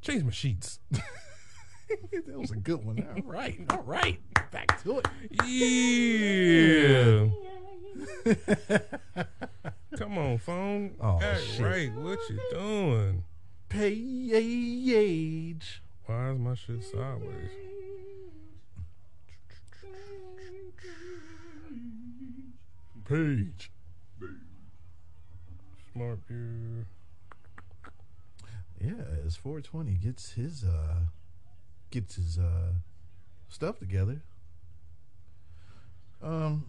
Change 0.00 0.24
my 0.24 0.30
sheets. 0.30 0.80
that 0.90 2.38
was 2.38 2.50
a 2.50 2.56
good 2.56 2.84
one. 2.84 3.06
All 3.16 3.22
right, 3.22 3.60
all 3.70 3.82
right. 3.82 4.18
Back 4.50 4.82
to 4.82 4.98
it. 4.98 5.08
Yeah. 5.44 7.28
Come 9.96 10.18
on, 10.18 10.38
phone. 10.38 10.94
Oh, 11.00 11.20
Act 11.20 11.42
shit. 11.42 11.64
right. 11.64 11.92
What 11.94 12.18
you 12.28 12.40
doing? 12.50 13.24
Page. 13.68 15.82
Why 16.06 16.30
is 16.30 16.38
my 16.38 16.54
shit 16.54 16.82
sideways? 16.84 17.50
Page. 23.08 23.70
Smart 25.92 26.18
view. 26.28 26.84
Yeah, 28.80 28.94
as 29.24 29.36
420 29.36 29.94
gets 29.94 30.32
his 30.32 30.64
uh 30.64 31.06
gets 31.90 32.16
his 32.16 32.38
uh 32.38 32.72
stuff 33.48 33.78
together. 33.78 34.22
Um 36.22 36.66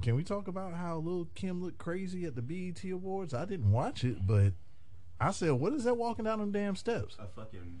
can 0.00 0.14
we 0.14 0.22
talk 0.22 0.46
about 0.46 0.74
how 0.74 0.98
Lil 0.98 1.28
Kim 1.34 1.60
looked 1.62 1.78
crazy 1.78 2.24
at 2.24 2.36
the 2.36 2.42
BET 2.42 2.84
Awards? 2.84 3.34
I 3.34 3.44
didn't 3.44 3.72
watch 3.72 4.04
it, 4.04 4.26
but 4.26 4.52
I 5.20 5.32
said, 5.32 5.52
"What 5.52 5.72
is 5.72 5.84
that 5.84 5.94
walking 5.94 6.24
down 6.24 6.38
them 6.38 6.52
damn 6.52 6.76
steps?" 6.76 7.16
A 7.18 7.26
fucking 7.26 7.80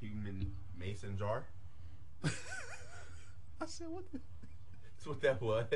human 0.00 0.54
mason 0.78 1.16
jar. 1.16 1.46
I 2.24 3.66
said, 3.66 3.88
"What?" 3.88 4.10
The? 4.12 4.20
That's 4.94 5.06
what 5.06 5.20
that 5.22 5.40
was. 5.40 5.66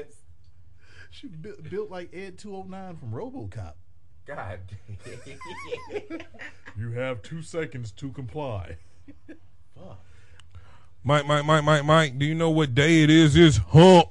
She 1.10 1.26
built, 1.26 1.62
built 1.70 1.90
like 1.90 2.14
Ed 2.14 2.38
209 2.38 2.96
from 2.96 3.12
RoboCop. 3.12 3.74
God. 4.28 4.60
You 6.78 6.92
have 6.92 7.22
two 7.22 7.42
seconds 7.42 7.90
to 7.92 8.12
comply. 8.12 8.76
Fuck. 9.74 9.98
Mike, 11.02 11.26
Mike, 11.26 11.44
Mike, 11.44 11.64
Mike, 11.64 11.84
Mike. 11.84 12.18
Do 12.20 12.24
you 12.24 12.36
know 12.36 12.50
what 12.50 12.72
day 12.72 13.02
it 13.02 13.10
is? 13.10 13.34
It's 13.34 13.56
hump 13.56 14.10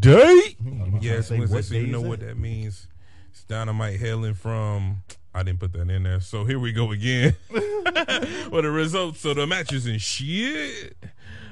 day. 0.00 0.56
Yes, 1.00 1.28
say, 1.28 1.38
Wednesday, 1.38 1.56
what 1.56 1.64
so 1.64 1.74
you 1.74 1.86
know 1.86 2.02
is 2.02 2.08
what 2.08 2.20
that 2.20 2.38
means. 2.38 2.88
It's 3.30 3.44
dynamite 3.44 4.00
hailing 4.00 4.34
from. 4.34 5.02
I 5.34 5.42
didn't 5.42 5.60
put 5.60 5.72
that 5.74 5.88
in 5.88 6.02
there. 6.02 6.20
So 6.20 6.44
here 6.44 6.58
we 6.58 6.72
go 6.72 6.90
again. 6.90 7.36
for 7.48 8.62
the 8.62 8.70
results 8.70 9.24
of 9.24 9.36
the 9.36 9.46
matches 9.46 9.86
and 9.86 10.00
shit. 10.00 10.96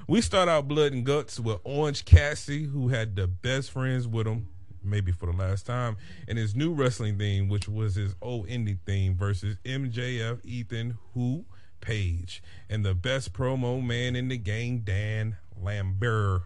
We 0.08 0.20
start 0.22 0.48
out 0.48 0.66
blood 0.66 0.92
and 0.92 1.04
guts 1.04 1.38
with 1.38 1.60
Orange 1.64 2.04
Cassidy, 2.04 2.64
who 2.64 2.88
had 2.88 3.14
the 3.14 3.26
best 3.26 3.70
friends 3.70 4.08
with 4.08 4.26
him, 4.26 4.48
maybe 4.88 5.12
for 5.12 5.26
the 5.26 5.36
last 5.36 5.66
time, 5.66 5.96
and 6.26 6.38
his 6.38 6.54
new 6.54 6.72
wrestling 6.72 7.18
theme, 7.18 7.48
which 7.48 7.68
was 7.68 7.94
his 7.94 8.14
old 8.20 8.48
indie 8.48 8.78
theme, 8.86 9.16
versus 9.16 9.56
MJF, 9.64 10.44
Ethan, 10.44 10.98
who 11.14 11.44
Page, 11.80 12.42
and 12.68 12.84
the 12.84 12.94
best 12.94 13.32
promo 13.32 13.80
man 13.84 14.16
in 14.16 14.28
the 14.28 14.36
game, 14.36 14.80
Dan 14.80 15.36
Lambert. 15.56 16.42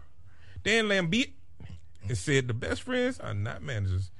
Dan 0.63 0.87
Lambert 0.87 1.29
it 2.07 2.15
said 2.15 2.47
the 2.47 2.53
best 2.53 2.83
friends 2.83 3.19
are 3.19 3.33
not 3.33 3.61
managers. 3.61 4.11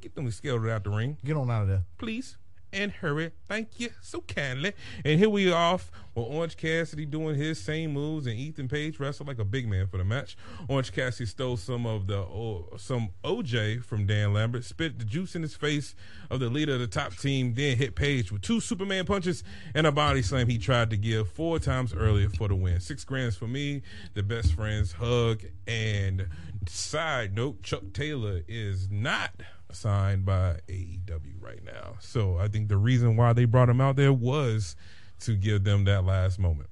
Get 0.00 0.14
them 0.14 0.30
scaled 0.30 0.66
out 0.68 0.84
the 0.84 0.90
ring 0.90 1.16
Get 1.24 1.36
on 1.36 1.50
out 1.50 1.62
of 1.62 1.68
there. 1.68 1.82
please 1.98 2.36
and 2.72 2.92
hurry. 2.92 3.32
Thank 3.48 3.80
you 3.80 3.90
so 4.00 4.20
kindly. 4.22 4.72
And 5.04 5.18
here 5.18 5.28
we 5.28 5.52
off 5.52 5.90
with 6.14 6.26
Orange 6.26 6.56
Cassidy 6.56 7.06
doing 7.06 7.36
his 7.36 7.60
same 7.60 7.92
moves, 7.92 8.26
and 8.26 8.36
Ethan 8.36 8.68
Page 8.68 8.98
wrestled 8.98 9.28
like 9.28 9.38
a 9.38 9.44
big 9.44 9.68
man 9.68 9.86
for 9.86 9.98
the 9.98 10.04
match. 10.04 10.36
Orange 10.68 10.92
Cassidy 10.92 11.26
stole 11.26 11.56
some 11.56 11.86
of 11.86 12.06
the 12.06 12.18
oh, 12.18 12.68
some 12.76 13.10
OJ 13.24 13.84
from 13.84 14.06
Dan 14.06 14.32
Lambert, 14.32 14.64
spit 14.64 14.98
the 14.98 15.04
juice 15.04 15.34
in 15.34 15.42
his 15.42 15.54
face 15.54 15.94
of 16.30 16.40
the 16.40 16.48
leader 16.48 16.74
of 16.74 16.80
the 16.80 16.86
top 16.86 17.16
team, 17.16 17.54
then 17.54 17.76
hit 17.76 17.94
Page 17.94 18.30
with 18.32 18.42
two 18.42 18.60
Superman 18.60 19.04
punches 19.04 19.42
and 19.74 19.86
a 19.86 19.92
body 19.92 20.22
slam 20.22 20.48
he 20.48 20.58
tried 20.58 20.90
to 20.90 20.96
give 20.96 21.28
four 21.28 21.58
times 21.58 21.92
earlier 21.94 22.28
for 22.28 22.48
the 22.48 22.54
win. 22.54 22.80
Six 22.80 23.04
grands 23.04 23.36
for 23.36 23.46
me. 23.46 23.82
The 24.14 24.22
best 24.22 24.54
friends 24.54 24.92
hug 24.92 25.44
and 25.66 26.28
side 26.68 27.34
note: 27.34 27.62
Chuck 27.62 27.92
Taylor 27.92 28.42
is 28.48 28.90
not 28.90 29.32
signed 29.76 30.24
by 30.24 30.60
AEW 30.68 31.40
right 31.40 31.64
now. 31.64 31.96
So 32.00 32.38
I 32.38 32.48
think 32.48 32.68
the 32.68 32.76
reason 32.76 33.16
why 33.16 33.32
they 33.32 33.44
brought 33.44 33.68
him 33.68 33.80
out 33.80 33.96
there 33.96 34.12
was 34.12 34.76
to 35.20 35.36
give 35.36 35.64
them 35.64 35.84
that 35.84 36.04
last 36.04 36.38
moment. 36.38 36.68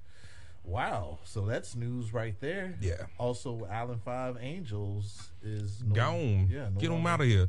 Wow. 0.65 1.19
So 1.25 1.47
that's 1.47 1.75
news 1.75 2.13
right 2.13 2.39
there. 2.41 2.77
Yeah. 2.81 3.07
Also, 3.19 3.67
Alan 3.71 3.99
Five 4.05 4.37
Angels 4.41 5.31
is 5.43 5.83
no- 5.83 5.95
Gone. 5.95 6.49
Yeah. 6.51 6.69
no 6.73 6.79
Get 6.81 6.91
them 6.91 7.07
out 7.07 7.21
of 7.21 7.27
here. 7.27 7.47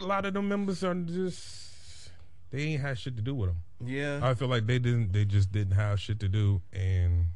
A 0.00 0.04
lot 0.04 0.24
of 0.26 0.34
them 0.34 0.48
members 0.48 0.82
are 0.82 0.94
just 0.94 2.10
they 2.50 2.62
ain't 2.62 2.82
had 2.82 2.98
shit 2.98 3.16
to 3.16 3.22
do 3.22 3.34
with 3.34 3.50
them. 3.50 3.58
Yeah. 3.84 4.20
I 4.22 4.34
feel 4.34 4.48
like 4.48 4.66
they 4.66 4.78
didn't. 4.78 5.12
They 5.12 5.24
just 5.24 5.52
didn't 5.52 5.74
have 5.74 6.00
shit 6.00 6.20
to 6.20 6.28
do, 6.28 6.60
and 6.72 7.26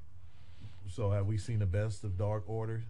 So 0.89 1.11
have 1.11 1.27
we 1.27 1.39
seen 1.39 1.59
the 1.61 1.67
best 1.67 2.05
of 2.05 2.17
Dark 2.19 2.45
Order, 2.49 2.83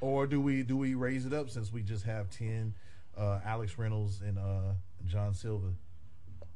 or 0.00 0.26
do 0.26 0.40
we 0.40 0.62
do 0.62 0.76
we 0.76 0.94
raise 0.94 1.26
it 1.26 1.32
up 1.32 1.50
since 1.50 1.72
we 1.72 1.82
just 1.82 2.04
have 2.04 2.30
ten, 2.30 2.74
uh, 3.16 3.40
Alex 3.44 3.78
Reynolds 3.78 4.20
and 4.20 4.38
uh, 4.38 4.74
John 5.06 5.34
Silver, 5.34 5.74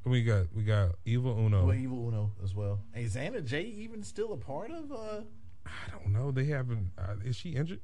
we 0.04 0.22
got 0.22 0.46
we 0.54 0.62
got 0.62 0.92
Evil 1.04 1.36
Uno. 1.38 1.66
well, 1.66 1.74
Evil 1.76 2.08
Uno 2.08 2.32
as 2.42 2.54
well. 2.54 2.80
Is 2.94 3.16
Anna 3.16 3.40
Jay 3.40 3.62
even 3.64 4.02
still 4.02 4.32
a 4.32 4.36
part 4.36 4.70
of? 4.70 4.90
Uh, 4.92 5.20
I 5.66 5.90
don't 5.90 6.12
know. 6.12 6.30
They 6.30 6.46
haven't. 6.46 6.92
Uh, 6.98 7.14
is 7.24 7.36
she 7.36 7.50
injured? 7.50 7.80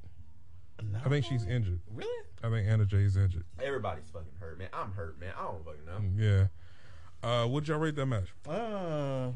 no? 0.82 0.98
I 1.04 1.08
think 1.08 1.24
she's 1.24 1.44
injured. 1.46 1.80
really. 1.94 2.10
I 2.42 2.50
think 2.50 2.68
Anna 2.68 2.84
Jay 2.84 2.98
is 2.98 3.16
injured. 3.16 3.44
Everybody's 3.62 4.08
fucking 4.12 4.32
hurt, 4.40 4.58
man. 4.58 4.68
I'm 4.72 4.92
hurt, 4.92 5.18
man. 5.20 5.32
I 5.38 5.44
don't 5.44 5.64
fucking 5.64 5.86
know. 5.86 6.22
Yeah. 6.22 6.46
Uh, 7.28 7.46
would 7.48 7.66
y'all 7.68 7.78
rate 7.78 7.96
that 7.96 8.06
match? 8.06 8.28
Uh, 8.48 9.30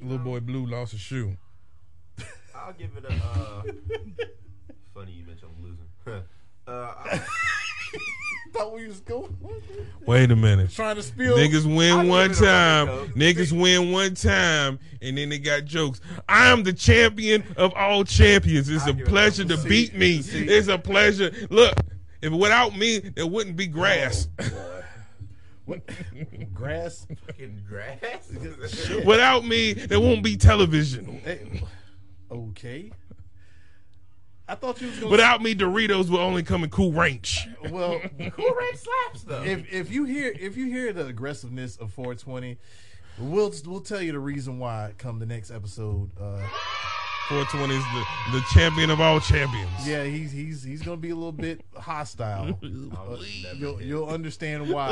Little 0.00 0.18
boy 0.18 0.40
Blue 0.40 0.66
lost 0.66 0.92
a 0.92 0.98
shoe. 0.98 1.36
I'll 2.54 2.72
give 2.72 2.90
it 2.96 3.04
a. 3.04 3.12
Uh, 3.12 3.62
funny 4.94 5.12
you 5.12 5.24
mentioned 5.26 5.50
I'm 5.56 5.64
losing. 5.64 6.24
uh, 6.66 6.94
I, 7.04 7.20
thought 8.52 8.74
we 8.74 8.86
was 8.86 9.00
going. 9.00 9.36
Wait 10.06 10.30
a 10.30 10.36
minute. 10.36 10.70
Trying 10.70 10.96
to 10.96 11.02
spill. 11.02 11.36
Niggas 11.36 11.64
win 11.64 12.02
give 12.02 12.08
one 12.08 12.32
time. 12.32 12.86
Niggas 13.12 13.52
win 13.52 13.90
one 13.92 14.14
time, 14.14 14.78
and 15.02 15.18
then 15.18 15.28
they 15.28 15.38
got 15.38 15.64
jokes. 15.64 16.00
I'm 16.28 16.62
the 16.62 16.72
champion 16.72 17.44
of 17.56 17.74
all 17.74 18.04
champions. 18.04 18.68
It's 18.68 18.84
I 18.84 18.90
a 18.90 18.92
give 18.92 19.06
it 19.06 19.08
pleasure 19.08 19.44
to 19.44 19.54
rainbow. 19.54 19.68
beat 19.68 19.94
me. 19.94 20.22
It's 20.24 20.68
a 20.68 20.78
pleasure. 20.78 21.32
Look, 21.50 21.74
if 22.22 22.32
without 22.32 22.76
me, 22.76 22.98
there 23.00 23.26
wouldn't 23.26 23.56
be 23.56 23.66
grass. 23.66 24.28
Oh, 24.38 24.82
What? 25.66 25.82
Grass. 26.54 27.06
Fucking 27.26 27.64
grass. 27.68 28.30
Without 29.04 29.44
me, 29.44 29.72
there 29.72 30.00
won't 30.00 30.22
be 30.22 30.36
television. 30.36 31.20
Hey, 31.24 31.62
okay. 32.30 32.92
I 34.48 34.54
thought 34.54 34.80
you 34.80 34.88
was 34.88 34.98
gonna. 34.98 35.10
Without 35.10 35.42
me, 35.42 35.54
Doritos 35.54 36.10
will 36.10 36.18
only 36.18 36.42
come 36.42 36.64
in 36.64 36.70
Cool 36.70 36.92
Ranch. 36.92 37.46
well, 37.70 37.98
Cool 38.18 38.54
Ranch 38.54 38.76
slaps 38.76 39.22
though. 39.24 39.42
if 39.42 39.72
if 39.72 39.90
you 39.90 40.04
hear 40.04 40.34
if 40.38 40.56
you 40.56 40.66
hear 40.66 40.92
the 40.92 41.06
aggressiveness 41.06 41.76
of 41.76 41.92
420, 41.92 42.58
we'll 43.18 43.52
we'll 43.66 43.80
tell 43.80 44.02
you 44.02 44.12
the 44.12 44.18
reason 44.18 44.58
why 44.58 44.92
come 44.98 45.18
the 45.18 45.26
next 45.26 45.50
episode. 45.50 46.10
Uh, 46.20 46.40
420 47.28 47.74
is 47.74 47.82
the, 47.94 48.38
the 48.38 48.44
champion 48.52 48.90
of 48.90 49.00
all 49.00 49.18
champions. 49.18 49.70
yeah, 49.88 50.04
he's 50.04 50.30
he's 50.30 50.62
he's 50.62 50.82
gonna 50.82 50.98
be 50.98 51.08
a 51.08 51.14
little 51.14 51.32
bit 51.32 51.62
hostile. 51.76 52.58
Uh, 52.94 53.16
you'll 53.56 53.80
you'll 53.80 54.08
understand 54.08 54.68
why 54.68 54.88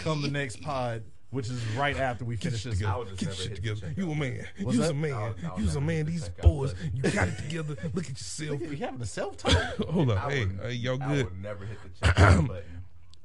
come 0.00 0.20
the 0.22 0.30
next 0.30 0.60
pod, 0.62 1.04
which 1.30 1.48
is 1.48 1.64
right 1.76 1.96
after 1.98 2.24
we 2.24 2.36
finish 2.36 2.64
this. 2.64 2.82
I 2.84 3.04
Get 3.04 3.22
your 3.22 3.32
shit 3.32 3.54
together. 3.56 3.92
You 3.96 4.10
a 4.10 4.14
man. 4.14 4.46
What's 4.62 4.76
You's 4.76 4.86
that? 4.86 4.92
a 4.92 4.94
man. 4.94 5.12
I'll- 5.12 5.34
I'll 5.52 5.60
You's 5.60 5.76
a 5.76 5.80
man. 5.80 6.06
These 6.06 6.28
boys, 6.28 6.74
you 6.94 7.02
got 7.10 7.28
it 7.28 7.36
together. 7.38 7.76
Look 7.94 8.04
at 8.04 8.10
yourself. 8.10 8.60
You 8.60 8.76
having 8.76 9.00
a 9.00 9.06
self 9.06 9.36
talk? 9.36 9.52
Hold 9.88 10.10
up. 10.10 10.24
I 10.26 10.30
Hey, 10.32 10.44
would- 10.46 10.60
uh, 10.64 10.68
y'all 10.68 11.02
I 11.02 11.14
good? 11.14 11.24
would 11.26 11.42
never 11.42 11.64
hit 11.66 11.78
the 11.82 12.06
checkout 12.06 12.46
button. 12.48 12.82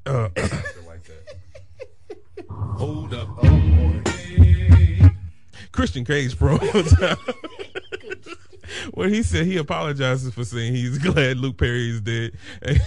Uh, 0.08 0.30
like 0.88 1.03
that. 1.03 2.47
hold 2.78 3.14
up. 3.14 3.28
Oh 3.41 4.01
boy. 4.03 5.10
Christian 5.72 6.06
Cage 6.06 6.38
pro. 6.38 6.58
Well, 8.93 9.10
he 9.10 9.24
said 9.24 9.45
he 9.45 9.58
apologizes 9.58 10.34
for 10.34 10.43
saying 10.43 10.74
he's 10.74 10.97
glad 10.97 11.38
Luke 11.38 11.58
Perry 11.58 11.89
is 11.89 12.01
dead, 12.01 12.34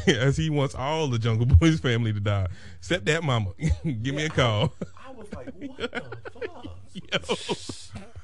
as 0.06 0.36
he 0.36 0.48
wants 0.50 0.74
all 0.74 1.08
the 1.08 1.18
Jungle 1.18 1.46
Boys 1.46 1.80
family 1.80 2.12
to 2.12 2.20
die. 2.20 2.46
Except 2.78 3.04
that 3.06 3.22
mama. 3.24 3.50
Give 3.84 4.14
me 4.14 4.24
a 4.24 4.28
call. 4.28 4.72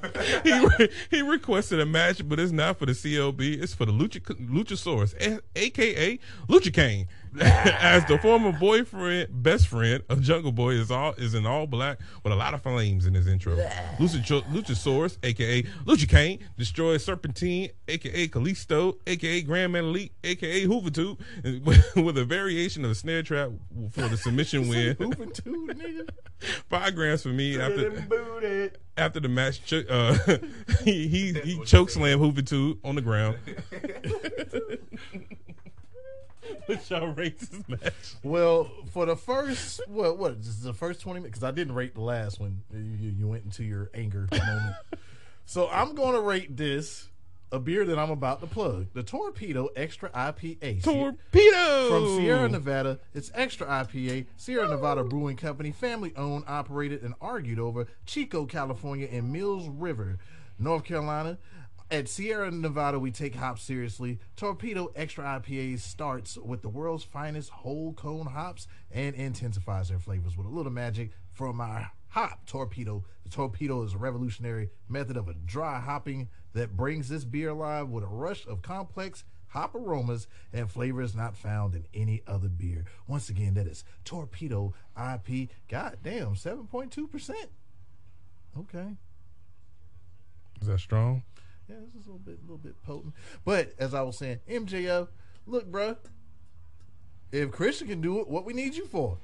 He, 0.45 0.89
he 1.11 1.22
requested 1.22 1.80
a 1.80 1.87
match, 1.87 2.26
but 2.28 2.39
it's 2.39 2.53
not 2.53 2.78
for 2.78 2.87
the 2.87 2.93
CLB. 2.93 3.62
It's 3.62 3.74
for 3.74 3.87
the 3.87 3.93
Lucha, 3.93 4.20
Luchasaurus, 4.20 5.14
a- 5.20 5.41
aka 5.57 6.18
Lucha 6.49 6.72
Kane. 6.74 7.09
As 7.41 8.05
the 8.05 8.16
former 8.18 8.53
boyfriend, 8.53 9.43
best 9.43 9.66
friend 9.66 10.03
of 10.09 10.20
Jungle 10.20 10.53
Boy 10.53 10.74
is 10.74 10.91
all 10.91 11.14
is 11.14 11.35
in 11.35 11.47
all 11.47 11.66
black 11.66 11.99
with 12.22 12.32
a 12.32 12.37
lot 12.37 12.55
of 12.55 12.62
flames 12.62 13.07
in 13.07 13.14
his 13.14 13.26
intro. 13.26 13.57
Lucha, 13.99 14.43
Luchasaurus, 14.53 15.18
aka 15.24 15.62
Lucha 15.85 16.09
Kane, 16.09 16.39
destroys 16.57 17.05
Serpentine, 17.05 17.70
aka 17.89 18.28
Kalisto, 18.28 18.99
aka 19.07 19.43
Grand 19.43 19.74
Metalik, 19.74 20.11
aka 20.22 20.64
Hoovertube, 20.64 21.18
with 21.97 22.18
a 22.18 22.24
variation 22.24 22.85
of 22.85 22.91
the 22.91 22.95
snare 22.95 23.24
trap 23.24 23.51
for 23.91 24.07
the 24.07 24.16
submission 24.16 24.68
win. 24.68 24.95
Too, 24.97 25.68
nigga. 25.74 26.09
Five 26.68 26.95
grams 26.95 27.22
for 27.22 27.30
me 27.30 27.59
after 27.59 28.70
after 28.97 29.18
the 29.18 29.28
match, 29.28 29.72
uh, 29.72 30.16
he 30.85 31.09
he, 31.09 31.32
he 31.32 31.64
choke 31.64 31.91
slam 31.91 32.20
Hoovertube 32.20 32.78
on 32.85 32.95
the 32.95 33.03
ground. 33.03 33.39
What 36.67 36.89
y'all 36.89 37.09
rate 37.09 37.39
this 37.39 37.69
match? 37.69 38.15
Well, 38.23 38.71
for 38.91 39.05
the 39.05 39.17
first, 39.17 39.83
what, 39.87 40.19
what, 40.19 40.39
this 40.39 40.49
is 40.49 40.62
the 40.62 40.73
first 40.73 41.01
20 41.03 41.21
minutes? 41.21 41.39
Because 41.39 41.45
I 41.45 41.51
didn't 41.51 41.75
rate 41.75 41.95
the 41.95 42.01
last 42.01 42.41
one. 42.41 42.62
You, 42.73 43.11
you 43.11 43.29
went 43.29 43.45
into 43.45 43.65
your 43.65 43.91
anger 43.93 44.27
moment. 44.33 44.77
so 45.45 45.69
I'm 45.69 45.95
going 45.95 46.15
to 46.15 46.21
rate 46.21 46.57
this 46.57 47.09
a 47.53 47.59
beer 47.59 47.85
that 47.85 47.99
I'm 47.99 48.11
about 48.11 48.41
to 48.41 48.47
plug 48.47 48.87
the 48.95 49.03
Torpedo 49.03 49.69
Extra 49.77 50.11
IPA. 50.11 50.83
Torpedo 50.83 51.89
From 51.89 52.17
Sierra 52.17 52.49
Nevada, 52.49 52.99
it's 53.15 53.31
extra 53.35 53.67
IPA, 53.67 54.27
Sierra 54.37 54.69
Nevada 54.69 55.05
Brewing 55.05 55.37
Company, 55.37 55.71
family 55.71 56.12
owned, 56.17 56.45
operated, 56.49 57.03
and 57.03 57.15
argued 57.21 57.61
over 57.61 57.87
Chico, 58.07 58.47
California, 58.47 59.09
and 59.11 59.33
Mills 59.33 59.69
River, 59.69 60.19
North 60.59 60.85
Carolina. 60.85 61.39
At 61.95 62.09
Sierra 62.09 62.51
Nevada, 62.51 62.99
we 62.99 63.13
take 63.13 63.37
hops 63.37 63.63
seriously. 63.63 64.19
Torpedo 64.35 64.91
Extra 64.97 65.23
IPA 65.25 65.79
starts 65.79 66.37
with 66.37 66.61
the 66.61 66.69
world's 66.69 67.05
finest 67.05 67.51
whole 67.51 67.93
cone 67.93 68.27
hops 68.27 68.67
and 68.91 69.15
intensifies 69.15 69.91
their 69.91 70.01
flavors 70.01 70.37
with 70.37 70.49
a 70.49 70.51
little 70.51 70.73
magic 70.73 71.13
from 71.31 71.61
our 71.61 71.93
hop 72.09 72.47
torpedo. 72.47 73.05
The 73.23 73.31
torpedo 73.31 73.85
is 73.85 73.95
a 73.95 73.99
revolutionary 73.99 74.71
method 74.89 75.17
of 75.17 75.29
a 75.29 75.35
dry 75.35 75.79
hopping 75.79 76.31
that 76.53 76.77
brings 76.77 77.09
this 77.09 77.25
beer 77.25 77.51
alive 77.51 77.89
with 77.89 78.03
a 78.03 78.09
rush 78.09 78.45
of 78.49 78.61
complex 78.61 79.23
hop 79.47 79.77
aromas 79.77 80.27
and 80.53 80.69
flavors 80.69 81.15
not 81.15 81.37
found 81.37 81.77
in 81.77 81.87
any 81.95 82.23
other 82.27 82.49
beer. 82.49 82.87
Once 83.07 83.29
again, 83.29 83.55
that 83.55 83.69
is 83.69 83.85
Torpedo 84.05 84.75
IP. 84.97 85.49
God 85.69 85.99
damn, 86.03 86.35
7.2%. 86.35 87.31
Okay. 88.59 88.97
Is 90.61 90.67
that 90.67 90.81
strong? 90.81 91.23
Yeah, 91.69 91.77
this 91.93 92.03
is 92.03 92.07
a 92.07 92.11
little 92.11 92.19
bit, 92.19 92.39
little 92.43 92.59
bit 92.59 92.75
potent. 92.85 93.15
But 93.45 93.75
as 93.79 93.95
I 93.95 94.03
was 94.03 94.19
saying, 94.19 94.41
MJF, 94.49 95.09
look, 95.47 95.71
bruh, 95.71 95.97
if 97.33 97.51
Christian 97.51 97.89
can 97.89 98.01
do 98.01 98.21
it, 98.21 98.29
what 98.29 98.45
we 98.45 98.53
need 98.53 98.75
you 98.75 98.87
for? 98.87 99.19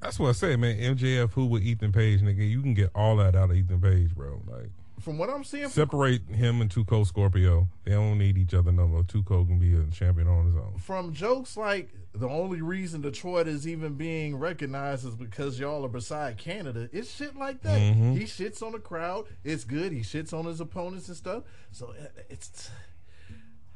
That's 0.00 0.18
what 0.18 0.28
I 0.28 0.32
say, 0.32 0.56
man. 0.56 0.76
MJF, 0.78 1.32
who 1.32 1.46
with 1.46 1.62
Ethan 1.62 1.92
Page, 1.92 2.20
nigga, 2.20 2.48
you 2.48 2.60
can 2.62 2.74
get 2.74 2.90
all 2.94 3.16
that 3.16 3.34
out 3.34 3.50
of 3.50 3.56
Ethan 3.56 3.80
Page, 3.80 4.14
bro. 4.14 4.42
Like 4.46 4.70
From 5.00 5.16
what 5.18 5.30
I'm 5.30 5.42
seeing, 5.42 5.68
separate 5.70 6.22
him 6.28 6.60
and 6.60 6.70
Tuco 6.70 7.06
Scorpio. 7.06 7.66
They 7.84 7.92
don't 7.92 8.18
need 8.18 8.36
each 8.36 8.52
other 8.54 8.72
no 8.72 8.86
more. 8.86 9.02
Tuco 9.02 9.46
can 9.46 9.58
be 9.58 9.74
a 9.74 9.84
champion 9.90 10.28
on 10.28 10.46
his 10.46 10.54
own. 10.56 10.74
from 10.78 11.12
jokes 11.14 11.56
like 11.56 11.90
the 12.18 12.28
only 12.28 12.60
reason 12.60 13.00
Detroit 13.00 13.46
is 13.46 13.66
even 13.66 13.94
being 13.94 14.36
recognized 14.36 15.06
is 15.06 15.14
because 15.14 15.58
y'all 15.58 15.84
are 15.84 15.88
beside 15.88 16.38
Canada. 16.38 16.88
It's 16.92 17.14
shit 17.14 17.36
like 17.36 17.62
that. 17.62 17.78
He 17.78 18.24
shits 18.24 18.62
on 18.62 18.72
the 18.72 18.78
crowd. 18.78 19.26
It's 19.44 19.64
good. 19.64 19.92
He 19.92 20.00
shits 20.00 20.32
on 20.32 20.46
his 20.46 20.60
opponents 20.60 21.08
and 21.08 21.16
stuff. 21.16 21.44
So 21.72 21.94
uh, 22.00 22.06
it's. 22.28 22.70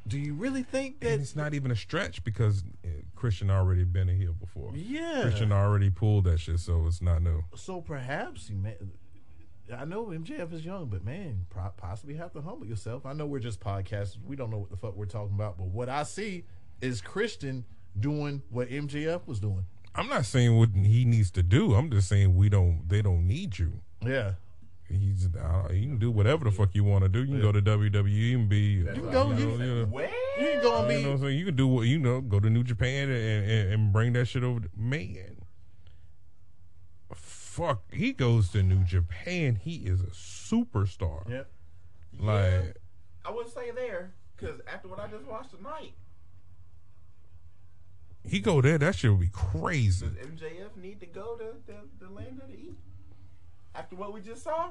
Do 0.07 0.17
you 0.17 0.33
really 0.33 0.63
think 0.63 0.99
that? 1.01 1.11
And 1.11 1.21
it's 1.21 1.35
not 1.35 1.53
even 1.53 1.69
a 1.69 1.75
stretch 1.75 2.23
because 2.23 2.63
uh, 2.83 2.89
Christian 3.15 3.51
already 3.51 3.83
been 3.83 4.09
a 4.09 4.13
heel 4.13 4.33
before. 4.33 4.71
Yeah. 4.73 5.21
Christian 5.21 5.51
already 5.51 5.91
pulled 5.91 6.23
that 6.23 6.39
shit, 6.39 6.59
so 6.59 6.85
it's 6.87 7.01
not 7.01 7.21
new. 7.21 7.43
So 7.55 7.81
perhaps 7.81 8.49
you 8.49 8.55
may. 8.55 8.75
I 9.77 9.85
know 9.85 10.07
MJF 10.07 10.51
is 10.53 10.65
young, 10.65 10.87
but 10.87 11.05
man, 11.05 11.45
possibly 11.77 12.15
have 12.15 12.33
to 12.33 12.41
humble 12.41 12.65
yourself. 12.65 13.05
I 13.05 13.13
know 13.13 13.25
we're 13.25 13.39
just 13.39 13.59
podcasters. 13.59 14.17
We 14.25 14.35
don't 14.35 14.49
know 14.49 14.57
what 14.57 14.69
the 14.69 14.75
fuck 14.75 14.95
we're 14.95 15.05
talking 15.05 15.35
about, 15.35 15.57
but 15.57 15.67
what 15.67 15.87
I 15.87 16.03
see 16.03 16.43
is 16.81 16.99
Christian 16.99 17.63
doing 17.99 18.41
what 18.49 18.69
MJF 18.69 19.27
was 19.27 19.39
doing. 19.39 19.65
I'm 19.93 20.07
not 20.07 20.25
saying 20.25 20.57
what 20.57 20.69
he 20.73 21.03
needs 21.05 21.31
to 21.31 21.43
do. 21.43 21.73
I'm 21.75 21.89
just 21.91 22.07
saying 22.07 22.35
we 22.35 22.49
don't. 22.49 22.87
They 22.87 23.01
don't 23.01 23.27
need 23.27 23.59
you. 23.59 23.81
Yeah. 24.05 24.33
He's 24.89 25.27
uh, 25.35 25.69
you 25.71 25.81
can 25.87 25.99
do 25.99 26.11
whatever 26.11 26.43
the 26.45 26.51
fuck 26.51 26.75
you 26.75 26.83
want 26.83 27.03
to 27.03 27.09
do. 27.09 27.19
You 27.19 27.27
can 27.27 27.41
go 27.41 27.51
to 27.53 27.61
WWE 27.61 28.35
and 28.35 28.49
be. 28.49 28.57
You 28.57 28.85
can 28.85 29.11
go, 29.11 29.31
You, 29.31 29.37
you- 29.37 29.45
know, 29.57 29.63
you, 29.65 29.75
know, 29.75 29.85
Where? 29.85 30.09
You 30.39 30.45
can 30.51 30.61
go 30.61 30.79
and 30.79 30.87
be. 30.87 30.95
you 30.95 31.01
know 31.03 31.07
what 31.09 31.15
I'm 31.15 31.21
saying? 31.21 31.37
You 31.39 31.45
can 31.45 31.55
do 31.55 31.67
what 31.67 31.81
you 31.87 31.99
know. 31.99 32.19
Go 32.21 32.39
to 32.41 32.49
New 32.49 32.63
Japan 32.63 33.09
and, 33.09 33.49
and, 33.49 33.73
and 33.73 33.93
bring 33.93 34.13
that 34.13 34.25
shit 34.25 34.43
over. 34.43 34.59
To, 34.61 34.69
man, 34.75 35.37
fuck. 37.13 37.83
He 37.93 38.11
goes 38.13 38.49
to 38.49 38.63
New 38.63 38.83
Japan. 38.83 39.55
He 39.55 39.75
is 39.77 40.01
a 40.01 40.07
superstar. 40.07 41.29
Yep. 41.29 41.49
Like 42.19 42.75
I 43.25 43.31
would 43.31 43.47
say 43.53 43.71
there 43.71 44.13
because 44.35 44.59
after 44.71 44.87
what 44.87 44.99
I 44.99 45.07
just 45.07 45.25
watched 45.25 45.55
tonight, 45.55 45.93
he 48.27 48.39
go 48.39 48.61
there. 48.61 48.77
That 48.77 48.95
shit 48.95 49.11
would 49.11 49.19
be 49.19 49.29
crazy. 49.31 50.05
does 50.05 50.15
MJF 50.15 50.77
need 50.81 50.99
to 50.99 51.05
go 51.07 51.35
to 51.37 51.55
the, 51.65 52.05
the 52.05 52.11
land 52.11 52.39
of 52.41 52.49
the 52.49 52.55
East? 52.55 52.79
After 53.73 53.95
what 53.95 54.13
we 54.13 54.21
just 54.21 54.43
saw, 54.43 54.69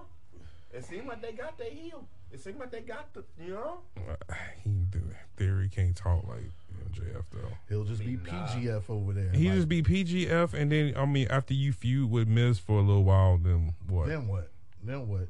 it 0.73 0.85
seemed 0.85 1.07
like 1.09 1.23
they 1.23 1.33
got 1.33 1.59
their 1.59 1.71
heel. 1.71 2.07
It 2.33 2.41
seemed 2.41 2.61
like 2.61 2.71
they 2.71 2.81
got 2.81 3.13
the, 3.13 3.25
you 3.43 3.55
know. 3.55 3.79
Uh, 3.97 4.35
He 4.63 4.71
do 4.71 5.01
theory 5.37 5.69
can't 5.69 5.97
talk 5.97 6.25
like 6.29 6.45
MJF 6.93 7.25
though. 7.33 7.49
He'll 7.69 7.85
just 7.85 8.05
be 8.05 8.17
Nah. 8.17 8.31
PGF 8.47 8.89
over 8.89 9.13
there. 9.13 9.31
He 9.31 9.49
Like, 9.49 9.57
just 9.57 9.69
be 9.69 9.83
PGF, 9.83 10.55
and 10.55 10.71
then 10.71 10.95
I 10.97 11.07
mean, 11.07 11.27
after 11.29 11.55
you 11.55 11.73
feud 11.73 12.11
with 12.11 12.29
Miz 12.29 12.59
for 12.61 12.79
a 12.79 12.83
little 12.83 13.05
while, 13.05 13.37
then 13.39 13.75
what? 13.89 14.09
Then 14.09 14.29
what? 14.29 14.51
Then 14.83 15.09
what? 15.09 15.29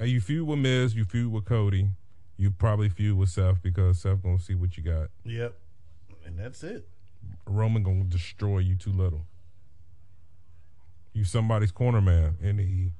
Uh, 0.00 0.04
you 0.04 0.20
feud 0.20 0.46
with 0.46 0.58
Miz, 0.60 0.94
you 0.94 1.04
feud 1.04 1.32
with 1.32 1.46
Cody, 1.46 1.88
you 2.36 2.50
probably 2.50 2.88
feud 2.88 3.16
with 3.16 3.30
Seth 3.30 3.60
because 3.62 4.00
Seth 4.00 4.22
gonna 4.22 4.38
see 4.38 4.54
what 4.54 4.76
you 4.76 4.82
got. 4.84 5.08
Yep. 5.24 5.56
And 6.26 6.38
that's 6.38 6.62
it. 6.62 6.86
Roman 7.46 7.82
gonna 7.82 8.04
destroy 8.04 8.58
you 8.58 8.76
too 8.76 8.92
little. 8.92 9.26
You 11.12 11.24
somebody's 11.24 11.72
corner 11.72 12.00
man, 12.00 12.36
and 12.42 12.58
he, 12.58 12.92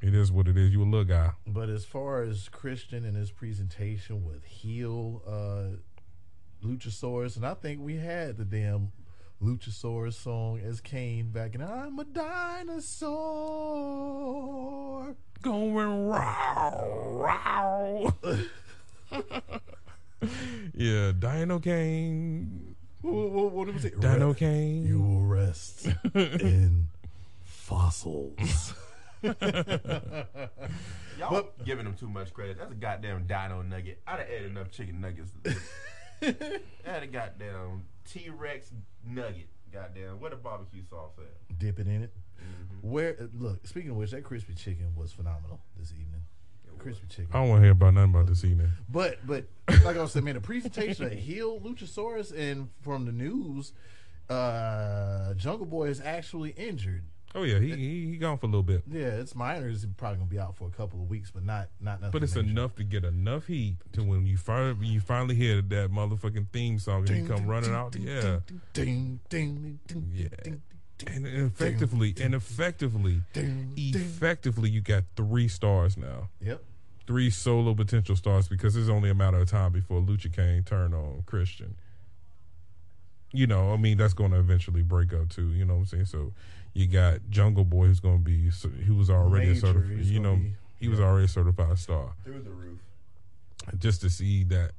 it 0.00 0.14
is 0.14 0.32
what 0.32 0.48
it 0.48 0.56
is. 0.56 0.72
You 0.72 0.82
a 0.82 0.84
little 0.84 1.04
guy. 1.04 1.32
But 1.46 1.68
as 1.68 1.84
far 1.84 2.22
as 2.22 2.48
Christian 2.48 3.04
and 3.04 3.16
his 3.16 3.30
presentation 3.30 4.24
with 4.24 4.44
heel 4.44 5.22
uh, 5.26 5.76
Luchasaurus, 6.64 7.36
and 7.36 7.44
I 7.46 7.54
think 7.54 7.80
we 7.80 7.96
had 7.96 8.38
the 8.38 8.44
damn 8.44 8.92
Luchasaurus 9.42 10.14
song 10.14 10.60
as 10.60 10.80
Kane 10.80 11.30
back 11.30 11.54
in 11.54 11.62
I'm 11.62 11.98
a 11.98 12.04
dinosaur. 12.04 13.16
Going 15.42 15.74
row, 15.74 16.12
row. 17.20 18.14
yeah, 20.74 21.12
Dino 21.18 21.58
Kane. 21.58 22.71
What, 23.02 23.30
what, 23.30 23.52
what 23.52 23.74
was 23.74 23.84
it? 23.84 24.00
Dino 24.00 24.28
Re- 24.28 24.34
Kane. 24.34 24.86
You 24.86 25.00
will 25.00 25.22
rest 25.22 25.88
in 26.14 26.88
fossils. 27.42 28.74
Y'all 29.22 30.26
giving 31.64 31.86
him 31.86 31.94
too 31.94 32.08
much 32.08 32.32
credit. 32.32 32.58
That's 32.58 32.72
a 32.72 32.76
goddamn 32.76 33.26
dino 33.26 33.62
nugget. 33.62 34.00
I'd 34.06 34.20
have 34.20 34.28
ate 34.28 34.44
enough 34.44 34.70
chicken 34.70 35.00
nuggets. 35.00 35.32
I 36.22 36.60
had 36.84 37.02
a 37.02 37.06
goddamn 37.06 37.84
T 38.08 38.30
Rex 38.30 38.70
nugget. 39.04 39.48
Goddamn, 39.72 40.20
where 40.20 40.30
the 40.30 40.36
barbecue 40.36 40.82
sauce 40.88 41.12
at? 41.18 41.58
Dip 41.58 41.80
it 41.80 41.86
in 41.86 42.02
it. 42.02 42.12
Mm-hmm. 42.38 42.88
Where 42.88 43.16
look, 43.34 43.66
speaking 43.66 43.90
of 43.90 43.96
which, 43.96 44.10
that 44.10 44.22
crispy 44.22 44.54
chicken 44.54 44.94
was 44.96 45.12
phenomenal 45.12 45.60
this 45.78 45.92
evening. 45.92 46.24
Crispy 46.82 47.06
chicken. 47.08 47.28
I 47.32 47.38
don't 47.40 47.48
want 47.48 47.60
to 47.60 47.64
hear 47.64 47.72
about 47.72 47.94
nothing 47.94 48.10
about 48.10 48.26
this 48.26 48.44
evening. 48.44 48.68
But 48.88 49.18
but 49.26 49.44
like 49.84 49.96
I 49.96 50.00
was 50.02 50.12
saying, 50.12 50.24
man, 50.24 50.34
the 50.34 50.40
presentation 50.40 51.04
of 51.06 51.12
heel 51.12 51.60
Luchasaurus 51.60 52.36
and 52.36 52.68
from 52.82 53.04
the 53.06 53.12
news, 53.12 53.72
uh 54.30 55.34
Jungle 55.34 55.66
Boy 55.66 55.88
is 55.88 56.00
actually 56.00 56.50
injured. 56.50 57.04
Oh 57.34 57.44
yeah, 57.44 57.58
he 57.60 57.70
he, 57.74 58.06
he 58.10 58.16
gone 58.18 58.36
for 58.36 58.44
a 58.46 58.48
little 58.50 58.62
bit, 58.62 58.82
Yeah, 58.90 59.06
it's 59.06 59.34
minor. 59.34 59.68
He's 59.68 59.86
probably 59.96 60.18
gonna 60.18 60.28
be 60.30 60.38
out 60.38 60.54
for 60.56 60.68
a 60.68 60.70
couple 60.70 61.00
of 61.00 61.08
weeks, 61.08 61.30
but 61.30 61.44
not 61.44 61.68
not 61.80 62.00
nothing. 62.00 62.12
but 62.12 62.22
it's 62.22 62.34
major. 62.34 62.48
enough 62.50 62.74
to 62.76 62.84
get 62.84 63.04
enough 63.04 63.46
heat 63.46 63.76
to 63.92 64.02
when 64.02 64.26
you 64.26 64.36
finally 64.36 64.86
you 64.86 65.00
finally 65.00 65.34
hear 65.34 65.62
that 65.62 65.90
motherfucking 65.90 66.48
theme 66.52 66.78
song 66.78 67.08
and 67.08 67.16
you 67.22 67.26
come 67.26 67.36
ding, 67.38 67.46
running 67.46 67.70
ding, 67.70 67.78
out. 67.78 67.92
ding, 67.92 68.02
Yeah, 68.06 68.38
ding, 68.42 68.60
ding, 68.74 69.20
ding, 69.30 69.78
ding, 69.86 70.10
Yeah. 70.12 70.52
and 71.06 71.26
effectively 71.26 72.14
and 72.20 72.34
effectively 72.34 73.22
effectively 73.34 74.68
you 74.70 74.80
got 74.82 75.04
three 75.16 75.48
stars 75.48 75.96
now. 75.96 76.28
Yep. 76.40 76.62
Three 77.06 77.30
solo 77.30 77.74
potential 77.74 78.16
stars 78.16 78.48
because 78.48 78.76
it's 78.76 78.88
only 78.88 79.10
a 79.10 79.14
matter 79.14 79.38
of 79.38 79.50
time 79.50 79.72
before 79.72 80.00
Lucha 80.00 80.34
Kane 80.34 80.62
turn 80.62 80.94
on 80.94 81.22
Christian. 81.26 81.74
You 83.32 83.46
know, 83.46 83.72
I 83.72 83.76
mean, 83.76 83.96
that's 83.96 84.14
going 84.14 84.30
to 84.32 84.38
eventually 84.38 84.82
break 84.82 85.12
up 85.12 85.30
too. 85.30 85.48
You 85.48 85.64
know 85.64 85.74
what 85.74 85.80
I'm 85.80 85.86
saying? 85.86 86.04
So 86.06 86.32
you 86.74 86.86
got 86.86 87.18
Jungle 87.30 87.64
Boy, 87.64 87.86
who's 87.86 88.00
going 88.00 88.18
to 88.18 88.24
be, 88.24 88.50
he 88.84 88.90
was 88.90 89.10
already 89.10 89.46
a 89.46 89.48
Major, 89.54 89.66
certified, 89.66 90.04
you 90.04 90.20
know, 90.20 90.36
be- 90.36 90.54
he 90.78 90.88
was 90.88 91.00
already 91.00 91.24
a 91.24 91.28
certified 91.28 91.78
star. 91.78 92.12
Through 92.24 92.42
the 92.42 92.50
roof. 92.50 92.78
Just 93.78 94.00
to 94.02 94.10
see 94.10 94.44
that 94.44 94.72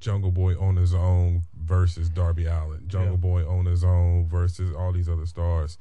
Jungle 0.00 0.30
Boy 0.32 0.58
on 0.58 0.76
his 0.76 0.94
own 0.94 1.42
versus 1.56 2.08
Darby 2.08 2.46
Allin, 2.46 2.88
Jungle 2.88 3.12
Yeah. 3.12 3.16
Boy 3.16 3.48
on 3.48 3.66
his 3.66 3.84
own 3.84 4.26
versus 4.26 4.74
all 4.74 4.92
these 4.92 5.08
other 5.08 5.26
stars. 5.26 5.78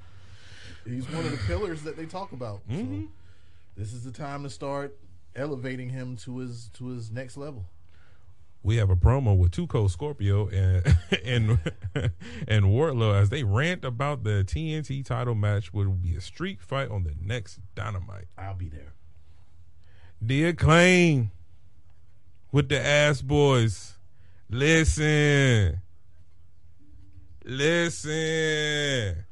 He's 0.85 1.09
one 1.09 1.25
of 1.25 1.31
the 1.31 1.37
pillars 1.37 1.83
that 1.83 1.97
they 1.97 2.05
talk 2.05 2.31
about. 2.31 2.61
Mm-hmm. 2.69 3.01
So 3.01 3.07
this 3.77 3.93
is 3.93 4.03
the 4.03 4.11
time 4.11 4.43
to 4.43 4.49
start 4.49 4.95
elevating 5.35 5.89
him 5.89 6.15
to 6.17 6.37
his 6.39 6.69
to 6.73 6.87
his 6.87 7.11
next 7.11 7.37
level. 7.37 7.65
we 8.63 8.77
have 8.77 8.89
a 8.89 8.95
promo 8.95 9.35
with 9.35 9.51
Tuco 9.51 9.89
Scorpio 9.89 10.47
and 10.49 10.95
and 11.25 11.59
and 12.47 12.65
Wardlow 12.65 13.19
as 13.19 13.29
they 13.29 13.43
rant 13.43 13.83
about 13.83 14.23
the 14.23 14.43
TNT 14.45 15.03
title 15.05 15.35
match 15.35 15.73
would 15.73 16.01
be 16.01 16.15
a 16.15 16.21
street 16.21 16.61
fight 16.61 16.89
on 16.89 17.03
the 17.03 17.15
next 17.19 17.59
Dynamite. 17.75 18.27
I'll 18.37 18.53
be 18.55 18.69
there. 18.69 18.93
The 20.21 20.45
acclaim 20.45 21.31
with 22.51 22.69
the 22.69 22.79
ass 22.79 23.21
boys. 23.21 23.95
Listen. 24.49 25.81
Listen. 27.43 29.23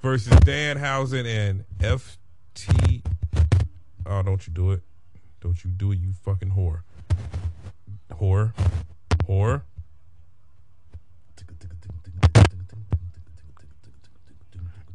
Versus 0.00 0.32
Danhausen 0.40 1.24
and 1.26 1.64
FT. 1.78 3.02
Oh, 4.06 4.22
don't 4.22 4.46
you 4.46 4.52
do 4.52 4.72
it. 4.72 4.82
Don't 5.42 5.64
you 5.64 5.72
do 5.72 5.90
it, 5.90 5.98
you 5.98 6.12
fucking 6.12 6.52
whore. 6.52 6.82
Whore. 8.12 8.52
Whore. 9.28 9.62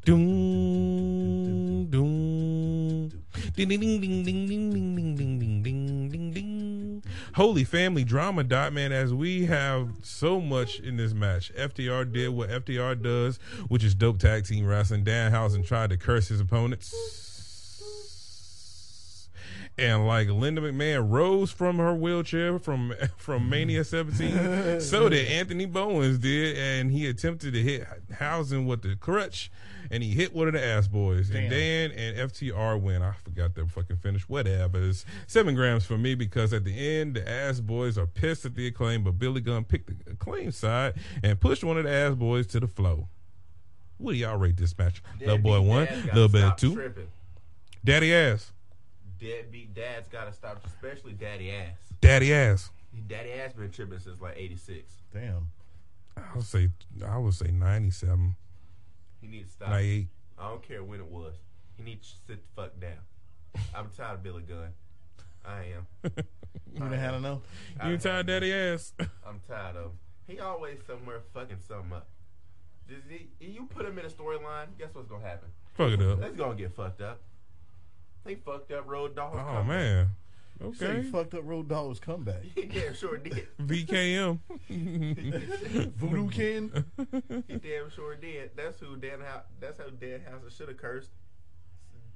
Doom, 0.06 1.88
doom. 1.90 3.10
Ding, 3.58 3.68
ding, 3.68 3.80
ding, 3.82 4.00
ding, 4.00 4.24
ding, 4.24 4.46
ding, 4.48 5.16
ding, 5.18 5.64
ding, 5.64 6.10
ding, 6.10 6.32
ding. 6.32 7.04
Holy 7.36 7.66
family 7.66 8.06
drama 8.06 8.46
dot 8.46 8.72
man, 8.72 8.94
as 8.94 9.14
we 9.14 9.48
have 9.48 9.90
so 10.02 10.40
much 10.40 10.80
in 10.80 10.96
this 10.96 11.14
match. 11.14 11.54
FTR 11.56 12.10
did 12.14 12.30
what 12.30 12.50
FTR 12.50 13.02
does, 13.02 13.38
which 13.68 13.84
is 13.84 13.94
dope 13.94 14.20
tag 14.20 14.46
team 14.46 14.66
wrestling. 14.66 15.04
Dan 15.04 15.34
Danhausen 15.34 15.68
tried 15.68 15.90
to 15.90 15.98
curse 15.98 16.30
his 16.30 16.40
opponents. 16.40 17.27
And 19.80 20.08
like 20.08 20.28
Linda 20.28 20.62
McMahon 20.62 21.08
rose 21.08 21.52
from 21.52 21.78
her 21.78 21.94
wheelchair 21.94 22.58
from 22.58 22.94
from 23.18 23.48
Mania 23.48 23.84
17, 23.84 24.80
so 24.82 25.08
did 25.08 25.28
Anthony 25.28 25.66
Bowens 25.66 26.18
did, 26.18 26.58
and 26.58 26.92
he 26.92 27.08
attempted 27.08 27.54
to 27.54 27.62
hit 27.62 27.86
Hausen 28.18 28.66
with 28.66 28.82
the 28.82 28.96
crutch, 28.96 29.52
and 29.92 30.02
he 30.02 30.12
hit 30.12 30.34
one 30.34 30.48
of 30.48 30.56
the 30.56 30.66
ass 30.66 30.88
boys. 30.88 31.30
And 31.30 31.52
Dan 31.52 31.92
and 31.92 32.32
FTR 32.32 32.82
win. 32.82 33.04
I 33.04 33.14
forgot 33.24 33.54
their 33.54 33.68
fucking 33.68 33.98
finish. 33.98 34.28
Whatever. 34.28 34.82
It's 34.82 35.06
seven 35.28 35.54
grams 35.54 35.86
for 35.86 35.98
me 35.98 36.16
because 36.16 36.54
at 36.54 36.64
the 36.64 37.00
end 37.00 37.14
the 37.14 37.30
ass 37.30 37.60
boys 37.60 38.00
are 38.00 38.08
pissed 38.08 38.46
at 38.46 38.56
the 38.56 38.66
acclaim, 38.66 39.04
but 39.04 39.20
Billy 39.20 39.42
Gunn 39.42 39.64
picked 39.64 40.06
the 40.06 40.12
acclaim 40.12 40.52
side 40.52 40.96
and 41.22 41.40
pushed 41.40 41.64
one 41.64 41.78
of 41.78 41.84
the 41.84 41.92
ass 41.92 42.16
boys 42.16 42.48
to 42.48 42.60
the 42.60 42.68
flow. 42.68 43.10
What 44.00 44.14
do 44.14 44.18
y'all 44.18 44.38
rate 44.38 44.58
this 44.58 44.76
match? 44.78 45.04
Little 45.20 45.38
boy 45.38 45.62
one, 45.62 45.88
little 46.14 46.30
bit 46.30 46.58
two. 46.58 46.76
Tripping. 46.76 47.08
Daddy 47.84 48.14
ass, 48.14 48.52
Deadbeat 49.20 49.74
dads 49.74 50.08
gotta 50.10 50.32
stop, 50.34 50.64
especially 50.66 51.14
daddy 51.14 51.52
ass. 51.52 51.78
daddy 52.02 52.34
ass. 52.34 52.70
Daddy 53.08 53.32
ass 53.34 53.54
been 53.54 53.72
tripping 53.72 54.00
since 54.00 54.20
like 54.22 54.36
'86. 54.38 54.92
Damn. 55.14 55.50
I 56.16 56.22
would 56.36 56.46
say 56.46 56.70
I 57.06 57.18
would 57.18 57.34
say 57.34 57.52
ninety 57.52 57.92
seven, 57.92 58.36
He 59.22 59.28
needs 59.28 59.50
to 59.50 59.54
stop. 59.54 59.70
ninety 59.70 59.90
eight. 59.92 60.08
I 60.40 60.50
don't 60.50 60.62
care 60.68 60.84
when 60.84 61.00
it 61.00 61.06
was. 61.08 61.36
He 61.78 61.84
needs 61.84 62.12
to 62.12 62.34
sit 62.34 62.42
the 62.56 62.62
fuck 62.62 62.80
down. 62.80 63.00
I'm 63.76 63.90
tired 63.96 64.16
of 64.16 64.24
Billy 64.24 64.44
Gunn. 64.44 64.70
I 65.46 65.64
am. 65.76 66.14
You 66.74 66.80
done 66.80 66.92
had 66.94 67.14
enough? 67.16 67.40
I 67.80 67.90
You 67.92 67.98
tired, 67.98 68.18
have- 68.18 68.26
daddy 68.28 68.54
ass? 68.54 68.94
I'm 69.00 69.40
tired 69.48 69.78
of 69.78 69.86
him. 69.86 69.92
He 70.28 70.40
always 70.40 70.78
somewhere 70.86 71.22
fucking 71.34 71.58
something 71.68 71.94
up. 71.94 72.08
Does 72.88 72.98
he, 73.10 73.30
you 73.40 73.66
put 73.70 73.86
him 73.86 73.98
in 73.98 74.06
a 74.06 74.10
storyline, 74.10 74.68
guess 74.78 74.90
what's 74.94 75.08
gonna 75.08 75.24
happen? 75.26 75.50
Fuck 75.76 75.92
it 75.92 76.02
up. 76.02 76.22
It's 76.22 76.36
gonna 76.36 76.56
get 76.56 76.76
fucked 76.76 77.02
up. 77.02 77.22
He 78.28 78.36
fucked 78.36 78.72
up 78.72 78.88
Road 78.88 79.16
Dogg. 79.16 79.36
Oh 79.38 79.64
man. 79.64 80.10
Say 80.74 80.86
Okay. 80.88 81.02
you 81.02 81.12
fucked 81.12 81.36
up 81.36 81.42
Road 81.46 81.68
Dogg's 81.70 82.00
comeback. 82.00 82.42
He 82.56 82.66
damn 82.66 82.94
sure 82.96 83.18
did. 83.18 83.48
VKM. 83.60 84.40
Voodoo 85.98 86.30
Ken. 86.30 86.86
He 87.48 87.56
damn 87.58 87.90
sure 87.92 88.16
did. 88.16 88.52
That's 88.56 88.80
who 88.80 88.96
Dan. 88.98 89.20
How, 89.24 89.44
that's 89.60 89.78
how 89.78 89.86
Danhausen 89.86 90.56
should 90.56 90.68
have 90.70 90.78
cursed. 90.78 91.12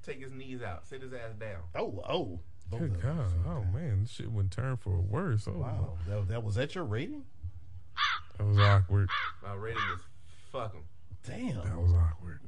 Take 0.02 0.20
his 0.20 0.32
knees 0.32 0.60
out. 0.62 0.86
Sit 0.88 1.02
his 1.02 1.12
ass 1.12 1.34
down. 1.38 1.60
Oh, 1.76 2.02
oh. 2.08 2.40
Both 2.68 2.80
Good. 2.80 3.02
God. 3.02 3.26
Oh 3.46 3.64
man, 3.72 4.02
this 4.02 4.10
shit 4.10 4.32
went 4.32 4.50
turn 4.50 4.76
for 4.78 4.98
worse. 4.98 5.46
Oh 5.46 5.52
Wow. 5.58 5.98
That, 6.08 6.28
that 6.28 6.42
was 6.42 6.54
that 6.56 6.74
your 6.74 6.84
rating? 6.84 7.24
That 8.38 8.46
was 8.46 8.58
awkward. 8.58 9.08
My 9.42 9.54
rating 9.54 9.82
is 9.94 10.00
fuck 10.50 10.72
him. 10.74 10.82
Damn. 11.26 11.56
That 11.62 11.78
was 11.80 11.92
awkward. 11.92 12.40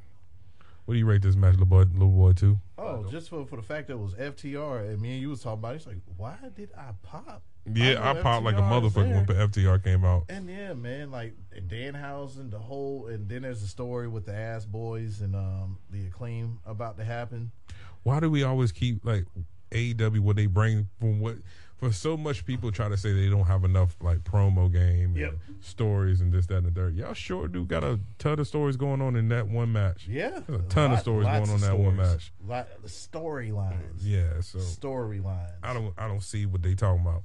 What 0.85 0.95
do 0.95 0.99
you 0.99 1.07
rate 1.07 1.23
this 1.23 1.37
match, 1.37 1.53
little 1.53 1.67
boy? 1.67 1.85
Little 1.93 2.09
boy, 2.09 2.33
too. 2.33 2.59
Oh, 2.77 3.05
just 3.11 3.31
for 3.31 3.47
for 3.47 3.57
the 3.57 3.63
fact 3.63 3.87
that 3.87 3.95
it 3.95 3.99
was 3.99 4.15
FTR 4.15 4.91
and 4.91 5.01
me 5.01 5.13
and 5.13 5.21
you 5.21 5.31
was 5.31 5.43
talking 5.43 5.61
about 5.61 5.73
it, 5.73 5.77
it's 5.77 5.87
like, 5.87 6.01
why 6.17 6.37
did 6.55 6.71
I 6.77 6.91
pop? 7.03 7.43
Yeah, 7.73 7.95
know 7.95 8.03
I, 8.03 8.23
popped 8.23 8.45
like 8.45 8.57
a 8.57 8.61
motherfucker 8.61 9.27
there. 9.27 9.39
when 9.39 9.51
FTR 9.51 9.83
came 9.83 10.05
out. 10.05 10.25
And 10.29 10.49
yeah, 10.51 10.75
man, 10.75 11.11
like 11.11 11.35
Danhausen, 11.67 12.51
the 12.51 12.59
whole, 12.59 13.07
and 13.07 13.27
then 13.27 13.43
there's 13.43 13.63
the 13.63 13.67
story 13.67 14.07
with 14.07 14.27
the 14.27 14.35
ass 14.35 14.67
boys 14.67 15.23
and 15.23 15.35
um 15.35 15.79
the 15.91 16.07
acclaim 16.07 16.61
about 16.67 16.99
to 16.99 17.05
happen. 17.05 17.53
Why 18.03 18.21
do 18.21 18.29
we 18.29 18.43
always 18.43 18.71
keep 18.71 19.03
like 19.05 19.25
AEW 19.71 20.21
what 20.21 20.37
they 20.37 20.47
bring 20.47 20.89
from 21.01 21.21
what 21.21 21.37
for 21.77 21.93
so 21.93 22.17
much 22.17 22.47
people 22.47 22.71
try 22.71 22.89
to 22.89 22.97
say 22.97 23.13
they 23.13 23.29
don't 23.29 23.47
have 23.47 23.65
enough 23.65 23.97
like 24.01 24.19
promo 24.25 24.73
game 24.73 25.17
Yep. 25.17 25.31
and 25.49 25.63
stories 25.65 26.21
and 26.21 26.33
this, 26.33 26.47
that, 26.47 26.59
and 26.59 26.67
the 26.67 26.71
third. 26.71 26.95
Y'all 26.97 27.15
sure 27.15 27.49
do 27.49 27.65
got 27.65 27.83
a 27.85 27.99
ton 28.19 28.39
of 28.39 28.47
stories 28.47 28.77
going 28.77 29.03
on 29.03 29.17
in 29.17 29.29
that 29.31 29.49
one 29.49 29.73
match. 29.73 30.07
Yeah, 30.09 30.41
There's 30.47 30.61
a 30.61 30.65
ton 30.65 30.93
of 30.93 31.01
stories 31.01 31.27
going 31.27 31.49
on 31.49 31.55
of 31.57 31.61
that 31.63 31.79
one 31.79 31.97
match. 31.97 32.33
Lot 32.47 32.69
storylines. 32.87 34.01
Yeah, 34.03 34.41
so 34.41 34.59
storylines. 34.59 35.51
I 35.63 35.73
don't 35.75 35.93
I 35.99 36.07
don't 36.09 36.23
see 36.23 36.47
what 36.47 36.63
they 36.63 36.75
talking 36.75 37.03
about. 37.03 37.23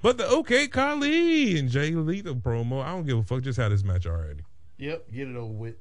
But 0.00 0.16
the 0.16 0.26
OK 0.26 0.68
Kali 0.68 1.58
and 1.58 1.68
Jay 1.68 1.90
Lethal 1.90 2.36
promo, 2.36 2.82
I 2.82 2.92
don't 2.92 3.04
give 3.06 3.18
a 3.18 3.22
fuck. 3.22 3.42
Just 3.42 3.58
had 3.58 3.70
this 3.70 3.84
match 3.84 4.06
already. 4.06 4.40
Yep, 4.78 5.12
get 5.12 5.28
it 5.28 5.36
over 5.36 5.52
with. 5.52 5.74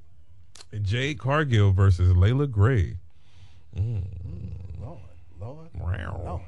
Jade 0.82 1.20
Cargill 1.20 1.72
versus 1.72 2.16
Leila 2.16 2.48
Grey. 2.48 2.98
Lord, 3.76 4.04
Lord, 5.44 5.70
Wow. 5.74 6.16
Lord, 6.18 6.26
Lord. 6.26 6.42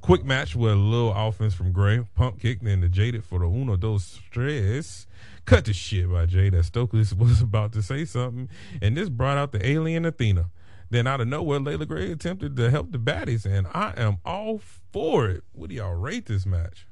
Quick 0.00 0.24
match 0.24 0.56
with 0.56 0.72
a 0.72 0.76
little 0.76 1.12
offense 1.14 1.54
from 1.54 1.72
Grey. 1.72 2.00
Pump 2.14 2.40
kick, 2.40 2.60
then 2.60 2.80
the 2.80 2.88
Jaded 2.88 3.24
for 3.24 3.38
the 3.38 3.46
uno 3.46 3.76
dos 3.76 4.18
tres. 4.30 5.06
Cut 5.44 5.64
the 5.64 5.72
shit 5.72 6.10
by 6.10 6.26
Jade 6.26 6.54
as 6.54 6.66
Stokely 6.66 7.00
was 7.18 7.40
about 7.40 7.72
to 7.72 7.82
say 7.82 8.04
something, 8.04 8.48
and 8.82 8.96
this 8.96 9.08
brought 9.08 9.38
out 9.38 9.52
the 9.52 9.64
alien 9.66 10.04
Athena. 10.04 10.50
Then 10.90 11.06
out 11.06 11.20
of 11.20 11.28
nowhere, 11.28 11.60
Leila 11.60 11.86
Grey 11.86 12.10
attempted 12.10 12.56
to 12.56 12.68
help 12.70 12.90
the 12.90 12.98
baddies, 12.98 13.46
and 13.46 13.68
I 13.72 13.94
am 13.96 14.18
all 14.24 14.60
for 14.92 15.28
it. 15.28 15.44
What 15.52 15.70
do 15.70 15.76
y'all 15.76 15.94
rate 15.94 16.26
this 16.26 16.44
match? 16.44 16.86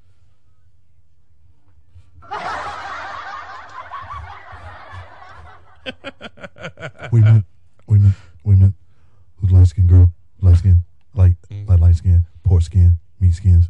Women, 7.12 7.44
women, 7.86 8.14
women. 8.44 8.74
Who's 9.36 9.50
light 9.50 9.66
skin 9.68 9.86
girl? 9.86 10.12
Light 10.40 10.56
skin, 10.58 10.84
light, 11.18 11.36
light, 11.66 11.80
light 11.80 11.96
skin, 11.96 12.24
pork 12.44 12.62
skin, 12.62 12.98
meat 13.20 13.34
skins, 13.34 13.68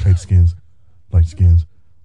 tight 0.00 0.18
skins, 0.18 0.54
light 1.12 1.26
skins, 1.26 1.64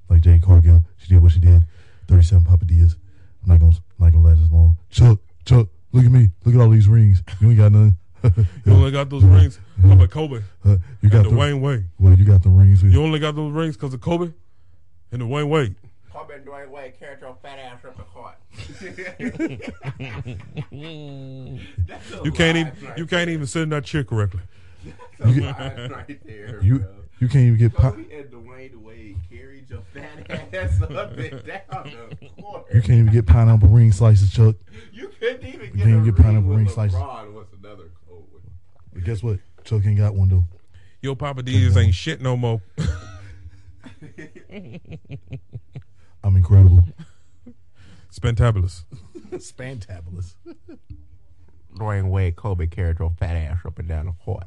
like 0.09 0.21
Jay 0.21 0.39
Cargill. 0.39 0.83
She 0.97 1.09
did 1.09 1.21
what 1.21 1.31
she 1.31 1.39
did. 1.39 1.63
Thirty-seven 2.07 2.45
Papa 2.45 2.65
Diaz. 2.65 2.95
I'm 3.43 3.49
not 3.49 3.59
gonna, 3.59 3.75
not 3.99 4.13
gonna 4.13 4.27
last 4.27 4.41
as 4.43 4.51
long. 4.51 4.77
Chuck, 4.89 5.19
Chuck, 5.43 5.67
look 5.91 6.05
at 6.05 6.11
me. 6.11 6.29
Look 6.45 6.55
at 6.55 6.61
all 6.61 6.69
these 6.69 6.87
rings. 6.87 7.23
You 7.41 7.49
ain't 7.49 7.57
got 7.57 7.71
none. 7.71 7.97
You 8.65 8.73
only 8.73 8.89
got 8.89 9.11
those 9.11 9.23
rings. 9.23 9.59
How 9.83 9.91
about 9.91 10.09
Kobe? 10.09 10.41
Uh, 10.63 10.77
you 11.01 11.09
got 11.11 11.27
And 11.27 11.35
the 11.35 11.39
Dwyane 11.39 11.61
Wade. 11.61 11.85
Well, 11.99 12.17
you 12.17 12.25
got 12.25 12.41
the 12.41 12.49
rings. 12.49 12.81
With 12.81 12.91
You 12.91 13.03
only 13.03 13.19
got 13.19 13.35
those 13.35 13.51
rings 13.51 13.75
because 13.77 13.93
of 13.93 14.01
Kobe 14.01 14.31
and 15.11 15.21
the 15.21 15.27
Wayne 15.27 15.47
Wade. 15.47 15.75
Kobe 16.11 16.33
and 16.33 16.43
Dwyane 16.43 16.69
Wade 16.69 16.99
carried 16.99 17.21
your 17.21 17.37
fat 17.43 17.59
ass 17.59 17.85
up 17.85 17.95
the 17.97 18.03
court. 18.03 18.35
You 22.23 22.31
can't 22.31 22.57
even 22.57 22.73
right 22.81 22.97
you 22.97 23.05
can't 23.05 23.29
even 23.29 23.45
sit 23.45 23.61
in 23.63 23.69
that 23.69 23.85
chair 23.85 24.03
correctly. 24.03 24.41
That's 25.19 25.37
a 25.37 25.89
right 25.89 26.21
there, 26.25 26.61
you, 26.63 26.79
bro. 26.79 26.89
you 27.19 27.27
can't 27.27 27.45
even 27.45 27.57
get. 27.59 27.73
Po- 27.73 27.91
Kobe 27.91 28.13
and 28.19 28.31
Dwyane 28.31 28.75
Wade 28.81 29.17
carried 29.29 29.69
your 29.69 29.81
fat 29.93 30.29
ass 30.53 30.81
up 30.81 31.17
and 31.17 31.43
down 31.45 31.91
the 32.19 32.29
court. 32.41 32.65
you 32.73 32.81
can't 32.81 32.99
even 32.99 33.11
get 33.11 33.25
pineapple 33.25 33.69
ring 33.69 33.91
slices, 33.91 34.31
Chuck. 34.31 34.55
You 34.93 35.09
couldn't 35.19 35.45
even 35.47 35.61
You 35.61 35.67
get 35.77 35.83
can't 35.85 36.01
a 36.01 36.05
get 36.05 36.13
ring 36.17 36.23
pineapple 36.23 36.49
with 36.49 36.57
ring 36.59 36.69
slices. 36.69 36.97
LeBron. 36.99 37.33
What's 37.33 37.53
another 37.53 37.91
cold 38.07 38.27
one? 38.31 38.41
But 38.93 39.03
guess 39.03 39.23
what? 39.23 39.39
Chuck 39.63 39.85
ain't 39.85 39.97
got 39.97 40.13
one 40.15 40.29
though. 40.29 40.43
Yo, 41.01 41.15
Papa 41.15 41.43
D's 41.43 41.75
ain't 41.77 41.93
shit 41.95 42.21
no 42.21 42.35
more. 42.37 42.61
I'm 46.23 46.35
incredible. 46.35 46.83
Spentabulous. 48.11 48.83
Spantabulous. 49.31 50.35
Dwyane 51.75 52.09
Wade, 52.09 52.35
Kobe 52.35 52.67
carried 52.67 52.99
your 52.99 53.11
fat 53.11 53.35
ass 53.35 53.59
up 53.65 53.77
and 53.79 53.87
down 53.87 54.05
the 54.07 54.13
court. 54.23 54.45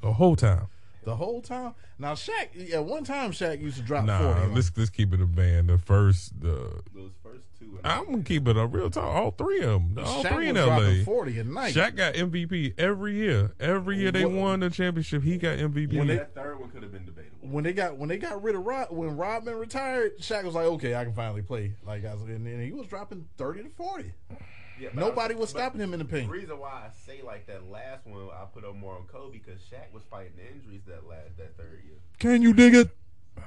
The 0.00 0.12
whole 0.14 0.36
time. 0.36 0.66
The 1.04 1.16
whole 1.16 1.40
time. 1.40 1.74
Now 1.98 2.12
Shaq, 2.14 2.72
at 2.72 2.84
one 2.84 3.04
time 3.04 3.32
Shaq 3.32 3.60
used 3.60 3.76
to 3.78 3.82
drop 3.82 4.04
Nah, 4.04 4.18
forty. 4.18 4.40
on- 4.42 4.54
let's 4.54 4.70
let's 4.76 4.90
keep 4.90 5.12
it 5.14 5.20
a 5.20 5.26
band. 5.26 5.68
The 5.68 5.78
first, 5.78 6.38
the 6.40 6.82
Those 6.94 7.10
first 7.22 7.44
two. 7.58 7.78
I'm 7.84 8.04
gonna 8.06 8.22
keep 8.22 8.46
it 8.48 8.56
a 8.56 8.66
real 8.66 8.90
talk. 8.90 9.04
All 9.04 9.30
three 9.30 9.60
of 9.62 9.94
them, 9.94 10.04
all 10.04 10.22
Shaq 10.22 10.34
three 10.34 10.48
in 10.50 10.56
was 10.56 10.64
dropping 10.66 10.98
LA. 10.98 11.04
forty 11.04 11.38
a 11.38 11.44
night. 11.44 11.74
Shaq 11.74 11.96
got 11.96 12.14
MVP 12.14 12.74
every 12.78 13.14
year. 13.14 13.52
Every 13.58 13.98
year 13.98 14.12
they 14.12 14.24
What- 14.26 14.34
won 14.34 14.60
the 14.60 14.70
championship, 14.70 15.22
he 15.22 15.38
got 15.38 15.58
MVP. 15.58 15.92
Yeah, 15.96 16.04
that 16.04 16.34
third 16.34 16.60
one 16.60 16.70
could 16.70 16.82
have 16.82 16.92
been 16.92 17.06
debatable. 17.06 17.48
when 17.48 17.64
they 17.64 17.72
got 17.72 17.96
when 17.96 18.08
they 18.10 18.18
got 18.18 18.42
rid 18.42 18.54
of 18.54 18.62
Rod 18.64 18.88
when 18.90 19.16
Rodman 19.16 19.54
retired, 19.56 20.18
Shaq 20.18 20.44
was 20.44 20.54
like, 20.54 20.66
okay, 20.66 20.94
I 20.94 21.04
can 21.04 21.14
finally 21.14 21.42
play. 21.42 21.72
Like, 21.86 22.04
I 22.04 22.12
was, 22.14 22.22
and 22.24 22.46
then 22.46 22.62
he 22.62 22.72
was 22.72 22.86
dropping 22.86 23.26
thirty 23.38 23.62
to 23.62 23.70
forty. 23.70 24.12
Yeah, 24.80 24.88
Nobody 24.94 25.34
was 25.34 25.50
stopping 25.50 25.80
him 25.80 25.92
in 25.92 25.98
the 25.98 26.04
paint. 26.04 26.28
The 26.28 26.32
reason 26.32 26.58
why 26.58 26.70
I 26.70 26.90
say 27.06 27.20
like 27.22 27.46
that 27.46 27.68
last 27.70 28.06
one, 28.06 28.28
I 28.32 28.44
put 28.52 28.64
up 28.64 28.74
more 28.74 28.96
on 28.96 29.04
Kobe 29.04 29.38
because 29.38 29.60
Shaq 29.60 29.92
was 29.92 30.02
fighting 30.10 30.32
the 30.36 30.46
injuries 30.50 30.82
that 30.86 31.06
last 31.06 31.36
that 31.38 31.56
third 31.56 31.82
year. 31.84 31.96
Can 32.18 32.42
you 32.42 32.52
dig 32.54 32.74
it? 32.74 32.90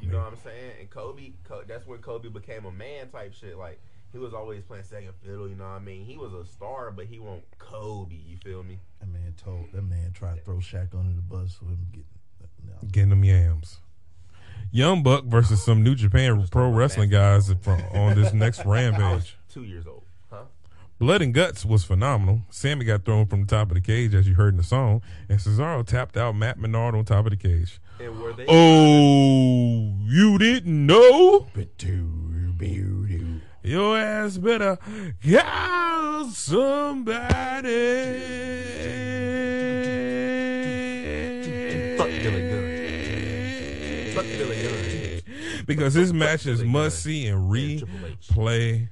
You 0.02 0.10
know 0.12 0.20
what 0.20 0.28
I'm 0.28 0.38
saying? 0.44 0.72
And 0.80 0.90
Kobe, 0.90 1.32
that's 1.68 1.86
when 1.86 2.00
Kobe 2.00 2.30
became 2.30 2.66
a 2.66 2.72
man 2.72 3.10
type 3.10 3.34
shit. 3.34 3.58
Like 3.58 3.82
he 4.12 4.20
was 4.20 4.34
always 4.34 4.64
playing 4.64 4.84
second 4.84 5.14
fiddle. 5.24 5.48
You 5.50 5.56
know 5.56 5.66
what 5.66 5.72
I 5.72 5.80
mean? 5.80 6.06
He 6.06 6.18
was 6.18 6.34
a 6.34 6.46
star, 6.46 6.92
but 6.92 7.06
he 7.06 7.20
won't 7.20 7.44
Kobe. 7.58 8.16
You 8.16 8.38
feel 8.38 8.64
me? 8.64 8.80
That 9.00 9.10
man 9.10 9.34
told 9.38 9.72
that 9.74 9.82
man 9.84 10.12
tried 10.14 10.36
to 10.38 10.42
throw 10.42 10.58
Shaq 10.58 10.94
under 10.98 11.14
the 11.16 11.22
bus 11.22 11.54
for 11.56 11.66
him 11.66 11.88
getting. 11.92 12.06
No. 12.66 12.88
Getting 12.92 13.10
them 13.10 13.24
yams. 13.26 13.80
Young 14.72 15.04
Buck 15.04 15.26
versus 15.26 15.64
some 15.64 15.84
New 15.84 15.96
Japan 15.96 16.48
pro 16.50 16.70
wrestling 16.70 17.10
guys 17.10 17.54
from, 17.62 17.82
on 17.94 18.16
this 18.16 18.34
next 18.34 18.60
I 18.66 18.66
was 18.66 18.74
rampage. 18.74 19.38
two 19.50 19.64
years 19.64 19.86
old, 19.86 20.03
huh? 20.03 20.03
Blood 21.04 21.22
and 21.22 21.34
Guts 21.34 21.66
was 21.66 21.84
phenomenal. 21.84 22.44
Sammy 22.50 22.86
got 22.86 23.04
thrown 23.04 23.26
from 23.26 23.42
the 23.42 23.48
top 23.48 23.68
of 23.68 23.76
the 23.76 23.82
cage, 23.82 24.16
as 24.16 24.26
you 24.26 24.36
heard 24.36 24.54
in 24.54 24.58
the 24.58 24.64
song, 24.64 25.02
and 25.28 25.38
Cesaro 25.38 25.86
tapped 25.86 26.16
out 26.16 26.34
Matt 26.34 26.58
Menard 26.58 26.96
on 26.96 27.04
top 27.04 27.26
of 27.26 27.32
the 27.32 27.36
cage. 27.36 27.82
And 28.00 28.22
were 28.22 28.32
they? 28.32 28.46
Oh, 28.48 29.98
you 30.06 30.38
didn't 30.38 30.86
know? 30.86 31.48
Your 33.64 33.98
ass 33.98 34.38
better 34.38 34.78
call 35.22 36.30
somebody. 36.30 37.34
Fuck 41.98 42.08
Billy 42.08 42.50
Gunn. 42.50 44.16
Fuck 44.16 44.26
Billy 44.26 44.64
Gunn. 44.64 45.66
Because 45.66 45.96
this 45.96 46.14
match 46.14 46.46
is 46.46 46.64
must 46.64 47.04
see 47.04 47.28
and 47.28 47.52
replay 47.52 48.88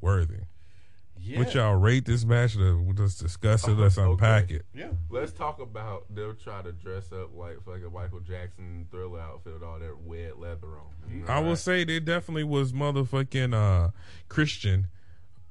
worthy. 0.00 0.40
Yeah. 1.32 1.38
What 1.38 1.54
y'all 1.54 1.74
rate 1.76 2.04
this 2.04 2.24
match? 2.24 2.56
We'll 2.56 2.92
just 2.94 3.20
discuss 3.20 3.66
it. 3.66 3.72
Let's 3.72 3.96
Okay. 3.98 4.10
unpack 4.10 4.50
it. 4.50 4.66
Yeah. 4.74 4.90
Let's 5.10 5.32
talk 5.32 5.60
about 5.60 6.04
they'll 6.14 6.34
try 6.34 6.62
to 6.62 6.72
dress 6.72 7.10
up 7.12 7.30
like 7.34 7.62
fucking 7.64 7.92
Michael 7.92 8.20
Jackson 8.20 8.86
thriller 8.90 9.20
outfit 9.20 9.54
with 9.54 9.62
all 9.62 9.78
that 9.78 9.98
wet 10.02 10.38
leather 10.38 10.68
on. 10.68 11.10
You 11.10 11.20
know, 11.24 11.26
I 11.32 11.38
will 11.40 11.56
say 11.56 11.84
there 11.84 12.00
definitely 12.00 12.44
was 12.44 12.72
motherfucking 12.72 13.54
uh 13.54 13.90
Christian 14.28 14.88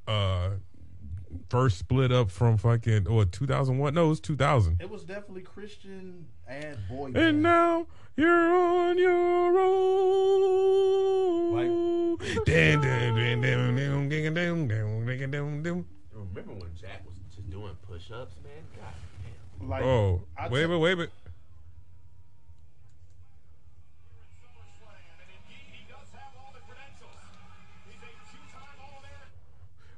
uh 0.08 0.52
first 1.50 1.78
split 1.78 2.12
up 2.12 2.30
from 2.30 2.58
fucking 2.58 3.08
or 3.08 3.24
2001 3.26 3.94
no 3.94 4.06
it 4.06 4.10
was 4.10 4.20
2000 4.20 4.82
It 4.82 4.90
was 4.90 5.04
definitely 5.04 5.44
Christian 5.44 6.26
and 6.46 6.78
boy. 6.90 7.06
and 7.06 7.14
band. 7.14 7.42
now 7.44 7.88
you're 8.22 8.56
on 8.56 8.98
your 9.00 9.60
own. 9.60 11.56
Like, 11.56 11.72
Remember 16.14 16.54
when 16.54 16.70
Jack 16.80 17.04
was 17.04 17.16
just 17.36 17.50
doing 17.50 17.76
push 17.82 18.12
ups, 18.12 18.36
man? 18.44 18.54
God 18.78 18.94
damn. 19.60 19.70
Like, 19.70 19.82
oh, 19.84 20.22
I 20.38 20.50
wait 20.50 20.66
a 20.66 20.68
minute, 20.68 20.80
wait 20.80 20.92
a 20.92 20.96
minute. 20.98 21.12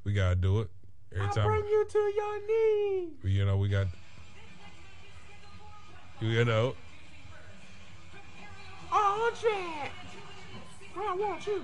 We 0.05 0.13
gotta 0.13 0.35
do 0.35 0.61
it 0.61 0.69
every 1.11 1.27
I'll 1.27 1.33
time. 1.33 1.47
Bring 1.47 1.65
you 1.65 1.85
to 1.89 1.97
your 1.97 2.39
knees. 2.47 3.35
You 3.35 3.43
know 3.43 3.57
we 3.57 3.67
got. 3.67 3.87
You 6.21 6.45
know. 6.45 6.75
Jack. 9.41 9.91
I 10.95 11.15
want 11.15 11.45
you. 11.47 11.61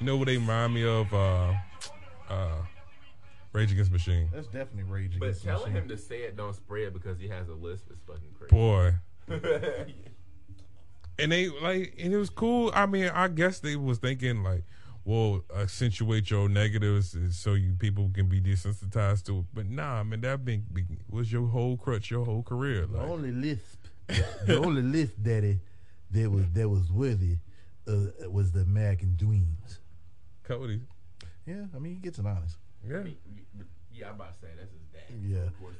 You 0.00 0.06
know 0.06 0.16
what 0.16 0.26
they 0.26 0.36
remind 0.36 0.74
me 0.74 0.86
of? 0.86 1.12
Uh, 1.12 1.54
uh, 2.28 2.48
Rage 3.52 3.72
Against 3.72 3.92
Machine. 3.92 4.28
That's 4.32 4.46
definitely 4.48 4.82
Rage 4.84 5.16
But 5.18 5.26
Against 5.26 5.42
the 5.42 5.48
telling 5.50 5.72
Machine. 5.72 5.82
him 5.90 5.96
to 5.96 5.98
say 5.98 6.22
it 6.22 6.36
don't 6.36 6.54
spread 6.54 6.92
because 6.92 7.18
he 7.18 7.28
has 7.28 7.48
a 7.48 7.54
lisp 7.54 7.90
is 7.90 7.98
fucking 8.06 8.30
crazy. 8.38 8.54
Boy. 8.54 8.94
And 11.16 11.30
they 11.30 11.48
like, 11.48 11.94
and 11.96 12.12
it 12.12 12.16
was 12.16 12.28
cool. 12.28 12.72
I 12.74 12.86
mean, 12.86 13.08
I 13.14 13.28
guess 13.28 13.60
they 13.60 13.76
was 13.76 13.98
thinking 13.98 14.42
like, 14.42 14.64
well, 15.04 15.42
accentuate 15.54 16.30
your 16.30 16.48
negatives 16.48 17.16
so 17.36 17.54
you 17.54 17.74
people 17.78 18.10
can 18.12 18.26
be 18.26 18.40
desensitized 18.40 19.24
to 19.26 19.40
it. 19.40 19.44
But 19.52 19.66
nah, 19.68 20.00
I 20.00 20.02
man, 20.02 20.20
that 20.22 20.44
been, 20.44 20.64
be, 20.72 20.84
was 21.10 21.30
your 21.30 21.46
whole 21.46 21.76
crutch, 21.76 22.10
your 22.10 22.24
whole 22.24 22.42
career. 22.42 22.86
The 22.86 22.98
Like, 22.98 23.08
only 23.08 23.32
lisp, 23.32 23.86
the 24.06 24.58
only 24.58 24.82
lisp 24.82 25.14
that 25.22 25.58
that 26.10 26.30
was 26.30 26.44
that 26.52 26.68
was 26.68 26.90
worthy 26.90 27.38
uh, 27.86 28.30
was 28.30 28.52
the 28.52 28.60
American 28.60 29.16
Dreams. 29.16 29.80
Cody. 30.42 30.80
Yeah, 31.46 31.64
I 31.74 31.78
mean 31.78 31.94
he 31.94 31.98
gets 32.00 32.18
it 32.18 32.26
honest. 32.26 32.56
Yeah. 32.86 33.02
Yeah, 33.92 34.08
I'm 34.08 34.14
about 34.14 34.34
to 34.34 34.40
say 34.40 34.48
that's 34.58 34.72
his 34.72 34.82
dad. 34.92 35.02
Yeah. 35.22 35.46
Of 35.46 35.60
course. 35.60 35.76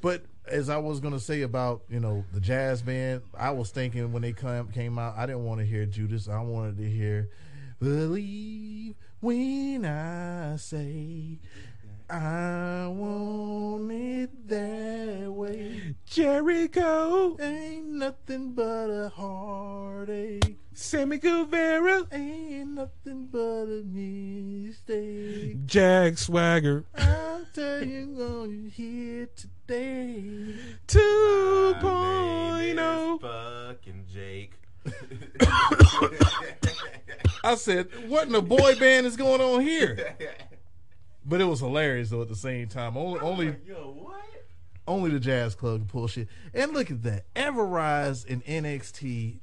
But 0.00 0.24
as 0.50 0.68
I 0.68 0.78
was 0.78 0.98
gonna 1.00 1.20
say 1.20 1.42
about 1.42 1.82
you 1.88 2.00
know 2.00 2.24
the 2.32 2.40
jazz 2.40 2.82
band, 2.82 3.22
I 3.38 3.50
was 3.50 3.70
thinking 3.70 4.12
when 4.12 4.22
they 4.22 4.32
come 4.32 4.68
came 4.72 4.98
out, 4.98 5.16
I 5.16 5.26
didn't 5.26 5.44
want 5.44 5.60
to 5.60 5.66
hear 5.66 5.86
Judas. 5.86 6.28
I 6.28 6.40
wanted 6.40 6.78
to 6.78 6.90
hear 6.90 7.30
"Believe 7.82 8.94
When 9.18 9.84
I 9.84 10.54
Say." 10.54 11.40
I 12.08 12.86
want 12.86 13.90
it 13.90 14.48
that 14.48 15.32
way. 15.32 15.96
Jericho, 16.06 17.36
Ain't 17.40 17.88
nothing 17.88 18.52
but 18.52 18.88
a 18.88 19.08
heartache. 19.08 20.60
Sammy 20.74 21.18
Guevara, 21.18 22.06
Ain't 22.12 22.68
nothing 22.68 23.26
but 23.32 23.64
a 23.64 23.82
mistake. 23.84 25.66
Jack 25.66 26.18
Swagger, 26.18 26.84
I'll 26.94 27.44
tell 27.52 27.82
you 27.82 28.16
on 28.20 28.50
you 28.52 28.70
here 28.70 29.28
today. 29.34 30.54
2.0. 30.86 33.20
fucking 33.20 34.06
Jake. 34.12 34.52
I 37.44 37.56
said, 37.56 37.88
what 38.08 38.26
in 38.26 38.32
the 38.32 38.42
boy 38.42 38.76
band 38.76 39.06
is 39.06 39.16
going 39.16 39.40
on 39.40 39.60
here? 39.62 40.16
But 41.24 41.40
it 41.40 41.44
was 41.44 41.60
hilarious 41.60 42.10
though 42.10 42.22
at 42.22 42.28
the 42.28 42.36
same 42.36 42.68
time. 42.68 42.96
Only 42.96 43.20
only 43.20 43.56
Yo, 43.66 44.12
only 44.86 45.10
the 45.10 45.20
jazz 45.20 45.54
club 45.54 45.80
can 45.80 45.88
pull 45.88 46.08
shit. 46.08 46.28
And 46.52 46.72
look 46.72 46.90
at 46.90 47.02
that. 47.02 47.32
Everrise 47.34 48.28
and 48.28 48.44
NXT. 48.44 49.38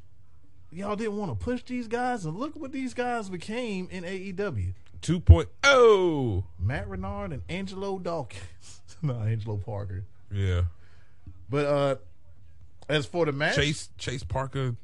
Y'all 0.71 0.95
didn't 0.95 1.17
want 1.17 1.31
to 1.31 1.43
push 1.43 1.63
these 1.63 1.87
guys, 1.87 2.25
and 2.25 2.37
look 2.37 2.55
what 2.55 2.71
these 2.71 2.93
guys 2.93 3.29
became 3.29 3.87
in 3.89 4.03
AEW. 4.03 4.73
2.0. 5.01 6.43
Matt 6.59 6.89
Menard 6.89 7.31
and 7.31 7.41
Angelo 7.47 7.97
Dawkins. 7.97 8.81
no, 9.01 9.13
Angelo 9.15 9.57
Parker. 9.57 10.03
Yeah. 10.31 10.63
But 11.49 11.65
uh 11.65 11.95
as 12.89 13.05
for 13.05 13.25
the 13.25 13.31
match, 13.31 13.55
Chase 13.55 13.89
Chase 13.97 14.23
Parker, 14.23 14.75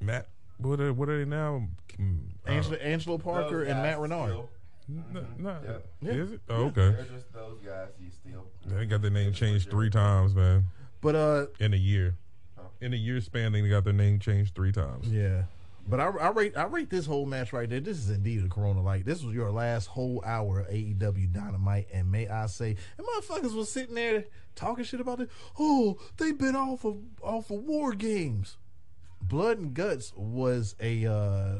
Matt. 0.00 0.28
What 0.58 0.80
are 0.80 0.92
what 0.92 1.08
are 1.08 1.18
they 1.18 1.28
now? 1.28 1.66
Mm, 1.98 2.18
uh, 2.46 2.50
Angelo, 2.50 2.76
Angelo 2.76 3.18
Parker 3.18 3.62
and 3.64 3.82
Matt 3.82 4.00
Menard. 4.00 4.30
still- 4.30 4.50
no, 4.88 5.26
no, 5.38 5.80
Yeah. 6.00 6.12
is 6.12 6.32
it? 6.32 6.40
Oh, 6.48 6.66
okay. 6.66 6.90
They're 6.92 7.04
just 7.12 7.32
those 7.32 7.58
guys 7.58 7.88
you 7.98 8.10
still. 8.10 8.46
They 8.66 8.86
got 8.86 9.02
their 9.02 9.10
name 9.10 9.32
changed 9.32 9.68
three 9.68 9.90
times, 9.90 10.32
man, 10.34 10.66
But 11.00 11.14
uh 11.16 11.46
in 11.58 11.74
a 11.74 11.78
year. 11.78 12.16
In 12.80 12.92
a 12.92 12.96
year 12.96 13.20
span, 13.20 13.52
they 13.52 13.66
got 13.68 13.84
their 13.84 13.92
name 13.94 14.18
changed 14.20 14.54
three 14.54 14.70
times. 14.70 15.08
Yeah. 15.08 15.44
But 15.88 15.98
I, 16.00 16.08
I 16.08 16.28
rate 16.30 16.56
I 16.56 16.64
rate 16.64 16.90
this 16.90 17.06
whole 17.06 17.26
match 17.26 17.52
right 17.52 17.68
there. 17.68 17.80
This 17.80 17.98
is 17.98 18.10
indeed 18.10 18.44
a 18.44 18.48
Corona 18.48 18.82
Light. 18.82 19.04
This 19.04 19.22
was 19.22 19.34
your 19.34 19.50
last 19.50 19.86
whole 19.86 20.22
hour 20.24 20.60
of 20.60 20.68
AEW 20.68 21.32
Dynamite, 21.32 21.88
and 21.92 22.10
may 22.10 22.28
I 22.28 22.46
say, 22.46 22.76
and 22.98 23.06
motherfuckers 23.06 23.54
was 23.54 23.70
sitting 23.70 23.94
there 23.94 24.24
talking 24.56 24.84
shit 24.84 25.00
about 25.00 25.20
it. 25.20 25.30
Oh, 25.58 25.98
they've 26.16 26.36
been 26.36 26.54
off 26.56 26.84
of 26.84 26.98
off 27.22 27.50
of 27.50 27.62
War 27.62 27.92
Games. 27.92 28.56
Blood 29.20 29.58
and 29.58 29.74
Guts 29.74 30.12
was 30.16 30.74
a 30.80 31.06
uh, 31.06 31.56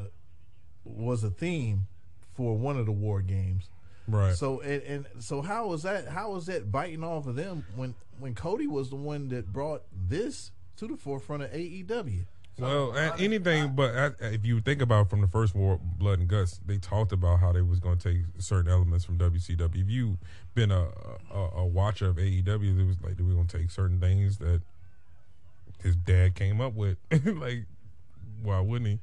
was 0.83 1.23
a 1.23 1.29
theme 1.29 1.87
for 2.33 2.55
one 2.55 2.77
of 2.77 2.85
the 2.85 2.91
War 2.91 3.21
Games. 3.21 3.69
Right. 4.07 4.35
So 4.35 4.61
and, 4.61 4.81
and 4.83 5.05
so 5.19 5.41
how 5.41 5.67
was 5.67 5.83
that? 5.83 6.07
How 6.07 6.31
was 6.31 6.45
that 6.45 6.71
biting 6.71 7.03
off 7.03 7.27
of 7.27 7.35
them 7.35 7.65
when 7.75 7.95
when 8.19 8.35
Cody 8.35 8.67
was 8.67 8.89
the 8.89 8.95
one 8.95 9.27
that 9.29 9.51
brought 9.51 9.83
this 9.91 10.51
to 10.77 10.87
the 10.87 10.97
forefront 10.97 11.43
of 11.43 11.51
AEW? 11.51 12.25
Well, 12.59 12.91
and 12.93 13.21
anything, 13.21 13.75
but 13.75 13.95
I, 13.95 14.11
if 14.33 14.43
you 14.43 14.61
think 14.61 14.81
about 14.81 15.11
from 15.11 15.21
the 15.21 15.27
first 15.27 15.53
war, 15.53 15.79
Blood 15.79 16.19
and 16.19 16.27
Guts, 16.27 16.59
they 16.65 16.77
talked 16.77 17.11
about 17.11 17.39
how 17.39 17.51
they 17.51 17.61
was 17.61 17.79
going 17.79 17.99
to 17.99 18.13
take 18.13 18.23
certain 18.39 18.71
elements 18.71 19.05
from 19.05 19.19
WCW. 19.19 19.79
If 19.79 19.89
you 19.89 20.17
been 20.55 20.71
a, 20.71 20.87
a 21.31 21.49
a 21.57 21.65
watcher 21.65 22.07
of 22.07 22.15
AEW, 22.15 22.79
it 22.79 22.87
was 22.87 22.97
like 23.03 23.17
they 23.17 23.23
were 23.23 23.33
going 23.33 23.47
to 23.47 23.57
take 23.59 23.69
certain 23.69 23.99
things 23.99 24.37
that 24.39 24.61
his 25.81 25.95
dad 25.95 26.35
came 26.35 26.61
up 26.61 26.73
with. 26.73 26.97
like, 27.25 27.65
why 28.41 28.59
wouldn't 28.59 28.89
he? 28.89 28.99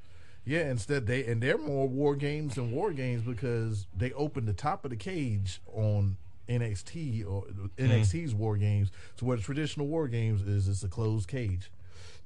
Yeah, 0.46 0.70
instead 0.70 1.06
they 1.06 1.24
and 1.24 1.42
they're 1.42 1.59
more 1.59 1.88
war 1.88 2.14
games 2.16 2.56
than 2.56 2.70
war 2.70 2.92
games 2.92 3.22
because 3.22 3.86
they 3.96 4.12
opened 4.12 4.46
the 4.46 4.52
top 4.52 4.84
of 4.84 4.90
the 4.90 4.96
cage 4.96 5.60
on 5.72 6.18
NXT 6.48 7.26
or 7.26 7.44
NXT's 7.78 8.34
war 8.34 8.56
games 8.59 8.90
So 9.16 9.24
where 9.24 9.38
the 9.38 9.42
traditional 9.42 9.86
war 9.86 10.06
games 10.09 10.42
is 10.42 10.68
it's 10.68 10.82
a 10.82 10.88
closed 10.88 11.28
cage. 11.28 11.70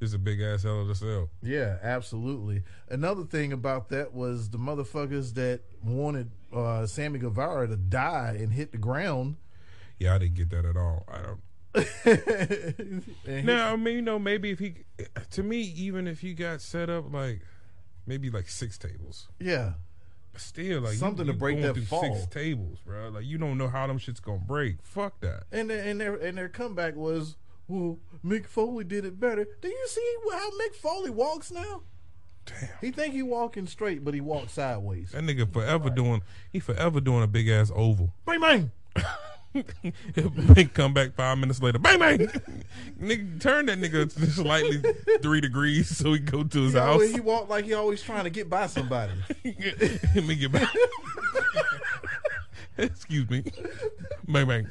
It's 0.00 0.14
a 0.14 0.18
big 0.18 0.40
ass 0.40 0.62
hell 0.62 0.80
of 0.80 0.90
a 0.90 0.94
cell. 0.94 1.28
Yeah, 1.42 1.78
absolutely. 1.82 2.62
Another 2.88 3.24
thing 3.24 3.52
about 3.52 3.88
that 3.88 4.14
was 4.14 4.50
the 4.50 4.58
motherfuckers 4.58 5.34
that 5.34 5.62
wanted 5.82 6.30
uh, 6.52 6.86
Sammy 6.86 7.18
Guevara 7.18 7.66
to 7.66 7.76
die 7.76 8.36
and 8.38 8.52
hit 8.52 8.70
the 8.70 8.78
ground. 8.78 9.36
Yeah, 9.98 10.14
I 10.14 10.18
didn't 10.18 10.36
get 10.36 10.50
that 10.50 10.64
at 10.64 10.76
all. 10.76 11.04
I 11.08 11.18
don't. 11.18 11.40
Now, 13.26 13.72
I 13.72 13.76
mean, 13.76 13.94
you 13.96 14.02
know, 14.02 14.18
maybe 14.18 14.50
if 14.50 14.58
he, 14.58 14.74
to 15.32 15.42
me, 15.42 15.60
even 15.60 16.06
if 16.06 16.22
you 16.22 16.34
got 16.34 16.60
set 16.60 16.90
up 16.90 17.12
like 17.12 17.40
maybe 18.06 18.30
like 18.30 18.48
six 18.48 18.78
tables, 18.78 19.28
yeah, 19.38 19.72
but 20.32 20.40
still, 20.40 20.80
like 20.82 20.92
you- 20.92 20.98
Something 20.98 21.26
to 21.26 21.32
break 21.32 21.60
that 21.62 21.76
fall. 21.84 22.02
Six 22.02 22.26
tables, 22.32 22.78
bro. 22.84 23.08
Like 23.10 23.24
you 23.24 23.38
don't 23.38 23.58
know 23.58 23.68
how 23.68 23.86
them 23.86 23.98
shit's 23.98 24.20
gonna 24.20 24.38
break. 24.38 24.76
Fuck 24.82 25.20
that. 25.20 25.44
and 25.52 25.70
their, 25.70 25.82
and 25.84 26.00
their 26.00 26.14
and 26.16 26.36
their 26.38 26.48
comeback 26.48 26.96
was, 26.96 27.36
well, 27.68 27.98
Mick 28.24 28.46
Foley 28.46 28.84
did 28.84 29.04
it 29.04 29.18
better. 29.20 29.46
Do 29.60 29.68
you 29.68 29.86
see 29.88 30.14
how 30.32 30.50
Mick 30.52 30.74
Foley 30.74 31.10
walks 31.10 31.50
now? 31.50 31.82
Damn. 32.46 32.68
He 32.80 32.90
think 32.90 33.12
he 33.12 33.22
walking 33.22 33.66
straight, 33.66 34.02
but 34.04 34.14
he 34.14 34.22
walks 34.22 34.52
sideways. 34.52 35.10
That 35.12 35.22
nigga 35.24 35.52
forever 35.52 35.90
doing. 35.90 36.22
He 36.50 36.60
forever 36.60 36.98
doing 37.00 37.22
a 37.22 37.26
big 37.26 37.48
ass 37.48 37.70
oval. 37.74 38.14
Bang 38.24 38.40
bang. 38.40 38.70
Come 40.74 40.94
back 40.94 41.14
five 41.14 41.38
minutes 41.38 41.62
later. 41.62 41.78
Bang 41.78 41.98
bang. 41.98 42.18
nigga 43.00 43.40
turn 43.40 43.66
that 43.66 43.78
nigga 43.78 44.10
slightly 44.30 44.82
three 45.22 45.40
degrees 45.40 45.96
so 45.96 46.12
he 46.12 46.18
go 46.20 46.44
to 46.44 46.62
his 46.62 46.74
You 46.74 46.80
know, 46.80 46.86
house. 46.98 47.10
he 47.10 47.20
walked 47.20 47.50
like 47.50 47.64
he 47.64 47.74
always 47.74 48.02
trying 48.02 48.24
to 48.24 48.30
get 48.30 48.48
by 48.50 48.66
somebody. 48.66 49.12
Let 49.44 50.24
me 50.24 50.34
get 50.36 50.52
back. 50.52 50.68
Excuse 52.78 53.28
me. 53.30 53.42
Bang 54.28 54.46
bang. 54.46 54.68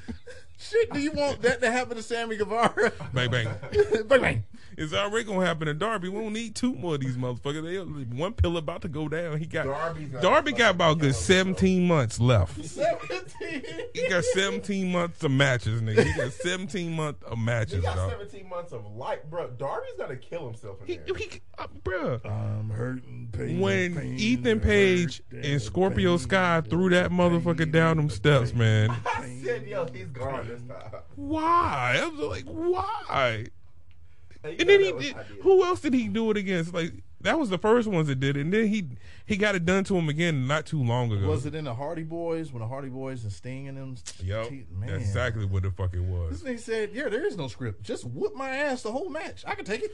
Shit, 0.59 0.91
do 0.93 0.99
you 0.99 1.11
want 1.11 1.41
that 1.41 1.61
to 1.61 1.69
happen 1.71 1.97
to 1.97 2.03
Sammy 2.03 2.37
Guevara? 2.37 2.91
Bang 3.13 3.29
bang. 3.29 3.47
bang 4.07 4.21
bang. 4.21 4.43
It's 4.77 4.93
already 4.93 5.25
gonna 5.25 5.43
happen 5.43 5.65
to 5.65 5.73
Darby. 5.73 6.07
We 6.07 6.19
don't 6.21 6.33
need 6.33 6.55
two 6.55 6.75
more 6.75 6.93
of 6.95 7.01
these 7.01 7.17
motherfuckers. 7.17 7.63
They, 7.63 8.15
one 8.15 8.33
pillar 8.33 8.59
about 8.59 8.83
to 8.83 8.87
go 8.87 9.07
down. 9.09 9.39
He 9.39 9.47
got 9.47 9.65
Darby's 9.65 10.09
Darby 10.21 10.51
got 10.51 10.75
about 10.75 10.99
good 10.99 11.15
seventeen 11.15 11.87
months 11.87 12.19
left. 12.19 12.63
Seventeen. 12.65 13.63
He 13.95 14.07
got 14.07 14.23
seventeen 14.23 14.91
months 14.91 15.23
of 15.23 15.31
matches, 15.31 15.81
nigga. 15.81 16.03
He 16.03 16.13
got 16.13 16.31
seventeen 16.31 16.93
months 16.93 17.23
of 17.23 17.39
matches. 17.39 17.73
He 17.77 17.81
got 17.81 17.95
dog. 17.95 18.11
17 18.11 18.47
months 18.47 18.71
of 18.71 18.85
life, 18.95 19.19
bro. 19.29 19.49
Darby's 19.49 19.93
gonna 19.97 20.15
kill 20.15 20.45
himself 20.45 20.79
in 20.81 20.87
He, 20.87 20.97
there. 20.97 21.15
he, 21.15 21.41
uh, 21.57 21.67
bruh. 21.83 22.23
I'm 22.23 22.69
hurting. 22.69 23.29
Pain, 23.31 23.59
When 23.59 23.95
pain, 23.95 24.15
Ethan 24.19 24.59
Page 24.59 25.23
damn, 25.31 25.43
and 25.43 25.61
Scorpio 25.61 26.11
pain, 26.11 26.19
Sky 26.19 26.61
threw 26.61 26.89
that 26.91 27.09
motherfucker 27.09 27.71
down 27.71 27.97
them 27.97 28.09
steps, 28.11 28.53
man. 28.53 28.91
I 29.05 29.39
said, 29.43 29.65
yo, 29.67 29.87
he's 29.91 30.07
gone 30.07 30.47
this 30.47 30.61
time. 30.61 31.01
Why? 31.15 31.99
I 32.01 32.07
was 32.07 32.19
like, 32.19 32.45
why? 32.45 33.45
And, 34.43 34.59
And 34.61 34.69
then 34.69 34.81
he 34.81 34.91
did. 34.91 35.15
Who 35.41 35.63
else 35.63 35.81
did 35.81 35.93
he 35.93 36.07
do 36.07 36.31
it 36.31 36.37
against? 36.37 36.73
Like 36.73 36.93
that 37.21 37.39
was 37.39 37.49
the 37.49 37.57
first 37.57 37.87
ones 37.87 38.07
that 38.07 38.19
did 38.19 38.37
it, 38.37 38.41
and 38.41 38.53
then 38.53 38.67
he 38.67 38.85
he 39.25 39.37
got 39.37 39.55
it 39.55 39.65
done 39.65 39.83
to 39.85 39.97
him 39.97 40.07
again 40.09 40.47
not 40.47 40.65
too 40.65 40.83
long 40.83 41.11
ago. 41.11 41.27
Was 41.27 41.45
it 41.45 41.55
in 41.55 41.65
the 41.65 41.73
Hardy 41.73 42.03
Boys 42.03 42.51
when 42.51 42.61
the 42.61 42.67
Hardy 42.67 42.89
Boys 42.89 43.23
and 43.23 43.31
Sting 43.33 43.67
and 43.67 43.77
them? 43.77 43.95
Yep, 44.23 44.49
Te- 44.49 44.65
man. 44.71 44.89
that's 44.89 45.03
exactly 45.03 45.45
what 45.45 45.63
the 45.63 45.71
fuck 45.71 45.93
it 45.93 46.01
was. 46.01 46.29
This 46.29 46.43
was, 46.43 46.53
nigga 46.53 46.59
said, 46.59 46.89
"Yeah, 46.93 47.09
there 47.09 47.25
is 47.25 47.35
no 47.37 47.47
script. 47.47 47.83
Just 47.83 48.05
whoop 48.05 48.35
my 48.35 48.49
ass 48.49 48.83
the 48.83 48.91
whole 48.91 49.09
match. 49.09 49.43
I 49.47 49.55
can 49.55 49.65
take 49.65 49.83
it." 49.83 49.91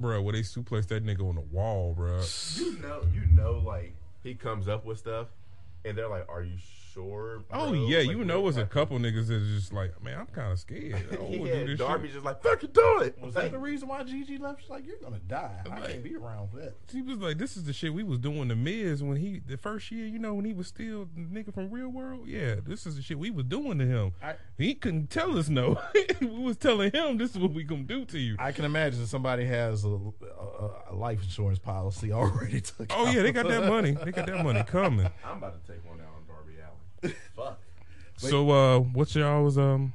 bro. 0.00 0.20
Where 0.20 0.32
they 0.32 0.40
suplexed 0.40 0.88
that 0.88 1.04
nigga 1.04 1.28
on 1.28 1.36
the 1.36 1.40
wall, 1.42 1.94
bro. 1.94 2.22
You 2.56 2.78
know, 2.78 3.02
you 3.12 3.22
know, 3.34 3.62
like 3.64 3.94
he 4.22 4.34
comes 4.34 4.68
up 4.68 4.84
with 4.84 4.98
stuff, 4.98 5.28
and 5.84 5.96
they're 5.96 6.08
like, 6.08 6.28
"Are 6.28 6.42
you 6.42 6.56
sure?" 6.58 6.81
Oh 6.98 7.70
bro? 7.70 7.72
yeah, 7.72 7.98
Like, 7.98 8.08
you 8.08 8.24
know, 8.24 8.34
don't 8.40 8.48
it's 8.48 8.56
a 8.56 8.60
have 8.60 8.68
to- 8.68 8.74
couple 8.74 8.98
niggas 8.98 9.28
that's 9.28 9.44
just 9.46 9.72
like, 9.72 10.02
man, 10.02 10.18
I'm 10.20 10.26
kind 10.26 10.52
of 10.52 10.58
scared. 10.58 10.94
I 11.12 11.14
don't 11.16 11.22
wanna 11.38 11.44
Yeah, 11.44 11.60
do 11.60 11.66
this 11.68 11.78
Darby's 11.78 12.08
shit. 12.10 12.14
just 12.14 12.24
like, 12.26 12.42
"Fuck 12.42 12.62
you, 12.62 12.68
do 12.68 13.00
it." 13.00 13.18
Was 13.20 13.34
that 13.34 13.50
the 13.52 13.58
reason 13.58 13.88
why 13.88 14.02
Gigi 14.02 14.38
left? 14.38 14.60
She's 14.62 14.70
like, 14.70 14.86
"You're 14.86 14.98
gonna 15.02 15.18
die. 15.20 15.62
I 15.70 15.80
can't 15.80 16.02
be 16.02 16.16
around 16.16 16.50
for 16.50 16.56
that." 16.58 16.74
She 16.90 17.02
was 17.02 17.18
like, 17.18 17.38
"This 17.38 17.56
is 17.56 17.64
the 17.64 17.72
shit 17.72 17.92
we 17.94 18.02
was 18.02 18.18
doing 18.18 18.48
to 18.48 18.56
Miz 18.56 19.02
when 19.02 19.16
he 19.16 19.40
the 19.46 19.56
first 19.56 19.90
year, 19.90 20.06
you 20.06 20.18
know, 20.18 20.34
when 20.34 20.44
he 20.44 20.52
was 20.52 20.66
still 20.68 21.06
nigga 21.18 21.52
from 21.52 21.70
Real 21.70 21.88
World. 21.88 22.26
Yeah, 22.28 22.56
this 22.66 22.86
is 22.86 22.96
the 22.96 23.02
shit 23.02 23.18
we 23.18 23.30
was 23.30 23.44
doing 23.44 23.78
to 23.78 23.86
him. 23.86 24.12
I- 24.22 24.34
he 24.58 24.74
couldn't 24.74 25.08
tell 25.10 25.38
us 25.38 25.48
no. 25.48 25.80
we 26.20 26.26
was 26.28 26.56
telling 26.56 26.92
him 26.92 27.18
this 27.18 27.30
is 27.32 27.38
what 27.38 27.52
we 27.52 27.64
gonna 27.64 27.82
do 27.82 28.04
to 28.06 28.18
you. 28.18 28.36
I 28.38 28.52
can 28.52 28.64
imagine 28.64 29.06
somebody 29.06 29.44
has 29.46 29.84
a, 29.84 29.88
a, 29.88 30.70
a 30.90 30.94
life 30.94 31.22
insurance 31.22 31.58
policy 31.58 32.12
already 32.12 32.60
took. 32.60 32.86
oh 32.90 33.06
out. 33.06 33.14
yeah, 33.14 33.22
they 33.22 33.32
got 33.32 33.48
that 33.48 33.66
money. 33.66 33.92
They 33.92 34.12
got 34.12 34.26
that 34.26 34.44
money 34.44 34.62
coming. 34.64 35.08
I'm 35.24 35.38
about 35.38 35.64
to 35.64 35.72
take 35.72 35.84
one 35.88 36.00
out 36.00 36.06
on 36.16 36.26
Darby 36.26 36.52
Allin. 36.60 37.16
Fuck. 37.34 37.60
So, 38.30 38.50
uh, 38.50 38.78
what's 38.80 39.14
y'all's 39.14 39.58
um 39.58 39.92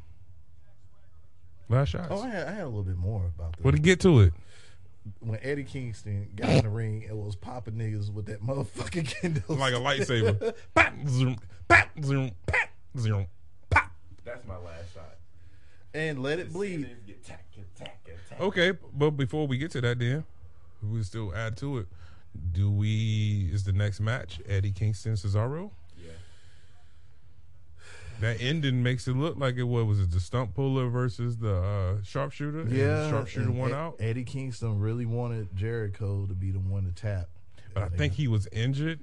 last 1.70 1.90
shots? 1.90 2.08
Oh, 2.10 2.22
I 2.24 2.28
had, 2.30 2.48
I 2.48 2.52
had 2.52 2.64
a 2.64 2.68
little 2.68 2.84
bit 2.84 2.98
more 2.98 3.26
about 3.36 3.56
this. 3.56 3.64
Well, 3.64 3.72
to 3.74 3.80
get 3.80 4.00
to 4.02 4.20
it, 4.22 4.34
when 5.20 5.40
Eddie 5.42 5.64
Kingston 5.64 6.30
got 6.36 6.50
in 6.50 6.64
the 6.64 6.70
ring 6.70 7.06
and 7.08 7.18
was 7.24 7.36
popping 7.36 7.76
niggas 7.76 8.12
with 8.12 8.26
that 8.26 8.42
motherfucking 8.42 9.14
kendo. 9.48 9.58
like 9.58 9.74
a 9.74 9.78
lightsaber. 9.78 10.54
pop, 10.76 10.94
zoom, 11.08 11.38
pop, 11.68 11.88
zoom, 12.04 12.32
pop, 12.46 12.70
zoom, 12.98 13.28
pop. 13.70 13.92
That's 14.26 14.46
my 14.46 14.58
last 14.58 14.94
shot. 14.94 15.16
and 15.94 16.22
let 16.22 16.40
it 16.40 16.52
bleed. 16.52 16.90
Okay, 18.40 18.72
but 18.94 19.12
before 19.12 19.48
we 19.48 19.58
get 19.58 19.72
to 19.72 19.82
that, 19.82 20.00
then 20.00 20.24
we 20.84 21.02
still 21.04 21.34
add 21.34 21.58
to 21.58 21.80
it. 21.80 21.88
Do 22.52 22.70
we? 22.70 23.50
Is 23.52 23.64
the 23.64 23.72
next 23.72 24.00
match 24.00 24.40
Eddie 24.48 24.72
Kingston 24.72 25.14
Cesaro? 25.14 25.72
That 28.20 28.42
ending 28.42 28.82
makes 28.82 29.08
it 29.08 29.16
look 29.16 29.38
like 29.38 29.58
it 29.58 29.64
what 29.64 29.86
was 29.86 30.00
it 30.00 30.10
the 30.12 30.20
stump 30.20 30.56
puller 30.56 30.90
versus 30.90 31.38
the 31.38 31.56
uh, 31.56 32.04
sharpshooter? 32.04 32.66
Yeah, 32.68 33.10
sharpshooter 33.12 33.52
won 33.52 33.72
Ed- 33.72 33.76
out. 33.76 33.96
Eddie 34.00 34.24
Kingston 34.24 34.80
really 34.80 35.06
wanted 35.06 35.56
Jericho 35.56 36.26
to 36.26 36.34
be 36.34 36.50
the 36.52 36.60
one 36.60 36.86
to 36.86 36.92
tap. 36.92 37.28
But 37.74 37.84
I 37.84 37.90
think 37.90 38.14
he 38.14 38.28
was 38.28 38.48
injured. 38.52 39.00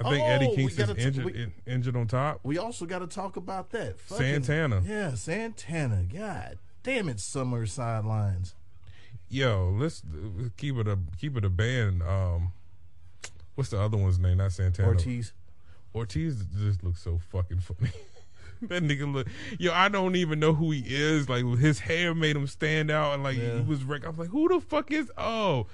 I 0.00 0.10
think 0.10 0.22
Oh, 0.24 0.26
Eddie 0.26 0.48
we 0.48 0.56
Kingston's 0.56 0.94
t- 0.94 1.02
injured 1.02 1.24
we- 1.26 1.52
injured 1.66 1.94
on 1.96 2.06
top. 2.06 2.40
we 2.42 2.56
also 2.58 2.86
got 2.86 3.00
to 3.00 3.06
talk 3.06 3.36
about 3.36 3.70
that 3.70 4.00
Fucking- 4.00 4.42
Santana. 4.44 4.82
Yeah, 4.86 5.14
Santana. 5.14 6.04
God 6.10 6.58
damn 6.82 7.08
it, 7.10 7.20
summer 7.20 7.66
sidelines. 7.66 8.54
Yo, 9.28 9.74
let's 9.78 10.02
uh, 10.04 10.48
keep 10.56 10.76
it 10.76 10.88
a 10.88 10.98
keep 11.20 11.36
it 11.36 11.44
a 11.44 11.50
band. 11.50 12.02
Um, 12.02 12.52
what's 13.56 13.70
the 13.70 13.80
other 13.80 13.96
one's 13.98 14.18
name? 14.18 14.38
Not 14.38 14.52
Santana. 14.52 14.88
Ortiz. 14.88 15.32
Ortiz 15.94 16.44
just 16.58 16.82
looks 16.82 17.02
so 17.02 17.18
fucking 17.30 17.60
funny. 17.60 17.90
that 18.68 18.82
nigga 18.82 19.12
look, 19.12 19.26
yo, 19.58 19.72
I 19.72 19.88
don't 19.88 20.16
even 20.16 20.38
know 20.40 20.54
who 20.54 20.70
he 20.70 20.82
is. 20.86 21.28
Like 21.28 21.44
his 21.58 21.80
hair 21.80 22.14
made 22.14 22.36
him 22.36 22.46
stand 22.46 22.90
out, 22.90 23.14
and 23.14 23.22
like 23.22 23.36
Yeah. 23.36 23.56
he 23.56 23.60
was 23.62 23.84
wreck. 23.84 24.04
I 24.04 24.08
was 24.08 24.18
like, 24.18 24.28
who 24.30 24.48
the 24.48 24.60
fuck 24.60 24.90
is? 24.90 25.10
Oh, 25.18 25.66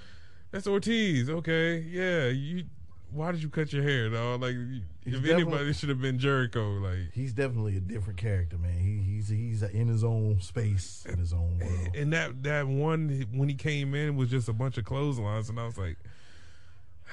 that's 0.51 0.67
Ortiz. 0.67 1.31
Okay, 1.31 1.79
yeah, 1.81 2.29
you. 2.29 2.65
why 3.13 3.33
did 3.33 3.43
you 3.43 3.49
cut 3.49 3.73
your 3.73 3.83
hair, 3.83 4.09
dog? 4.11 4.41
Like, 4.43 4.57
He's 5.05 5.15
if 5.15 5.25
anybody 5.25 5.73
should 5.73 5.89
have 5.89 6.01
been 6.01 6.19
Jericho, 6.19 6.73
like. 6.75 7.13
He's 7.15 7.33
definitely 7.33 7.77
a 7.77 7.81
different 7.81 8.19
character, 8.19 8.59
man. 8.59 8.79
He, 8.79 8.99
he's 9.15 9.29
he's 9.29 9.63
in 9.63 9.89
his 9.89 10.05
own 10.05 10.41
space, 10.41 11.07
in 11.09 11.19
his 11.19 11.33
own 11.33 11.59
world. 11.59 11.97
And 11.97 12.13
that 12.13 12.43
that 12.43 12.67
one 12.69 13.27
when 13.33 13.49
he 13.49 13.55
came 13.55 13.95
in 13.95 14.17
was 14.17 14.29
just 14.31 14.49
a 14.49 14.53
bunch 14.53 14.77
of 14.79 14.85
clotheslines, 14.85 15.49
and 15.49 15.59
I 15.59 15.65
was 15.67 15.79
like, 15.79 15.97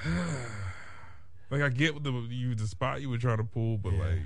like 1.50 1.62
I 1.62 1.68
get 1.70 2.02
the 2.02 2.12
you 2.28 2.54
the 2.54 2.66
spot 2.66 3.00
you 3.00 3.08
were 3.10 3.18
trying 3.18 3.38
to 3.38 3.44
pull, 3.44 3.78
but 3.78 3.92
Yeah. 3.92 3.98
like 4.00 4.18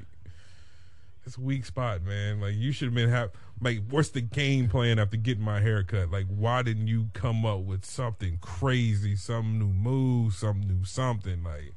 it's 1.25 1.37
a 1.37 1.41
weak 1.41 1.65
spot, 1.65 2.03
man. 2.03 2.41
Like 2.41 2.55
you 2.55 2.73
should 2.73 2.87
have 2.87 2.95
been 2.95 3.11
have 3.11 3.31
like 3.61 3.81
what's 3.91 4.11
the 4.11 4.21
game 4.21 4.69
plan 4.69 4.99
after 4.99 5.17
getting 5.17 5.45
my 5.45 5.61
haircut? 5.61 6.11
Like 6.11 6.27
why 6.27 6.63
didn't 6.63 6.89
you 6.89 7.09
come 7.13 7.45
up 7.47 7.61
with 7.61 7.85
something 7.85 8.39
crazy, 8.41 9.17
some 9.17 9.59
new 9.59 9.69
move, 9.69 10.35
some 10.35 10.61
new 10.61 10.85
something? 10.85 11.45
Like 11.45 11.75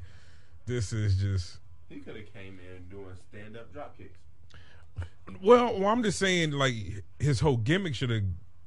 this 0.66 0.94
is 0.94 1.18
just 1.18 1.60
He 1.90 2.00
could 2.00 2.16
have 2.16 2.34
came 2.34 2.60
in 2.60 2.88
doing 2.90 3.16
stand 3.30 3.56
up 3.58 3.72
drop 3.72 3.98
kicks. 3.98 4.18
Well, 5.42 5.80
well, 5.80 5.90
I'm 5.90 6.04
just 6.04 6.20
saying, 6.20 6.52
like 6.52 6.76
his 7.20 7.40
whole 7.40 7.58
gimmick 7.58 7.96
should 7.96 8.10
have. 8.10 8.24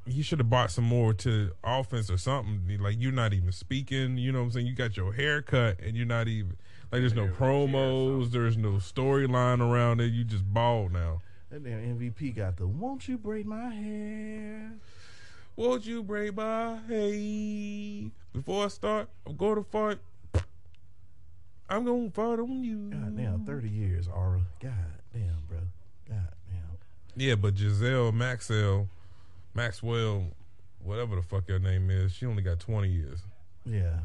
He 0.07 0.23
should 0.23 0.39
have 0.39 0.49
bought 0.49 0.71
some 0.71 0.85
more 0.85 1.13
to 1.15 1.53
offense 1.63 2.11
or 2.11 2.17
something. 2.17 2.79
Like 2.81 2.97
you're 2.99 3.13
not 3.13 3.35
even 3.35 3.53
speaking. 3.53 4.17
You 4.17 4.33
know 4.33 4.39
what 4.39 4.47
I'm 4.47 4.51
saying? 4.53 4.67
You 4.67 4.75
got 4.75 4.97
your 4.97 5.13
hair 5.13 5.43
cut 5.43 5.81
and 5.81 5.97
you're 5.97 6.07
not 6.07 6.29
even 6.29 6.57
like. 6.91 7.01
There's 7.01 7.15
no 7.15 7.23
Maybe 7.23 7.35
a 7.35 7.39
chair 7.39 7.49
or 7.49 7.69
promos. 7.69 8.31
There's 8.31 8.57
no 8.57 8.73
storyline 8.73 9.61
around 9.61 10.01
it. 10.01 10.13
You 10.13 10.25
just 10.25 10.45
bald 10.53 10.93
now. 10.93 11.23
That 11.51 11.65
damn 11.65 11.99
MVP 11.99 12.37
got 12.37 12.57
the 12.57 12.67
"Won't 12.67 13.09
you 13.09 13.19
braid 13.19 13.47
my 13.47 13.71
hair?" 13.71 14.73
Won't 15.57 15.87
you 15.87 16.05
break 16.05 16.37
my 16.37 16.79
hey? 16.87 18.13
Before 18.33 18.67
I 18.67 18.69
start, 18.69 19.09
I'm 19.27 19.35
going 19.35 19.57
to 19.57 19.65
fart. 19.65 19.99
I'm 21.69 21.85
gonna 21.85 22.11
fart 22.11 22.39
on 22.41 22.65
you. 22.65 22.91
God 22.91 23.17
damn, 23.17 23.45
thirty 23.45 23.69
years, 23.69 24.09
Aura. 24.09 24.41
God 24.63 24.73
damn, 25.13 25.43
bro. 25.49 25.59
God 26.09 26.29
damn. 26.49 26.79
Yeah, 27.17 27.35
but 27.35 27.59
Giselle 27.59 28.13
Maxwell, 28.13 28.89
Maxwell, 29.53 30.29
whatever 30.83 31.17
the 31.17 31.23
fuck 31.23 31.49
her 31.49 31.59
name 31.59 31.91
is, 31.91 32.13
she 32.13 32.25
only 32.25 32.43
got 32.43 32.61
20 32.61 32.89
years. 32.89 33.19
Yeah, 33.67 33.99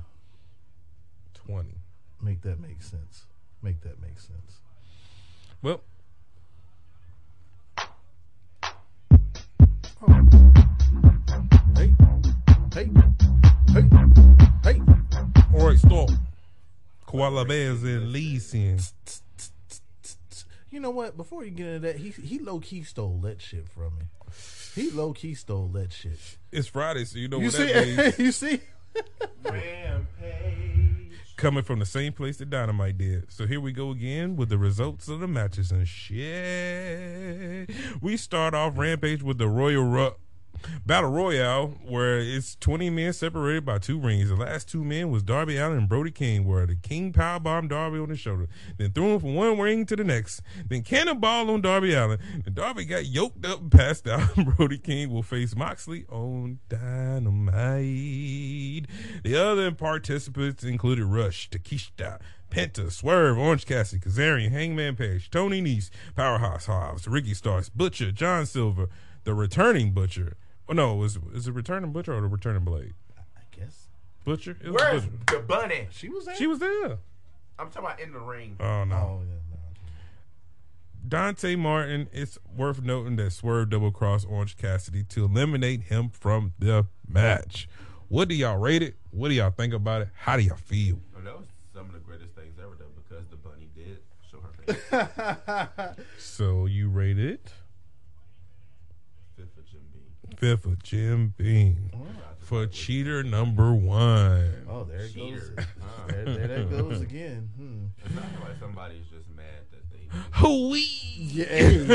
20. 1.35 1.69
Make 2.23 2.41
that 2.41 2.59
make 2.59 2.81
sense. 2.81 3.25
Make 3.61 3.81
that 3.81 4.01
make 4.01 4.19
sense. 4.19 4.59
Well, 5.61 5.81
Hey, 11.75 11.93
hey, 12.73 12.89
hey, 13.73 13.89
hey. 14.63 14.81
all 15.53 15.67
right, 15.67 15.77
stop. 15.77 16.09
Koala 17.05 17.45
bears 17.45 17.83
in 17.83 18.11
leasing. 18.11 18.79
You 20.71 20.79
know 20.79 20.91
what? 20.91 21.17
Before 21.17 21.43
you 21.43 21.51
get 21.51 21.67
into 21.67 21.79
that, 21.87 21.97
he 21.97 22.09
he 22.09 22.39
low 22.39 22.59
key 22.59 22.83
stole 22.83 23.17
that 23.23 23.41
shit 23.41 23.67
from 23.69 23.97
me. 23.97 24.05
He 24.75 24.89
low 24.91 25.13
key 25.13 25.33
stole 25.35 25.67
that 25.69 25.91
shit. 25.91 26.19
It's 26.51 26.67
Friday, 26.67 27.05
so 27.05 27.17
you 27.19 27.27
know 27.27 27.39
You 27.39 27.45
what 27.47 27.53
that 27.55 27.87
means. 27.97 28.19
you 28.19 28.31
see? 28.31 28.59
Rampage. 29.43 30.92
Coming 31.43 31.63
from 31.65 31.79
the 31.79 31.85
same 31.85 32.13
place 32.13 32.37
that 32.37 32.49
Dynamite 32.49 32.97
did. 32.97 33.29
So 33.29 33.45
here 33.45 33.59
we 33.59 33.73
go 33.73 33.91
again 33.91 34.37
with 34.37 34.47
the 34.47 34.57
results 34.57 35.09
of 35.09 35.19
the 35.19 35.27
matches 35.27 35.73
and 35.73 35.85
shit. 35.85 37.69
We 38.01 38.15
start 38.15 38.53
off 38.53 38.77
Rampage 38.77 39.21
with 39.21 39.39
the 39.39 39.49
Royal 39.49 39.83
Ru- 39.83 40.15
Battle 40.85 41.11
Royale, 41.11 41.67
where 41.85 42.19
it's 42.19 42.55
20 42.55 42.89
men 42.89 43.13
separated 43.13 43.65
by 43.65 43.77
two 43.77 43.99
rings. 43.99 44.29
The 44.29 44.35
last 44.35 44.69
two 44.69 44.83
men 44.83 45.09
was 45.09 45.23
Darby 45.23 45.57
Allin 45.57 45.77
and 45.77 45.89
Brody 45.89 46.11
King, 46.11 46.45
where 46.45 46.65
the 46.65 46.75
King 46.75 47.13
powerbombed 47.13 47.69
Darby 47.69 47.99
on 47.99 48.09
the 48.09 48.15
shoulder, 48.15 48.47
then 48.77 48.91
threw 48.91 49.13
him 49.13 49.19
from 49.19 49.35
one 49.35 49.57
ring 49.59 49.85
to 49.85 49.95
the 49.95 50.03
next, 50.03 50.41
then 50.67 50.81
cannonball 50.83 51.49
on 51.49 51.61
Darby 51.61 51.93
Allin. 51.93 52.19
And 52.45 52.55
Darby 52.55 52.85
got 52.85 53.05
yoked 53.05 53.45
up 53.45 53.61
and 53.61 53.71
passed 53.71 54.07
out. 54.07 54.29
Brody 54.57 54.77
King 54.77 55.11
will 55.11 55.23
face 55.23 55.55
Moxley 55.55 56.05
on 56.09 56.59
Dynamite. 56.69 57.57
The 59.23 59.35
other 59.35 59.71
participants 59.71 60.63
included 60.63 61.05
Rush, 61.05 61.49
Takeshita, 61.49 62.19
Penta, 62.49 62.91
Swerve, 62.91 63.37
Orange 63.37 63.65
Cassidy, 63.65 64.01
Kazarian, 64.01 64.51
Hangman 64.51 64.95
Page, 64.95 65.29
Tony 65.31 65.61
Nese, 65.61 65.89
Powerhouse 66.15 66.67
Hobbs, 66.67 67.07
Ricky 67.07 67.33
Starks, 67.33 67.69
Butcher, 67.69 68.11
John 68.11 68.45
Silver, 68.45 68.89
the 69.23 69.33
returning 69.33 69.91
Butcher. 69.91 70.35
Oh 70.69 70.73
no, 70.73 71.03
is 71.03 71.17
is 71.33 71.47
it 71.47 71.53
returning 71.53 71.91
Butcher 71.91 72.13
or 72.17 72.21
the 72.21 72.27
returning 72.27 72.63
Blade? 72.63 72.93
I 73.17 73.41
guess 73.57 73.87
Butcher. 74.25 74.57
It 74.63 74.71
was 74.71 74.81
Where's 74.81 75.05
Butcher. 75.05 75.39
the 75.39 75.45
bunny? 75.45 75.87
she 75.91 76.09
was 76.09 76.25
there. 76.25 76.35
She 76.35 76.47
was 76.47 76.59
there. 76.59 76.97
I'm 77.59 77.69
talking 77.69 77.79
about 77.85 77.99
in 77.99 78.13
the 78.13 78.19
ring. 78.19 78.55
Oh 78.59 78.83
no. 78.83 78.95
Oh 78.95 79.21
yeah, 79.27 79.33
no. 79.51 79.57
Dante 81.05 81.55
Martin, 81.57 82.07
it's 82.13 82.37
worth 82.55 82.81
noting 82.81 83.17
that 83.17 83.31
Swerve 83.31 83.69
double 83.69 83.91
crossed 83.91 84.25
Orange 84.29 84.55
Cassidy 84.57 85.03
to 85.03 85.25
eliminate 85.25 85.83
him 85.83 86.09
from 86.09 86.53
the 86.57 86.87
match. 87.07 87.67
What 88.07 88.29
do 88.29 88.35
y'all 88.35 88.57
rate 88.57 88.81
it? 88.81 88.95
What 89.11 89.27
do 89.29 89.35
y'all 89.35 89.51
think 89.51 89.73
about 89.73 90.03
it? 90.03 90.09
How 90.15 90.37
do 90.37 90.43
y'all 90.43 90.55
feel? 90.55 90.99
Oh, 91.17 91.21
that 91.21 91.37
was 91.37 91.47
some 91.73 91.87
of 91.87 91.93
the 91.93 91.99
greatest 91.99 92.33
things 92.35 92.57
ever 92.57 92.75
done 92.75 92.87
because 92.95 93.27
the 93.27 93.35
bunny 93.35 93.67
did 93.75 93.99
show 94.31 94.39
her 94.39 95.95
face. 95.95 96.05
So 96.17 96.65
you 96.67 96.89
rate 96.89 97.19
it 97.19 97.51
Fifth 99.35 99.57
of 99.57 99.65
Jim 99.69 99.81
Beam. 99.91 100.03
Fifth 100.43 100.65
of 100.65 100.83
Jim 100.83 101.33
Beam 101.37 101.89
for 102.37 102.67
cheater 102.67 103.23
number 103.23 103.73
one. 103.73 104.51
Oh, 104.69 104.83
there 104.83 104.97
it 105.05 105.15
goes. 105.15 105.29
Cheater. 105.31 105.55
Huh. 105.57 105.63
There, 106.07 106.25
there 106.25 106.47
that 106.47 106.69
goes 106.69 106.99
again. 106.99 107.49
Hmm. 107.55 107.85
It 108.05 108.11
sounds 108.13 108.41
like 108.43 108.59
somebody's 108.59 109.05
just 109.05 109.29
mad 109.29 109.45
that 109.71 109.89
they. 109.89 109.99
Hooey! 110.33 110.83
Yeah, 111.15 111.45
hey, 111.45 111.77
yeah. 111.77 111.87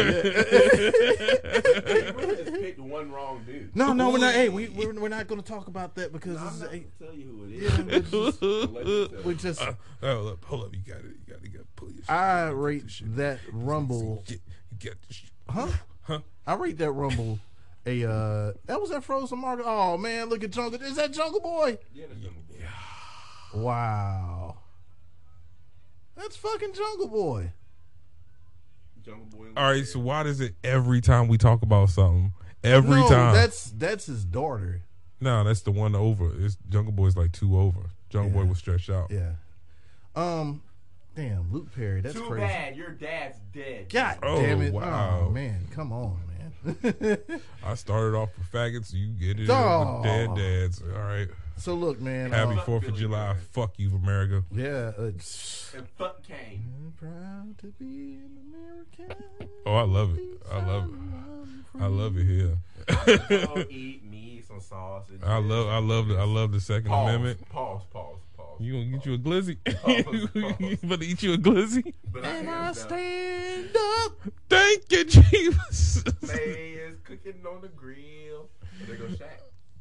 You 2.07 2.13
really 2.17 2.37
just 2.43 2.53
picked 2.55 2.81
one 2.81 3.13
wrong 3.13 3.43
dude. 3.45 3.77
No, 3.77 3.93
no, 3.93 4.09
we're 4.09 4.17
not. 4.17 4.33
Hey, 4.33 4.49
we 4.49 4.69
we're, 4.71 4.95
we're 4.99 5.09
not 5.11 5.27
going 5.27 5.43
to 5.43 5.47
talk 5.47 5.67
about 5.69 5.95
that 5.97 6.11
because 6.11 6.39
I'm 6.39 6.47
this 6.47 6.61
not 6.63 6.73
is, 6.75 6.81
gonna 6.81 6.89
hey, 7.01 7.05
tell 7.05 7.15
you 7.15 7.27
who 7.27 7.45
it 7.45 7.51
is. 7.53 7.63
yeah, 7.63 7.97
is. 7.97 8.13
we're 8.13 8.31
just, 8.33 8.43
Let 8.43 8.87
you 8.87 9.09
tell 9.09 9.23
we 9.25 9.33
you. 9.33 9.39
just 9.39 9.61
Uh, 9.61 9.73
hold 10.03 10.29
up, 10.33 10.45
hold 10.47 10.65
up. 10.65 10.75
You 10.75 10.81
got 10.91 11.01
it. 11.01 11.05
You 11.05 11.35
got 11.35 11.37
it. 11.45 11.45
You 11.45 11.51
got 11.51 11.59
to 11.65 11.67
pull 11.77 11.89
your 11.91 11.99
shit. 11.99 12.11
I 12.11 12.49
rate 12.49 12.85
that 13.17 13.41
rumble. 13.53 14.25
Get, 14.27 14.41
you 14.71 14.79
get 14.79 15.03
this 15.07 15.17
shit. 15.19 15.31
Huh? 15.51 15.69
Huh? 16.03 16.21
I 16.47 16.55
rate 16.55 16.79
that 16.79 16.93
rumble. 16.93 17.39
A 17.89 18.11
uh, 18.11 18.53
that 18.67 18.81
was 18.81 18.91
that 18.91 19.03
frozen 19.05 19.39
market. 19.39 19.65
Oh 19.67 19.97
man, 19.97 20.29
look 20.29 20.45
at 20.45 20.51
Jungle. 20.51 20.81
Is 20.83 20.97
that 20.97 21.13
Jungle 21.13 21.41
Boy? 21.41 21.79
Yeah, 21.95 22.05
that's 22.09 22.21
Jungle 22.21 22.43
Boy. 22.49 22.55
Wow, 23.55 24.59
that's 26.17 26.37
fucking 26.37 26.75
Jungle 26.75 27.09
Boy. 27.09 27.53
Jungle 29.03 29.27
Boy. 29.27 29.47
All 29.57 29.71
right, 29.71 29.87
so 29.87 30.01
why 30.01 30.23
does 30.23 30.41
it 30.41 30.55
every 30.63 31.01
time 31.01 31.29
we 31.29 31.39
talk 31.39 31.63
about 31.63 31.89
something? 31.91 32.33
Every 32.63 32.97
no, 33.01 33.09
time. 33.09 33.35
that's 33.35 33.71
that's 33.71 34.07
his 34.07 34.25
daughter. 34.25 34.83
no, 35.21 35.45
that's 35.45 35.63
the 35.63 35.71
one 35.71 35.95
over. 35.95 36.31
It's 36.45 36.59
Jungle 36.69 36.93
Boy's 36.93 37.17
like 37.17 37.33
two 37.33 37.59
over. 37.59 37.91
Jungle 38.11 38.43
Boy 38.43 38.49
was 38.49 38.59
stretched 38.59 38.91
out. 38.91 39.11
Yeah. 39.11 39.33
Um, 40.15 40.63
damn, 41.15 41.51
Luke 41.53 41.75
Perry. 41.75 42.01
That's 42.03 42.15
Too 42.17 42.27
crazy. 42.27 42.47
bad 42.47 42.77
your 42.77 42.91
dad's 42.91 43.39
dead. 43.53 43.89
God 43.89 44.19
Oh, 44.23 44.43
damn 44.43 44.61
it! 44.61 44.73
wow. 44.75 45.25
Oh 45.27 45.31
man, 45.31 45.67
come 45.71 45.91
on, 45.93 46.19
man. 46.27 46.28
I 47.65 47.75
started 47.75 48.17
off 48.17 48.31
with 48.39 48.51
faggots. 48.53 48.93
You 48.93 49.09
get 49.09 49.41
it 49.41 49.49
Oh. 49.51 49.97
with 49.97 50.05
dead 50.05 50.35
dads. 50.37 50.83
All 50.83 51.03
right. 51.03 51.29
so 51.57 51.75
look, 51.75 52.01
man. 52.01 52.31
Happy 52.33 52.59
uh, 52.59 52.63
Fourth 52.63 52.87
of 52.89 52.97
July. 52.97 53.33
Ray. 53.33 53.37
Fuck 53.53 53.75
you, 53.79 53.95
America. 53.95 54.43
yeah. 54.53 54.93
Uh, 54.99 55.03
And 55.77 55.89
fuck 55.97 56.23
Kane. 56.27 56.73
I'm 56.79 56.93
proud 56.99 57.59
to 57.59 57.67
be 57.79 58.15
an 58.17 58.39
American. 58.49 59.25
Oh, 59.67 59.75
I 59.75 59.83
love 59.83 60.19
it. 60.19 60.25
I 60.51 60.65
love 60.67 60.85
it. 60.89 61.81
I 61.81 61.87
love 61.87 62.17
it 62.19 62.25
here. 62.25 62.59
Oh, 62.89 63.65
eat 63.71 64.03
me 64.05 64.43
some 64.47 64.61
sausage. 64.61 65.21
I 65.25 65.39
love. 65.39 65.69
I 65.69 65.79
love. 65.79 66.09
The, 66.09 66.17
I 66.17 66.25
love 66.25 66.53
the 66.53 66.61
Second 66.61 66.89
Pause, 66.91 67.09
Amendment. 67.09 67.49
Pause. 67.51 67.83
Pause. 67.93 68.17
Pause. 68.59 68.67
You 68.67 68.73
gonna 68.73 68.97
get 68.97 69.07
you 69.07 69.15
a 69.15 69.19
glizzy? 69.19 69.57
Oh, 69.85 70.03
pause, 70.03 70.29
pause. 70.33 70.55
you 70.61 70.77
better 70.89 71.03
eat 71.05 71.23
you 71.23 71.33
a 71.35 71.39
glizzy. 71.39 71.95
But 72.13 72.25
I 72.25 72.29
And 72.29 72.49
I 72.51 72.65
down. 72.67 72.75
stand 72.75 73.77
up. 73.77 74.13
Thank 74.49 74.91
you, 74.93 75.05
Jesus. 75.05 76.05
May 76.23 76.35
is 76.35 76.99
cooking 77.05 77.45
on 77.49 77.61
the 77.63 77.69
grill. 77.69 78.49
There 78.87 78.97
goes 78.97 79.13
Shaq. 79.17 79.29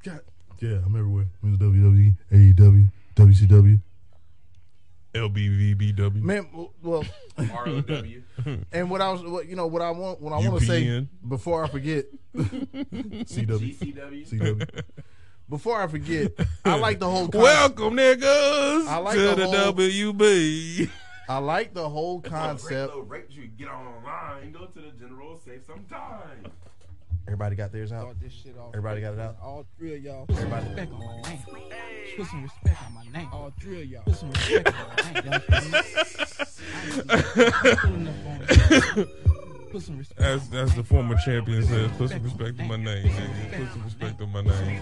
God. 0.04 0.22
Yeah, 0.60 0.80
I'm 0.86 0.96
everywhere. 0.96 1.26
It's 1.44 1.58
WWE, 1.58 2.16
AEW, 2.32 2.90
WCW. 3.16 3.80
LBVBW. 5.14 6.22
Man, 6.22 6.48
well, 6.84 7.04
R-O-W. 7.38 8.24
and 8.72 8.90
what 8.92 9.02
I 9.02 9.12
was, 9.12 9.24
what, 9.24 9.48
you 9.48 9.56
know, 9.56 9.66
what 9.68 9.82
I 9.82 9.90
want, 9.92 10.22
what 10.22 10.34
I 10.34 10.38
want 10.48 10.60
to 10.60 10.66
say 10.66 11.08
before 11.28 11.64
I 11.64 11.68
forget, 11.70 12.06
CW, 12.36 13.26
GCW. 13.26 14.30
CW. 14.30 14.82
Before 15.50 15.82
I 15.82 15.88
forget, 15.88 16.34
I 16.66 16.76
like 16.78 17.00
the 17.00 17.10
whole. 17.10 17.28
Con- 17.32 17.42
Welcome, 17.42 17.94
niggas, 17.96 18.86
I 18.88 18.98
like 18.98 19.16
to 19.16 19.22
the 19.30 19.36
the, 19.36 19.46
whole- 19.48 19.74
WB. 19.74 20.90
I 21.30 21.38
like 21.40 21.74
the 21.74 21.88
whole 21.90 22.20
It's 22.20 22.28
a 22.28 22.32
concept. 22.32 22.94
Great 22.94 23.08
rate 23.08 23.26
you 23.30 23.48
get 23.48 23.68
online. 23.70 24.52
Go 24.52 24.66
to 24.66 24.80
the 24.80 24.92
general, 25.00 25.40
save 25.46 25.64
some 25.66 25.84
time. 25.90 26.46
Everybody 27.28 27.56
got 27.58 27.72
theirs 27.74 27.92
out. 27.92 28.02
Start 28.04 28.20
this 28.22 28.32
shit 28.34 28.58
off. 28.58 28.70
Everybody 28.74 29.02
got 29.02 29.14
it 29.14 29.20
out. 29.20 29.36
All 29.42 29.66
three 29.78 29.96
of 29.98 30.04
y'all. 30.04 30.26
Everybody. 30.30 30.66
Respect 30.68 30.92
on 30.94 31.00
my 31.00 31.22
name. 31.30 31.40
Put 32.18 32.28
some 32.28 32.44
respect 32.44 32.78
on 32.86 32.94
my 32.94 33.04
name. 33.20 33.30
All 33.34 33.54
three 33.60 33.82
of 33.84 33.88
y'all. 33.90 34.04
Put 34.04 34.16
some 34.16 34.30
respect 34.32 34.74
on 34.74 34.86
my 38.06 38.38
name. 38.96 39.08
Y'all 39.78 39.96
feel 39.96 39.96
me? 39.96 40.04
Put 40.08 40.18
some 40.18 40.22
respect. 40.22 40.22
As 40.22 40.54
as 40.54 40.76
the 40.76 40.84
former 40.84 41.16
champion 41.18 41.64
says, 41.64 41.92
put 41.98 42.10
some 42.10 42.24
respect 42.24 42.60
on 42.60 42.68
my 42.68 42.78
name, 42.78 43.08
nigga. 43.08 43.58
Put 43.60 43.72
some 43.74 43.84
respect 43.84 44.22
on 44.22 44.32
my 44.32 44.42
name. 44.42 44.82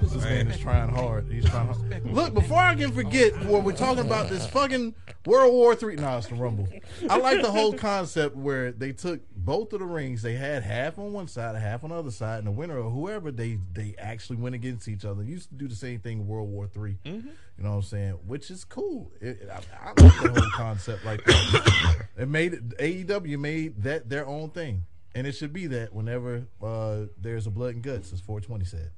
This 0.00 0.14
man 0.24 0.48
is 0.48 0.58
trying 0.58 0.88
hard. 0.90 1.30
He's 1.30 1.44
trying 1.44 1.66
hard. 1.66 2.04
Look, 2.04 2.34
before 2.34 2.58
I 2.58 2.74
can 2.74 2.92
forget 2.92 3.32
what 3.44 3.64
we're 3.64 3.72
talking 3.72 4.04
about, 4.04 4.28
this 4.28 4.46
fucking 4.46 4.94
World 5.26 5.52
War 5.52 5.74
Three. 5.74 5.96
No, 5.96 6.18
it's 6.18 6.28
the 6.28 6.34
Rumble. 6.34 6.68
I 7.08 7.18
like 7.18 7.42
the 7.42 7.50
whole 7.50 7.72
concept 7.72 8.36
where 8.36 8.72
they 8.72 8.92
took 8.92 9.20
both 9.36 9.72
of 9.72 9.80
the 9.80 9.86
rings. 9.86 10.22
They 10.22 10.34
had 10.34 10.62
half 10.62 10.98
on 10.98 11.12
one 11.12 11.28
side, 11.28 11.56
half 11.56 11.84
on 11.84 11.90
the 11.90 11.96
other 11.96 12.10
side, 12.10 12.38
and 12.38 12.46
the 12.46 12.52
winner 12.52 12.78
or 12.78 12.90
whoever 12.90 13.30
they 13.30 13.58
they 13.72 13.94
actually 13.98 14.36
went 14.36 14.54
against 14.54 14.88
each 14.88 15.04
other. 15.04 15.22
Used 15.22 15.48
to 15.50 15.54
do 15.54 15.68
the 15.68 15.74
same 15.74 16.00
thing 16.00 16.20
in 16.20 16.26
World 16.26 16.48
War 16.48 16.66
3 16.66 16.96
mm-hmm. 17.04 17.28
You 17.58 17.64
know 17.64 17.70
what 17.70 17.76
I'm 17.76 17.82
saying? 17.82 18.12
Which 18.24 18.52
is 18.52 18.64
cool. 18.64 19.10
It, 19.20 19.48
I, 19.50 19.56
I 19.82 19.88
like 19.88 20.22
the 20.22 20.40
whole 20.40 20.50
concept 20.52 21.04
like 21.04 21.24
that. 21.24 22.06
It 22.16 22.28
made 22.28 22.52
it, 22.54 22.78
AEW 22.78 23.36
made 23.36 23.82
that 23.82 24.08
their 24.08 24.26
own 24.28 24.50
thing, 24.50 24.84
and 25.12 25.26
it 25.26 25.32
should 25.32 25.52
be 25.52 25.66
that 25.66 25.92
whenever 25.92 26.46
uh, 26.62 27.06
there's 27.20 27.48
a 27.48 27.50
blood 27.50 27.74
and 27.74 27.82
guts, 27.82 28.12
as 28.12 28.20
420 28.20 28.64
said. 28.64 28.90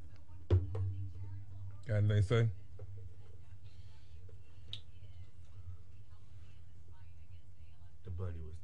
Got 1.89 1.97
anything 1.97 2.17
to 2.17 2.23
say? 2.23 2.49
The 8.05 8.11
buddy 8.11 8.41
was 8.45 8.57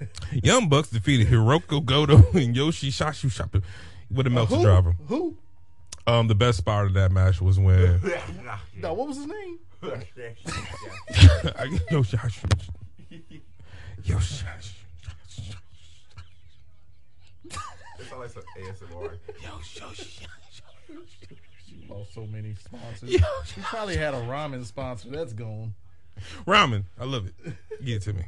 there. 0.00 0.08
Young 0.42 0.68
Bucks 0.68 0.90
defeated 0.90 1.28
Hirooki 1.28 1.82
Goto 1.86 2.22
and 2.38 2.54
Yoshi 2.54 2.90
Shashu 2.90 3.30
Shopper 3.30 3.62
with 4.10 4.26
a 4.26 4.30
melter 4.30 4.56
who? 4.56 4.62
driver. 4.62 4.94
Who? 5.06 5.38
Um, 6.08 6.26
the 6.26 6.34
best 6.34 6.64
part 6.64 6.86
of 6.86 6.94
that 6.94 7.12
match 7.12 7.42
was 7.42 7.58
when 7.58 8.00
No, 8.78 8.94
what 8.94 9.08
was 9.08 9.18
his 9.18 9.26
name? 9.26 9.58
Yoshi-Hashi. 11.90 12.48
Yoshi. 14.04 14.46
It's 17.44 18.12
all 18.12 18.20
like 18.20 18.30
some 18.30 18.42
ASMR. 18.58 19.18
Lost 21.90 22.14
so 22.14 22.26
many 22.26 22.54
sponsors. 22.54 23.10
He 23.10 23.18
probably 23.60 23.98
had 23.98 24.14
a 24.14 24.20
ramen 24.22 24.64
sponsor. 24.64 25.10
That's 25.10 25.34
gone. 25.34 25.74
Ramen. 26.46 26.84
I 26.98 27.04
love 27.04 27.26
it. 27.26 27.34
Give 27.84 27.96
it 27.96 28.02
to 28.04 28.14
me. 28.14 28.24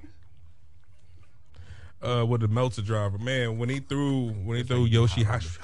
Uh, 2.02 2.26
with 2.28 2.42
the 2.42 2.48
Meltzer 2.48 2.82
driver, 2.82 3.16
man. 3.16 3.56
When 3.56 3.70
he 3.70 3.80
threw, 3.80 4.32
when 4.32 4.58
he 4.58 4.64
threw 4.64 4.84
Yoshi 4.84 5.22
Hash, 5.22 5.58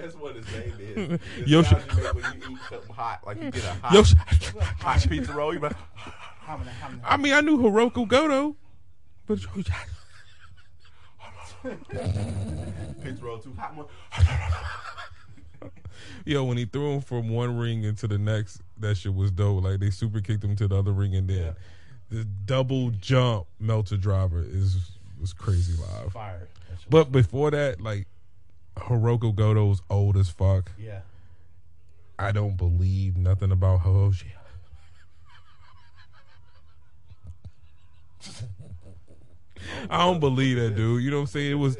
That's 0.00 0.14
what 0.14 0.36
his 0.36 0.46
name 0.52 0.72
is. 0.78 1.20
It's 1.38 1.48
Yoshi- 1.50 1.70
sound 1.70 1.84
you 1.96 2.02
make 2.02 2.14
when 2.14 2.24
you 2.24 2.52
eat 2.52 2.58
something 2.70 2.94
hot, 2.94 3.20
like 3.26 3.42
you 3.42 3.50
get 3.50 3.64
a 3.64 3.74
hot, 3.74 3.92
Yoshi. 3.92 4.16
hot 4.80 5.08
pizza 5.08 5.32
roll. 5.32 5.52
You 5.52 5.60
be 5.60 5.66
like, 5.66 5.76
I 7.04 7.16
mean, 7.16 7.32
I 7.32 7.40
knew 7.40 7.58
Hirooki 7.58 8.06
Goto, 8.08 8.56
but 9.26 9.38
pizza 13.02 13.24
roll 13.24 13.38
too 13.38 13.52
hot. 13.58 13.74
More. 13.74 13.88
yo, 16.24 16.44
when 16.44 16.56
he 16.56 16.64
threw 16.64 16.92
him 16.94 17.00
from 17.00 17.28
one 17.28 17.58
ring 17.58 17.84
into 17.84 18.06
the 18.06 18.18
next, 18.18 18.62
that 18.78 18.96
shit 18.96 19.14
was 19.14 19.30
dope. 19.30 19.64
Like 19.64 19.80
they 19.80 19.90
super 19.90 20.20
kicked 20.20 20.44
him 20.44 20.56
to 20.56 20.68
the 20.68 20.76
other 20.76 20.92
ring, 20.92 21.14
and 21.14 21.28
then 21.28 21.54
the 22.10 22.24
double 22.24 22.90
jump 22.90 23.46
Meltzer 23.58 23.96
driver 23.96 24.42
is 24.46 24.76
was 25.20 25.32
crazy 25.32 25.74
live. 25.82 26.12
Fire. 26.12 26.48
But 26.88 27.12
before 27.12 27.50
that, 27.50 27.80
like 27.80 28.06
Hirooki 28.80 29.34
Goto's 29.34 29.82
old 29.90 30.16
as 30.16 30.28
fuck. 30.28 30.72
Yeah. 30.78 31.00
I 32.18 32.32
don't 32.32 32.56
believe 32.56 33.16
nothing 33.16 33.52
about 33.52 33.80
Hoshi. 33.80 34.32
I 39.90 39.98
don't 40.04 40.20
believe 40.20 40.56
that, 40.56 40.76
dude. 40.76 41.02
You 41.02 41.10
know 41.10 41.18
what 41.18 41.22
I'm 41.22 41.26
saying? 41.28 41.52
It 41.52 41.54
was. 41.54 41.76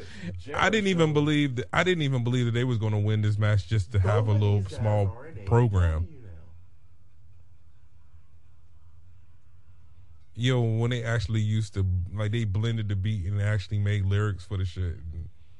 I 0.55 0.69
didn't 0.69 0.87
even 0.87 1.13
believe 1.13 1.55
that. 1.57 1.67
I 1.73 1.83
didn't 1.83 2.03
even 2.03 2.23
believe 2.23 2.45
that 2.45 2.51
they 2.53 2.63
was 2.63 2.77
going 2.77 2.93
to 2.93 2.99
win 2.99 3.21
this 3.21 3.37
match 3.37 3.67
just 3.67 3.91
to 3.93 3.99
have 3.99 4.27
a 4.27 4.31
little 4.31 4.63
small 4.65 5.17
program. 5.45 6.07
Yo, 10.35 10.61
when 10.61 10.91
they 10.91 11.03
actually 11.03 11.41
used 11.41 11.73
to 11.73 11.85
like 12.13 12.31
they 12.31 12.45
blended 12.45 12.87
the 12.87 12.95
beat 12.95 13.25
and 13.25 13.41
actually 13.41 13.79
made 13.79 14.05
lyrics 14.05 14.45
for 14.45 14.57
the 14.57 14.65
shit. 14.65 14.95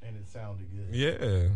And 0.10 0.18
it 0.18 0.28
sounded 0.28 0.66
good. 0.72 0.96
Yeah, 0.96 1.50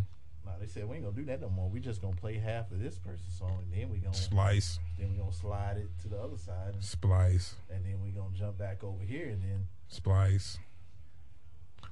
Nah, 0.45 0.51
they 0.59 0.67
said 0.67 0.87
we 0.87 0.97
ain't 0.97 1.05
gonna 1.05 1.15
do 1.15 1.25
that 1.25 1.41
no 1.41 1.49
more. 1.49 1.67
We 1.69 1.79
just 1.79 2.01
gonna 2.01 2.15
play 2.15 2.37
half 2.37 2.71
of 2.71 2.79
this 2.79 2.99
person's 2.99 3.33
song, 3.35 3.63
and 3.63 3.81
then 3.81 3.89
we 3.89 3.97
gonna 3.97 4.13
splice, 4.13 4.77
then 4.99 5.11
we 5.11 5.17
gonna 5.17 5.33
slide 5.33 5.77
it 5.77 5.87
to 6.03 6.07
the 6.07 6.19
other 6.19 6.37
side, 6.37 6.75
and, 6.75 6.83
splice, 6.83 7.55
and 7.73 7.83
then 7.83 7.99
we 8.03 8.11
gonna 8.11 8.35
jump 8.37 8.59
back 8.59 8.83
over 8.83 9.03
here, 9.03 9.29
and 9.29 9.41
then 9.41 9.67
splice. 9.87 10.59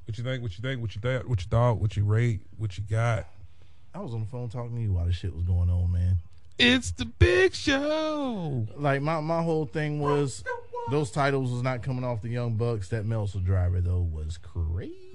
What 0.06 0.20
you 0.20 0.24
think? 0.24 0.44
What 0.44 0.56
you 0.56 0.62
think? 0.62 0.82
What 0.82 0.94
you 0.94 1.02
thought? 1.02 1.28
What 1.28 1.40
you 1.42 1.48
thought? 1.50 1.80
What 1.80 1.98
you 1.98 2.04
rate? 2.04 2.42
What 2.58 2.78
you 2.78 2.84
got? 2.88 3.26
I 3.96 4.00
was 4.00 4.14
on 4.14 4.20
the 4.22 4.28
phone 4.28 4.50
talking 4.50 4.76
to 4.76 4.82
you 4.82 4.94
while 4.94 5.06
this 5.06 5.16
shit 5.16 5.34
was 5.34 5.44
going 5.44 5.70
on, 5.70 5.92
man. 5.92 6.18
It's 6.60 6.92
the 6.92 7.06
big 7.06 7.56
show. 7.56 8.68
Like 8.76 9.02
my 9.02 9.20
my 9.22 9.42
whole 9.42 9.66
thing 9.66 10.00
was 10.00 10.44
those 10.92 11.10
titles 11.10 11.52
was 11.52 11.64
not 11.64 11.82
coming 11.82 12.04
off 12.04 12.22
the 12.22 12.30
Young 12.30 12.56
Bucks. 12.56 12.90
That 12.90 13.06
Meltzer 13.06 13.40
driver 13.40 13.82
though 13.82 14.02
was 14.02 14.38
crazy. 14.38 15.11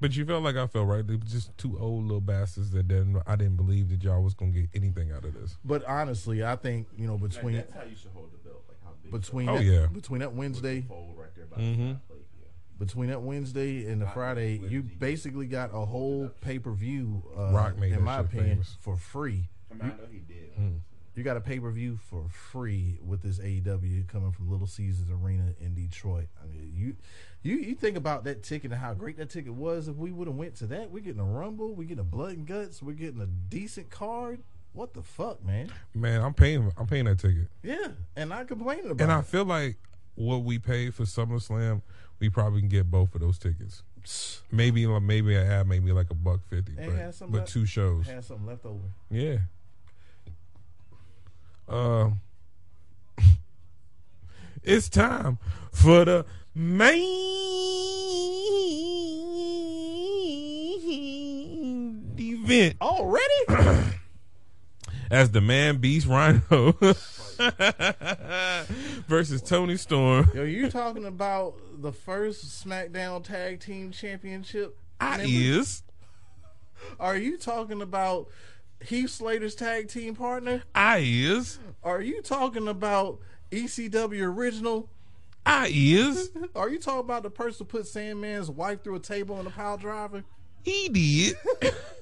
But 0.00 0.16
you 0.16 0.24
felt 0.26 0.42
like 0.42 0.56
I 0.56 0.66
felt 0.66 0.88
right. 0.88 1.06
They 1.06 1.14
were 1.14 1.20
just 1.24 1.56
two 1.58 1.78
old 1.78 2.02
little 2.04 2.20
bastards 2.20 2.70
that 2.72 2.88
didn't. 2.88 3.22
I 3.26 3.36
didn't 3.36 3.56
believe 3.56 3.88
that 3.90 4.02
y'all 4.02 4.20
was 4.22 4.34
gonna 4.34 4.50
get 4.50 4.68
anything 4.74 5.12
out 5.12 5.24
of 5.24 5.34
this. 5.34 5.56
But 5.64 5.84
honestly, 5.84 6.44
I 6.44 6.56
think 6.56 6.88
you 6.96 7.06
know 7.06 7.16
between 7.18 7.54
That's 7.54 7.72
how 7.72 7.82
you 7.84 7.94
should 7.96 8.10
hold 8.12 8.32
the 8.32 8.38
belt. 8.48 8.64
Like 8.68 8.78
how 8.82 8.90
big. 9.02 9.12
between 9.12 9.48
Oh, 9.48 9.58
that, 9.58 9.64
yeah. 9.64 9.86
between 9.86 10.20
that 10.20 10.34
Wednesday 10.34 10.80
fold 10.82 11.16
right 11.16 11.34
there 11.36 11.46
by 11.46 11.56
Mhm. 11.58 11.76
the 11.76 12.00
plate. 12.08 12.26
Yeah. 12.40 12.48
between 12.78 13.10
that 13.10 13.22
Wednesday 13.22 13.86
and 13.92 14.02
the 14.02 14.06
Friday, 14.08 14.58
you 14.68 14.82
basically 14.82 15.46
got 15.46 15.70
a 15.72 15.84
whole 15.86 16.28
pay 16.40 16.58
per 16.58 16.72
view. 16.72 17.22
Uh, 17.36 17.52
Rock 17.52 17.78
made 17.78 17.92
in 17.92 18.02
my 18.02 18.18
opinion, 18.18 18.56
famous. 18.56 18.76
for 18.80 18.96
free. 18.96 19.48
I 19.70 19.74
mean, 19.74 19.82
I 19.84 19.86
know 20.02 20.08
he 20.10 20.18
did. 20.18 20.50
You 21.14 21.22
got 21.22 21.36
a 21.36 21.40
pay 21.42 21.60
per 21.60 21.70
view 21.70 21.98
for 22.08 22.26
free 22.30 22.98
with 23.04 23.22
this 23.22 23.38
AEW 23.38 24.08
coming 24.08 24.32
from 24.32 24.50
Little 24.50 24.66
Caesars 24.66 25.08
Arena 25.10 25.52
in 25.60 25.74
Detroit. 25.74 26.28
I 26.42 26.46
mean, 26.46 26.72
you 26.74 26.96
you 27.42 27.56
you 27.56 27.74
think 27.74 27.96
about 27.98 28.24
that 28.24 28.42
ticket 28.42 28.72
and 28.72 28.80
how 28.80 28.94
great 28.94 29.18
that 29.18 29.28
ticket 29.28 29.52
was. 29.52 29.88
If 29.88 29.96
we 29.96 30.10
would 30.10 30.26
have 30.26 30.36
went 30.36 30.54
to 30.56 30.66
that, 30.68 30.90
we're 30.90 31.00
getting 31.02 31.20
a 31.20 31.24
Rumble, 31.24 31.74
we're 31.74 31.84
getting 31.88 32.00
a 32.00 32.04
Blood 32.04 32.32
and 32.38 32.46
Guts, 32.46 32.82
we're 32.82 32.92
getting 32.94 33.20
a 33.20 33.26
decent 33.26 33.90
card. 33.90 34.42
What 34.72 34.94
the 34.94 35.02
fuck, 35.02 35.44
man? 35.44 35.70
Man, 35.94 36.22
I'm 36.22 36.32
paying. 36.32 36.72
I'm 36.78 36.86
paying 36.86 37.04
that 37.04 37.18
ticket, 37.18 37.48
Yeah, 37.62 37.88
and 38.16 38.30
not 38.30 38.48
complaining 38.48 38.86
about 38.86 39.00
it. 39.00 39.02
and 39.02 39.12
I 39.12 39.18
it. 39.18 39.26
feel 39.26 39.44
like 39.44 39.76
what 40.14 40.44
we 40.44 40.58
paid 40.58 40.94
for 40.94 41.02
SummerSlam, 41.02 41.82
we 42.20 42.30
probably 42.30 42.60
can 42.60 42.70
get 42.70 42.90
both 42.90 43.14
of 43.14 43.20
those 43.20 43.38
tickets. 43.38 43.82
Maybe, 44.50 44.86
like, 44.86 45.02
maybe 45.02 45.36
I 45.36 45.44
have 45.44 45.66
maybe 45.66 45.92
like 45.92 46.08
a 46.10 46.14
buck 46.14 46.40
fifty, 46.48 46.72
And 46.78 46.96
but, 46.96 47.18
but 47.20 47.30
left- 47.40 47.52
two 47.52 47.66
shows. 47.66 48.06
Had 48.06 48.24
something 48.24 48.46
left 48.46 48.64
over. 48.64 48.80
Yeah. 49.10 49.38
Um. 51.72 52.20
it's 54.62 54.88
time 54.90 55.38
for 55.72 56.04
the 56.04 56.26
main 56.54 57.32
event. 62.18 62.76
Already? 62.80 63.24
As 65.10 65.30
the 65.30 65.40
man 65.40 65.78
beast 65.78 66.06
Rhino 66.06 66.72
versus 69.08 69.42
Toni 69.42 69.76
Storm. 69.76 70.30
Yo, 70.34 70.44
you 70.44 70.70
talking 70.70 71.04
about 71.04 71.54
the 71.80 71.92
first 71.92 72.66
SmackDown 72.66 73.24
Tag 73.24 73.60
Team 73.60 73.90
Championship? 73.92 74.76
I 75.00 75.18
members? 75.18 75.32
is. 75.32 75.82
Are 76.98 77.16
you 77.16 77.36
talking 77.38 77.82
about 77.82 78.28
Heath 78.84 79.10
Slater's 79.10 79.54
tag 79.54 79.88
team 79.88 80.14
partner? 80.14 80.62
I 80.74 80.98
is. 81.04 81.58
Are 81.82 82.00
you 82.00 82.22
talking 82.22 82.68
about 82.68 83.20
ECW 83.50 84.22
original? 84.22 84.88
I 85.44 85.70
is. 85.72 86.30
Are 86.54 86.68
you 86.68 86.78
talking 86.78 87.00
about 87.00 87.22
the 87.22 87.30
person 87.30 87.66
who 87.66 87.78
put 87.78 87.86
Sandman's 87.86 88.50
wife 88.50 88.82
through 88.84 88.96
a 88.96 89.00
table 89.00 89.38
in 89.40 89.46
a 89.46 89.50
pile 89.50 89.76
driver? 89.76 90.24
He 90.62 90.88
did. 90.88 91.74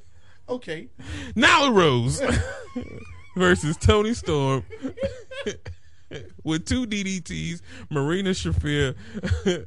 Okay. 0.51 0.89
Nyla 1.36 1.73
Rose 1.73 2.20
versus 3.36 3.77
Toni 3.77 4.15
Storm 4.15 4.65
with 6.44 6.66
two 6.66 6.86
DDTs. 6.86 7.60
Marina 7.90 8.30
Shafir, 8.30 8.96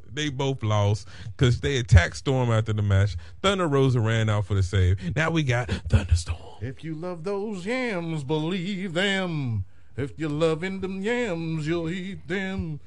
they 0.13 0.29
both 0.29 0.63
lost 0.63 1.07
because 1.25 1.59
they 1.61 1.77
attacked 1.77 2.17
Storm 2.17 2.51
after 2.51 2.73
the 2.73 2.81
match. 2.81 3.15
Thunder 3.41 3.67
Rosa 3.67 3.99
ran 3.99 4.29
out 4.29 4.45
for 4.45 4.53
the 4.53 4.63
save. 4.63 5.15
Now 5.15 5.31
we 5.31 5.43
got 5.43 5.69
Thunderstorm. 5.89 6.37
If 6.61 6.83
you 6.83 6.95
love 6.95 7.23
those 7.23 7.65
yams, 7.65 8.23
believe 8.23 8.93
them. 8.93 9.65
If 9.95 10.17
you're 10.17 10.29
loving 10.29 10.79
them 10.79 11.01
yams, 11.01 11.67
you'll 11.67 11.89
eat 11.89 12.27
them. 12.27 12.79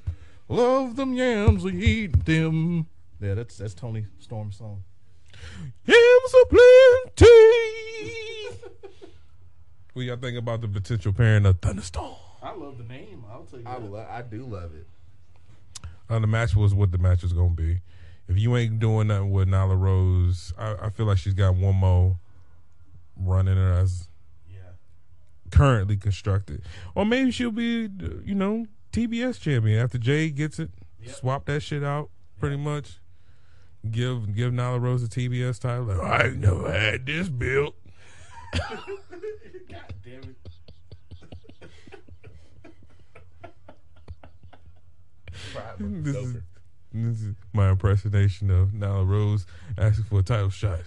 Love 0.49 0.97
them 0.97 1.15
yams, 1.15 1.65
we 1.65 1.73
eat 1.73 2.25
them. 2.25 2.87
Yeah, 3.21 3.35
that's 3.35 3.57
that's 3.57 3.75
Toni 3.75 4.07
Storm's 4.19 4.59
song. 4.59 4.83
Yams 5.87 6.35
are 6.35 6.47
plenty. 6.47 7.27
what 9.93 10.05
y'all 10.05 10.17
think 10.17 10.39
about 10.39 10.61
the 10.61 10.69
potential 10.69 11.13
pairing 11.13 11.47
of 11.47 11.61
Thunderstorm? 11.61 12.26
I 12.43 12.53
love 12.55 12.79
the 12.79 12.85
name. 12.85 13.25
I'll 13.31 13.45
tell 13.45 13.59
you. 13.61 13.67
I, 13.67 13.79
lo- 13.79 14.07
I 14.09 14.23
do 14.23 14.45
love 14.45 14.73
it. 14.75 14.87
Uh, 16.09 16.19
the 16.21 16.27
match 16.27 16.55
was 16.55 16.73
what 16.75 16.93
the 16.93 16.99
match 16.99 17.23
was 17.23 17.33
gonna 17.33 17.51
be. 17.55 17.81
If 18.29 18.39
you 18.39 18.57
ain't 18.57 18.79
doing 18.79 19.09
nothing 19.09 19.31
with 19.31 19.49
Nyla 19.49 19.79
Rose, 19.79 20.53
I, 20.59 20.75
I 20.83 20.91
feel 20.91 21.07
like 21.07 21.19
she's 21.19 21.35
got 21.35 21.55
one 21.55 21.77
more 21.77 22.17
run 23.17 23.49
in 23.49 23.57
her 23.57 23.73
as 23.73 24.09
Yeah. 24.53 24.59
currently 25.51 25.97
constructed, 25.97 26.63
or 26.95 27.05
maybe 27.07 27.31
she'll 27.31 27.51
be, 27.53 27.89
you 28.25 28.35
know, 28.35 28.67
TBS 28.93 29.41
champion 29.41 29.81
after 29.83 29.99
Jay 29.99 30.31
gets 30.31 30.59
it. 30.59 30.71
Swap 31.07 31.45
that 31.47 31.61
shit 31.61 31.85
out, 31.85 32.11
pretty 32.41 32.57
much. 32.57 32.99
Give 33.89 34.35
give 34.35 34.53
Nyla 34.53 34.81
Rose 34.81 35.05
a 35.05 35.09
TBS 35.09 35.61
title. 35.61 35.85
Like, 35.85 36.01
I 36.01 36.27
ain't 36.27 36.39
never 36.39 36.71
had 36.73 37.07
this 37.07 37.29
built. 37.29 37.77
God 38.53 39.95
damn 40.05 40.23
it. 40.23 40.37
This 45.79 46.17
is, 46.17 46.33
this 46.93 47.21
is 47.23 47.35
my 47.53 47.71
impersonation 47.71 48.51
of 48.51 48.71
Nyla 48.71 49.07
Rose 49.07 49.47
asking 49.77 50.05
for 50.05 50.21
a 50.21 50.23
title 50.23 50.51
shot. 50.51 50.81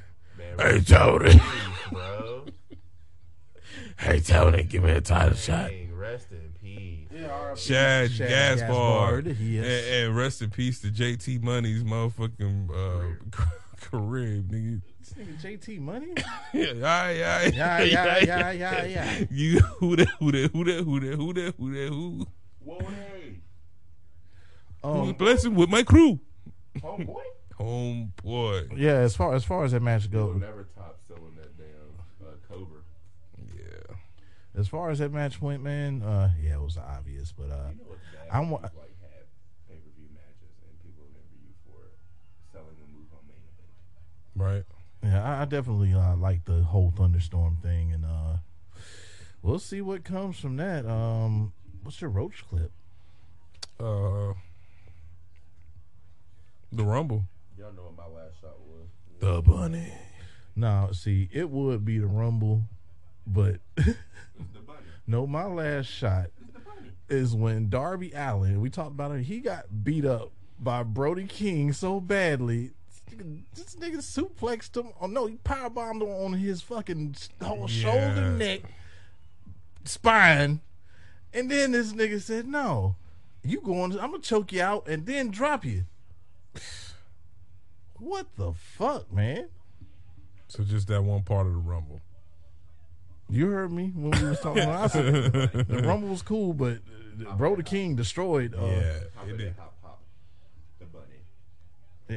Hey 0.58 0.80
Toni, 0.82 1.40
Bro. 1.92 2.46
hey 4.00 4.20
Toni, 4.20 4.64
give 4.64 4.84
me 4.84 4.92
a 4.92 5.02
title 5.02 5.36
shot. 5.36 5.72
Rest 5.94 6.32
in 6.32 6.54
peace. 6.62 7.08
Shad, 7.56 8.12
Shad 8.12 8.30
Gaspard, 8.30 9.26
Gaspard, 9.26 9.38
yes. 9.40 9.66
and, 9.66 10.06
and 10.06 10.16
rest 10.18 10.42
in 10.42 10.50
peace 10.50 10.82
to 10.82 10.88
JT 10.88 11.42
Money's 11.44 11.84
motherfucking 11.84 12.70
uh, 12.70 13.42
career, 13.80 14.42
nigga. 14.50 14.82
This 15.00 15.14
nigga 15.14 15.42
JT 15.42 15.80
Money? 15.80 16.14
Yeah, 16.54 16.74
yeah, 16.74 17.10
yeah, 17.12 17.48
Yeah, 17.50 17.84
yeah, 17.84 18.20
yeah, 18.22 18.52
yeah, 18.52 18.86
yeah. 18.86 19.26
You 19.32 19.60
who 19.60 19.96
that? 19.98 20.08
Who 20.20 20.32
that? 20.32 20.52
Who 20.52 20.64
that? 20.64 20.84
Who 20.84 21.00
that? 21.00 21.16
Who 21.16 21.34
that? 21.34 21.56
Who 21.58 21.74
that? 21.74 21.90
Who? 21.90 22.28
Whoa, 22.64 22.78
hey. 24.84 24.90
Who's 24.90 25.10
Um, 25.10 25.16
blessing 25.16 25.56
with 25.56 25.70
my 25.70 25.84
crew? 25.84 26.20
Homeboy. 26.78 27.22
Homeboy. 27.60 28.78
yeah, 28.78 28.94
as 28.96 29.16
far 29.16 29.34
as 29.36 29.44
far 29.44 29.64
as 29.66 29.72
that 29.74 29.82
match 29.82 30.08
You'll 30.12 30.28
goes, 30.34 30.42
never 30.42 30.68
top 30.76 30.98
selling 31.08 31.36
that 31.36 31.58
damn 31.58 32.26
uh, 32.28 32.32
Cobra. 32.48 32.80
Yeah. 33.56 33.96
as 34.60 34.68
far 34.70 34.90
as 34.92 35.00
that 35.00 35.12
match 35.12 35.42
went, 35.42 35.62
man, 35.64 36.02
uh, 36.02 36.32
yeah, 36.42 36.54
it 36.54 36.62
was 36.62 36.78
obvious, 36.78 37.34
but 37.38 37.52
uh, 37.52 37.70
You 37.72 37.76
know? 37.86 37.98
I 38.32 38.40
wa- 38.40 38.60
Like 38.62 38.72
have 38.72 39.28
pay 39.68 39.76
per 39.76 39.90
view 39.98 40.08
matches 40.14 40.56
and 40.64 40.80
people 40.82 41.04
remember 41.04 41.36
you 41.44 41.54
for 41.66 41.92
selling 42.54 42.78
a 42.78 42.98
move 42.98 43.08
on 43.12 43.28
main 43.28 43.44
event. 43.52 44.64
Right. 44.64 44.64
yeah, 45.04 45.24
I, 45.40 45.42
I 45.42 45.46
definitely 45.46 45.94
uh, 45.94 46.16
like 46.16 46.46
the 46.46 46.64
whole 46.64 46.94
thunderstorm 46.96 47.58
thing, 47.62 47.92
and 47.92 48.06
uh, 48.06 48.38
we'll 49.42 49.60
see 49.60 49.82
what 49.82 50.06
comes 50.06 50.40
from 50.40 50.56
that. 50.58 50.86
Um, 50.86 51.52
what's 51.84 52.00
your 52.00 52.10
roach 52.10 52.46
clip? 52.48 52.72
Uh, 53.80 54.34
the 56.72 56.84
Rumble. 56.84 57.26
Y'all 57.58 57.74
know 57.74 57.84
what 57.84 57.98
my 57.98 58.22
last 58.22 58.40
shot 58.42 58.60
was. 58.60 58.88
The 59.20 59.42
Bunny. 59.42 59.94
No, 60.56 60.90
see, 60.92 61.30
it 61.32 61.50
would 61.50 61.86
be 61.86 62.00
the 62.00 62.08
Rumble, 62.08 62.64
but 63.26 63.60
the 63.76 63.96
bunny. 64.66 64.80
no, 65.08 65.26
my 65.26 65.46
last 65.46 65.86
shot 65.86 66.32
is 67.08 67.34
when 67.34 67.70
Darby 67.70 68.12
Allin. 68.14 68.60
We 68.60 68.70
talked 68.70 68.92
about 68.92 69.12
it. 69.12 69.24
He 69.24 69.40
got 69.40 69.84
beat 69.84 70.06
up 70.06 70.32
by 70.60 70.84
Brody 70.84 71.26
King 71.26 71.74
so 71.74 72.00
badly. 72.00 72.72
This 73.56 73.76
nigga, 73.76 73.98
suplexed 73.98 74.78
him. 74.78 74.92
Oh 75.02 75.08
no, 75.08 75.26
he 75.28 75.38
powerbombed 75.38 76.02
him 76.02 76.10
on 76.10 76.34
his 76.34 76.62
fucking 76.62 77.16
whole 77.42 77.68
shoulder, 77.68 78.32
neck, 78.32 78.62
spine, 79.84 80.62
and 81.34 81.50
then 81.50 81.72
this 81.72 81.92
nigga 81.92 82.22
said, 82.22 82.48
"No, 82.48 82.96
you 83.44 83.62
going? 83.62 83.94
I'm 83.94 84.12
gonna 84.12 84.20
choke 84.20 84.52
you 84.52 84.62
out 84.62 84.88
and 84.88 85.06
then 85.06 85.32
drop 85.32 85.66
you." 85.66 85.86
What 87.98 88.28
the 88.38 88.54
fuck, 88.54 89.12
man? 89.12 89.50
So 90.48 90.64
just 90.64 90.88
that 90.88 91.04
one 91.04 91.24
part 91.24 91.48
of 91.48 91.54
the 91.54 91.60
Rumble. 91.60 92.02
You 93.30 93.48
heard 93.50 93.72
me 93.72 93.92
when 93.96 94.12
we 94.20 94.30
was 94.30 94.40
talking. 94.40 94.64
I 94.64 94.88
said 94.88 95.14
the 95.68 95.84
Rumble 95.86 96.10
was 96.10 96.22
cool, 96.24 96.54
but 96.54 96.80
Brody 97.38 97.64
King 97.64 97.96
destroyed. 97.96 98.56
Uh, 98.58 98.66
yeah. 98.66 98.94
Hop 99.16 99.28
It 99.28 99.38
did. 99.38 99.56
hop 99.58 99.74
hop. 99.84 100.02
The 100.80 100.86
bunny. 100.86 101.06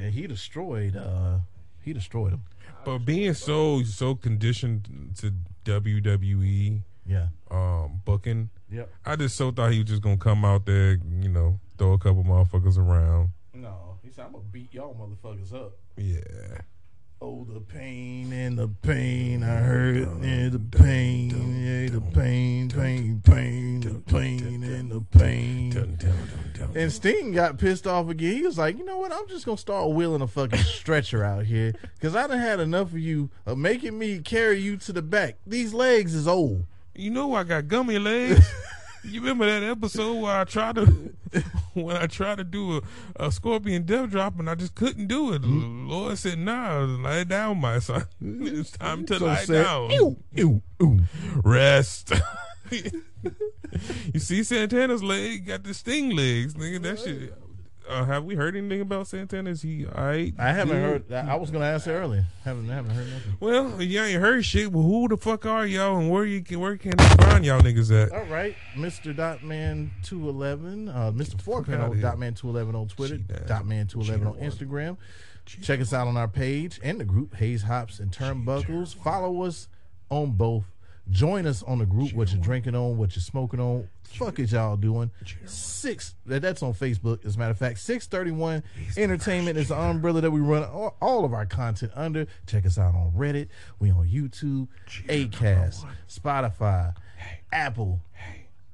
yeah, 0.05 0.09
he 0.11 0.27
destroyed. 0.27 0.97
Uh, 0.97 1.39
he 1.83 1.93
destroyed 1.93 2.33
him. 2.33 2.43
But 2.85 2.99
being 3.01 3.35
so 3.35 3.83
so 3.83 4.15
conditioned 4.15 5.15
to 5.19 5.33
WWE 5.65 6.81
Yeah. 7.07 7.27
um, 7.51 8.01
booking, 8.05 8.49
Yep. 8.71 8.91
I 9.05 9.17
just 9.17 9.37
so 9.37 9.51
thought 9.53 9.73
he 9.73 9.81
was 9.81 9.89
just 9.89 10.03
gonna 10.03 10.17
come 10.17 10.45
out 10.45 10.65
there, 10.65 10.93
you 11.21 11.29
know, 11.29 11.61
throw 11.77 11.93
a 11.93 11.99
couple 11.99 12.25
motherfuckers 12.25 12.79
around. 12.79 13.31
No, 13.55 13.99
he 14.03 14.11
said 14.11 14.27
I'm 14.27 14.33
gonna 14.33 14.45
beat 14.51 14.73
y'all 14.73 14.95
motherfuckers 14.95 15.55
up. 15.55 15.77
Yeah. 15.97 16.63
Oh, 17.21 17.47
the 17.49 17.61
pain 17.61 18.33
and 18.33 18.59
the 18.59 18.67
pain 18.67 19.45
I 19.45 19.59
heard, 19.59 20.09
yeah, 20.25 20.49
the 20.49 20.59
pain, 20.59 21.31
yeah, 21.65 21.89
the 21.89 22.01
pain, 22.01 22.69
pain, 22.69 23.23
pain, 23.25 23.81
the 23.81 24.01
pain 24.01 24.65
and 24.65 24.91
the 24.91 25.01
pain. 25.03 25.99
And 26.75 26.91
Sting 26.91 27.33
got 27.33 27.59
pissed 27.59 27.87
off 27.87 28.09
again. 28.09 28.35
He 28.35 28.43
was 28.43 28.59
like, 28.59 28.77
you 28.77 28.85
know 28.85 28.97
what? 28.97 29.13
I'm 29.13 29.29
just 29.29 29.45
gonna 29.45 29.59
start 29.59 29.91
wheeling 29.91 30.23
a 30.23 30.27
fucking 30.27 30.59
stretcher 30.65 31.23
out 31.23 31.45
here 31.45 31.75
because 31.95 32.17
I 32.17 32.27
done 32.27 32.41
had 32.41 32.59
enough 32.59 32.89
of 32.89 32.99
you 32.99 33.31
of 33.47 33.59
making 33.59 33.99
me 33.99 34.19
carry 34.19 34.59
you 34.61 34.77
to 34.79 34.93
the 34.93 35.03
back. 35.03 35.37
These 35.47 35.75
legs 35.75 36.15
is 36.15 36.27
old. 36.27 36.65
You 36.95 37.11
know 37.11 37.35
I 37.35 37.45
got 37.45 37.69
gummy 37.69 37.99
legs. 37.99 38.45
you 39.05 39.21
remember 39.21 39.47
that 39.47 39.63
episode 39.69 40.21
where 40.21 40.37
I 40.37 40.45
tried 40.45 40.77
to 40.77 41.15
when 41.75 41.97
I 41.97 42.07
tried 42.07 42.39
to 42.39 42.45
do 42.45 42.79
a, 42.79 42.83
a 43.17 43.33
scorpion 43.33 43.85
death 43.85 44.11
drop 44.11 44.39
and 44.39 44.49
I 44.49 44.55
just 44.55 44.75
couldn't 44.75 45.07
do 45.07 45.33
it. 45.33 45.43
Mm-hmm. 45.43 45.89
Lord 45.89 46.19
said, 46.19 46.39
"Nah, 46.39 46.81
lie 46.81 47.25
down, 47.25 47.61
my 47.61 47.79
son. 47.79 48.05
it's 48.21 48.73
time 48.73 49.07
to 49.07 49.19
So 49.19 49.27
lie 49.27 49.45
down. 49.45 49.91
"Ew, 49.91 50.17
ew, 50.33 50.63
ew." 50.81 51.01
Rest." 51.45 52.13
you 52.71 54.21
see 54.21 54.43
Santana's 54.43 55.03
leg 55.03 55.47
got 55.47 55.65
the 55.65 55.75
sting 55.75 56.11
legs, 56.11 56.55
nigga. 56.55 56.83
That 56.83 56.99
shit. 56.99 57.35
Uh, 57.89 58.05
have 58.05 58.25
we 58.25 58.35
heard 58.35 58.57
anything 58.57 58.81
about 58.81 59.07
Santana? 59.07 59.51
Is 59.51 59.63
he 59.63 59.87
alright? 59.87 60.35
I 60.39 60.53
haven't 60.53 60.81
heard. 60.81 61.13
I 61.13 61.33
I 61.33 61.35
was 61.35 61.51
gonna 61.51 61.65
ask 61.67 61.89
earlier. 61.89 62.25
Haven't 62.45 62.69
haven't 62.69 62.93
heard 62.93 63.09
nothing. 63.09 63.37
Well, 63.41 63.83
you 63.83 64.01
ain't 64.01 64.21
heard 64.21 64.45
shit. 64.45 64.73
Well, 64.73 64.83
who 64.85 65.09
the 65.09 65.17
fuck 65.17 65.47
are 65.47 65.67
y'all, 65.67 65.99
and 65.99 66.11
where 66.11 66.25
you 66.25 66.43
can 66.43 66.61
where 66.61 66.77
can 66.77 66.97
they 66.97 67.05
find 67.25 67.45
y'all 67.45 67.61
niggas 67.61 67.91
at? 67.91 68.13
All 68.13 68.25
right, 68.25 68.55
Mr. 68.77 69.15
Dotman 69.15 69.91
two 70.03 70.29
eleven, 70.29 70.89
uh, 70.89 71.13
Mr. 71.13 71.41
Four 71.41 71.59
outta 71.59 71.71
Panel 71.71 71.93
here. 71.93 72.05
Dotman 72.05 72.37
two 72.37 72.49
eleven 72.49 72.75
on 72.75 72.89
Twitter. 72.89 73.17
Dotman 73.19 73.89
two 73.91 74.01
eleven 74.01 74.29
on. 74.29 74.35
Instagram. 74.37 74.97
Check 75.45 75.81
us 75.81 75.93
out 75.93 76.07
on 76.07 76.17
our 76.17 76.29
page 76.29 76.79
and 76.85 77.01
the 77.01 77.05
group 77.05 77.35
Hayes 77.35 77.63
Hops 77.63 77.99
and 77.99 78.13
Turnbuckles. 78.13 78.95
Follow 78.95 79.43
us 79.43 79.69
on 80.09 80.31
both. 80.33 80.65
Join 81.11 81.47
us 81.47 81.65
on 81.65 81.79
the 81.79 81.87
group. 81.87 82.13
What 82.13 82.33
you're 82.33 82.41
drinking 82.41 82.77
on, 82.77 82.97
what 82.97 83.17
you're 83.17 83.23
smoking 83.23 83.59
on. 83.59 83.89
Fuck 84.19 84.39
is 84.39 84.53
y'all 84.53 84.77
doing? 84.77 85.11
Six. 85.47 86.15
That's 86.27 86.63
on 86.63 86.75
Facebook. 86.75 87.25
As 87.25 87.37
a 87.37 87.39
matter 87.39 87.51
of 87.51 87.59
fact, 87.59 87.79
six 87.81 88.07
thirty 88.07 88.31
one 88.31 88.63
Entertainment 88.97 89.59
is 89.59 89.69
the 89.69 89.79
umbrella 89.79 90.21
that 90.21 90.31
we 90.31 90.41
run 90.41 90.65
all, 90.65 90.97
all 91.01 91.25
of 91.25 91.33
our 91.33 91.47
content 91.47 91.93
under. 91.95 92.27
Check 92.47 92.67
us 92.67 92.79
out 92.79 92.95
on 92.95 93.13
Reddit. 93.17 93.49
We 93.79 93.91
on 93.91 94.09
YouTube, 94.09 94.69
Acast, 95.09 95.85
Spotify, 96.09 96.95
Apple, 97.53 98.01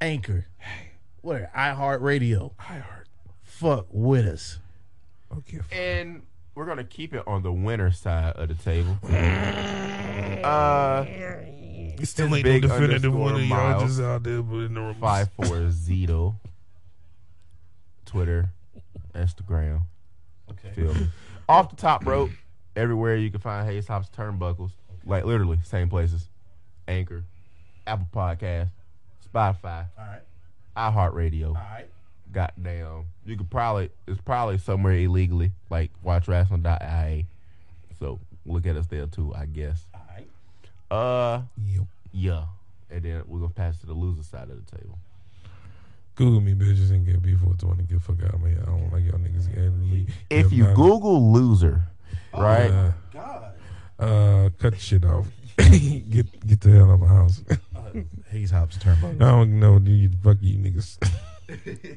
Anchor, 0.01 0.47
what? 1.20 1.52
iHeartRadio. 1.55 2.52
I 2.59 2.74
heard. 2.74 3.09
Fuck 3.43 3.86
with 3.90 4.27
us. 4.27 4.59
Okay. 5.36 5.60
And 5.73 6.23
we're 6.55 6.66
gonna 6.66 6.85
keep 6.85 7.15
it 7.15 7.23
on 7.27 7.43
the 7.43 7.52
winner 7.52 7.90
side 7.90 8.36
of 8.36 8.48
the 8.48 8.55
table. 8.55 8.98
Uh, 10.39 11.05
Still 12.05 12.35
ain't 12.35 12.45
big 12.45 12.62
no 12.62 12.69
definitive 12.69 13.05
underscore 13.15 13.20
one 13.20 13.35
of 13.35 13.41
y'all 13.41 13.49
miles. 13.49 13.83
just 13.85 14.01
out 14.01 14.23
there, 14.23 14.43
but 14.43 14.57
in 14.59 14.75
the 14.75 14.81
rumors. 14.81 14.97
five 15.01 15.31
four 15.33 15.47
Zito, 15.69 16.35
Twitter, 18.07 18.51
Instagram. 19.15 19.83
Okay. 20.51 20.70
Feel 20.75 20.95
me? 20.95 21.09
Off 21.49 21.70
the 21.70 21.77
top 21.77 22.07
rope, 22.07 22.31
everywhere 22.77 23.16
you 23.16 23.31
can 23.31 23.41
find 23.41 23.66
Hayes 23.69 23.87
Hops 23.87 24.09
Turnbuckles, 24.11 24.73
like 25.05 25.25
literally 25.25 25.59
same 25.65 25.89
places. 25.89 26.29
Anchor, 26.87 27.25
Apple 27.87 28.09
Podcast, 28.15 28.70
Spotify, 29.35 29.87
All 29.99 30.07
right. 30.07 30.23
iHeartRadio. 30.77 31.49
All 31.49 31.55
right. 31.55 31.87
Goddamn, 32.33 33.05
you 33.25 33.37
could 33.37 33.51
probably 33.51 33.91
it's 34.07 34.20
probably 34.20 34.59
somewhere 34.59 34.95
illegally, 34.95 35.53
like 35.70 35.91
watchwrestling.ia. 36.05 37.25
So 37.99 38.20
look 38.45 38.66
at 38.66 38.77
us 38.77 38.87
there 38.87 39.07
too, 39.07 39.35
I 39.35 39.47
guess. 39.47 39.87
All 40.90 40.98
right. 40.98 41.35
Uh, 41.35 41.43
Yep. 41.66 41.85
yeah, 42.12 42.44
and 42.90 43.02
then 43.02 43.23
we're 43.27 43.40
gonna 43.40 43.52
pass 43.52 43.78
to 43.81 43.86
the 43.86 43.93
loser 43.94 44.23
side 44.23 44.48
of 44.51 44.65
the 44.65 44.77
table. 44.78 44.98
Google 46.15 46.40
me, 46.40 46.52
bitches, 46.55 46.90
and 46.90 47.06
get 47.06 47.23
B420. 47.23 47.89
Get 47.89 47.89
the 47.90 48.01
fuck 48.01 48.23
out 48.24 48.35
of 48.35 48.43
me. 48.43 48.52
I 48.60 48.65
don't 48.65 48.93
like 48.93 49.05
y'all 49.05 49.19
niggas 49.20 49.48
getting 49.48 49.90
me. 49.90 50.06
If 50.31 50.52
you 50.52 50.65
Google 50.74 51.32
loser, 51.32 51.82
right? 52.35 52.70
Uh, 53.16 54.02
uh, 54.02 54.51
cut 54.59 54.78
shit 54.81 55.05
off. 55.05 55.28
get 55.59 56.47
get 56.47 56.60
the 56.60 56.70
hell 56.70 56.90
out 56.90 56.94
of 56.94 57.01
my 57.01 57.06
house. 57.09 57.43
Hayes 58.31 58.51
Hops 58.51 58.77
turbo. 58.78 59.10
I 59.10 59.12
don't 59.15 59.59
know, 59.60 59.78
dude. 59.78 60.16
Fuck 60.23 60.39
you 60.40 60.59
niggas. 60.59 60.98